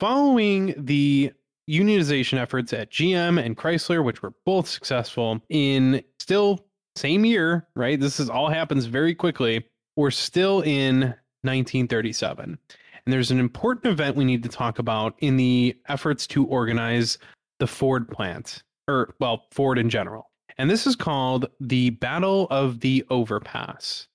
following 0.00 0.74
the 0.76 1.32
unionization 1.70 2.38
efforts 2.38 2.72
at 2.72 2.90
GM 2.90 3.38
and 3.44 3.56
Chrysler, 3.56 4.04
which 4.04 4.22
were 4.22 4.34
both 4.44 4.68
successful 4.68 5.40
in 5.48 6.02
still 6.18 6.66
same 6.96 7.24
year, 7.24 7.66
right? 7.74 7.98
This 7.98 8.20
is 8.20 8.28
all 8.28 8.48
happens 8.50 8.84
very 8.86 9.14
quickly. 9.14 9.64
We're 9.96 10.10
still 10.10 10.60
in 10.62 11.14
1937. 11.42 12.58
And 13.04 13.12
there's 13.12 13.30
an 13.30 13.40
important 13.40 13.86
event 13.86 14.16
we 14.16 14.24
need 14.24 14.42
to 14.44 14.48
talk 14.48 14.78
about 14.78 15.14
in 15.18 15.36
the 15.36 15.76
efforts 15.88 16.26
to 16.28 16.46
organize 16.46 17.18
the 17.58 17.66
Ford 17.66 18.08
plant, 18.08 18.62
or 18.88 19.14
well, 19.20 19.46
Ford 19.52 19.78
in 19.78 19.88
general. 19.90 20.30
And 20.58 20.68
this 20.70 20.86
is 20.86 20.94
called 20.94 21.46
the 21.60 21.90
Battle 21.90 22.46
of 22.50 22.80
the 22.80 23.04
Overpass. 23.10 24.06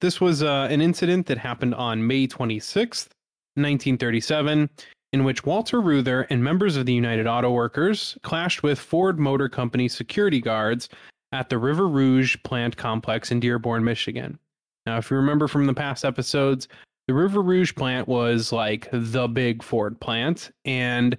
This 0.00 0.20
was 0.20 0.42
uh, 0.42 0.68
an 0.70 0.80
incident 0.80 1.26
that 1.26 1.38
happened 1.38 1.74
on 1.74 2.06
May 2.06 2.28
26th, 2.28 3.08
1937, 3.54 4.70
in 5.12 5.24
which 5.24 5.44
Walter 5.44 5.80
Reuther 5.80 6.22
and 6.30 6.42
members 6.42 6.76
of 6.76 6.86
the 6.86 6.92
United 6.92 7.26
Auto 7.26 7.50
Workers 7.50 8.16
clashed 8.22 8.62
with 8.62 8.78
Ford 8.78 9.18
Motor 9.18 9.48
Company 9.48 9.88
security 9.88 10.40
guards 10.40 10.88
at 11.32 11.48
the 11.48 11.58
River 11.58 11.88
Rouge 11.88 12.36
plant 12.44 12.76
complex 12.76 13.32
in 13.32 13.40
Dearborn, 13.40 13.82
Michigan. 13.82 14.38
Now, 14.86 14.98
if 14.98 15.10
you 15.10 15.16
remember 15.16 15.48
from 15.48 15.66
the 15.66 15.74
past 15.74 16.04
episodes, 16.04 16.68
the 17.08 17.14
River 17.14 17.42
Rouge 17.42 17.74
plant 17.74 18.06
was 18.06 18.52
like 18.52 18.88
the 18.92 19.26
big 19.26 19.64
Ford 19.64 20.00
plant. 20.00 20.52
And 20.64 21.16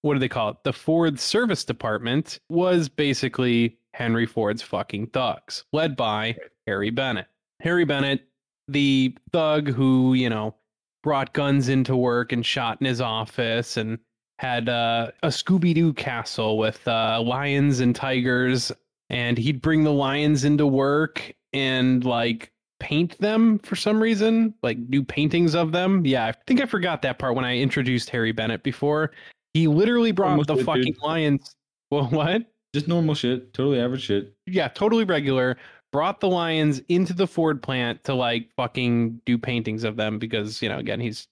what 0.00 0.14
do 0.14 0.20
they 0.20 0.28
call 0.28 0.50
it? 0.50 0.56
The 0.64 0.72
Ford 0.72 1.20
Service 1.20 1.64
Department 1.64 2.40
was 2.48 2.88
basically 2.88 3.76
Henry 3.92 4.24
Ford's 4.24 4.62
fucking 4.62 5.08
thugs, 5.08 5.64
led 5.72 5.96
by 5.96 6.36
Harry 6.66 6.90
Bennett. 6.90 7.26
Harry 7.62 7.84
Bennett, 7.84 8.28
the 8.68 9.16
thug 9.32 9.68
who, 9.68 10.14
you 10.14 10.28
know, 10.28 10.54
brought 11.02 11.32
guns 11.32 11.68
into 11.68 11.96
work 11.96 12.32
and 12.32 12.44
shot 12.44 12.78
in 12.80 12.86
his 12.86 13.00
office 13.00 13.76
and 13.76 13.98
had 14.38 14.68
uh, 14.68 15.10
a 15.22 15.28
Scooby 15.28 15.74
Doo 15.74 15.92
castle 15.92 16.58
with 16.58 16.86
uh, 16.86 17.22
lions 17.24 17.80
and 17.80 17.94
tigers. 17.94 18.72
And 19.10 19.38
he'd 19.38 19.62
bring 19.62 19.84
the 19.84 19.92
lions 19.92 20.44
into 20.44 20.66
work 20.66 21.32
and 21.52 22.04
like 22.04 22.50
paint 22.80 23.16
them 23.18 23.58
for 23.60 23.76
some 23.76 24.02
reason, 24.02 24.54
like 24.62 24.90
do 24.90 25.02
paintings 25.04 25.54
of 25.54 25.70
them. 25.70 26.04
Yeah, 26.04 26.26
I 26.26 26.32
think 26.46 26.60
I 26.60 26.66
forgot 26.66 27.02
that 27.02 27.18
part 27.18 27.36
when 27.36 27.44
I 27.44 27.58
introduced 27.58 28.10
Harry 28.10 28.32
Bennett 28.32 28.62
before. 28.62 29.12
He 29.54 29.68
literally 29.68 30.12
brought 30.12 30.30
Almost 30.30 30.48
the 30.48 30.54
did, 30.56 30.66
fucking 30.66 30.82
dude. 30.84 31.02
lions. 31.02 31.54
Well, 31.90 32.06
what? 32.06 32.42
Just 32.74 32.88
normal 32.88 33.14
shit. 33.14 33.52
Totally 33.52 33.78
average 33.78 34.02
shit. 34.02 34.34
yeah, 34.46 34.68
totally 34.68 35.04
regular. 35.04 35.58
Brought 35.92 36.20
the 36.20 36.28
lions 36.28 36.80
into 36.88 37.12
the 37.12 37.26
Ford 37.26 37.62
plant 37.62 38.02
to 38.04 38.14
like 38.14 38.50
fucking 38.56 39.20
do 39.26 39.36
paintings 39.38 39.84
of 39.84 39.96
them 39.96 40.18
because, 40.18 40.62
you 40.62 40.68
know, 40.68 40.78
again, 40.78 41.00
he's 41.00 41.28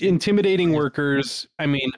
intimidating 0.00 0.72
workers. 0.72 1.46
I 1.58 1.66
mean, 1.66 1.90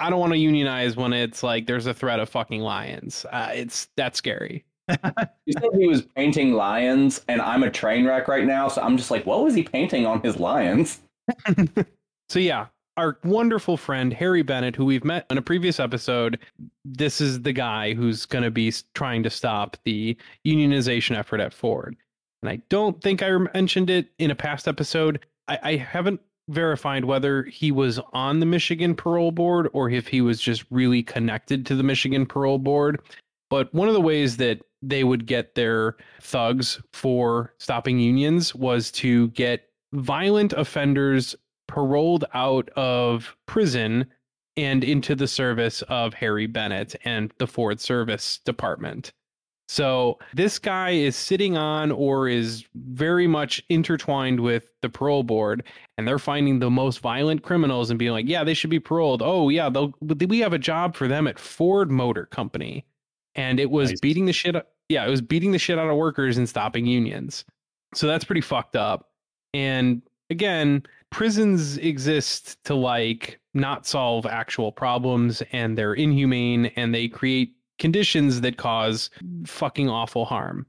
I 0.00 0.10
don't 0.10 0.20
want 0.20 0.32
to 0.32 0.38
unionize 0.38 0.96
when 0.96 1.12
it's 1.12 1.42
like 1.42 1.66
there's 1.66 1.86
a 1.86 1.94
threat 1.94 2.20
of 2.20 2.28
fucking 2.28 2.60
lions. 2.60 3.24
Uh, 3.30 3.50
it's 3.54 3.88
that's 3.96 4.18
scary. 4.18 4.64
You 5.46 5.52
said 5.52 5.70
he 5.78 5.86
was 5.86 6.02
painting 6.02 6.54
lions, 6.54 7.22
and 7.28 7.40
I'm 7.42 7.62
a 7.62 7.70
train 7.70 8.06
wreck 8.06 8.28
right 8.28 8.46
now, 8.46 8.68
so 8.68 8.80
I'm 8.80 8.96
just 8.96 9.10
like, 9.10 9.26
what 9.26 9.44
was 9.44 9.54
he 9.54 9.62
painting 9.62 10.06
on 10.06 10.22
his 10.22 10.38
lions? 10.38 11.00
So 12.30 12.38
yeah, 12.38 12.68
our 12.96 13.18
wonderful 13.24 13.76
friend 13.76 14.12
Harry 14.12 14.42
Bennett, 14.42 14.76
who 14.76 14.84
we've 14.84 15.04
met 15.04 15.26
in 15.30 15.38
a 15.38 15.42
previous 15.42 15.80
episode, 15.80 16.38
this 16.84 17.20
is 17.20 17.42
the 17.42 17.52
guy 17.52 17.94
who's 17.94 18.26
going 18.26 18.44
to 18.44 18.50
be 18.50 18.72
trying 18.94 19.22
to 19.22 19.30
stop 19.30 19.76
the 19.84 20.16
unionization 20.46 21.16
effort 21.16 21.40
at 21.40 21.52
Ford. 21.52 21.96
And 22.42 22.50
I 22.50 22.56
don't 22.68 23.00
think 23.02 23.22
I 23.22 23.30
mentioned 23.54 23.90
it 23.90 24.08
in 24.18 24.30
a 24.30 24.34
past 24.34 24.68
episode. 24.68 25.24
I, 25.48 25.58
I 25.62 25.76
haven't 25.76 26.20
verified 26.48 27.06
whether 27.06 27.44
he 27.44 27.72
was 27.72 27.98
on 28.12 28.40
the 28.40 28.46
Michigan 28.46 28.94
Parole 28.94 29.32
Board 29.32 29.68
or 29.72 29.88
if 29.88 30.06
he 30.06 30.20
was 30.20 30.40
just 30.40 30.64
really 30.70 31.02
connected 31.02 31.64
to 31.66 31.74
the 31.74 31.82
Michigan 31.82 32.26
Parole 32.26 32.58
Board. 32.58 33.00
But 33.50 33.72
one 33.74 33.88
of 33.88 33.94
the 33.94 34.00
ways 34.00 34.36
that 34.38 34.60
they 34.82 35.04
would 35.04 35.26
get 35.26 35.54
their 35.54 35.96
thugs 36.20 36.80
for 36.92 37.54
stopping 37.58 37.98
unions 37.98 38.54
was 38.54 38.90
to 38.92 39.28
get 39.28 39.70
violent 39.94 40.52
offenders 40.52 41.34
paroled 41.74 42.24
out 42.34 42.68
of 42.76 43.36
prison 43.46 44.06
and 44.56 44.84
into 44.84 45.14
the 45.16 45.26
service 45.26 45.82
of 45.82 46.14
Harry 46.14 46.46
Bennett 46.46 46.94
and 47.04 47.32
the 47.38 47.46
Ford 47.46 47.80
Service 47.80 48.38
Department. 48.44 49.12
So 49.66 50.18
this 50.34 50.58
guy 50.58 50.90
is 50.90 51.16
sitting 51.16 51.56
on 51.56 51.90
or 51.90 52.28
is 52.28 52.64
very 52.74 53.26
much 53.26 53.64
intertwined 53.70 54.38
with 54.38 54.70
the 54.82 54.90
parole 54.90 55.22
board, 55.22 55.64
and 55.96 56.06
they're 56.06 56.18
finding 56.18 56.58
the 56.58 56.70
most 56.70 57.00
violent 57.00 57.42
criminals 57.42 57.90
and 57.90 57.98
being 57.98 58.12
like, 58.12 58.28
"Yeah, 58.28 58.44
they 58.44 58.54
should 58.54 58.70
be 58.70 58.78
paroled." 58.78 59.22
Oh, 59.22 59.48
yeah, 59.48 59.70
they'll. 59.70 59.94
We 60.00 60.40
have 60.40 60.52
a 60.52 60.58
job 60.58 60.94
for 60.94 61.08
them 61.08 61.26
at 61.26 61.38
Ford 61.38 61.90
Motor 61.90 62.26
Company, 62.26 62.84
and 63.34 63.58
it 63.58 63.70
was 63.70 63.90
Nice. 63.90 64.00
beating 64.00 64.26
the 64.26 64.32
shit. 64.34 64.54
Yeah, 64.90 65.06
it 65.06 65.10
was 65.10 65.22
beating 65.22 65.50
the 65.50 65.58
shit 65.58 65.78
out 65.78 65.88
of 65.88 65.96
workers 65.96 66.36
and 66.36 66.46
stopping 66.48 66.86
unions. 66.86 67.44
So 67.94 68.06
that's 68.06 68.24
pretty 68.24 68.42
fucked 68.42 68.76
up. 68.76 69.10
And 69.54 70.02
again, 70.28 70.82
prisons 71.14 71.78
exist 71.78 72.58
to 72.64 72.74
like 72.74 73.38
not 73.54 73.86
solve 73.86 74.26
actual 74.26 74.72
problems 74.72 75.44
and 75.52 75.78
they're 75.78 75.94
inhumane 75.94 76.66
and 76.74 76.92
they 76.92 77.06
create 77.06 77.54
conditions 77.78 78.40
that 78.40 78.56
cause 78.56 79.10
fucking 79.46 79.88
awful 79.88 80.24
harm. 80.24 80.66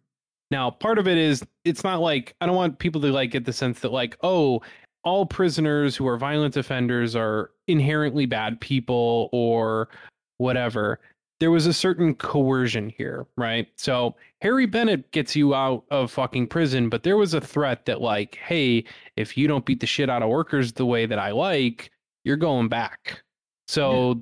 Now, 0.51 0.69
part 0.69 0.99
of 0.99 1.07
it 1.07 1.17
is 1.17 1.43
it's 1.63 1.83
not 1.83 1.99
like 1.99 2.35
I 2.41 2.45
don't 2.45 2.55
want 2.55 2.77
people 2.77 3.01
to 3.01 3.11
like 3.11 3.31
get 3.31 3.45
the 3.45 3.53
sense 3.53 3.79
that 3.79 3.91
like, 3.91 4.19
oh, 4.21 4.61
all 5.03 5.25
prisoners 5.25 5.95
who 5.95 6.05
are 6.05 6.15
violent 6.15 6.55
offenders 6.57 7.15
are 7.15 7.49
inherently 7.67 8.27
bad 8.27 8.61
people 8.61 9.29
or 9.31 9.89
whatever. 10.37 10.99
There 11.39 11.49
was 11.49 11.65
a 11.65 11.73
certain 11.73 12.13
coercion 12.13 12.93
here, 12.95 13.25
right? 13.35 13.67
So 13.77 14.15
Harry 14.45 14.67
Bennett 14.67 15.09
gets 15.09 15.35
you 15.35 15.55
out 15.55 15.85
of 15.89 16.11
fucking 16.11 16.45
prison, 16.45 16.87
but 16.87 17.01
there 17.01 17.17
was 17.17 17.33
a 17.33 17.41
threat 17.41 17.87
that, 17.87 17.99
like, 17.99 18.35
hey, 18.35 18.83
if 19.15 19.35
you 19.35 19.47
don't 19.47 19.65
beat 19.65 19.79
the 19.79 19.87
shit 19.87 20.07
out 20.07 20.21
of 20.21 20.29
workers 20.29 20.71
the 20.71 20.85
way 20.85 21.07
that 21.07 21.17
I 21.17 21.31
like, 21.31 21.89
you're 22.23 22.37
going 22.37 22.67
back. 22.67 23.23
So, 23.67 24.21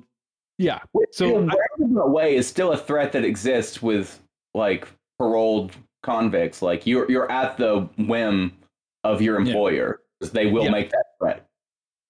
yeah. 0.56 0.78
So 1.10 1.40
in 1.40 1.50
a 1.98 2.08
way 2.08 2.36
is 2.36 2.46
still 2.46 2.72
a 2.72 2.78
threat 2.78 3.12
that 3.12 3.22
exists 3.22 3.82
with 3.82 4.18
like 4.54 4.88
paroled 5.18 5.72
convicts. 6.02 6.62
Like 6.62 6.86
you're 6.86 7.10
you're 7.10 7.30
at 7.30 7.58
the 7.58 7.86
whim 7.98 8.56
of 9.04 9.20
your 9.20 9.42
Yeah. 9.42 9.92
They 10.32 10.46
will 10.46 10.64
Yeah. 10.64 10.70
make 10.70 10.90
that 10.90 11.04
threat. 11.20 11.46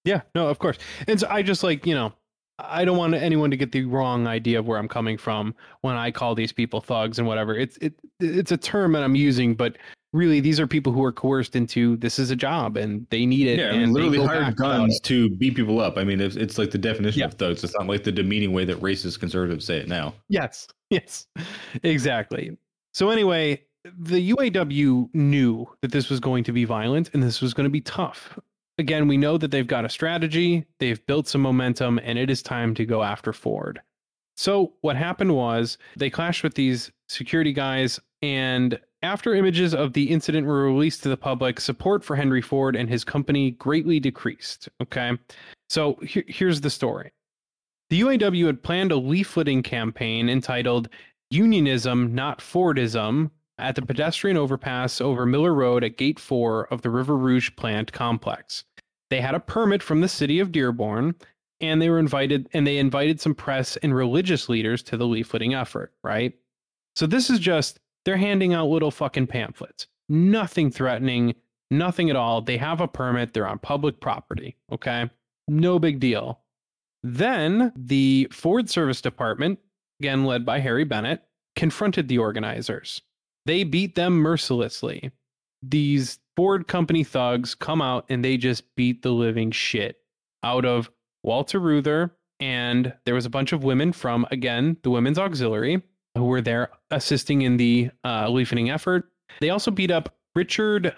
Yeah, 0.05 0.21
no, 0.33 0.47
of 0.47 0.57
course. 0.57 0.77
And 1.09 1.19
so 1.19 1.27
I 1.29 1.41
just 1.41 1.63
like, 1.63 1.85
you 1.85 1.95
know, 1.95 2.13
I 2.59 2.85
don't 2.85 2.97
want 2.97 3.13
anyone 3.13 3.51
to 3.51 3.57
get 3.57 3.71
the 3.71 3.83
wrong 3.85 4.27
idea 4.27 4.59
of 4.59 4.67
where 4.67 4.77
I'm 4.77 4.87
coming 4.87 5.17
from 5.17 5.53
when 5.81 5.95
I 5.95 6.11
call 6.11 6.35
these 6.35 6.51
people 6.53 6.79
thugs 6.81 7.19
and 7.19 7.27
whatever. 7.27 7.55
It's 7.55 7.77
it 7.77 7.93
it's 8.19 8.51
a 8.51 8.57
term 8.57 8.93
that 8.93 9.03
I'm 9.03 9.15
using, 9.15 9.55
but 9.55 9.77
really 10.13 10.39
these 10.39 10.57
are 10.61 10.65
people 10.67 10.93
who 10.93 11.03
are 11.03 11.11
coerced 11.11 11.57
into 11.57 11.97
this 11.97 12.17
is 12.17 12.31
a 12.31 12.35
job 12.35 12.77
and 12.77 13.05
they 13.09 13.25
need 13.25 13.47
it. 13.47 13.59
Yeah, 13.59 13.73
and 13.73 13.91
literally 13.91 14.25
hired 14.25 14.55
guns 14.55 14.99
to 15.01 15.29
beat 15.31 15.55
people 15.55 15.81
up. 15.81 15.97
I 15.97 16.05
mean, 16.05 16.21
it's, 16.21 16.37
it's 16.37 16.57
like 16.57 16.71
the 16.71 16.77
definition 16.77 17.19
Yeah. 17.19 17.25
of 17.25 17.33
thugs. 17.33 17.63
It's 17.65 17.73
not 17.77 17.87
like 17.87 18.03
the 18.05 18.13
demeaning 18.13 18.53
way 18.53 18.63
that 18.63 18.79
racist 18.79 19.19
conservatives 19.19 19.65
say 19.65 19.77
it 19.79 19.87
now. 19.87 20.13
Yes. 20.29 20.67
Yes. 20.91 21.25
Exactly. 21.83 22.55
So 22.93 23.09
anyway, 23.09 23.63
the 23.97 24.31
UAW 24.33 25.09
knew 25.13 25.67
that 25.81 25.91
this 25.91 26.09
was 26.11 26.19
going 26.19 26.43
to 26.45 26.51
be 26.51 26.63
violent 26.63 27.09
and 27.13 27.23
this 27.23 27.41
was 27.41 27.53
going 27.55 27.65
to 27.65 27.69
be 27.71 27.81
tough. 27.81 28.37
Again, 28.77 29.07
we 29.07 29.17
know 29.17 29.37
that 29.37 29.51
they've 29.51 29.67
got 29.67 29.85
a 29.85 29.89
strategy, 29.89 30.65
they've 30.79 31.03
built 31.05 31.27
some 31.27 31.41
momentum, 31.41 31.99
and 32.03 32.19
it 32.19 32.29
is 32.29 32.41
time 32.43 32.75
to 32.75 32.85
go 32.85 33.03
after 33.03 33.31
Ford. 33.31 33.81
So 34.35 34.73
what 34.81 34.97
happened 34.97 35.33
was 35.33 35.77
they 35.95 36.09
clashed 36.09 36.43
with 36.43 36.55
these 36.55 36.91
security 37.07 37.53
guys, 37.53 38.01
and 38.21 38.77
after 39.01 39.33
images 39.33 39.73
of 39.73 39.93
the 39.93 40.09
incident 40.11 40.45
were 40.45 40.65
released 40.65 41.03
to 41.03 41.09
the 41.09 41.15
public, 41.15 41.61
support 41.61 42.03
for 42.03 42.15
Henry 42.17 42.41
Ford 42.41 42.75
and 42.75 42.89
his 42.89 43.03
company 43.05 43.51
greatly 43.51 43.99
decreased. 43.99 44.67
Okay. 44.81 45.17
So 45.69 45.93
here- 45.95 46.25
here's 46.27 46.61
the 46.61 46.69
story. 46.69 47.11
The 47.89 48.01
UAW 48.01 48.47
had 48.47 48.63
planned 48.63 48.91
a 48.91 48.95
leafleting 48.95 49.63
campaign 49.63 50.27
entitled 50.27 50.89
Unionism, 51.31 52.13
Not 52.13 52.39
Fordism 52.39 53.29
at 53.57 53.75
the 53.75 53.81
pedestrian 53.81 54.37
overpass 54.37 54.99
over 54.99 55.25
Miller 55.25 55.53
Road 55.53 55.83
at 55.83 55.97
Gate 55.97 56.19
4 56.19 56.65
of 56.65 56.81
the 56.81 56.89
River 56.89 57.15
Rouge 57.15 57.51
plant 57.55 57.91
complex. 57.91 58.63
They 59.09 59.21
had 59.21 59.35
a 59.35 59.39
permit 59.39 59.83
from 59.83 60.01
the 60.01 60.07
city 60.07 60.39
of 60.39 60.51
Dearborn 60.51 61.15
and 61.61 61.81
they 61.81 61.89
were 61.89 61.99
invited 61.99 62.49
and 62.53 62.65
they 62.65 62.77
invited 62.77 63.21
some 63.21 63.35
press 63.35 63.77
and 63.77 63.95
religious 63.95 64.49
leaders 64.49 64.83
to 64.83 64.97
the 64.97 65.05
leafleting 65.05 65.59
effort, 65.59 65.93
right? 66.03 66.33
So 66.95 67.05
this 67.05 67.29
is 67.29 67.39
just 67.39 67.79
they're 68.03 68.17
handing 68.17 68.53
out 68.53 68.67
little 68.67 68.91
fucking 68.91 69.27
pamphlets. 69.27 69.87
Nothing 70.09 70.69
threatening, 70.69 71.35
nothing 71.71 72.09
at 72.09 72.15
all. 72.15 72.41
They 72.41 72.57
have 72.57 72.81
a 72.81 72.87
permit, 72.87 73.33
they're 73.33 73.47
on 73.47 73.59
public 73.59 73.99
property, 73.99 74.57
okay? 74.71 75.09
No 75.47 75.79
big 75.79 75.99
deal. 75.99 76.41
Then 77.03 77.71
the 77.75 78.27
Ford 78.31 78.69
Service 78.69 79.01
Department, 79.01 79.59
again 79.99 80.25
led 80.25 80.45
by 80.45 80.59
Harry 80.59 80.83
Bennett, 80.83 81.23
confronted 81.55 82.07
the 82.07 82.17
organizers. 82.17 83.01
They 83.45 83.63
beat 83.63 83.95
them 83.95 84.17
mercilessly. 84.17 85.11
These 85.61 86.19
Ford 86.35 86.67
company 86.67 87.03
thugs 87.03 87.55
come 87.55 87.81
out 87.81 88.05
and 88.09 88.23
they 88.23 88.37
just 88.37 88.63
beat 88.75 89.01
the 89.01 89.11
living 89.11 89.51
shit 89.51 89.97
out 90.43 90.65
of 90.65 90.89
Walter 91.23 91.59
Reuther. 91.59 92.11
And 92.39 92.93
there 93.05 93.15
was 93.15 93.25
a 93.25 93.29
bunch 93.29 93.53
of 93.53 93.63
women 93.63 93.93
from, 93.93 94.25
again, 94.31 94.77
the 94.83 94.89
Women's 94.89 95.17
Auxiliary 95.17 95.81
who 96.15 96.25
were 96.25 96.41
there 96.41 96.69
assisting 96.91 97.43
in 97.43 97.57
the 97.57 97.89
uh, 98.03 98.29
leafeting 98.29 98.69
effort. 98.69 99.09
They 99.39 99.49
also 99.49 99.71
beat 99.71 99.91
up 99.91 100.15
Richard 100.35 100.93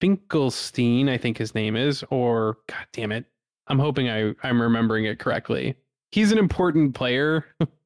Finkelstein, 0.00 1.08
I 1.08 1.18
think 1.18 1.38
his 1.38 1.54
name 1.54 1.76
is, 1.76 2.04
or 2.10 2.58
God 2.66 2.86
damn 2.92 3.12
it. 3.12 3.24
I'm 3.66 3.78
hoping 3.78 4.08
I, 4.08 4.34
I'm 4.42 4.60
remembering 4.60 5.04
it 5.04 5.18
correctly. 5.18 5.74
He's 6.12 6.32
an 6.32 6.38
important 6.38 6.94
player. 6.94 7.46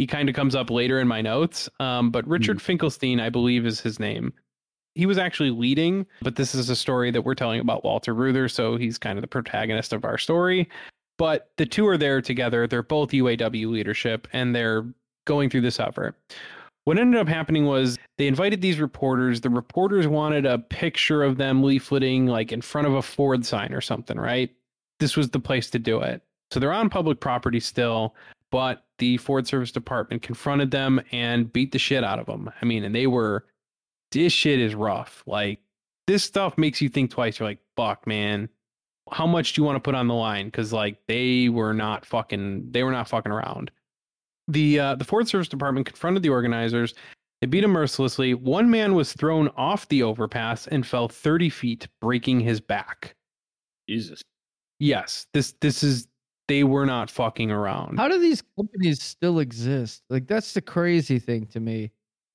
he 0.00 0.06
kind 0.06 0.30
of 0.30 0.34
comes 0.34 0.54
up 0.54 0.70
later 0.70 0.98
in 0.98 1.06
my 1.06 1.20
notes. 1.20 1.68
Um, 1.78 2.10
but 2.10 2.26
Richard 2.26 2.62
Finkelstein, 2.62 3.20
I 3.20 3.28
believe, 3.28 3.66
is 3.66 3.80
his 3.80 4.00
name. 4.00 4.32
He 4.94 5.04
was 5.04 5.18
actually 5.18 5.50
leading, 5.50 6.06
but 6.22 6.36
this 6.36 6.54
is 6.54 6.70
a 6.70 6.74
story 6.74 7.10
that 7.10 7.20
we're 7.20 7.34
telling 7.34 7.60
about 7.60 7.84
Walter 7.84 8.14
Reuther, 8.14 8.48
so 8.48 8.78
he's 8.78 8.96
kind 8.96 9.18
of 9.18 9.20
the 9.20 9.28
protagonist 9.28 9.92
of 9.92 10.06
our 10.06 10.16
story. 10.16 10.70
But 11.18 11.50
the 11.58 11.66
two 11.66 11.86
are 11.86 11.98
there 11.98 12.22
together. 12.22 12.66
They're 12.66 12.82
both 12.82 13.10
UAW 13.10 13.70
leadership, 13.70 14.26
and 14.32 14.56
they're 14.56 14.86
going 15.26 15.50
through 15.50 15.60
this 15.60 15.78
effort. 15.78 16.16
What 16.84 16.98
ended 16.98 17.20
up 17.20 17.28
happening 17.28 17.66
was 17.66 17.98
they 18.16 18.26
invited 18.26 18.62
these 18.62 18.80
reporters. 18.80 19.42
The 19.42 19.50
reporters 19.50 20.08
wanted 20.08 20.46
a 20.46 20.60
picture 20.60 21.22
of 21.22 21.36
them 21.36 21.60
leafleting, 21.60 22.26
like 22.26 22.52
in 22.52 22.62
front 22.62 22.86
of 22.86 22.94
a 22.94 23.02
Ford 23.02 23.44
sign 23.44 23.74
or 23.74 23.82
something, 23.82 24.18
right? 24.18 24.50
This 24.98 25.14
was 25.14 25.28
the 25.28 25.40
place 25.40 25.68
to 25.70 25.78
do 25.78 26.00
it. 26.00 26.22
So 26.50 26.58
they're 26.58 26.72
on 26.72 26.88
public 26.88 27.20
property 27.20 27.60
still, 27.60 28.14
but 28.50 28.84
the 29.00 29.16
Ford 29.16 29.46
Service 29.46 29.72
Department 29.72 30.22
confronted 30.22 30.70
them 30.70 31.00
and 31.10 31.52
beat 31.52 31.72
the 31.72 31.78
shit 31.78 32.04
out 32.04 32.20
of 32.20 32.26
them. 32.26 32.50
I 32.62 32.64
mean, 32.64 32.84
and 32.84 32.94
they 32.94 33.08
were, 33.08 33.46
this 34.12 34.32
shit 34.32 34.60
is 34.60 34.74
rough. 34.74 35.24
Like, 35.26 35.60
this 36.06 36.22
stuff 36.22 36.56
makes 36.56 36.80
you 36.80 36.88
think 36.88 37.10
twice. 37.10 37.38
You're 37.38 37.48
like, 37.48 37.60
fuck, 37.76 38.06
man, 38.06 38.48
how 39.10 39.26
much 39.26 39.54
do 39.54 39.60
you 39.60 39.64
want 39.64 39.76
to 39.76 39.80
put 39.80 39.96
on 39.96 40.06
the 40.06 40.14
line? 40.14 40.46
Because, 40.46 40.72
like, 40.72 40.98
they 41.08 41.48
were 41.48 41.74
not 41.74 42.06
fucking, 42.06 42.70
they 42.70 42.84
were 42.84 42.92
not 42.92 43.08
fucking 43.08 43.32
around. 43.32 43.72
The, 44.46 44.78
uh, 44.78 44.94
the 44.94 45.04
Ford 45.04 45.26
Service 45.26 45.48
Department 45.48 45.86
confronted 45.86 46.22
the 46.22 46.30
organizers. 46.30 46.94
They 47.40 47.46
beat 47.46 47.64
him 47.64 47.70
mercilessly. 47.70 48.34
One 48.34 48.70
man 48.70 48.94
was 48.94 49.12
thrown 49.12 49.48
off 49.56 49.88
the 49.88 50.02
overpass 50.02 50.66
and 50.66 50.86
fell 50.86 51.08
30 51.08 51.48
feet, 51.48 51.88
breaking 52.00 52.40
his 52.40 52.60
back. 52.60 53.16
Jesus. 53.88 54.22
Yes, 54.78 55.26
this 55.34 55.54
this 55.60 55.82
is 55.82 56.06
they 56.50 56.64
were 56.64 56.84
not 56.84 57.10
fucking 57.10 57.50
around. 57.50 57.96
How 57.98 58.08
do 58.08 58.18
these 58.18 58.42
companies 58.56 59.02
still 59.02 59.38
exist? 59.38 60.02
Like 60.10 60.26
that's 60.26 60.52
the 60.52 60.60
crazy 60.60 61.18
thing 61.18 61.46
to 61.46 61.60
me. 61.60 61.90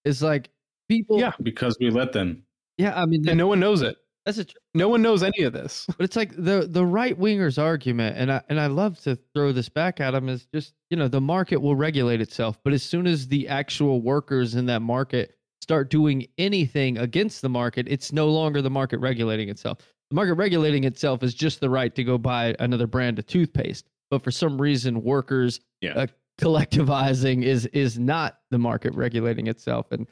Is 0.05 0.21
like 0.23 0.49
people. 0.87 1.19
Yeah. 1.19 1.33
Because 1.43 1.77
we 1.79 1.89
let 1.89 2.11
them. 2.13 2.43
yeah. 2.77 2.99
I 2.99 3.05
mean, 3.05 3.27
and 3.27 3.37
no 3.37 3.47
one 3.47 3.59
knows 3.59 3.81
it. 3.81 3.97
that's 4.25 4.37
a. 4.37 4.45
tr- 4.45 4.57
No 4.73 4.87
one 4.89 5.01
knows 5.01 5.21
any 5.23 5.43
of 5.43 5.53
this. 5.53 5.85
But 5.97 6.03
it's 6.03 6.15
like 6.15 6.31
the 6.35 6.67
the 6.69 6.85
right 6.85 7.19
wingers 7.19 7.61
argument, 7.61 8.17
and 8.17 8.31
I 8.31 8.41
and 8.49 8.59
I 8.59 8.67
love 8.67 8.99
to 9.01 9.17
throw 9.33 9.51
this 9.51 9.67
back 9.69 9.99
at 9.99 10.11
them 10.11 10.29
is 10.29 10.45
just 10.53 10.73
you 10.89 10.97
know 10.97 11.07
the 11.07 11.21
market 11.21 11.57
will 11.61 11.75
regulate 11.75 12.21
itself, 12.21 12.57
but 12.63 12.71
as 12.73 12.83
soon 12.83 13.07
as 13.07 13.27
the 13.27 13.47
actual 13.47 14.01
workers 14.01 14.55
in 14.55 14.65
that 14.67 14.81
market 14.81 15.35
start 15.61 15.89
doing 15.89 16.27
anything 16.37 16.97
against 16.99 17.41
the 17.41 17.49
market, 17.49 17.87
it's 17.89 18.11
no 18.13 18.29
longer 18.29 18.61
the 18.61 18.69
market 18.69 18.99
regulating 18.99 19.49
itself. 19.49 19.79
The 20.11 20.15
market 20.15 20.35
regulating 20.35 20.83
itself 20.83 21.23
is 21.23 21.33
just 21.33 21.59
the 21.59 21.69
right 21.71 21.95
to 21.95 22.03
go 22.03 22.19
buy 22.19 22.55
another 22.59 22.85
brand 22.85 23.17
of 23.17 23.25
toothpaste, 23.25 23.89
but 24.15 24.23
for 24.23 24.31
some 24.31 24.61
reason, 24.61 25.03
workers 25.03 25.59
Yeah. 25.81 25.93
uh, 25.95 26.07
collectivizing 26.39 27.43
is 27.43 27.65
is 27.67 27.99
not 27.99 28.39
the 28.49 28.57
market 28.57 28.93
regulating 28.95 29.47
itself, 29.47 29.87
and 29.91 30.07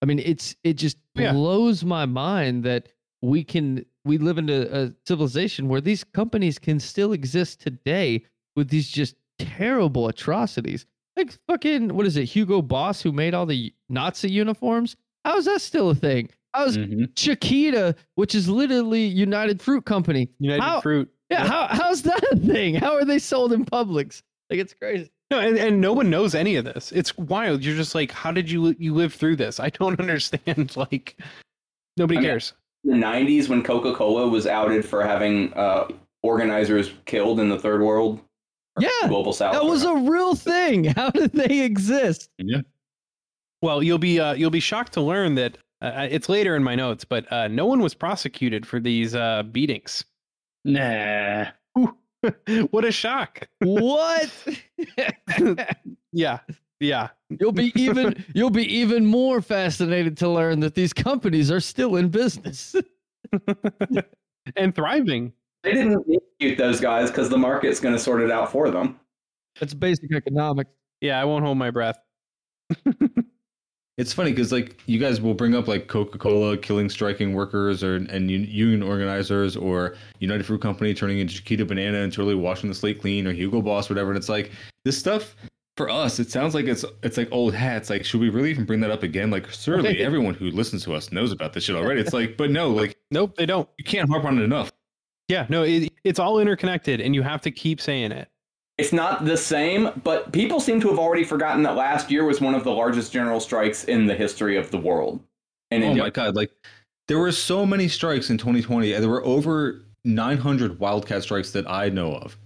I 0.00 0.06
mean 0.06 0.20
it's 0.20 0.54
it 0.62 0.74
just 0.74 0.96
Yeah. 1.16 1.32
blows 1.32 1.84
my 1.84 2.06
mind 2.06 2.62
that 2.64 2.88
we 3.20 3.42
can 3.44 3.84
we 4.04 4.18
live 4.18 4.38
in 4.38 4.48
a, 4.48 4.60
a 4.62 4.92
civilization 5.06 5.68
where 5.68 5.80
these 5.80 6.04
companies 6.04 6.58
can 6.58 6.78
still 6.80 7.12
exist 7.12 7.60
today 7.60 8.24
with 8.56 8.68
these 8.68 8.88
just 8.88 9.16
terrible 9.38 10.06
atrocities. 10.08 10.86
Like 11.16 11.36
fucking 11.48 11.94
what 11.94 12.06
is 12.06 12.16
it? 12.16 12.24
Hugo 12.26 12.62
Boss 12.62 13.02
who 13.02 13.10
made 13.12 13.34
all 13.34 13.46
the 13.46 13.72
Nazi 13.88 14.30
uniforms? 14.30 14.96
How 15.24 15.36
is 15.38 15.44
that 15.46 15.60
still 15.60 15.90
a 15.90 15.94
thing? 15.94 16.30
How's 16.54 16.76
Mhm. 16.76 17.14
Chiquita, 17.16 17.94
which 18.16 18.34
is 18.34 18.48
literally 18.48 19.04
United 19.06 19.60
Fruit 19.62 19.84
Company? 19.84 20.28
United 20.38 20.62
How- 20.62 20.80
Fruit. 20.80 21.10
Yeah, 21.32 21.46
how 21.46 21.66
how's 21.70 22.02
that 22.02 22.22
a 22.32 22.36
thing? 22.36 22.74
How 22.74 22.94
are 22.94 23.04
they 23.04 23.18
sold 23.18 23.52
in 23.52 23.64
Publix? 23.64 24.22
Like 24.50 24.58
it's 24.60 24.74
crazy. 24.74 25.10
No, 25.30 25.38
and, 25.38 25.56
and 25.56 25.80
no 25.80 25.94
one 25.94 26.10
knows 26.10 26.34
any 26.34 26.56
of 26.56 26.64
this. 26.66 26.92
It's 26.92 27.16
wild. 27.16 27.64
You're 27.64 27.74
just 27.76 27.94
like, 27.94 28.10
how 28.12 28.32
did 28.32 28.50
you 28.50 28.74
you 28.78 28.94
live 28.94 29.14
through 29.14 29.36
this? 29.36 29.58
I 29.58 29.70
don't 29.70 29.98
understand. 30.06 30.76
Like, 30.76 31.16
nobody 31.96 32.18
I 32.18 32.20
mean, 32.20 32.28
cares. 32.28 32.52
the 32.84 32.92
90s 32.92 33.48
when 33.48 33.62
Coca-Cola 33.62 34.28
was 34.28 34.46
outed 34.46 34.84
for 34.84 35.02
having 35.02 35.52
uh, 35.54 35.88
organizers 36.22 36.92
killed 37.06 37.40
in 37.40 37.48
the 37.48 37.58
third 37.58 37.80
world 37.82 38.20
Yeah, 38.78 38.88
global 39.08 39.32
south. 39.32 39.54
That 39.54 39.64
was 39.64 39.84
a 39.84 39.94
real 39.94 40.34
thing. 40.34 40.84
How 40.84 41.10
did 41.10 41.32
they 41.32 41.60
exist? 41.60 42.28
Yeah. 42.38 42.60
Well, 43.62 43.82
you'll 43.82 43.98
be 43.98 44.20
uh, 44.20 44.34
you'll 44.34 44.50
be 44.50 44.60
shocked 44.60 44.92
to 44.94 45.00
learn 45.00 45.34
that 45.36 45.56
uh, 45.80 46.08
it's 46.10 46.28
later 46.28 46.56
in 46.56 46.62
my 46.62 46.74
notes, 46.74 47.04
but 47.04 47.30
uh, 47.32 47.48
no 47.48 47.64
one 47.64 47.80
was 47.80 47.94
prosecuted 47.94 48.66
for 48.66 48.80
these 48.80 49.14
uh, 49.14 49.44
beatings. 49.44 50.04
Nah. 50.64 51.46
what 52.70 52.84
a 52.84 52.92
shock! 52.92 53.48
What? 53.60 54.30
Yeah, 56.14 56.40
yeah. 56.78 57.08
you'll 57.40 57.52
be 57.52 57.72
even 57.74 58.22
you'll 58.34 58.50
be 58.50 58.66
even 58.80 59.06
more 59.06 59.40
fascinated 59.40 60.18
to 60.18 60.28
learn 60.28 60.60
that 60.60 60.74
these 60.74 60.92
companies 60.92 61.50
are 61.50 61.60
still 61.60 61.96
in 61.96 62.10
business. 62.10 62.76
and 64.56 64.74
thriving. 64.74 65.32
They 65.62 65.72
didn't 65.72 66.04
execute 66.12 66.58
those 66.58 66.80
guys 66.80 67.10
because 67.10 67.30
the 67.30 67.38
market's 67.38 67.80
going 67.80 67.94
to 67.94 67.98
sort 67.98 68.20
it 68.20 68.30
out 68.30 68.52
for 68.52 68.70
them. 68.70 69.00
That's 69.58 69.72
basic 69.72 70.12
economics. 70.14 70.70
Yeah, 71.00 71.20
I 71.20 71.24
won't 71.24 71.44
hold 71.44 71.56
my 71.56 71.70
breath. 71.70 71.98
It's 73.98 74.12
funny 74.12 74.30
because 74.30 74.52
like 74.52 74.80
you 74.86 74.98
guys 74.98 75.20
will 75.20 75.34
bring 75.34 75.54
up 75.54 75.68
like 75.68 75.86
Coca 75.86 76.16
Cola 76.16 76.56
killing 76.56 76.88
striking 76.88 77.34
workers 77.34 77.84
or 77.84 77.96
and 77.96 78.30
union 78.30 78.82
organizers 78.82 79.56
or 79.56 79.96
United 80.18 80.44
Fruit 80.46 80.62
Company 80.62 80.94
turning 80.94 81.18
into 81.18 81.34
Chiquita 81.34 81.64
Banana 81.66 81.98
and 81.98 82.12
totally 82.12 82.34
washing 82.34 82.70
the 82.70 82.74
slate 82.74 83.00
clean 83.00 83.26
or 83.26 83.32
Hugo 83.32 83.60
Boss 83.60 83.90
whatever. 83.90 84.10
And 84.10 84.16
it's 84.16 84.30
like 84.30 84.50
this 84.84 84.98
stuff 84.98 85.36
for 85.76 85.90
us. 85.90 86.18
It 86.18 86.30
sounds 86.30 86.54
like 86.54 86.64
it's 86.66 86.86
it's 87.02 87.18
like 87.18 87.28
old 87.32 87.52
hats. 87.54 87.90
Like 87.90 88.04
should 88.04 88.20
we 88.20 88.30
really 88.30 88.50
even 88.50 88.64
bring 88.64 88.80
that 88.80 88.90
up 88.90 89.02
again? 89.02 89.30
Like 89.30 89.50
certainly 89.52 90.02
everyone 90.02 90.32
who 90.34 90.50
listens 90.50 90.84
to 90.84 90.94
us 90.94 91.12
knows 91.12 91.30
about 91.30 91.52
this 91.52 91.64
shit 91.64 91.76
already. 91.76 92.00
It's 92.00 92.14
like 92.14 92.38
but 92.38 92.50
no, 92.50 92.70
like 92.70 92.96
Nope, 93.10 93.36
they 93.36 93.44
don't. 93.44 93.68
you 93.76 93.84
can't 93.84 94.08
harp 94.08 94.24
on 94.24 94.38
it 94.38 94.42
enough. 94.42 94.72
Yeah, 95.28 95.46
no, 95.48 95.62
it, 95.62 95.90
it's 96.04 96.18
all 96.18 96.40
interconnected, 96.40 97.00
and 97.00 97.14
you 97.14 97.22
have 97.22 97.40
to 97.42 97.50
keep 97.50 97.80
saying 97.80 98.12
it. 98.12 98.28
It's 98.82 98.92
not 98.92 99.24
the 99.24 99.36
same, 99.36 99.90
but 100.02 100.32
people 100.32 100.58
seem 100.58 100.80
to 100.80 100.88
have 100.88 100.98
already 100.98 101.22
forgotten 101.22 101.62
that 101.62 101.76
last 101.76 102.10
year 102.10 102.24
was 102.24 102.40
one 102.40 102.52
of 102.56 102.64
the 102.64 102.72
largest 102.72 103.12
general 103.12 103.38
strikes 103.38 103.84
in 103.84 104.06
the 104.06 104.14
history 104.14 104.56
of 104.56 104.72
the 104.72 104.78
world. 104.78 105.20
And 105.70 105.84
Oh 105.84 105.90
in 105.92 105.98
my 105.98 106.10
god! 106.10 106.34
Like 106.34 106.50
there 107.06 107.20
were 107.20 107.30
so 107.30 107.64
many 107.64 107.86
strikes 107.86 108.28
in 108.30 108.38
2020. 108.38 108.92
and 108.92 109.00
There 109.02 109.08
were 109.08 109.24
over 109.24 109.82
900 110.04 110.80
wildcat 110.80 111.22
strikes 111.22 111.52
that 111.52 111.70
I 111.70 111.90
know 111.90 112.14
of, 112.16 112.36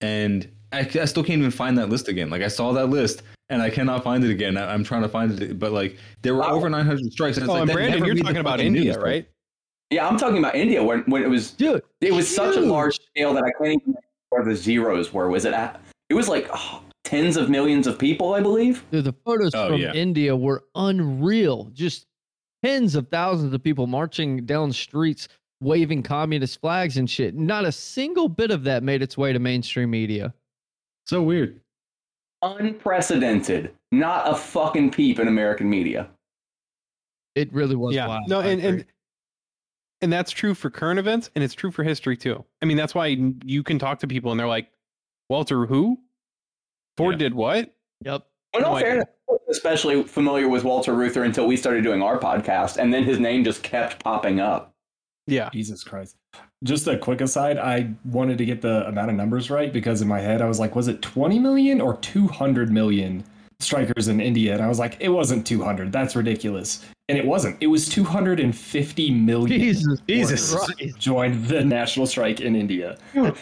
and 0.00 0.48
I, 0.72 0.80
I 0.80 1.04
still 1.04 1.22
can't 1.22 1.40
even 1.40 1.50
find 1.50 1.76
that 1.76 1.90
list 1.90 2.08
again. 2.08 2.30
Like 2.30 2.40
I 2.40 2.48
saw 2.48 2.72
that 2.72 2.86
list 2.86 3.22
and 3.50 3.60
I 3.60 3.68
cannot 3.68 4.02
find 4.02 4.24
it 4.24 4.30
again. 4.30 4.56
I, 4.56 4.72
am 4.72 4.84
trying 4.84 5.02
to 5.02 5.08
find 5.10 5.38
it, 5.42 5.58
but 5.58 5.70
like 5.72 5.98
there 6.22 6.34
were 6.34 6.40
Wow. 6.40 6.54
over 6.54 6.70
900 6.70 7.12
strikes. 7.12 7.36
And 7.36 7.44
it's 7.44 7.50
Oh, 7.50 7.58
like, 7.58 7.62
and 7.68 7.72
Brandon, 7.72 8.04
you're 8.06 8.16
talking 8.16 8.38
about 8.38 8.58
India, 8.58 8.84
news. 8.94 8.96
right? 8.96 9.28
yeah, 9.90 10.08
I'm 10.08 10.16
talking 10.16 10.38
about 10.38 10.54
India 10.56 10.82
when, 10.82 11.00
when 11.02 11.22
it 11.22 11.28
was 11.28 11.50
Dude, 11.50 11.82
it 12.00 12.12
was 12.12 12.26
such 12.34 12.56
a 12.56 12.60
large 12.60 12.98
scale 13.10 13.34
that 13.34 13.44
I 13.44 13.50
can't 13.52 13.74
even 13.74 13.80
remember 13.86 14.00
where 14.34 14.44
the 14.44 14.56
zeros 14.56 15.12
were. 15.12 15.30
Was 15.30 15.44
it 15.44 15.54
at? 15.54 15.80
It 16.10 16.14
was 16.14 16.28
like 16.28 16.48
oh, 16.52 16.82
tens 17.04 17.36
of 17.36 17.48
millions 17.48 17.86
of 17.86 17.98
people, 17.98 18.34
I 18.34 18.40
believe. 18.40 18.84
dude, 18.90 19.04
the 19.04 19.14
photos 19.24 19.54
Oh, 19.54 19.68
from 19.68 19.80
yeah. 19.80 19.92
India 19.92 20.34
were 20.36 20.64
unreal. 20.74 21.70
Just 21.72 22.06
tens 22.64 22.96
of 22.96 23.08
thousands 23.08 23.54
of 23.54 23.62
people 23.62 23.86
marching 23.86 24.44
down 24.44 24.72
streets 24.72 25.28
waving 25.60 26.02
communist 26.02 26.60
flags 26.60 26.96
and 26.96 27.08
shit. 27.08 27.34
Not 27.36 27.64
a 27.64 27.70
single 27.72 28.28
bit 28.28 28.50
of 28.50 28.64
that 28.64 28.82
made 28.82 29.02
its 29.02 29.16
way 29.16 29.32
to 29.32 29.38
mainstream 29.38 29.90
media. 29.90 30.34
So 31.06 31.22
weird. 31.22 31.60
Unprecedented. 32.42 33.72
Not 33.92 34.28
a 34.28 34.34
fucking 34.34 34.90
peep 34.90 35.20
in 35.20 35.28
American 35.28 35.70
media. 35.70 36.08
It 37.34 37.52
really 37.52 37.76
was 37.76 37.94
yeah, 37.94 38.08
wild. 38.08 38.28
no, 38.28 38.40
and 38.40 38.60
and 38.60 38.84
and 40.04 40.12
that's 40.12 40.30
true 40.30 40.54
for 40.54 40.70
current 40.70 40.98
events, 41.00 41.30
and 41.34 41.42
it's 41.42 41.54
true 41.54 41.70
for 41.72 41.82
history 41.82 42.16
too. 42.16 42.44
I 42.62 42.66
mean, 42.66 42.76
that's 42.76 42.94
why 42.94 43.06
you 43.44 43.62
can 43.64 43.78
talk 43.78 43.98
to 44.00 44.06
people, 44.06 44.30
and 44.30 44.38
they're 44.38 44.46
like, 44.46 44.68
"Walter, 45.28 45.66
who? 45.66 45.98
Ford 46.96 47.14
Yeah. 47.14 47.18
did 47.18 47.34
what?" 47.34 47.74
yep. 48.04 48.26
In 48.54 48.60
No 48.62 48.68
all 48.68 48.76
idea. 48.76 48.86
fairness, 48.88 49.06
I 49.08 49.32
wasn't 49.32 49.50
especially 49.50 50.02
familiar 50.04 50.48
with 50.48 50.62
Walter 50.62 50.94
Reuther 50.94 51.24
until 51.24 51.46
we 51.46 51.56
started 51.56 51.82
doing 51.82 52.02
our 52.02 52.18
podcast, 52.20 52.76
and 52.76 52.92
then 52.94 53.02
his 53.02 53.18
name 53.18 53.42
just 53.44 53.62
kept 53.62 54.04
popping 54.04 54.38
up. 54.40 54.72
Yeah, 55.26 55.48
Jesus 55.52 55.82
Christ. 55.82 56.16
Just 56.62 56.86
a 56.86 56.96
quick 56.98 57.20
aside, 57.22 57.56
I 57.58 57.94
wanted 58.04 58.36
to 58.38 58.44
get 58.44 58.60
the 58.60 58.86
amount 58.86 59.10
of 59.10 59.16
numbers 59.16 59.50
right 59.50 59.72
because 59.72 60.02
in 60.02 60.08
my 60.08 60.20
head 60.20 60.40
I 60.42 60.46
was 60.46 60.60
like, 60.60 60.76
was 60.76 60.86
it 60.86 61.00
20 61.02 61.38
million 61.38 61.80
or 61.80 61.96
200 61.96 62.70
million 62.70 63.24
strikers 63.64 64.08
in 64.08 64.20
India? 64.20 64.52
And 64.54 64.62
I 64.62 64.68
was 64.68 64.78
like, 64.78 64.96
it 65.00 65.08
wasn't 65.08 65.46
200. 65.46 65.90
That's 65.90 66.14
ridiculous. 66.14 66.84
And 67.08 67.18
it 67.18 67.26
wasn't. 67.26 67.58
It 67.60 67.66
was 67.66 67.88
250 67.88 69.10
million 69.10 69.60
Jesus. 69.60 70.00
Jesus. 70.08 70.56
Joined 70.98 71.46
the 71.46 71.62
national 71.62 72.06
strike 72.06 72.40
in 72.40 72.56
India. 72.56 72.96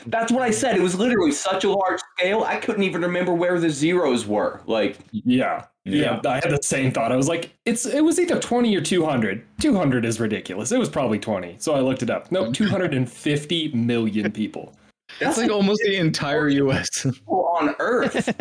That's 0.07 0.33
what 0.33 0.43
I 0.43 0.51
said. 0.51 0.77
It 0.77 0.83
was 0.83 0.97
literally 0.97 1.31
such 1.31 1.65
a 1.65 1.71
large 1.71 2.01
scale. 2.17 2.43
I 2.43 2.57
couldn't 2.57 2.83
even 2.83 3.03
remember 3.03 3.33
where 3.33 3.61
the 3.61 3.71
zeros 3.71 4.27
were. 4.27 4.63
Like, 4.67 4.99
Yeah. 5.13 5.67
Yeah, 5.85 6.21
I 6.25 6.35
had 6.35 6.51
the 6.51 6.63
same 6.63 6.93
thought. 6.93 7.11
I 7.11 7.17
was 7.17 7.29
like, 7.29 7.53
it's 7.65 7.87
it 7.87 8.03
was 8.05 8.21
either 8.21 8.39
20 8.39 8.77
or 8.77 8.81
200. 8.81 9.45
200 9.61 10.05
is 10.05 10.21
ridiculous. 10.21 10.71
It 10.71 10.79
was 10.79 10.89
probably 10.89 11.19
20. 11.19 11.57
So 11.59 11.75
I 11.75 11.81
looked 11.81 12.05
it 12.05 12.11
up. 12.11 12.31
Nope, 12.31 12.55
250 12.55 13.73
million 13.75 14.31
people. 14.31 14.75
That's 15.19 15.39
like 15.39 15.51
almost 15.51 15.83
the 15.83 15.97
entire 15.97 16.49
U.S. 16.49 17.07
on 17.27 17.75
Earth. 17.81 18.33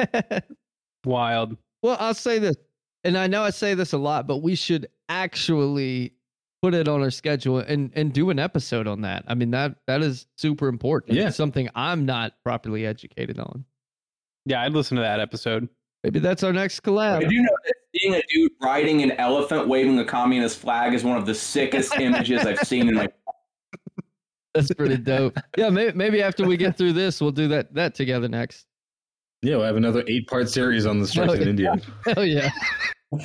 wild. 1.05 1.57
Well, 1.81 1.97
I'll 1.99 2.13
say 2.13 2.39
this, 2.39 2.55
and 3.03 3.17
I 3.17 3.27
know 3.27 3.43
I 3.43 3.49
say 3.49 3.73
this 3.73 3.93
a 3.93 3.97
lot, 3.97 4.27
but 4.27 4.37
we 4.37 4.55
should 4.55 4.87
actually 5.09 6.13
put 6.61 6.73
it 6.73 6.87
on 6.87 7.01
our 7.01 7.11
schedule 7.11 7.57
and 7.57 7.91
and 7.95 8.13
do 8.13 8.29
an 8.29 8.39
episode 8.39 8.87
on 8.87 9.01
that. 9.01 9.23
I 9.27 9.33
mean 9.33 9.51
that 9.51 9.77
that 9.87 10.01
is 10.01 10.27
super 10.37 10.67
important. 10.67 11.17
Yeah. 11.17 11.27
It's 11.27 11.37
something 11.37 11.69
I'm 11.75 12.05
not 12.05 12.33
properly 12.43 12.85
educated 12.85 13.39
on. 13.39 13.65
Yeah, 14.45 14.63
I'd 14.63 14.73
listen 14.73 14.97
to 14.97 15.01
that 15.01 15.19
episode. 15.19 15.67
Maybe 16.03 16.19
that's 16.19 16.43
our 16.43 16.53
next 16.53 16.79
I 16.79 16.89
collab. 16.89 17.29
do 17.29 17.41
know 17.41 17.57
that 17.65 17.73
seeing 17.95 18.15
a 18.15 18.21
dude 18.27 18.51
riding 18.61 19.03
an 19.03 19.11
elephant 19.13 19.67
waving 19.67 19.99
a 19.99 20.05
communist 20.05 20.59
flag 20.59 20.93
is 20.93 21.03
one 21.03 21.17
of 21.17 21.25
the 21.25 21.35
sickest 21.35 21.97
images 21.99 22.45
I've 22.45 22.59
seen 22.59 22.87
in 22.89 22.95
my. 22.95 23.07
That's 24.53 24.73
pretty 24.73 24.97
dope. 24.97 25.37
Yeah, 25.57 25.69
maybe, 25.69 25.95
maybe 25.95 26.21
after 26.21 26.45
we 26.45 26.57
get 26.57 26.77
through 26.77 26.91
this, 26.91 27.21
we'll 27.21 27.31
do 27.31 27.47
that 27.49 27.73
that 27.75 27.95
together 27.95 28.27
next. 28.27 28.65
Yeah, 29.41 29.55
we'll 29.57 29.65
have 29.65 29.75
another 29.75 30.03
eight-part 30.07 30.49
series 30.49 30.85
on 30.85 30.99
the 30.99 31.07
strikes 31.07 31.31
Oh, 31.33 31.35
in. 31.35 31.47
India. 31.47 31.75
Hell 32.05 32.25
yeah. 32.25 32.49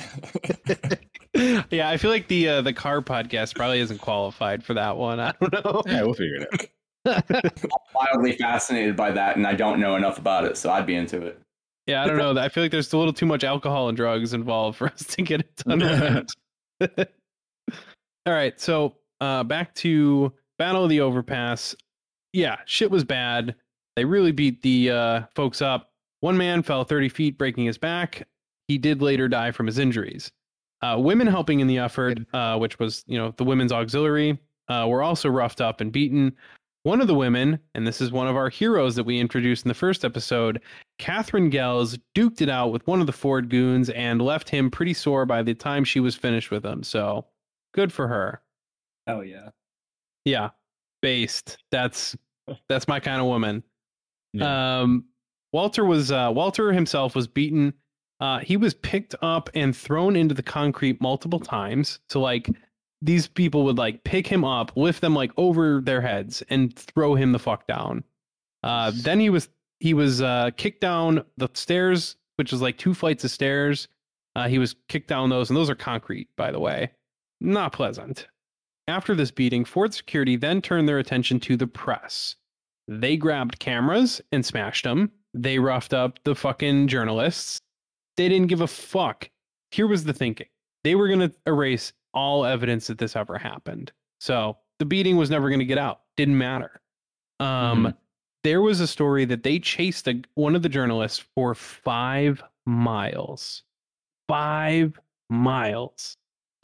yeah, 1.69 1.89
I 1.89 1.97
feel 1.97 2.11
like 2.11 2.27
the 2.27 2.49
uh, 2.49 2.61
the 2.61 2.73
car 2.73 3.01
podcast 3.01 3.55
probably 3.55 3.79
isn't 3.79 3.99
qualified 3.99 4.63
for 4.63 4.73
that 4.73 4.97
one. 4.97 5.19
I 5.19 5.33
don't 5.39 5.53
know. 5.53 5.81
Yeah, 5.85 6.01
we'll 6.03 6.13
figure 6.13 6.45
it 6.51 6.69
out. 7.07 7.23
I'm 7.31 7.69
Wildly 7.95 8.33
fascinated 8.37 8.95
by 8.95 9.11
that, 9.11 9.37
and 9.37 9.47
I 9.47 9.53
don't 9.53 9.79
know 9.79 9.95
enough 9.95 10.17
about 10.17 10.43
it, 10.43 10.57
so 10.57 10.69
I'd 10.71 10.85
be 10.85 10.95
into 10.95 11.21
it. 11.25 11.39
Yeah, 11.85 12.03
I 12.03 12.07
don't 12.07 12.17
know. 12.17 12.37
I 12.37 12.49
feel 12.49 12.63
like 12.65 12.71
there's 12.71 12.91
a 12.91 12.97
little 12.97 13.13
too 13.13 13.25
much 13.25 13.45
alcohol 13.45 13.87
and 13.87 13.95
drugs 13.95 14.33
involved 14.33 14.77
for 14.77 14.87
us 14.87 15.03
to 15.05 15.21
get 15.21 15.39
it 15.39 15.55
done. 15.57 15.79
right. 15.79 17.07
All 18.25 18.33
right, 18.33 18.59
so 18.59 18.95
uh, 19.21 19.45
back 19.45 19.73
to 19.75 20.33
Battle 20.59 20.83
of 20.83 20.89
the 20.89 20.99
Overpass. 20.99 21.77
Yeah, 22.33 22.57
shit 22.65 22.91
was 22.91 23.05
bad. 23.05 23.55
They 23.95 24.03
really 24.03 24.33
beat 24.33 24.61
the 24.61 24.91
uh, 24.91 25.21
folks 25.33 25.61
up. 25.61 25.91
One 26.21 26.37
man 26.37 26.63
fell 26.63 26.83
30 26.83 27.09
feet, 27.09 27.37
breaking 27.37 27.65
his 27.65 27.77
back. 27.77 28.27
He 28.67 28.77
did 28.77 29.01
later 29.01 29.27
die 29.27 29.51
from 29.51 29.65
his 29.65 29.77
injuries. 29.79 30.31
Uh, 30.81 30.97
women 30.99 31.27
helping 31.27 31.59
in 31.59 31.67
the 31.67 31.79
effort, 31.79 32.19
uh, 32.33 32.57
which 32.57 32.79
was 32.79 33.03
you 33.07 33.17
know 33.17 33.33
the 33.37 33.43
women's 33.43 33.71
auxiliary, 33.71 34.37
uh, 34.69 34.85
were 34.87 35.01
also 35.01 35.29
roughed 35.29 35.61
up 35.61 35.81
and 35.81 35.91
beaten. 35.91 36.35
One 36.83 37.01
of 37.01 37.07
the 37.07 37.15
women, 37.15 37.59
and 37.73 37.85
this 37.85 37.99
is 37.99 38.11
one 38.11 38.27
of 38.27 38.35
our 38.35 38.49
heroes 38.49 38.95
that 38.95 39.03
we 39.03 39.19
introduced 39.19 39.65
in 39.65 39.69
the 39.69 39.75
first 39.75 40.05
episode, 40.05 40.61
Catherine 40.99 41.49
Gelles 41.49 41.97
duked 42.15 42.41
it 42.41 42.49
out 42.49 42.71
with 42.71 42.85
one 42.87 43.01
of 43.01 43.07
the 43.07 43.13
Ford 43.13 43.49
goons 43.49 43.89
and 43.89 44.21
left 44.21 44.47
him 44.49 44.71
pretty 44.71 44.93
sore 44.93 45.25
by 45.25 45.43
the 45.43 45.53
time 45.53 45.83
she 45.83 45.99
was 45.99 46.15
finished 46.15 46.51
with 46.51 46.65
him. 46.65 46.83
So 46.83 47.25
good 47.73 47.91
for 47.91 48.07
her. 48.07 48.41
Hell 49.05 49.23
yeah. 49.23 49.49
Yeah, 50.23 50.49
based. 51.01 51.57
That's 51.71 52.15
that's 52.69 52.87
my 52.87 52.99
kind 52.99 53.19
of 53.19 53.27
woman. 53.27 53.63
Yeah. 54.33 54.81
Um, 54.81 55.05
Walter 55.53 55.85
was 55.85 56.11
uh, 56.11 56.31
Walter 56.33 56.71
himself 56.73 57.15
was 57.15 57.27
beaten. 57.27 57.73
Uh, 58.19 58.39
he 58.39 58.57
was 58.57 58.73
picked 58.73 59.15
up 59.21 59.49
and 59.53 59.75
thrown 59.75 60.15
into 60.15 60.33
the 60.33 60.43
concrete 60.43 60.99
multiple 61.01 61.39
times. 61.39 61.99
So 62.09 62.19
like 62.19 62.49
these 63.01 63.27
people 63.27 63.63
would 63.65 63.77
like 63.77 64.03
pick 64.03 64.25
him 64.25 64.43
up, 64.43 64.75
lift 64.75 65.01
them 65.01 65.13
like 65.13 65.31
over 65.37 65.81
their 65.81 66.01
heads, 66.01 66.43
and 66.49 66.75
throw 66.75 67.15
him 67.15 67.31
the 67.31 67.39
fuck 67.39 67.67
down. 67.67 68.03
Uh, 68.63 68.91
then 68.95 69.19
he 69.19 69.29
was 69.29 69.49
he 69.79 69.93
was 69.93 70.21
uh, 70.21 70.49
kicked 70.57 70.81
down 70.81 71.23
the 71.37 71.49
stairs 71.53 72.15
which 72.37 72.53
is 72.53 72.61
like 72.61 72.77
two 72.77 72.93
flights 72.93 73.23
of 73.23 73.31
stairs. 73.31 73.87
Uh, 74.35 74.47
he 74.47 74.59
was 74.59 74.75
kicked 74.87 75.09
down 75.09 75.29
those, 75.29 75.49
and 75.49 75.57
those 75.57 75.69
are 75.69 75.75
concrete, 75.75 76.29
by 76.37 76.51
the 76.51 76.59
way. 76.59 76.91
Not 77.41 77.73
pleasant. 77.73 78.27
After 78.87 79.13
this 79.13 79.31
beating, 79.31 79.65
Ford 79.65 79.93
security 79.93 80.37
then 80.37 80.61
turned 80.61 80.87
their 80.87 80.99
attention 80.99 81.39
to 81.41 81.57
the 81.57 81.67
press. 81.67 82.35
They 82.87 83.17
grabbed 83.17 83.59
cameras 83.59 84.21
and 84.31 84.45
smashed 84.45 84.85
them. 84.85 85.11
They 85.41 85.59
roughed 85.59 85.93
up 85.93 86.19
the 86.23 86.35
fucking 86.35 86.87
journalists. 86.87 87.59
They 88.17 88.27
didn't 88.29 88.47
give 88.47 88.61
a 88.61 88.67
fuck. 88.67 89.29
Here 89.71 89.87
was 89.87 90.03
the 90.03 90.13
thinking 90.13 90.47
they 90.83 90.95
were 90.95 91.07
going 91.07 91.19
to 91.19 91.31
erase 91.45 91.91
all 92.13 92.45
evidence 92.45 92.87
that 92.87 92.97
this 92.97 93.15
ever 93.15 93.37
happened. 93.37 93.91
So 94.19 94.57
the 94.79 94.85
beating 94.85 95.17
was 95.17 95.29
never 95.29 95.49
going 95.49 95.59
to 95.59 95.65
get 95.65 95.77
out. 95.77 96.01
Didn't 96.15 96.37
matter. 96.37 96.79
Um, 97.39 97.93
There 98.43 98.61
was 98.61 98.79
a 98.79 98.87
story 98.87 99.25
that 99.25 99.43
they 99.43 99.59
chased 99.59 100.07
a, 100.07 100.21
one 100.35 100.55
of 100.55 100.61
the 100.61 100.69
journalists 100.69 101.23
for 101.35 101.53
five 101.53 102.41
miles. 102.65 103.63
Five 104.27 104.99
miles 105.29 106.15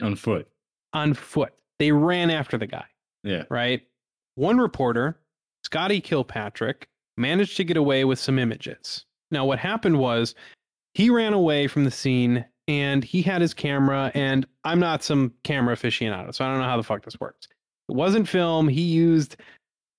On 0.02 0.16
foot. 0.16 0.48
on 0.92 1.14
foot. 1.14 1.52
They 1.78 1.92
ran 1.92 2.30
after 2.30 2.56
the 2.58 2.66
guy 2.66 2.86
Yeah. 3.22 3.44
right? 3.50 3.82
One 4.36 4.58
reporter, 4.58 5.18
Scotty 5.64 6.00
Kilpatrick, 6.00 6.88
managed 7.16 7.56
to 7.56 7.64
get 7.64 7.76
away 7.76 8.04
with 8.04 8.18
some 8.18 8.38
images. 8.38 9.04
Now, 9.30 9.44
what 9.44 9.58
happened 9.58 9.98
was 9.98 10.34
he 10.94 11.10
ran 11.10 11.32
away 11.32 11.66
from 11.66 11.84
the 11.84 11.90
scene 11.90 12.44
and 12.66 13.04
he 13.04 13.20
had 13.20 13.42
his 13.42 13.52
camera, 13.52 14.10
and 14.14 14.46
I'm 14.64 14.80
not 14.80 15.02
some 15.02 15.32
camera 15.42 15.76
aficionado, 15.76 16.34
so 16.34 16.44
I 16.44 16.48
don't 16.48 16.60
know 16.60 16.64
how 16.64 16.76
the 16.76 16.82
fuck 16.82 17.04
this 17.04 17.20
works. 17.20 17.46
It 17.88 17.94
wasn't 17.94 18.28
film. 18.28 18.68
He 18.68 18.82
used 18.82 19.36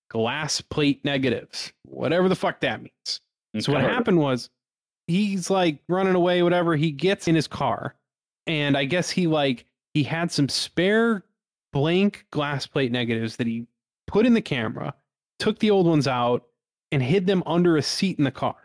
glass 0.10 0.62
plate 0.62 1.04
negatives, 1.06 1.72
whatever 1.84 2.28
the 2.28 2.36
fuck 2.36 2.62
that 2.62 2.82
means. 2.82 3.22
So 3.60 3.72
what 3.72 3.82
happened 3.82 4.20
was 4.20 4.50
he's 5.08 5.50
like 5.50 5.80
running 5.88 6.16
away, 6.16 6.42
whatever. 6.42 6.76
He 6.76 6.92
gets 6.92 7.28
in 7.28 7.36
his 7.36 7.48
car, 7.48 7.96
and 8.48 8.76
I 8.76 8.86
guess 8.86 9.10
he 9.10 9.28
like 9.28 9.66
he 9.94 10.04
had 10.04 10.32
some 10.32 10.50
spare 10.50 11.24
blank 11.72 12.26
glass 12.32 12.66
plate 12.66 12.92
negatives 12.92 13.36
that 13.36 13.48
he 13.48 13.68
put 14.08 14.26
in 14.26 14.34
the 14.34 14.42
camera, 14.42 14.94
took 15.40 15.60
the 15.60 15.72
old 15.72 15.86
ones 15.86 16.08
out, 16.08 16.46
and 16.92 17.02
hid 17.02 17.28
them 17.28 17.44
under 17.46 17.78
a 17.78 17.82
seat 17.82 18.18
in 18.18 18.24
the 18.24 18.32
car. 18.32 18.56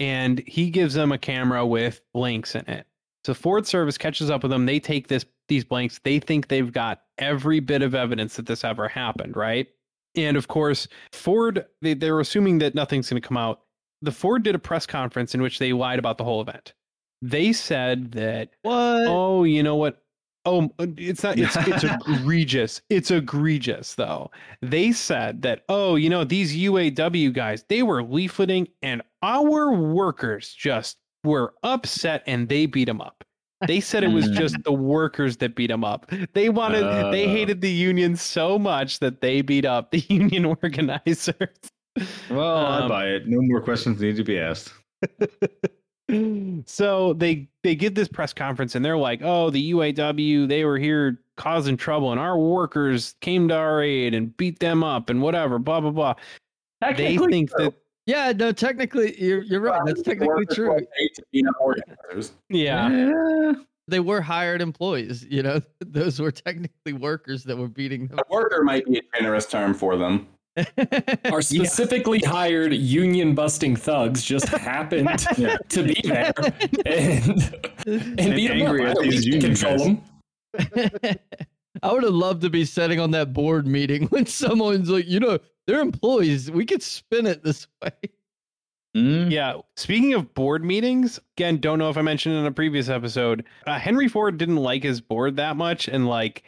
And 0.00 0.40
he 0.46 0.70
gives 0.70 0.94
them 0.94 1.12
a 1.12 1.18
camera 1.18 1.66
with 1.66 2.00
blanks 2.14 2.54
in 2.54 2.64
it. 2.68 2.86
So 3.24 3.34
Ford 3.34 3.66
Service 3.66 3.98
catches 3.98 4.30
up 4.30 4.42
with 4.42 4.50
them. 4.50 4.66
They 4.66 4.80
take 4.80 5.08
this 5.08 5.24
these 5.48 5.64
blanks. 5.64 6.00
They 6.04 6.18
think 6.20 6.48
they've 6.48 6.72
got 6.72 7.02
every 7.16 7.60
bit 7.60 7.82
of 7.82 7.94
evidence 7.94 8.36
that 8.36 8.46
this 8.46 8.64
ever 8.64 8.86
happened, 8.86 9.36
right? 9.36 9.66
And 10.14 10.36
of 10.36 10.48
course, 10.48 10.88
Ford 11.12 11.66
they, 11.82 11.94
they're 11.94 12.20
assuming 12.20 12.58
that 12.58 12.74
nothing's 12.74 13.10
going 13.10 13.20
to 13.20 13.26
come 13.26 13.36
out. 13.36 13.62
The 14.02 14.12
Ford 14.12 14.44
did 14.44 14.54
a 14.54 14.58
press 14.58 14.86
conference 14.86 15.34
in 15.34 15.42
which 15.42 15.58
they 15.58 15.72
lied 15.72 15.98
about 15.98 16.18
the 16.18 16.24
whole 16.24 16.40
event. 16.40 16.74
They 17.20 17.52
said 17.52 18.12
that 18.12 18.50
What? 18.62 19.06
Oh, 19.06 19.44
you 19.44 19.62
know 19.62 19.76
what? 19.76 20.02
Oh, 20.48 20.70
it's 20.96 21.22
not. 21.22 21.38
It's 21.38 21.56
it's 21.56 21.84
egregious. 22.08 22.80
It's 22.88 23.10
egregious, 23.10 23.94
though. 23.94 24.30
They 24.62 24.92
said 24.92 25.42
that. 25.42 25.64
Oh, 25.68 25.96
you 25.96 26.08
know 26.08 26.24
these 26.24 26.56
UAW 26.56 27.32
guys. 27.32 27.64
They 27.68 27.82
were 27.82 28.02
leafleting, 28.02 28.68
and 28.82 29.02
our 29.22 29.72
workers 29.72 30.54
just 30.54 30.96
were 31.24 31.52
upset, 31.62 32.22
and 32.26 32.48
they 32.48 32.66
beat 32.66 32.86
them 32.86 33.00
up. 33.00 33.24
They 33.66 33.80
said 33.80 34.04
it 34.04 34.08
was 34.12 34.28
just 34.30 34.56
the 34.62 34.72
workers 34.72 35.38
that 35.38 35.56
beat 35.56 35.66
them 35.66 35.82
up. 35.84 36.10
They 36.32 36.48
wanted. 36.48 36.84
they 37.12 37.24
Uh. 37.26 37.28
hated 37.28 37.60
the 37.60 37.70
union 37.70 38.14
so 38.16 38.56
much 38.58 39.00
that 39.00 39.20
they 39.20 39.42
beat 39.42 39.64
up 39.64 39.90
the 39.90 39.98
union 40.08 40.44
organizers. 40.44 41.48
Well, 42.30 42.56
I 42.66 42.78
Um, 42.82 42.88
buy 42.88 43.06
it. 43.08 43.26
No 43.26 43.38
more 43.42 43.60
questions 43.60 44.00
need 44.00 44.14
to 44.16 44.24
be 44.24 44.38
asked. 44.38 44.72
so 46.66 47.12
they 47.14 47.48
they 47.62 47.74
give 47.74 47.94
this 47.94 48.08
press 48.08 48.32
conference 48.32 48.74
and 48.74 48.84
they're 48.84 48.96
like, 48.96 49.20
"Oh, 49.22 49.50
the 49.50 49.72
UAW, 49.72 50.48
they 50.48 50.64
were 50.64 50.78
here 50.78 51.20
causing 51.36 51.76
trouble, 51.76 52.10
and 52.10 52.20
our 52.20 52.38
workers 52.38 53.14
came 53.20 53.48
to 53.48 53.54
our 53.54 53.82
aid 53.82 54.14
and 54.14 54.36
beat 54.36 54.58
them 54.60 54.82
up 54.82 55.10
and 55.10 55.20
whatever." 55.20 55.58
Blah 55.58 55.80
blah 55.80 55.90
blah. 55.90 56.14
They 56.80 57.18
think 57.18 57.50
true. 57.50 57.66
that 57.66 57.74
Yeah, 58.06 58.32
no, 58.32 58.52
technically, 58.52 59.20
you're, 59.20 59.42
you're 59.42 59.60
right. 59.60 59.82
That's 59.84 60.02
technically 60.02 60.46
true. 60.46 60.70
were 60.70 60.80
paid 60.80 61.10
to 61.16 61.22
beat 61.32 61.46
up 61.46 61.54
organizers. 61.60 62.32
yeah, 62.48 63.52
They 63.88 64.00
were 64.00 64.20
hired 64.20 64.60
employees. 64.60 65.26
You 65.28 65.42
know, 65.42 65.60
those 65.80 66.20
were 66.20 66.30
technically 66.30 66.92
workers 66.92 67.44
that 67.44 67.56
were 67.56 67.68
beating 67.68 68.06
them. 68.06 68.18
A 68.18 68.32
worker 68.32 68.62
might 68.62 68.84
be 68.86 68.98
a 68.98 69.02
generous 69.16 69.46
term 69.46 69.74
for 69.74 69.96
them. 69.96 70.28
Our 71.32 71.42
specifically 71.42 72.18
hired 72.20 72.72
union 72.72 73.34
busting 73.34 73.76
thugs 73.76 74.22
just 74.22 74.48
happened 74.48 75.26
Yeah. 75.38 75.56
to 75.68 75.82
be 75.82 76.00
there 76.04 76.32
and, 76.86 77.68
and, 77.86 78.34
beat 78.34 78.50
'em 78.50 78.62
angry 78.62 78.86
at 78.86 78.98
these 79.00 79.24
can 79.24 79.32
union 79.32 79.40
control 79.54 79.78
guys. 79.78 79.86
'em. 79.86 81.18
I 81.82 81.92
would 81.92 82.02
have 82.02 82.12
loved 82.12 82.42
to 82.42 82.50
be 82.50 82.64
sitting 82.64 82.98
on 82.98 83.10
that 83.12 83.32
board 83.32 83.66
meeting 83.66 84.06
when 84.08 84.26
someone's 84.26 84.90
like, 84.90 85.06
you 85.06 85.20
know, 85.20 85.38
they're 85.66 85.80
employees. 85.80 86.50
We 86.50 86.64
could 86.66 86.82
spin 86.82 87.26
it 87.26 87.44
this 87.44 87.66
way. 87.82 87.92
Mm. 88.96 89.30
yeah. 89.30 89.58
Speaking 89.76 90.14
of 90.14 90.32
board 90.34 90.64
meetings, 90.64 91.20
again, 91.36 91.58
don't 91.58 91.78
know 91.78 91.90
if 91.90 91.96
I 91.98 92.02
mentioned 92.02 92.34
in 92.34 92.46
a 92.46 92.50
previous 92.50 92.88
episode, 92.88 93.44
uh, 93.66 93.78
Henry 93.78 94.08
Ford 94.08 94.38
didn't 94.38 94.56
like 94.56 94.82
his 94.82 95.00
board 95.00 95.36
that 95.36 95.56
much, 95.56 95.88
and 95.88 96.08
like 96.08 96.42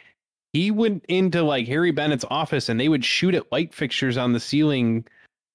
he 0.53 0.71
went 0.71 1.05
into 1.07 1.43
like 1.43 1.67
Harry 1.67 1.91
Bennett's 1.91 2.25
office, 2.29 2.69
and 2.69 2.79
they 2.79 2.89
would 2.89 3.05
shoot 3.05 3.33
at 3.35 3.51
light 3.51 3.73
fixtures 3.73 4.17
on 4.17 4.33
the 4.33 4.39
ceiling 4.39 5.05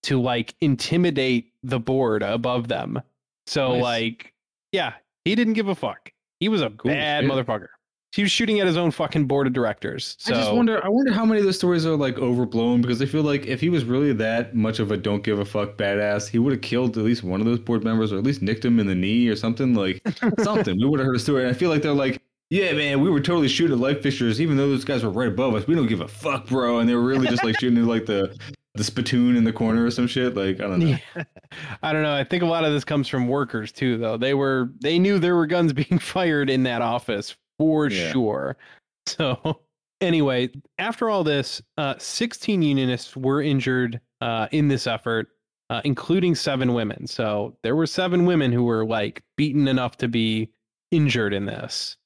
to 0.05 0.21
like 0.21 0.55
intimidate 0.61 1.53
the 1.63 1.79
board 1.81 2.23
above 2.23 2.69
them. 2.69 3.01
So 3.47 3.73
Nice. 3.75 3.83
like, 3.83 4.33
yeah, 4.73 4.95
he 5.25 5.35
didn't 5.35 5.55
give 5.55 5.69
a 5.69 5.75
fuck. 5.75 6.13
He 6.41 6.49
was 6.49 6.61
a 6.63 6.71
Cool 6.71 6.91
bad 6.93 7.25
shit. 7.25 7.31
motherfucker. 7.33 7.69
He 8.13 8.23
was 8.23 8.31
shooting 8.31 8.61
at 8.61 8.67
his 8.67 8.77
own 8.79 8.93
fucking 8.93 9.27
board 9.27 9.47
of 9.47 9.53
directors. 9.53 10.17
So 10.19 10.33
I 10.33 10.39
just 10.39 10.53
wonder. 10.55 10.83
I 10.83 10.89
wonder 10.89 11.13
how 11.13 11.27
many 11.27 11.41
of 11.41 11.45
those 11.45 11.57
stories 11.59 11.85
are 11.85 11.97
like 11.97 12.17
overblown 12.19 12.81
because 12.81 13.03
I 13.03 13.07
feel 13.07 13.23
like 13.23 13.47
if 13.47 13.61
he 13.61 13.69
was 13.69 13.85
really 13.85 14.13
that 14.15 14.55
much 14.55 14.79
of 14.79 14.91
a 14.91 14.97
don't 14.97 15.23
give 15.23 15.39
a 15.39 15.45
fuck 15.45 15.77
badass, 15.77 16.29
he 16.29 16.39
would 16.39 16.53
have 16.53 16.63
killed 16.63 16.97
at 16.97 17.05
least 17.05 17.25
one 17.25 17.41
of 17.41 17.47
those 17.47 17.59
board 17.59 17.85
members 17.85 18.13
or 18.13 18.19
at 18.19 18.25
least 18.25 18.41
nicked 18.41 18.65
him 18.65 18.81
in 18.81 18.87
the 18.87 18.95
knee 18.95 19.29
or 19.29 19.37
something 19.37 19.75
like 19.75 20.01
something. 20.43 20.79
we 20.81 20.87
would 20.87 20.99
have 21.01 21.07
heard 21.07 21.17
a 21.17 21.19
story. 21.19 21.43
And 21.43 21.51
I 21.51 21.59
feel 21.59 21.69
like 21.69 21.83
they're 21.83 21.93
like, 21.93 22.23
yeah, 22.51 22.73
man, 22.73 23.01
we 23.01 23.11
were 23.11 23.21
totally 23.21 23.49
shooting 23.49 23.75
at 23.75 23.81
light 23.81 24.03
fixtures, 24.03 24.41
even 24.41 24.57
though 24.57 24.69
those 24.69 24.85
guys 24.85 25.03
were 25.05 25.11
right 25.11 25.29
above 25.29 25.55
us. 25.55 25.67
We 25.67 25.75
don't 25.75 25.87
give 25.87 26.01
a 26.01 26.09
fuck, 26.09 26.47
bro. 26.47 26.79
And 26.79 26.89
they 26.89 26.95
were 26.95 27.03
really 27.05 27.27
just 27.29 27.45
like 27.45 27.59
shooting 27.59 27.79
at 27.79 27.85
like 27.85 28.07
the 28.07 28.37
the 28.75 28.85
spittoon 28.85 29.37
in 29.37 29.45
the 29.45 29.53
corner 29.55 29.87
or 29.87 29.91
some 29.91 30.07
shit. 30.07 30.37
Like 30.37 30.61
I 30.61 30.65
don't 30.69 30.81
know. 30.81 30.87
Yeah. 31.17 31.25
I 31.83 31.93
don't 31.93 32.03
know. 32.03 32.15
I 32.15 32.25
think 32.25 32.43
a 32.43 32.47
lot 32.47 32.65
of 32.65 32.73
this 32.73 32.85
comes 32.85 33.09
from 33.09 33.27
workers 33.27 33.73
too, 33.73 33.97
though. 33.99 34.17
They 34.17 34.35
were 34.35 34.71
they 34.81 34.99
knew 34.99 35.19
there 35.19 35.35
were 35.37 35.47
guns 35.47 35.73
being 35.73 35.99
fired 35.99 36.51
in 36.51 36.63
that 36.65 36.83
office 36.83 37.35
for 37.59 37.89
Yeah. 37.89 38.13
sure. 38.13 38.57
So 39.09 39.61
anyway, 40.01 40.51
after 40.79 41.09
all 41.09 41.23
this, 41.23 41.63
uh, 41.79 41.95
16 41.97 42.61
unionists 42.61 43.17
were 43.17 43.41
injured 43.41 44.01
uh, 44.21 44.49
in 44.51 44.67
this 44.67 44.89
effort, 44.89 45.29
uh, 45.71 45.81
including 45.85 46.35
seven 46.35 46.75
women. 46.75 47.07
So 47.07 47.57
there 47.63 47.77
were 47.77 47.87
seven 47.87 48.27
women 48.27 48.51
who 48.51 48.65
were 48.65 48.85
like 48.85 49.23
beaten 49.37 49.69
enough 49.69 49.97
to 49.99 50.09
be 50.09 50.51
injured 50.91 51.33
in 51.33 51.47
this. 51.47 51.97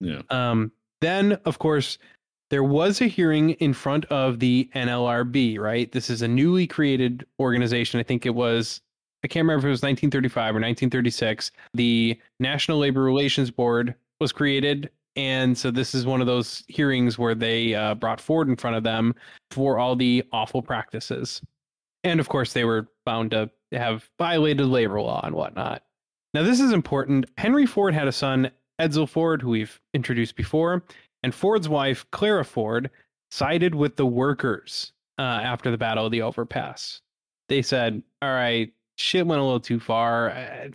Yeah. 0.00 0.22
Um, 0.30 0.72
then, 1.00 1.32
of 1.44 1.58
course, 1.58 1.98
there 2.50 2.64
was 2.64 3.00
a 3.00 3.06
hearing 3.06 3.50
in 3.52 3.72
front 3.72 4.04
of 4.06 4.40
the 4.40 4.68
NLRB, 4.74 5.58
right? 5.58 5.90
This 5.90 6.10
is 6.10 6.22
a 6.22 6.28
newly 6.28 6.66
created 6.66 7.24
organization. 7.38 8.00
I 8.00 8.02
think 8.02 8.26
it 8.26 8.34
was, 8.34 8.80
I 9.24 9.28
can't 9.28 9.44
remember 9.44 9.66
if 9.66 9.68
it 9.68 9.70
was 9.70 9.82
1935 9.82 10.42
or 10.56 10.60
1936. 10.60 11.52
The 11.74 12.18
National 12.40 12.78
Labor 12.78 13.02
Relations 13.02 13.50
Board 13.50 13.94
was 14.20 14.32
created. 14.32 14.90
And 15.16 15.56
so 15.56 15.70
this 15.70 15.94
is 15.94 16.06
one 16.06 16.20
of 16.20 16.26
those 16.26 16.64
hearings 16.68 17.18
where 17.18 17.34
they 17.34 17.74
uh, 17.74 17.94
brought 17.94 18.20
Ford 18.20 18.48
in 18.48 18.56
front 18.56 18.76
of 18.76 18.82
them 18.82 19.14
for 19.50 19.78
all 19.78 19.96
the 19.96 20.24
awful 20.32 20.62
practices. 20.62 21.40
And 22.04 22.20
of 22.20 22.28
course, 22.28 22.52
they 22.52 22.64
were 22.64 22.88
found 23.04 23.30
to 23.32 23.50
have 23.72 24.08
violated 24.18 24.66
labor 24.66 25.00
law 25.00 25.20
and 25.22 25.34
whatnot. 25.34 25.82
Now, 26.32 26.42
this 26.42 26.60
is 26.60 26.72
important. 26.72 27.26
Henry 27.38 27.66
Ford 27.66 27.92
had 27.92 28.08
a 28.08 28.12
son, 28.12 28.50
Edsel 28.80 29.08
Ford, 29.08 29.42
who 29.42 29.50
we've 29.50 29.80
introduced 29.94 30.36
before, 30.36 30.82
and 31.22 31.34
Ford's 31.34 31.68
wife, 31.68 32.04
Clara 32.12 32.44
Ford, 32.44 32.90
sided 33.30 33.74
with 33.74 33.96
the 33.96 34.06
workers 34.06 34.92
uh, 35.18 35.22
after 35.22 35.70
the 35.70 35.78
Battle 35.78 36.06
of 36.06 36.12
the 36.12 36.22
Overpass. 36.22 37.00
They 37.48 37.62
said, 37.62 38.02
all 38.22 38.32
right, 38.32 38.72
shit 38.96 39.26
went 39.26 39.40
a 39.40 39.44
little 39.44 39.60
too 39.60 39.80
far. 39.80 40.30
Uh, 40.30 40.68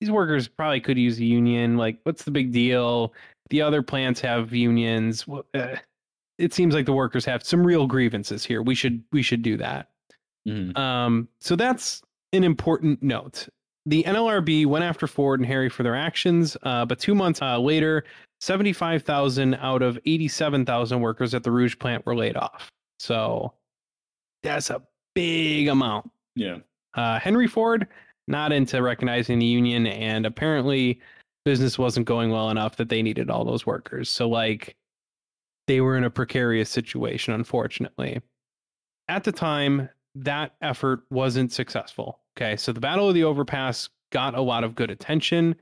these 0.00 0.10
workers 0.10 0.48
probably 0.48 0.80
could 0.80 0.98
use 0.98 1.18
a 1.18 1.24
union. 1.24 1.76
Like, 1.76 1.98
what's 2.02 2.24
the 2.24 2.30
big 2.30 2.52
deal? 2.52 3.14
The 3.50 3.62
other 3.62 3.82
plants 3.82 4.20
have 4.20 4.52
unions. 4.52 5.26
Uh, 5.54 5.76
it 6.38 6.52
seems 6.52 6.74
like 6.74 6.86
the 6.86 6.92
workers 6.92 7.24
have 7.24 7.44
some 7.44 7.64
real 7.64 7.86
grievances 7.86 8.44
here. 8.44 8.62
We 8.62 8.74
should 8.74 9.02
we 9.12 9.22
should 9.22 9.42
do 9.42 9.56
that. 9.58 9.90
Mhm. 10.48 10.76
Um, 10.76 11.28
so 11.40 11.54
that's 11.56 12.02
an 12.32 12.42
important 12.42 13.02
note. 13.02 13.48
The 13.86 14.02
NLRB 14.04 14.66
went 14.66 14.84
after 14.84 15.06
Ford 15.06 15.40
and 15.40 15.46
Harry 15.46 15.68
for 15.68 15.82
their 15.82 15.94
actions, 15.94 16.56
uh, 16.62 16.86
but 16.86 16.98
two 16.98 17.14
months 17.14 17.42
uh, 17.42 17.58
later, 17.58 18.04
75,000 18.40 19.54
out 19.56 19.82
of 19.82 19.98
87,000 20.06 21.00
workers 21.00 21.34
at 21.34 21.42
the 21.42 21.50
Rouge 21.50 21.78
plant 21.78 22.04
were 22.06 22.16
laid 22.16 22.36
off. 22.36 22.70
So 22.98 23.52
that's 24.42 24.70
a 24.70 24.82
big 25.14 25.68
amount. 25.68 26.10
Yeah. 26.34 26.58
Uh, 26.94 27.18
Henry 27.18 27.46
Ford 27.46 27.86
not 28.26 28.52
into 28.52 28.80
recognizing 28.82 29.38
the 29.38 29.46
union, 29.46 29.86
and 29.86 30.24
apparently 30.24 31.00
business 31.44 31.78
wasn't 31.78 32.06
going 32.06 32.30
well 32.30 32.50
enough 32.50 32.76
that 32.76 32.88
they 32.88 33.02
needed 33.02 33.30
all 33.30 33.44
those 33.44 33.66
workers. 33.66 34.08
So 34.08 34.28
like 34.28 34.76
they 35.66 35.80
were 35.80 35.96
in 35.96 36.04
a 36.04 36.10
precarious 36.10 36.70
situation, 36.70 37.34
unfortunately. 37.34 38.20
At 39.08 39.24
the 39.24 39.32
time, 39.32 39.88
that 40.14 40.54
effort 40.62 41.02
wasn't 41.10 41.52
successful. 41.52 42.20
Okay, 42.36 42.56
so 42.56 42.72
the 42.72 42.80
Battle 42.80 43.08
of 43.08 43.14
the 43.14 43.24
Overpass 43.24 43.88
got 44.10 44.34
a 44.34 44.40
lot 44.40 44.64
of 44.64 44.74
good 44.74 44.90
attention. 44.90 45.54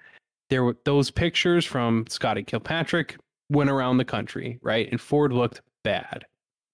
There 0.48 0.64
were 0.64 0.76
those 0.84 1.10
pictures 1.10 1.64
from 1.64 2.06
Scotty 2.08 2.42
Kilpatrick 2.42 3.16
went 3.50 3.70
around 3.70 3.98
the 3.98 4.04
country, 4.04 4.58
right? 4.62 4.88
And 4.90 5.00
Ford 5.00 5.32
looked 5.32 5.60
bad. 5.84 6.24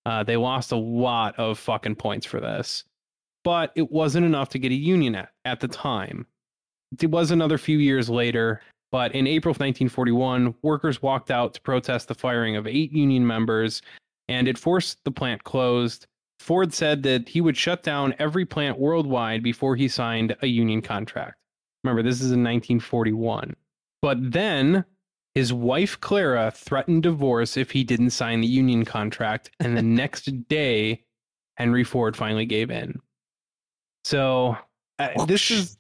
Uh, 0.06 0.22
they 0.22 0.36
lost 0.36 0.72
a 0.72 0.76
lot 0.76 1.38
of 1.38 1.58
fucking 1.58 1.96
points 1.96 2.24
for 2.24 2.40
this, 2.40 2.84
but 3.44 3.72
it 3.74 3.90
wasn't 3.90 4.24
enough 4.24 4.48
to 4.50 4.58
get 4.58 4.72
a 4.72 4.76
union 4.76 5.14
at, 5.14 5.30
at 5.44 5.60
the 5.60 5.68
time. 5.68 6.26
It 7.00 7.10
was 7.10 7.30
another 7.30 7.58
few 7.58 7.78
years 7.78 8.08
later, 8.08 8.62
but 8.90 9.14
in 9.14 9.26
April 9.26 9.50
of 9.50 9.56
1941, 9.56 10.54
workers 10.62 11.02
walked 11.02 11.30
out 11.30 11.54
to 11.54 11.60
protest 11.60 12.08
the 12.08 12.14
firing 12.14 12.56
of 12.56 12.66
eight 12.66 12.92
union 12.92 13.26
members, 13.26 13.82
and 14.28 14.48
it 14.48 14.56
forced 14.56 15.02
the 15.04 15.10
plant 15.10 15.44
closed. 15.44 16.06
Ford 16.40 16.72
said 16.72 17.02
that 17.02 17.28
he 17.28 17.40
would 17.40 17.56
shut 17.56 17.82
down 17.82 18.14
every 18.18 18.44
plant 18.44 18.78
worldwide 18.78 19.42
before 19.42 19.76
he 19.76 19.88
signed 19.88 20.36
a 20.42 20.46
union 20.46 20.82
contract. 20.82 21.36
Remember, 21.84 22.02
this 22.02 22.16
is 22.16 22.32
in 22.32 22.42
1941. 22.42 23.54
But 24.02 24.32
then 24.32 24.84
his 25.34 25.52
wife 25.52 26.00
Clara 26.00 26.50
threatened 26.50 27.02
divorce 27.02 27.56
if 27.56 27.70
he 27.70 27.84
didn't 27.84 28.10
sign 28.10 28.40
the 28.40 28.46
union 28.46 28.84
contract, 28.84 29.50
and 29.60 29.76
the 29.76 29.82
next 29.82 30.48
day, 30.48 31.04
Henry 31.56 31.84
Ford 31.84 32.16
finally 32.16 32.46
gave 32.46 32.70
in. 32.70 32.98
So 34.04 34.56
uh, 34.98 35.24
this 35.26 35.50
is, 35.50 35.76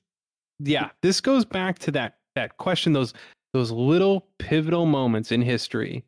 yeah, 0.58 0.90
this 1.02 1.20
goes 1.20 1.44
back 1.44 1.78
to 1.80 1.90
that 1.92 2.18
that 2.34 2.56
question, 2.58 2.92
those 2.92 3.14
those 3.52 3.70
little 3.70 4.28
pivotal 4.38 4.86
moments 4.86 5.32
in 5.32 5.42
history. 5.42 6.04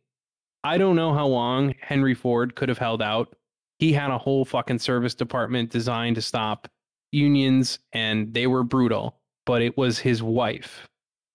I 0.62 0.76
don't 0.76 0.96
know 0.96 1.14
how 1.14 1.26
long 1.26 1.74
Henry 1.80 2.14
Ford 2.14 2.54
could 2.54 2.68
have 2.68 2.78
held 2.78 3.00
out. 3.00 3.34
He 3.80 3.92
had 3.92 4.10
a 4.10 4.18
whole 4.18 4.44
fucking 4.44 4.78
service 4.78 5.14
department 5.14 5.70
designed 5.70 6.16
to 6.16 6.22
stop 6.22 6.68
unions, 7.12 7.78
and 7.92 8.32
they 8.32 8.46
were 8.46 8.62
brutal. 8.62 9.16
But 9.46 9.62
it 9.62 9.76
was 9.76 9.98
his 9.98 10.22
wife 10.22 10.86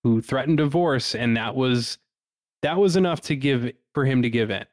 who 0.03 0.21
threatened 0.21 0.57
divorce, 0.57 1.15
and 1.15 1.35
that 1.35 1.55
was 1.55 1.97
that 2.61 2.77
was 2.77 2.95
enough 2.95 3.19
to 3.21 3.35
give 3.35 3.71
for 3.93 4.05
him 4.05 4.21
to 4.21 4.29
give 4.29 4.51
in. 4.51 4.65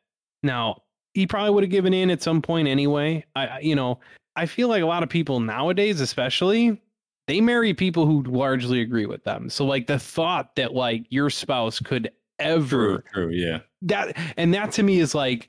Now 0.42 0.82
he 1.14 1.26
probably 1.26 1.50
would 1.50 1.64
have 1.64 1.70
given 1.70 1.94
in 1.94 2.10
at 2.10 2.22
some 2.22 2.42
point 2.42 2.68
anyway. 2.68 3.24
I, 3.34 3.60
you 3.60 3.74
know, 3.74 4.00
I 4.36 4.46
feel 4.46 4.68
like 4.68 4.82
a 4.82 4.86
lot 4.86 5.02
of 5.02 5.08
people 5.08 5.40
nowadays, 5.40 6.00
especially, 6.00 6.80
they 7.26 7.40
marry 7.40 7.74
people 7.74 8.06
who 8.06 8.22
largely 8.22 8.80
agree 8.80 9.06
with 9.06 9.24
them. 9.24 9.48
So 9.48 9.64
like 9.64 9.86
the 9.86 9.98
thought 9.98 10.54
that 10.56 10.74
like 10.74 11.06
your 11.10 11.30
spouse 11.30 11.80
could 11.80 12.10
ever 12.38 12.98
True, 12.98 13.28
true, 13.28 13.30
yeah. 13.30 13.60
that 13.82 14.16
and 14.36 14.52
that 14.54 14.72
to 14.72 14.82
me 14.82 14.98
is 14.98 15.14
like 15.14 15.48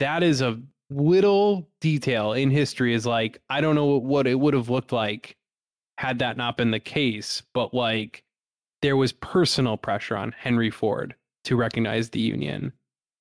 that 0.00 0.22
is 0.22 0.40
a 0.40 0.60
little 0.90 1.68
detail 1.80 2.32
in 2.32 2.50
history 2.50 2.94
is 2.94 3.06
like 3.06 3.40
I 3.48 3.60
don't 3.60 3.74
know 3.74 3.96
what 3.96 4.26
it 4.26 4.38
would 4.38 4.54
have 4.54 4.68
looked 4.70 4.92
like 4.92 5.36
had 5.98 6.18
that 6.18 6.36
not 6.36 6.56
been 6.56 6.70
the 6.70 6.80
case, 6.80 7.42
but 7.52 7.72
like 7.72 8.24
there 8.82 8.96
was 8.96 9.12
personal 9.12 9.76
pressure 9.76 10.16
on 10.16 10.32
Henry 10.32 10.70
Ford 10.70 11.14
to 11.44 11.56
recognize 11.56 12.10
the 12.10 12.20
union. 12.20 12.72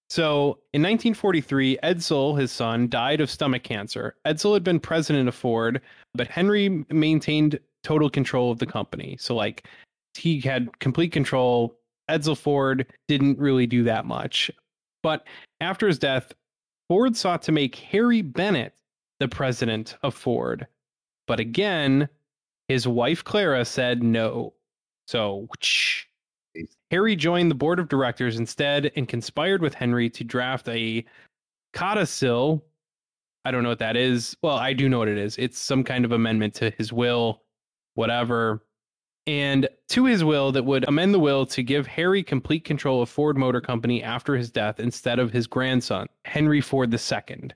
So 0.10 0.60
in 0.74 0.82
1943, 0.82 1.80
Edsel, 1.84 2.40
his 2.40 2.52
son, 2.52 2.88
died 2.88 3.22
of 3.22 3.32
stomach 3.32 3.64
cancer. 3.64 4.16
Edsel 4.26 4.54
had 4.54 4.64
been 4.64 4.80
president 4.80 5.28
of 5.28 5.36
Ford, 5.36 5.82
but 6.14 6.28
Henry 6.28 6.86
maintained 6.90 7.60
total 7.84 8.10
control 8.10 8.52
of 8.52 8.60
the 8.60 8.66
company. 8.66 9.18
So, 9.20 9.36
like, 9.36 9.68
he 10.16 10.40
had 10.40 10.80
complete 10.80 11.12
control. 11.12 11.76
Edsel 12.10 12.38
Ford 12.38 12.86
didn't 13.08 13.40
really 13.40 13.66
do 13.66 13.84
that 13.84 14.06
much. 14.06 14.52
But 15.02 15.26
after 15.62 15.88
his 15.88 15.98
death, 15.98 16.32
Ford 16.90 17.16
sought 17.16 17.42
to 17.44 17.52
make 17.52 17.76
Harry 17.76 18.22
Bennett 18.22 18.74
the 19.20 19.28
president 19.28 19.96
of 20.04 20.14
Ford. 20.14 20.68
But 21.28 21.40
again, 21.40 22.10
his 22.68 22.88
wife 22.88 23.24
Clara 23.24 23.66
said 23.66 24.04
no. 24.04 24.54
So, 25.08 25.48
whoosh. 25.50 26.06
Harry 26.92 27.16
joined 27.16 27.50
the 27.50 27.56
board 27.56 27.80
of 27.80 27.90
directors 27.90 28.38
instead 28.38 28.92
and 28.96 29.08
conspired 29.08 29.62
with 29.62 29.74
Henry 29.74 30.10
to 30.12 30.24
draft 30.24 30.68
a 30.70 31.04
codicil. 31.74 32.64
I 33.46 33.52
don't 33.52 33.64
know 33.64 33.70
what 33.70 33.80
that 33.80 33.98
is. 33.98 34.38
Well, 34.42 34.58
I 34.58 34.74
do 34.74 34.88
know 34.88 35.00
what 35.00 35.08
it 35.08 35.18
is. 35.18 35.38
It's 35.38 35.58
some 35.58 35.84
kind 35.84 36.06
of 36.06 36.12
amendment 36.12 36.54
to 36.56 36.70
his 36.78 36.94
will, 36.94 37.42
whatever. 37.96 38.64
And 39.26 39.70
to 39.90 40.06
his 40.06 40.24
will 40.24 40.52
that 40.52 40.66
would 40.66 40.88
amend 40.88 41.14
the 41.14 41.20
will 41.20 41.46
to 41.48 41.64
give 41.64 41.88
Harry 41.88 42.24
complete 42.24 42.66
control 42.66 43.02
of 43.02 43.10
Ford 43.10 43.38
Motor 43.38 43.62
Company 43.62 44.04
after 44.04 44.36
his 44.36 44.52
death 44.52 44.80
instead 44.80 45.20
of 45.20 45.32
his 45.32 45.48
grandson, 45.48 46.08
Henry 46.26 46.60
Ford 46.60 46.94
II. 46.94 47.52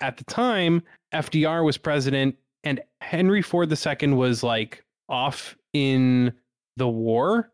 At 0.00 0.16
the 0.16 0.24
time, 0.24 0.82
FDR 1.12 1.64
was 1.64 1.78
president 1.78 2.36
and 2.64 2.80
Henry 3.00 3.42
Ford 3.42 3.72
II 3.72 4.12
was 4.14 4.42
like 4.42 4.84
off 5.08 5.56
in 5.72 6.32
the 6.76 6.88
war 6.88 7.52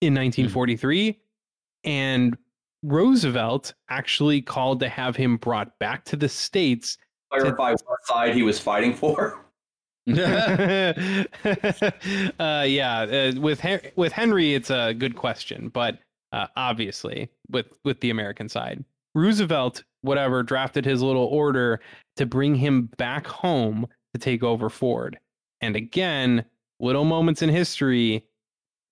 in 0.00 0.14
1943 0.14 1.20
and 1.84 2.36
Roosevelt 2.82 3.74
actually 3.90 4.40
called 4.42 4.80
to 4.80 4.88
have 4.88 5.16
him 5.16 5.36
brought 5.36 5.78
back 5.78 6.04
to 6.06 6.16
the 6.16 6.28
states 6.28 6.96
Clarify 7.30 7.70
what 7.86 8.04
side 8.04 8.34
he 8.34 8.42
was 8.42 8.58
fighting 8.58 8.92
for. 8.92 9.41
uh, 10.08 10.14
yeah, 12.66 13.02
uh, 13.02 13.40
with 13.40 13.64
with 13.96 14.12
Henry, 14.12 14.54
it's 14.54 14.70
a 14.70 14.94
good 14.94 15.14
question, 15.14 15.68
but 15.68 15.98
uh, 16.32 16.46
obviously 16.56 17.30
with 17.50 17.78
with 17.84 18.00
the 18.00 18.10
American 18.10 18.48
side, 18.48 18.84
Roosevelt, 19.14 19.84
whatever, 20.00 20.42
drafted 20.42 20.84
his 20.84 21.02
little 21.02 21.26
order 21.26 21.80
to 22.16 22.26
bring 22.26 22.56
him 22.56 22.86
back 22.96 23.26
home 23.26 23.86
to 24.12 24.18
take 24.18 24.42
over 24.42 24.68
Ford. 24.68 25.18
And 25.60 25.76
again, 25.76 26.44
little 26.80 27.04
moments 27.04 27.42
in 27.42 27.48
history. 27.48 28.26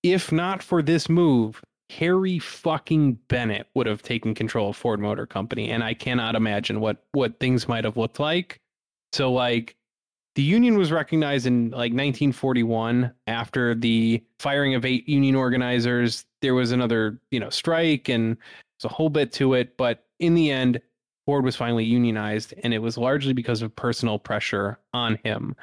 If 0.02 0.32
not 0.32 0.62
for 0.62 0.80
this 0.80 1.08
move, 1.08 1.60
Harry 1.90 2.38
fucking 2.38 3.14
Bennett 3.28 3.66
would 3.74 3.86
have 3.86 4.00
taken 4.00 4.34
control 4.34 4.70
of 4.70 4.76
Ford 4.76 5.00
Motor 5.00 5.26
Company, 5.26 5.70
and 5.70 5.82
I 5.82 5.92
cannot 5.94 6.36
imagine 6.36 6.80
what 6.80 7.04
what 7.12 7.40
things 7.40 7.68
might 7.68 7.84
have 7.84 7.96
looked 7.96 8.20
like. 8.20 8.60
So 9.12 9.32
like 9.32 9.76
the 10.36 10.42
union 10.42 10.78
was 10.78 10.92
recognized 10.92 11.46
in 11.46 11.70
like 11.70 11.92
1941 11.92 13.12
after 13.26 13.74
the 13.74 14.22
firing 14.38 14.74
of 14.74 14.84
eight 14.84 15.08
union 15.08 15.34
organizers. 15.34 16.24
There 16.40 16.54
was 16.54 16.72
another, 16.72 17.20
you 17.30 17.40
know, 17.40 17.50
strike 17.50 18.08
and 18.08 18.36
there's 18.36 18.90
a 18.90 18.94
whole 18.94 19.10
bit 19.10 19.32
to 19.34 19.54
it, 19.54 19.76
but 19.76 20.06
in 20.20 20.34
the 20.34 20.50
end, 20.50 20.80
Ford 21.26 21.44
was 21.44 21.56
finally 21.56 21.84
unionized, 21.84 22.54
and 22.64 22.72
it 22.72 22.78
was 22.78 22.96
largely 22.96 23.32
because 23.32 23.62
of 23.62 23.74
personal 23.76 24.18
pressure 24.18 24.78
on 24.94 25.18
him. 25.22 25.54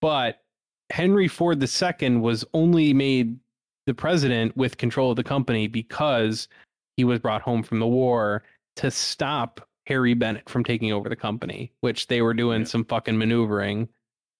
But 0.00 0.42
Henry 0.90 1.26
Ford 1.26 1.62
II 1.62 2.16
was 2.16 2.44
only 2.52 2.92
made 2.92 3.38
the 3.86 3.94
president 3.94 4.56
with 4.56 4.76
control 4.76 5.10
of 5.10 5.16
the 5.16 5.24
company 5.24 5.66
because 5.68 6.48
he 6.96 7.04
was 7.04 7.18
brought 7.18 7.42
home 7.42 7.62
from 7.62 7.78
the 7.78 7.86
war 7.86 8.42
to 8.76 8.90
stop 8.90 9.66
Harry 9.86 10.14
Bennett 10.14 10.48
from 10.48 10.64
taking 10.64 10.92
over 10.92 11.08
the 11.08 11.16
company, 11.16 11.72
which 11.80 12.08
they 12.08 12.20
were 12.22 12.34
doing 12.34 12.60
Yeah. 12.60 12.66
some 12.66 12.84
fucking 12.84 13.16
maneuvering. 13.16 13.88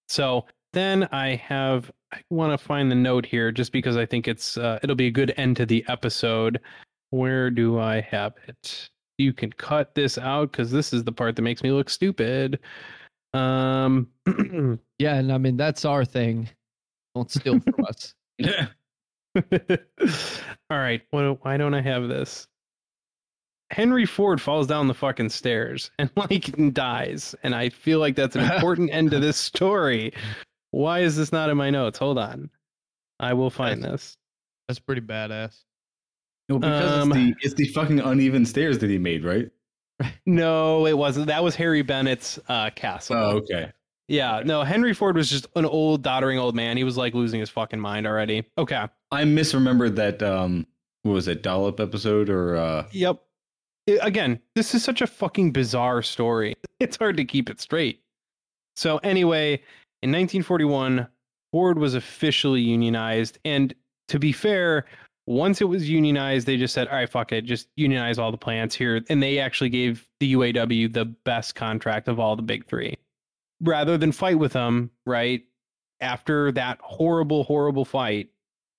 So 0.07 0.45
then 0.73 1.07
I 1.11 1.35
have 1.35 1.91
I 2.13 2.21
want 2.29 2.57
to 2.57 2.63
find 2.63 2.89
the 2.89 2.95
note 2.95 3.25
here 3.25 3.51
just 3.51 3.71
because 3.71 3.97
I 3.97 4.05
think 4.05 4.27
it's 4.27 4.57
uh, 4.57 4.79
it'll 4.83 4.95
be 4.95 5.07
a 5.07 5.11
good 5.11 5.33
end 5.37 5.57
to 5.57 5.65
the 5.65 5.83
episode. 5.87 6.59
Where 7.09 7.49
do 7.49 7.79
I 7.79 8.01
have 8.01 8.33
it? 8.47 8.89
You 9.17 9.33
can 9.33 9.51
cut 9.53 9.95
this 9.95 10.17
out 10.17 10.51
because 10.51 10.71
this 10.71 10.93
is 10.93 11.03
the 11.03 11.11
part 11.11 11.35
that 11.35 11.41
makes 11.41 11.63
me 11.63 11.71
look 11.71 11.89
stupid. 11.89 12.59
Um, 13.33 14.07
Yeah, 14.99 15.15
and 15.15 15.31
I 15.31 15.37
mean 15.37 15.57
that's 15.57 15.85
our 15.85 16.03
thing. 16.05 16.49
Don't 17.15 17.29
steal 17.29 17.59
from 17.59 17.85
us. 17.87 18.15
Yeah. 18.37 18.67
All 20.69 20.77
right. 20.77 21.01
What, 21.11 21.43
why 21.45 21.57
don't 21.57 21.73
I 21.73 21.81
have 21.81 22.07
this? 22.07 22.47
Henry 23.71 24.05
Ford 24.05 24.41
falls 24.41 24.65
down 24.67 24.87
the 24.87 24.93
fucking 24.93 25.29
stairs 25.29 25.91
and 25.99 26.09
like 26.15 26.73
dies. 26.73 27.35
And 27.43 27.53
I 27.55 27.69
feel 27.69 27.99
like 27.99 28.15
that's 28.15 28.35
an 28.35 28.49
important 28.55 28.91
end 28.91 29.11
to 29.11 29.19
this 29.19 29.37
story. 29.37 30.13
Why 30.71 30.99
is 30.99 31.15
this 31.15 31.31
not 31.31 31.49
in 31.49 31.57
my 31.57 31.69
notes? 31.69 31.97
Hold 31.99 32.17
on. 32.17 32.49
I 33.19 33.33
will 33.33 33.49
find 33.49 33.83
this. 33.83 34.15
That's 34.67 34.79
pretty 34.79 35.01
badass. 35.01 35.63
No, 36.49 36.59
because 36.59 37.01
Um, 37.01 37.11
it's, 37.11 37.15
the, 37.17 37.35
it's 37.41 37.53
the 37.55 37.65
fucking 37.73 37.99
uneven 37.99 38.45
stairs 38.45 38.77
that 38.79 38.89
he 38.89 38.97
made, 38.97 39.23
right? 39.25 39.49
No, 40.27 40.85
it 40.85 40.95
wasn't. 40.97 41.25
That 41.27 41.43
was 41.43 41.55
Harry 41.55 41.81
Bennett's 41.81 42.37
uh, 42.47 42.69
castle. 42.69 43.15
Oh, 43.17 43.29
okay. 43.37 43.71
Yeah. 44.07 44.43
No, 44.45 44.61
Henry 44.61 44.93
Ford 44.93 45.15
was 45.15 45.27
just 45.29 45.47
an 45.55 45.65
old, 45.65 46.03
doddering 46.03 46.37
old 46.37 46.55
man. 46.55 46.77
He 46.77 46.83
was 46.83 46.97
like 46.97 47.13
losing 47.15 47.39
his 47.39 47.49
fucking 47.49 47.79
mind 47.79 48.05
already. 48.05 48.43
Okay. 48.59 48.85
I 49.11 49.23
misremembered 49.23 49.95
that. 49.95 50.21
Um, 50.21 50.67
what 51.01 51.13
was 51.13 51.27
it, 51.27 51.41
Dollop 51.41 51.79
episode 51.79 52.29
or? 52.29 52.55
uh 52.57 52.85
Yep. 52.91 53.21
Again, 54.01 54.39
this 54.55 54.75
is 54.75 54.83
such 54.83 55.01
a 55.01 55.07
fucking 55.07 55.51
bizarre 55.51 56.01
story. 56.01 56.55
It's 56.79 56.97
hard 56.97 57.17
to 57.17 57.25
keep 57.25 57.49
it 57.49 57.59
straight. 57.59 58.03
So 58.75 58.99
anyway, 58.99 59.53
in 60.03 60.11
1941, 60.11 61.07
Ford 61.51 61.79
was 61.79 61.95
officially 61.95 62.61
unionized. 62.61 63.39
And 63.43 63.73
to 64.09 64.19
be 64.19 64.31
fair, 64.31 64.85
once 65.25 65.59
it 65.59 65.65
was 65.65 65.89
unionized, 65.89 66.45
they 66.45 66.55
just 66.55 66.75
said, 66.75 66.87
all 66.87 66.95
right, 66.95 67.09
fuck 67.09 67.31
it, 67.31 67.45
just 67.45 67.69
unionize 67.75 68.19
all 68.19 68.31
the 68.31 68.37
plants 68.37 68.75
here. 68.75 69.01
And 69.09 69.23
they 69.23 69.39
actually 69.39 69.69
gave 69.69 70.07
the 70.19 70.33
UAW 70.33 70.93
the 70.93 71.05
best 71.05 71.55
contract 71.55 72.07
of 72.07 72.19
all 72.19 72.35
the 72.35 72.43
big 72.43 72.67
three. 72.67 72.95
Rather 73.59 73.97
than 73.97 74.11
fight 74.11 74.37
with 74.37 74.53
them, 74.53 74.91
right? 75.07 75.41
After 75.99 76.51
that 76.51 76.77
horrible, 76.83 77.43
horrible 77.43 77.85
fight, 77.85 78.29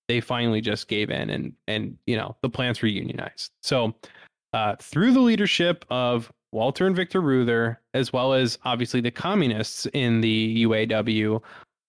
they 0.06 0.20
finally 0.20 0.60
just 0.60 0.88
gave 0.88 1.10
in 1.10 1.28
and 1.30 1.52
and 1.66 1.98
you 2.06 2.16
know 2.16 2.34
the 2.42 2.48
plants 2.48 2.80
were 2.80 2.88
unionized. 2.88 3.50
So 3.62 3.94
uh, 4.52 4.76
through 4.80 5.12
the 5.12 5.20
leadership 5.20 5.84
of 5.90 6.32
Walter 6.52 6.86
and 6.86 6.96
Victor 6.96 7.20
Reuther, 7.20 7.80
as 7.94 8.12
well 8.12 8.32
as 8.32 8.58
obviously 8.64 9.00
the 9.00 9.10
communists 9.10 9.86
in 9.92 10.20
the 10.20 10.64
UAW, 10.64 11.42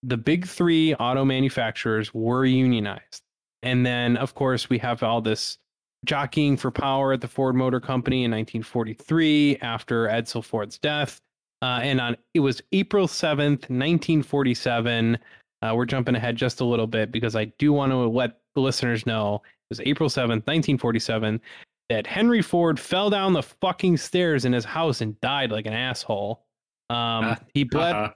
the 0.03 0.18
big 0.18 0.45
three 0.48 0.94
auto 0.95 1.26
manufacturers 1.26 2.14
were 2.14 2.45
unionized. 2.45 3.22
And 3.64 3.86
then, 3.86 4.18
of 4.18 4.36
course, 4.36 4.69
we 4.69 4.77
have 4.80 5.03
all 5.03 5.22
this 5.22 5.57
jockeying 6.06 6.57
for 6.57 6.72
power 6.72 7.14
at 7.14 7.22
the 7.22 7.27
Ford 7.27 7.56
Motor 7.56 7.80
Company 7.80 8.23
in 8.23 8.31
1943 8.31 9.57
after 9.61 10.07
Edsel 10.07 10.44
Ford's 10.44 10.77
death. 10.77 11.19
Uh, 11.61 11.80
and 11.84 11.99
on 11.99 12.15
it 12.34 12.40
was 12.40 12.61
April 12.72 13.07
7th, 13.07 13.68
1947. 13.69 15.18
Uh, 15.61 15.73
we're 15.76 15.86
jumping 15.86 16.15
ahead 16.15 16.38
just 16.38 16.61
a 16.61 16.65
little 16.65 16.88
bit 16.88 17.11
because 17.11 17.36
I 17.36 17.45
do 17.57 17.73
want 17.73 17.91
to 17.91 17.98
let 17.98 18.40
the 18.56 18.61
listeners 18.61 19.06
know 19.06 19.36
it 19.36 19.77
was 19.77 19.81
April 19.81 20.10
7th, 20.10 20.48
1947, 20.48 21.41
that 21.90 22.07
Henry 22.07 22.41
Ford 22.41 22.80
fell 22.80 23.10
down 23.10 23.34
the 23.34 23.44
fucking 23.44 23.98
stairs 23.98 24.45
in 24.45 24.53
his 24.53 24.64
house 24.66 25.02
and 25.02 25.20
died 25.22 25.52
like 25.52 25.66
an 25.66 25.74
asshole. 25.74 26.45
Um, 26.90 27.36
he 27.53 27.64
bled, 27.64 27.95
Uh-uh. 27.95 28.11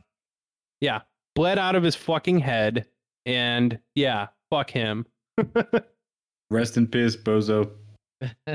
yeah, 0.79 1.01
bled 1.35 1.57
out 1.59 1.75
of 1.75 1.83
his 1.83 1.95
fucking 1.95 2.39
head. 2.39 2.85
And 3.25 3.79
yeah, 3.95 4.27
fuck 4.51 4.69
him. 4.69 5.05
Rest 6.51 6.77
in 6.77 6.87
peace, 6.87 7.15
bozo. 7.15 7.71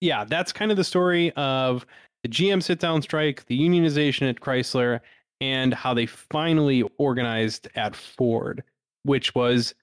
yeah, 0.00 0.24
that's 0.24 0.52
kind 0.52 0.70
of 0.70 0.76
the 0.76 0.84
story 0.84 1.32
of 1.32 1.84
the 2.22 2.28
GM 2.28 2.62
sit 2.62 2.80
down 2.80 3.02
strike, 3.02 3.44
the 3.46 3.58
unionization 3.58 4.28
at 4.28 4.40
Chrysler, 4.40 5.00
and 5.40 5.72
how 5.74 5.94
they 5.94 6.06
finally 6.06 6.84
organized 6.98 7.68
at 7.74 7.94
Ford, 7.96 8.62
which 9.04 9.34
was 9.34 9.74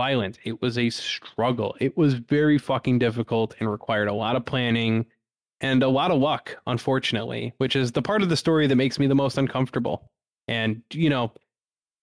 violent. 0.00 0.38
It 0.44 0.62
was 0.62 0.78
a 0.78 0.88
struggle. 0.88 1.76
It 1.78 1.94
was 1.94 2.14
very 2.14 2.56
fucking 2.56 3.00
difficult 3.00 3.54
and 3.60 3.70
required 3.70 4.08
a 4.08 4.14
lot 4.14 4.34
of 4.34 4.46
planning 4.46 5.04
and 5.60 5.82
a 5.82 5.88
lot 5.88 6.10
of 6.10 6.18
luck, 6.18 6.56
unfortunately, 6.66 7.52
which 7.58 7.76
is 7.76 7.92
the 7.92 8.00
part 8.00 8.22
of 8.22 8.30
the 8.30 8.36
story 8.36 8.66
that 8.66 8.76
makes 8.76 8.98
me 8.98 9.06
the 9.06 9.14
most 9.14 9.36
uncomfortable. 9.36 10.08
And, 10.48 10.80
you 10.90 11.10
know, 11.10 11.34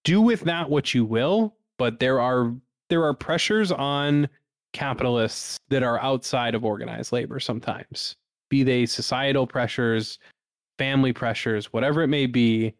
do 0.03 0.21
with 0.21 0.41
that 0.41 0.69
what 0.69 0.93
you 0.93 1.05
will, 1.05 1.55
but 1.79 1.99
there 1.99 2.21
are 2.21 2.53
there 2.89 3.03
are 3.03 3.15
pressures 3.15 3.71
on 3.71 4.29
capitalists 4.73 5.57
that 5.69 5.81
are 5.81 5.99
outside 5.99 6.53
of 6.53 6.63
organized 6.63 7.11
labor 7.11 7.39
sometimes, 7.39 8.15
be 8.51 8.61
they 8.61 8.85
societal 8.85 9.47
pressures, 9.47 10.19
family 10.77 11.13
pressures, 11.13 11.73
whatever 11.73 12.03
it 12.03 12.09
may 12.09 12.27
be. 12.27 12.75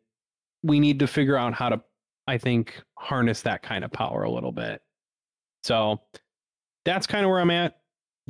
We 0.61 0.79
need 0.79 0.99
to 0.99 1.07
figure 1.07 1.37
out 1.37 1.55
how 1.55 1.69
to, 1.69 1.81
I 2.27 2.37
think, 2.37 2.79
harness 2.99 3.41
that 3.41 3.63
kind 3.63 3.83
of 3.83 3.91
power 3.91 4.21
a 4.21 4.29
little 4.29 4.51
bit. 4.51 4.79
So 5.63 6.01
that's 6.85 7.07
kind 7.07 7.25
of 7.25 7.29
where 7.29 7.39
I'm 7.39 7.51
at. 7.51 7.79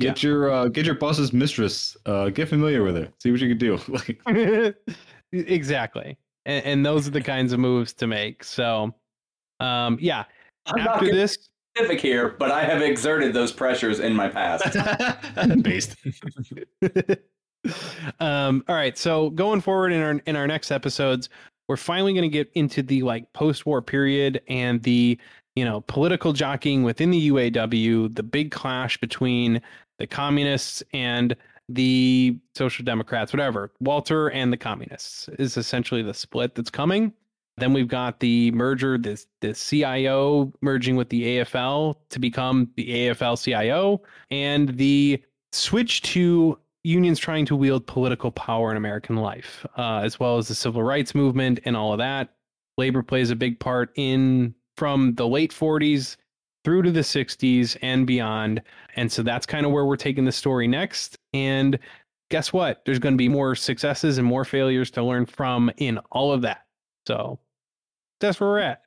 Get 0.00 0.22
your 0.22 0.50
uh, 0.50 0.68
get 0.68 0.86
your 0.86 0.94
boss's 0.94 1.32
mistress. 1.32 1.96
Uh, 2.06 2.28
get 2.28 2.48
familiar 2.48 2.84
with 2.84 2.96
her. 2.96 3.08
See 3.18 3.32
what 3.32 3.40
you 3.40 3.48
can 3.48 3.58
do. 3.58 3.78
Like, 3.88 4.74
exactly. 5.32 6.16
And, 6.46 6.64
and 6.64 6.86
those 6.86 7.08
are 7.08 7.10
the 7.10 7.20
kinds 7.20 7.52
of 7.52 7.58
moves 7.58 7.92
to 7.94 8.06
make. 8.06 8.44
So, 8.44 8.94
um, 9.60 9.98
yeah. 10.00 10.24
I'm 10.66 10.84
not 10.84 10.94
After 10.94 11.06
getting 11.06 11.20
this, 11.20 11.48
specific 11.78 12.00
here, 12.00 12.36
but 12.38 12.50
I 12.50 12.64
have 12.64 12.82
exerted 12.82 13.32
those 13.32 13.52
pressures 13.52 14.00
in 14.00 14.14
my 14.14 14.28
past. 14.28 14.76
based. 15.62 15.96
um, 18.20 18.64
all 18.68 18.74
right. 18.74 18.96
So 18.96 19.30
going 19.30 19.60
forward 19.60 19.92
in 19.92 20.00
our 20.00 20.20
in 20.26 20.36
our 20.36 20.46
next 20.46 20.70
episodes, 20.70 21.28
we're 21.68 21.76
finally 21.76 22.12
going 22.12 22.22
to 22.22 22.28
get 22.28 22.50
into 22.54 22.82
the 22.82 23.02
like 23.02 23.32
post-war 23.32 23.82
period 23.82 24.42
and 24.48 24.82
the 24.82 25.18
you 25.58 25.64
know 25.64 25.80
political 25.82 26.32
jockeying 26.32 26.84
within 26.84 27.10
the 27.10 27.30
UAW, 27.30 28.14
the 28.14 28.22
big 28.22 28.52
clash 28.52 28.96
between 28.98 29.60
the 29.98 30.06
communists 30.06 30.82
and 30.92 31.34
the 31.68 32.38
social 32.54 32.84
democrats, 32.84 33.32
whatever. 33.32 33.72
Walter 33.80 34.28
and 34.28 34.52
the 34.52 34.56
communists 34.56 35.28
is 35.38 35.56
essentially 35.56 36.02
the 36.02 36.14
split 36.14 36.54
that's 36.54 36.70
coming. 36.70 37.12
Then 37.58 37.72
we've 37.72 37.88
got 37.88 38.20
the 38.20 38.52
merger, 38.52 38.96
this 38.98 39.26
the 39.40 39.52
CIO 39.52 40.52
merging 40.60 40.94
with 40.94 41.08
the 41.08 41.38
AFL 41.38 41.96
to 42.10 42.18
become 42.20 42.70
the 42.76 43.08
AFL 43.08 43.42
CIO, 43.42 44.00
and 44.30 44.68
the 44.76 45.20
switch 45.50 46.02
to 46.02 46.56
unions 46.84 47.18
trying 47.18 47.44
to 47.46 47.56
wield 47.56 47.84
political 47.88 48.30
power 48.30 48.70
in 48.70 48.76
American 48.76 49.16
life, 49.16 49.66
uh, 49.76 49.98
as 50.04 50.20
well 50.20 50.38
as 50.38 50.46
the 50.46 50.54
civil 50.54 50.84
rights 50.84 51.16
movement 51.16 51.58
and 51.64 51.76
all 51.76 51.92
of 51.92 51.98
that. 51.98 52.34
Labor 52.76 53.02
plays 53.02 53.30
a 53.30 53.36
big 53.36 53.58
part 53.58 53.90
in 53.96 54.54
from 54.78 55.14
the 55.16 55.26
late 55.26 55.52
40s 55.52 56.16
through 56.64 56.82
to 56.82 56.92
the 56.92 57.00
60s 57.00 57.76
and 57.82 58.06
beyond. 58.06 58.62
And 58.94 59.10
so 59.10 59.22
that's 59.22 59.44
kind 59.44 59.66
of 59.66 59.72
where 59.72 59.84
we're 59.84 59.96
taking 59.96 60.24
the 60.24 60.32
story 60.32 60.68
next. 60.68 61.18
And 61.34 61.78
guess 62.30 62.52
what? 62.52 62.82
There's 62.84 62.98
going 62.98 63.14
to 63.14 63.18
be 63.18 63.28
more 63.28 63.54
successes 63.54 64.18
and 64.18 64.26
more 64.26 64.44
failures 64.44 64.90
to 64.92 65.02
learn 65.02 65.26
from 65.26 65.70
in 65.78 65.98
all 66.12 66.32
of 66.32 66.42
that. 66.42 66.66
So 67.06 67.38
that's 68.20 68.38
where 68.38 68.50
we're 68.50 68.58
at. 68.60 68.82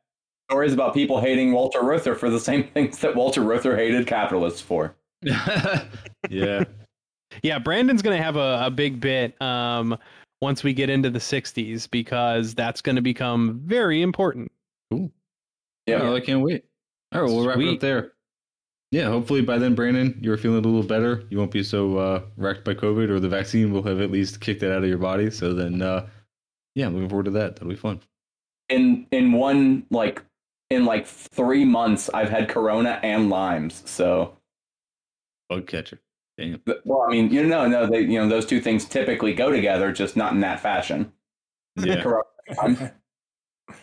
Stories 0.49 0.73
about 0.73 0.93
people 0.93 1.19
hating 1.19 1.51
Walter 1.51 1.83
Reuther 1.83 2.15
for 2.15 2.29
the 2.29 2.39
same 2.39 2.63
things 2.73 2.99
that 2.99 3.15
Walter 3.15 3.41
Reuther 3.41 3.75
hated 3.75 4.07
capitalists 4.07 4.61
for. 4.61 4.95
yeah. 5.21 6.63
Yeah, 7.43 7.59
Brandon's 7.59 8.01
going 8.01 8.17
to 8.17 8.23
have 8.23 8.35
a, 8.35 8.63
a 8.65 8.71
big 8.71 8.99
bit 8.99 9.41
um, 9.41 9.97
once 10.41 10.63
we 10.63 10.73
get 10.73 10.89
into 10.89 11.09
the 11.09 11.19
60s 11.19 11.89
because 11.89 12.53
that's 12.53 12.81
going 12.81 12.97
to 12.97 13.01
become 13.01 13.61
very 13.65 14.01
important. 14.01 14.51
Yeah. 15.87 16.03
Well, 16.03 16.15
I 16.15 16.19
can't 16.19 16.41
wait. 16.41 16.65
All 17.13 17.21
right, 17.21 17.29
we'll 17.29 17.45
wrap 17.45 17.57
it 17.57 17.73
up 17.73 17.79
there. 17.79 18.13
Yeah, 18.91 19.07
hopefully 19.07 19.41
by 19.41 19.57
then, 19.57 19.73
Brandon, 19.73 20.17
you're 20.21 20.37
feeling 20.37 20.63
a 20.63 20.67
little 20.67 20.83
better. 20.83 21.23
You 21.29 21.37
won't 21.37 21.51
be 21.51 21.63
so 21.63 21.97
uh, 21.97 22.23
wrecked 22.35 22.65
by 22.65 22.73
COVID, 22.73 23.09
or 23.09 23.19
the 23.19 23.29
vaccine 23.29 23.71
will 23.71 23.83
have 23.83 24.01
at 24.01 24.11
least 24.11 24.41
kicked 24.41 24.63
it 24.63 24.71
out 24.71 24.83
of 24.83 24.89
your 24.89 24.97
body. 24.97 25.31
So 25.31 25.53
then, 25.53 25.81
uh, 25.81 26.07
yeah, 26.75 26.87
I'm 26.87 26.93
looking 26.93 27.09
forward 27.09 27.25
to 27.25 27.31
that. 27.31 27.55
That'll 27.55 27.69
be 27.69 27.75
fun. 27.75 28.01
In 28.69 29.07
in 29.11 29.31
one 29.31 29.85
like 29.91 30.21
in 30.69 30.85
like 30.85 31.07
three 31.07 31.63
months, 31.63 32.09
I've 32.13 32.29
had 32.29 32.49
Corona 32.49 32.99
and 33.03 33.29
limes. 33.29 33.81
So, 33.85 34.37
Bug 35.49 35.67
catcher. 35.67 35.99
Damn. 36.37 36.59
th- 36.59 36.79
well, 36.85 37.01
I 37.01 37.11
mean, 37.11 37.29
you 37.29 37.45
know, 37.45 37.67
no, 37.67 37.85
they, 37.85 38.01
you 38.01 38.19
know, 38.19 38.27
those 38.27 38.45
two 38.45 38.61
things 38.61 38.85
typically 38.85 39.33
go 39.33 39.51
together, 39.51 39.91
just 39.91 40.15
not 40.15 40.33
in 40.33 40.39
that 40.41 40.59
fashion. 40.59 41.11
Yeah. 41.75 42.01
Corona. 42.57 42.93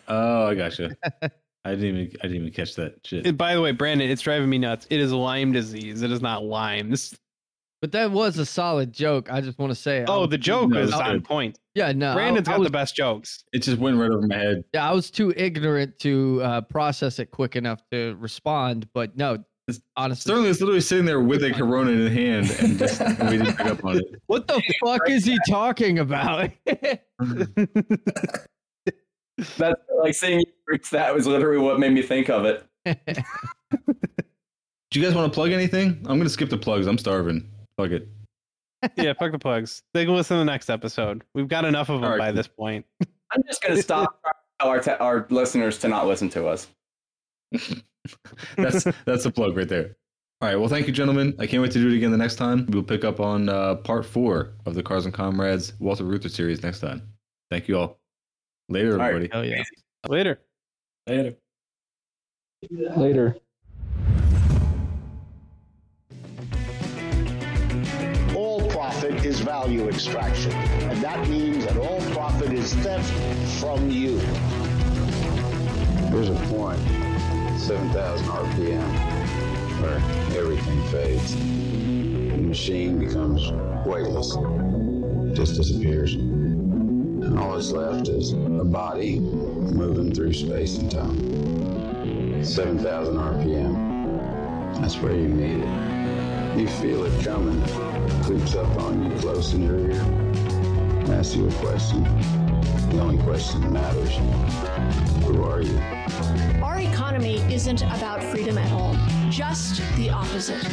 Oh, 0.07 0.47
I 0.47 0.55
gotcha. 0.55 0.95
I 1.65 1.71
didn't 1.71 1.85
even 1.97 2.17
I 2.21 2.27
didn't 2.27 2.37
even 2.41 2.53
catch 2.53 2.75
that 2.75 2.95
shit. 3.05 3.27
And 3.27 3.37
by 3.37 3.53
the 3.53 3.61
way, 3.61 3.71
Brandon, 3.71 4.09
it's 4.09 4.21
driving 4.21 4.49
me 4.49 4.57
nuts. 4.57 4.87
It 4.89 4.99
is 4.99 5.11
Lyme 5.11 5.51
disease. 5.51 6.01
It 6.01 6.11
is 6.11 6.21
not 6.21 6.43
limes. 6.43 7.15
But 7.81 7.93
that 7.93 8.11
was 8.11 8.37
a 8.37 8.45
solid 8.45 8.91
joke. 8.91 9.31
I 9.31 9.39
just 9.39 9.57
want 9.57 9.71
to 9.71 9.75
say. 9.75 10.03
Oh, 10.07 10.21
was 10.21 10.29
the 10.29 10.37
joke 10.37 10.69
No, 10.71 10.81
was 10.81 10.91
on 10.93 11.13
good. 11.13 11.23
point. 11.25 11.59
Yeah, 11.75 11.93
no. 11.93 12.11
I- 12.11 12.13
Brandon's 12.13 12.47
I 12.49 12.51
got 12.51 12.59
was, 12.59 12.67
the 12.67 12.71
best 12.71 12.95
jokes. 12.95 13.45
It 13.53 13.59
just 13.59 13.77
went 13.77 13.97
right 13.97 14.11
over 14.11 14.27
my 14.27 14.35
head. 14.35 14.63
Yeah, 14.73 14.89
I 14.89 14.93
was 14.93 15.09
too 15.09 15.33
ignorant 15.37 15.97
to 15.99 16.41
uh, 16.43 16.61
process 16.61 17.19
it 17.19 17.31
quick 17.31 17.55
enough 17.55 17.81
to 17.91 18.15
respond. 18.19 18.89
But 18.93 19.15
no, 19.15 19.37
honestly, 19.95 20.29
Sterling 20.31 20.45
is 20.47 20.59
literally 20.59 20.81
sitting 20.81 21.05
there 21.05 21.21
with 21.21 21.41
a 21.43 21.53
Corona 21.53 21.91
in 21.91 21.99
his 21.99 22.11
hand, 22.11 22.57
and, 22.59 22.77
just, 22.79 22.99
and 22.99 23.29
we 23.29 23.37
didn't 23.37 23.55
pick 23.55 23.65
up 23.67 23.85
on 23.85 23.97
it. 23.97 24.05
what 24.27 24.47
the 24.47 24.61
fuck 24.83 25.09
is 25.09 25.23
he 25.23 25.37
talking 25.49 25.99
about? 25.99 26.49
That's 29.57 29.81
like 30.01 30.13
seeing 30.13 30.39
you 30.39 30.45
freaks, 30.65 30.89
that 30.89 31.13
was 31.13 31.27
literally 31.27 31.59
what 31.59 31.79
made 31.79 31.91
me 31.91 32.01
think 32.01 32.29
of 32.29 32.45
it. 32.45 32.65
Do 34.91 34.99
you 34.99 35.05
guys 35.05 35.13
want 35.13 35.31
to 35.31 35.35
plug 35.35 35.51
anything? 35.51 36.03
I'm 36.07 36.17
gonna 36.17 36.29
skip 36.29 36.49
the 36.49 36.57
plugs. 36.57 36.87
I'm 36.87 36.97
starving. 36.97 37.47
Fuck 37.77 37.91
it. 37.91 38.07
yeah, 38.95 39.13
fuck 39.13 39.31
the 39.31 39.39
plugs. 39.39 39.83
They 39.93 40.05
can 40.05 40.15
listen 40.15 40.35
to 40.35 40.39
the 40.39 40.45
next 40.45 40.69
episode. 40.69 41.23
We've 41.33 41.47
got 41.47 41.65
enough 41.65 41.89
of 41.89 42.01
them 42.01 42.05
All 42.05 42.17
right, 42.17 42.19
by 42.19 42.31
this 42.31 42.47
point. 42.47 42.85
I'm 43.31 43.43
just 43.43 43.61
going 43.61 43.75
to 43.75 43.81
stop 43.81 44.21
trying 44.21 44.33
to 44.33 44.39
tell 44.59 44.69
our, 44.69 44.79
te- 44.79 45.03
our 45.03 45.27
listeners 45.29 45.77
to 45.79 45.87
not 45.87 46.07
listen 46.07 46.29
to 46.29 46.47
us. 46.47 46.67
That's 48.57 48.85
that's 49.05 49.25
a 49.25 49.31
plug 49.31 49.55
right 49.55 49.67
there. 49.67 49.97
All 50.41 50.47
right. 50.47 50.55
Well, 50.55 50.69
thank 50.69 50.87
you, 50.87 50.93
gentlemen. 50.93 51.35
I 51.37 51.45
can't 51.45 51.61
wait 51.61 51.71
to 51.71 51.79
do 51.79 51.89
it 51.89 51.97
again 51.97 52.11
the 52.11 52.17
next 52.17 52.37
time. 52.37 52.65
We'll 52.69 52.81
pick 52.81 53.03
up 53.03 53.19
on 53.19 53.49
uh, 53.49 53.75
part 53.75 54.05
four 54.05 54.53
of 54.65 54.73
the 54.73 54.81
Cars 54.81 55.05
and 55.05 55.13
Comrades 55.13 55.73
Walter 55.79 56.05
Reuther 56.05 56.29
series 56.29 56.63
next 56.63 56.79
time. 56.79 57.01
Thank 57.51 57.67
you 57.67 57.77
all. 57.77 57.99
Later, 58.69 58.97
right. 58.97 59.07
everybody. 59.15 59.29
Hell 59.31 59.45
yeah. 59.45 59.63
Later. 60.07 60.39
Later. 61.07 61.35
Later. 62.95 63.35
all 68.35 68.69
profit 68.69 69.25
is 69.25 69.39
value 69.39 69.87
extraction. 69.87 70.51
And 70.51 71.01
that 71.01 71.27
means 71.27 71.65
that 71.65 71.77
all 71.77 71.99
profit 72.11 72.53
is 72.53 72.73
theft 72.75 73.11
from 73.59 73.89
you. 73.89 74.17
There's 76.11 76.29
a 76.29 76.35
point, 76.47 76.79
7,000 77.59 78.27
RPM, 78.27 78.81
where 79.81 79.97
everything 80.37 80.83
fades. 80.89 81.35
The 81.35 82.43
machine 82.43 82.99
becomes 82.99 83.51
weightless, 83.85 84.35
just 85.35 85.55
disappears. 85.55 86.15
And 87.29 87.37
all 87.37 87.53
that's 87.53 87.69
left 87.71 88.07
is 88.07 88.31
a 88.31 88.65
body 88.65 89.19
moving 89.19 90.11
through 90.11 90.33
space 90.33 90.79
and 90.79 90.89
time. 90.89 92.43
7,000 92.43 93.17
RPM. 93.17 94.81
That's 94.81 94.97
where 94.97 95.13
you 95.15 95.27
need 95.27 95.63
it. 95.63 96.57
You 96.59 96.67
feel 96.67 97.05
it 97.05 97.23
coming, 97.23 97.61
It 97.61 98.25
creeps 98.25 98.55
up 98.55 98.75
on 98.77 99.11
you 99.11 99.15
close 99.19 99.53
in 99.53 99.61
your 99.61 99.77
ear, 99.91 100.01
asks 101.15 101.35
you 101.35 101.47
a 101.47 101.51
question. 101.53 102.03
The 102.89 102.99
only 102.99 103.21
question 103.21 103.61
that 103.61 103.73
matters, 103.73 104.15
who 105.23 105.43
are 105.43 105.61
you? 105.61 105.77
Our 106.63 106.79
economy 106.79 107.35
isn't 107.53 107.83
about 107.83 108.23
freedom 108.23 108.57
at 108.57 108.71
all, 108.71 108.95
just 109.29 109.83
the 109.97 110.09
opposite. 110.09 110.65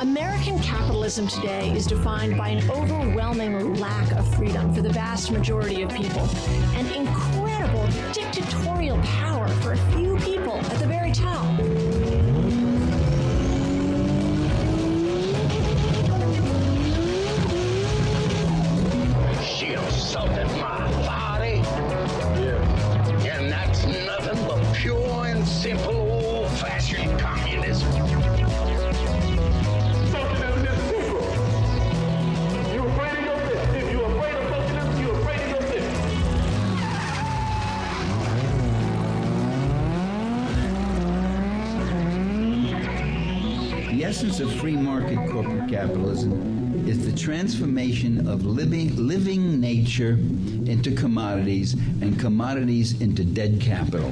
American 0.00 0.58
capitalism 0.60 1.26
today 1.28 1.72
is 1.72 1.86
defined 1.86 2.36
by 2.36 2.48
an 2.48 2.70
overwhelming 2.70 3.74
lack 3.74 4.10
of 4.12 4.34
freedom 4.34 4.74
for 4.74 4.82
the 4.82 4.90
vast 4.90 5.30
majority 5.30 5.82
of 5.82 5.90
people 5.90 6.28
and 6.74 6.90
incredible 6.90 7.86
dictatorial 8.12 8.98
power 8.98 9.48
for 9.48 9.72
a 9.72 9.78
few 9.92 10.16
people 10.18 10.54
at 10.54 10.78
the 10.78 10.86
very 10.86 11.12
top. 11.12 12.31
Essence 44.32 44.50
of 44.50 44.60
free 44.60 44.76
market 44.76 45.18
corporate 45.30 45.68
capitalism 45.68 46.88
is 46.88 47.04
the 47.04 47.14
transformation 47.14 48.26
of 48.26 48.46
living, 48.46 48.96
living 48.96 49.60
nature 49.60 50.12
into 50.12 50.90
commodities 50.90 51.74
and 51.74 52.18
commodities 52.18 52.98
into 53.02 53.24
dead 53.24 53.60
capital. 53.60 54.10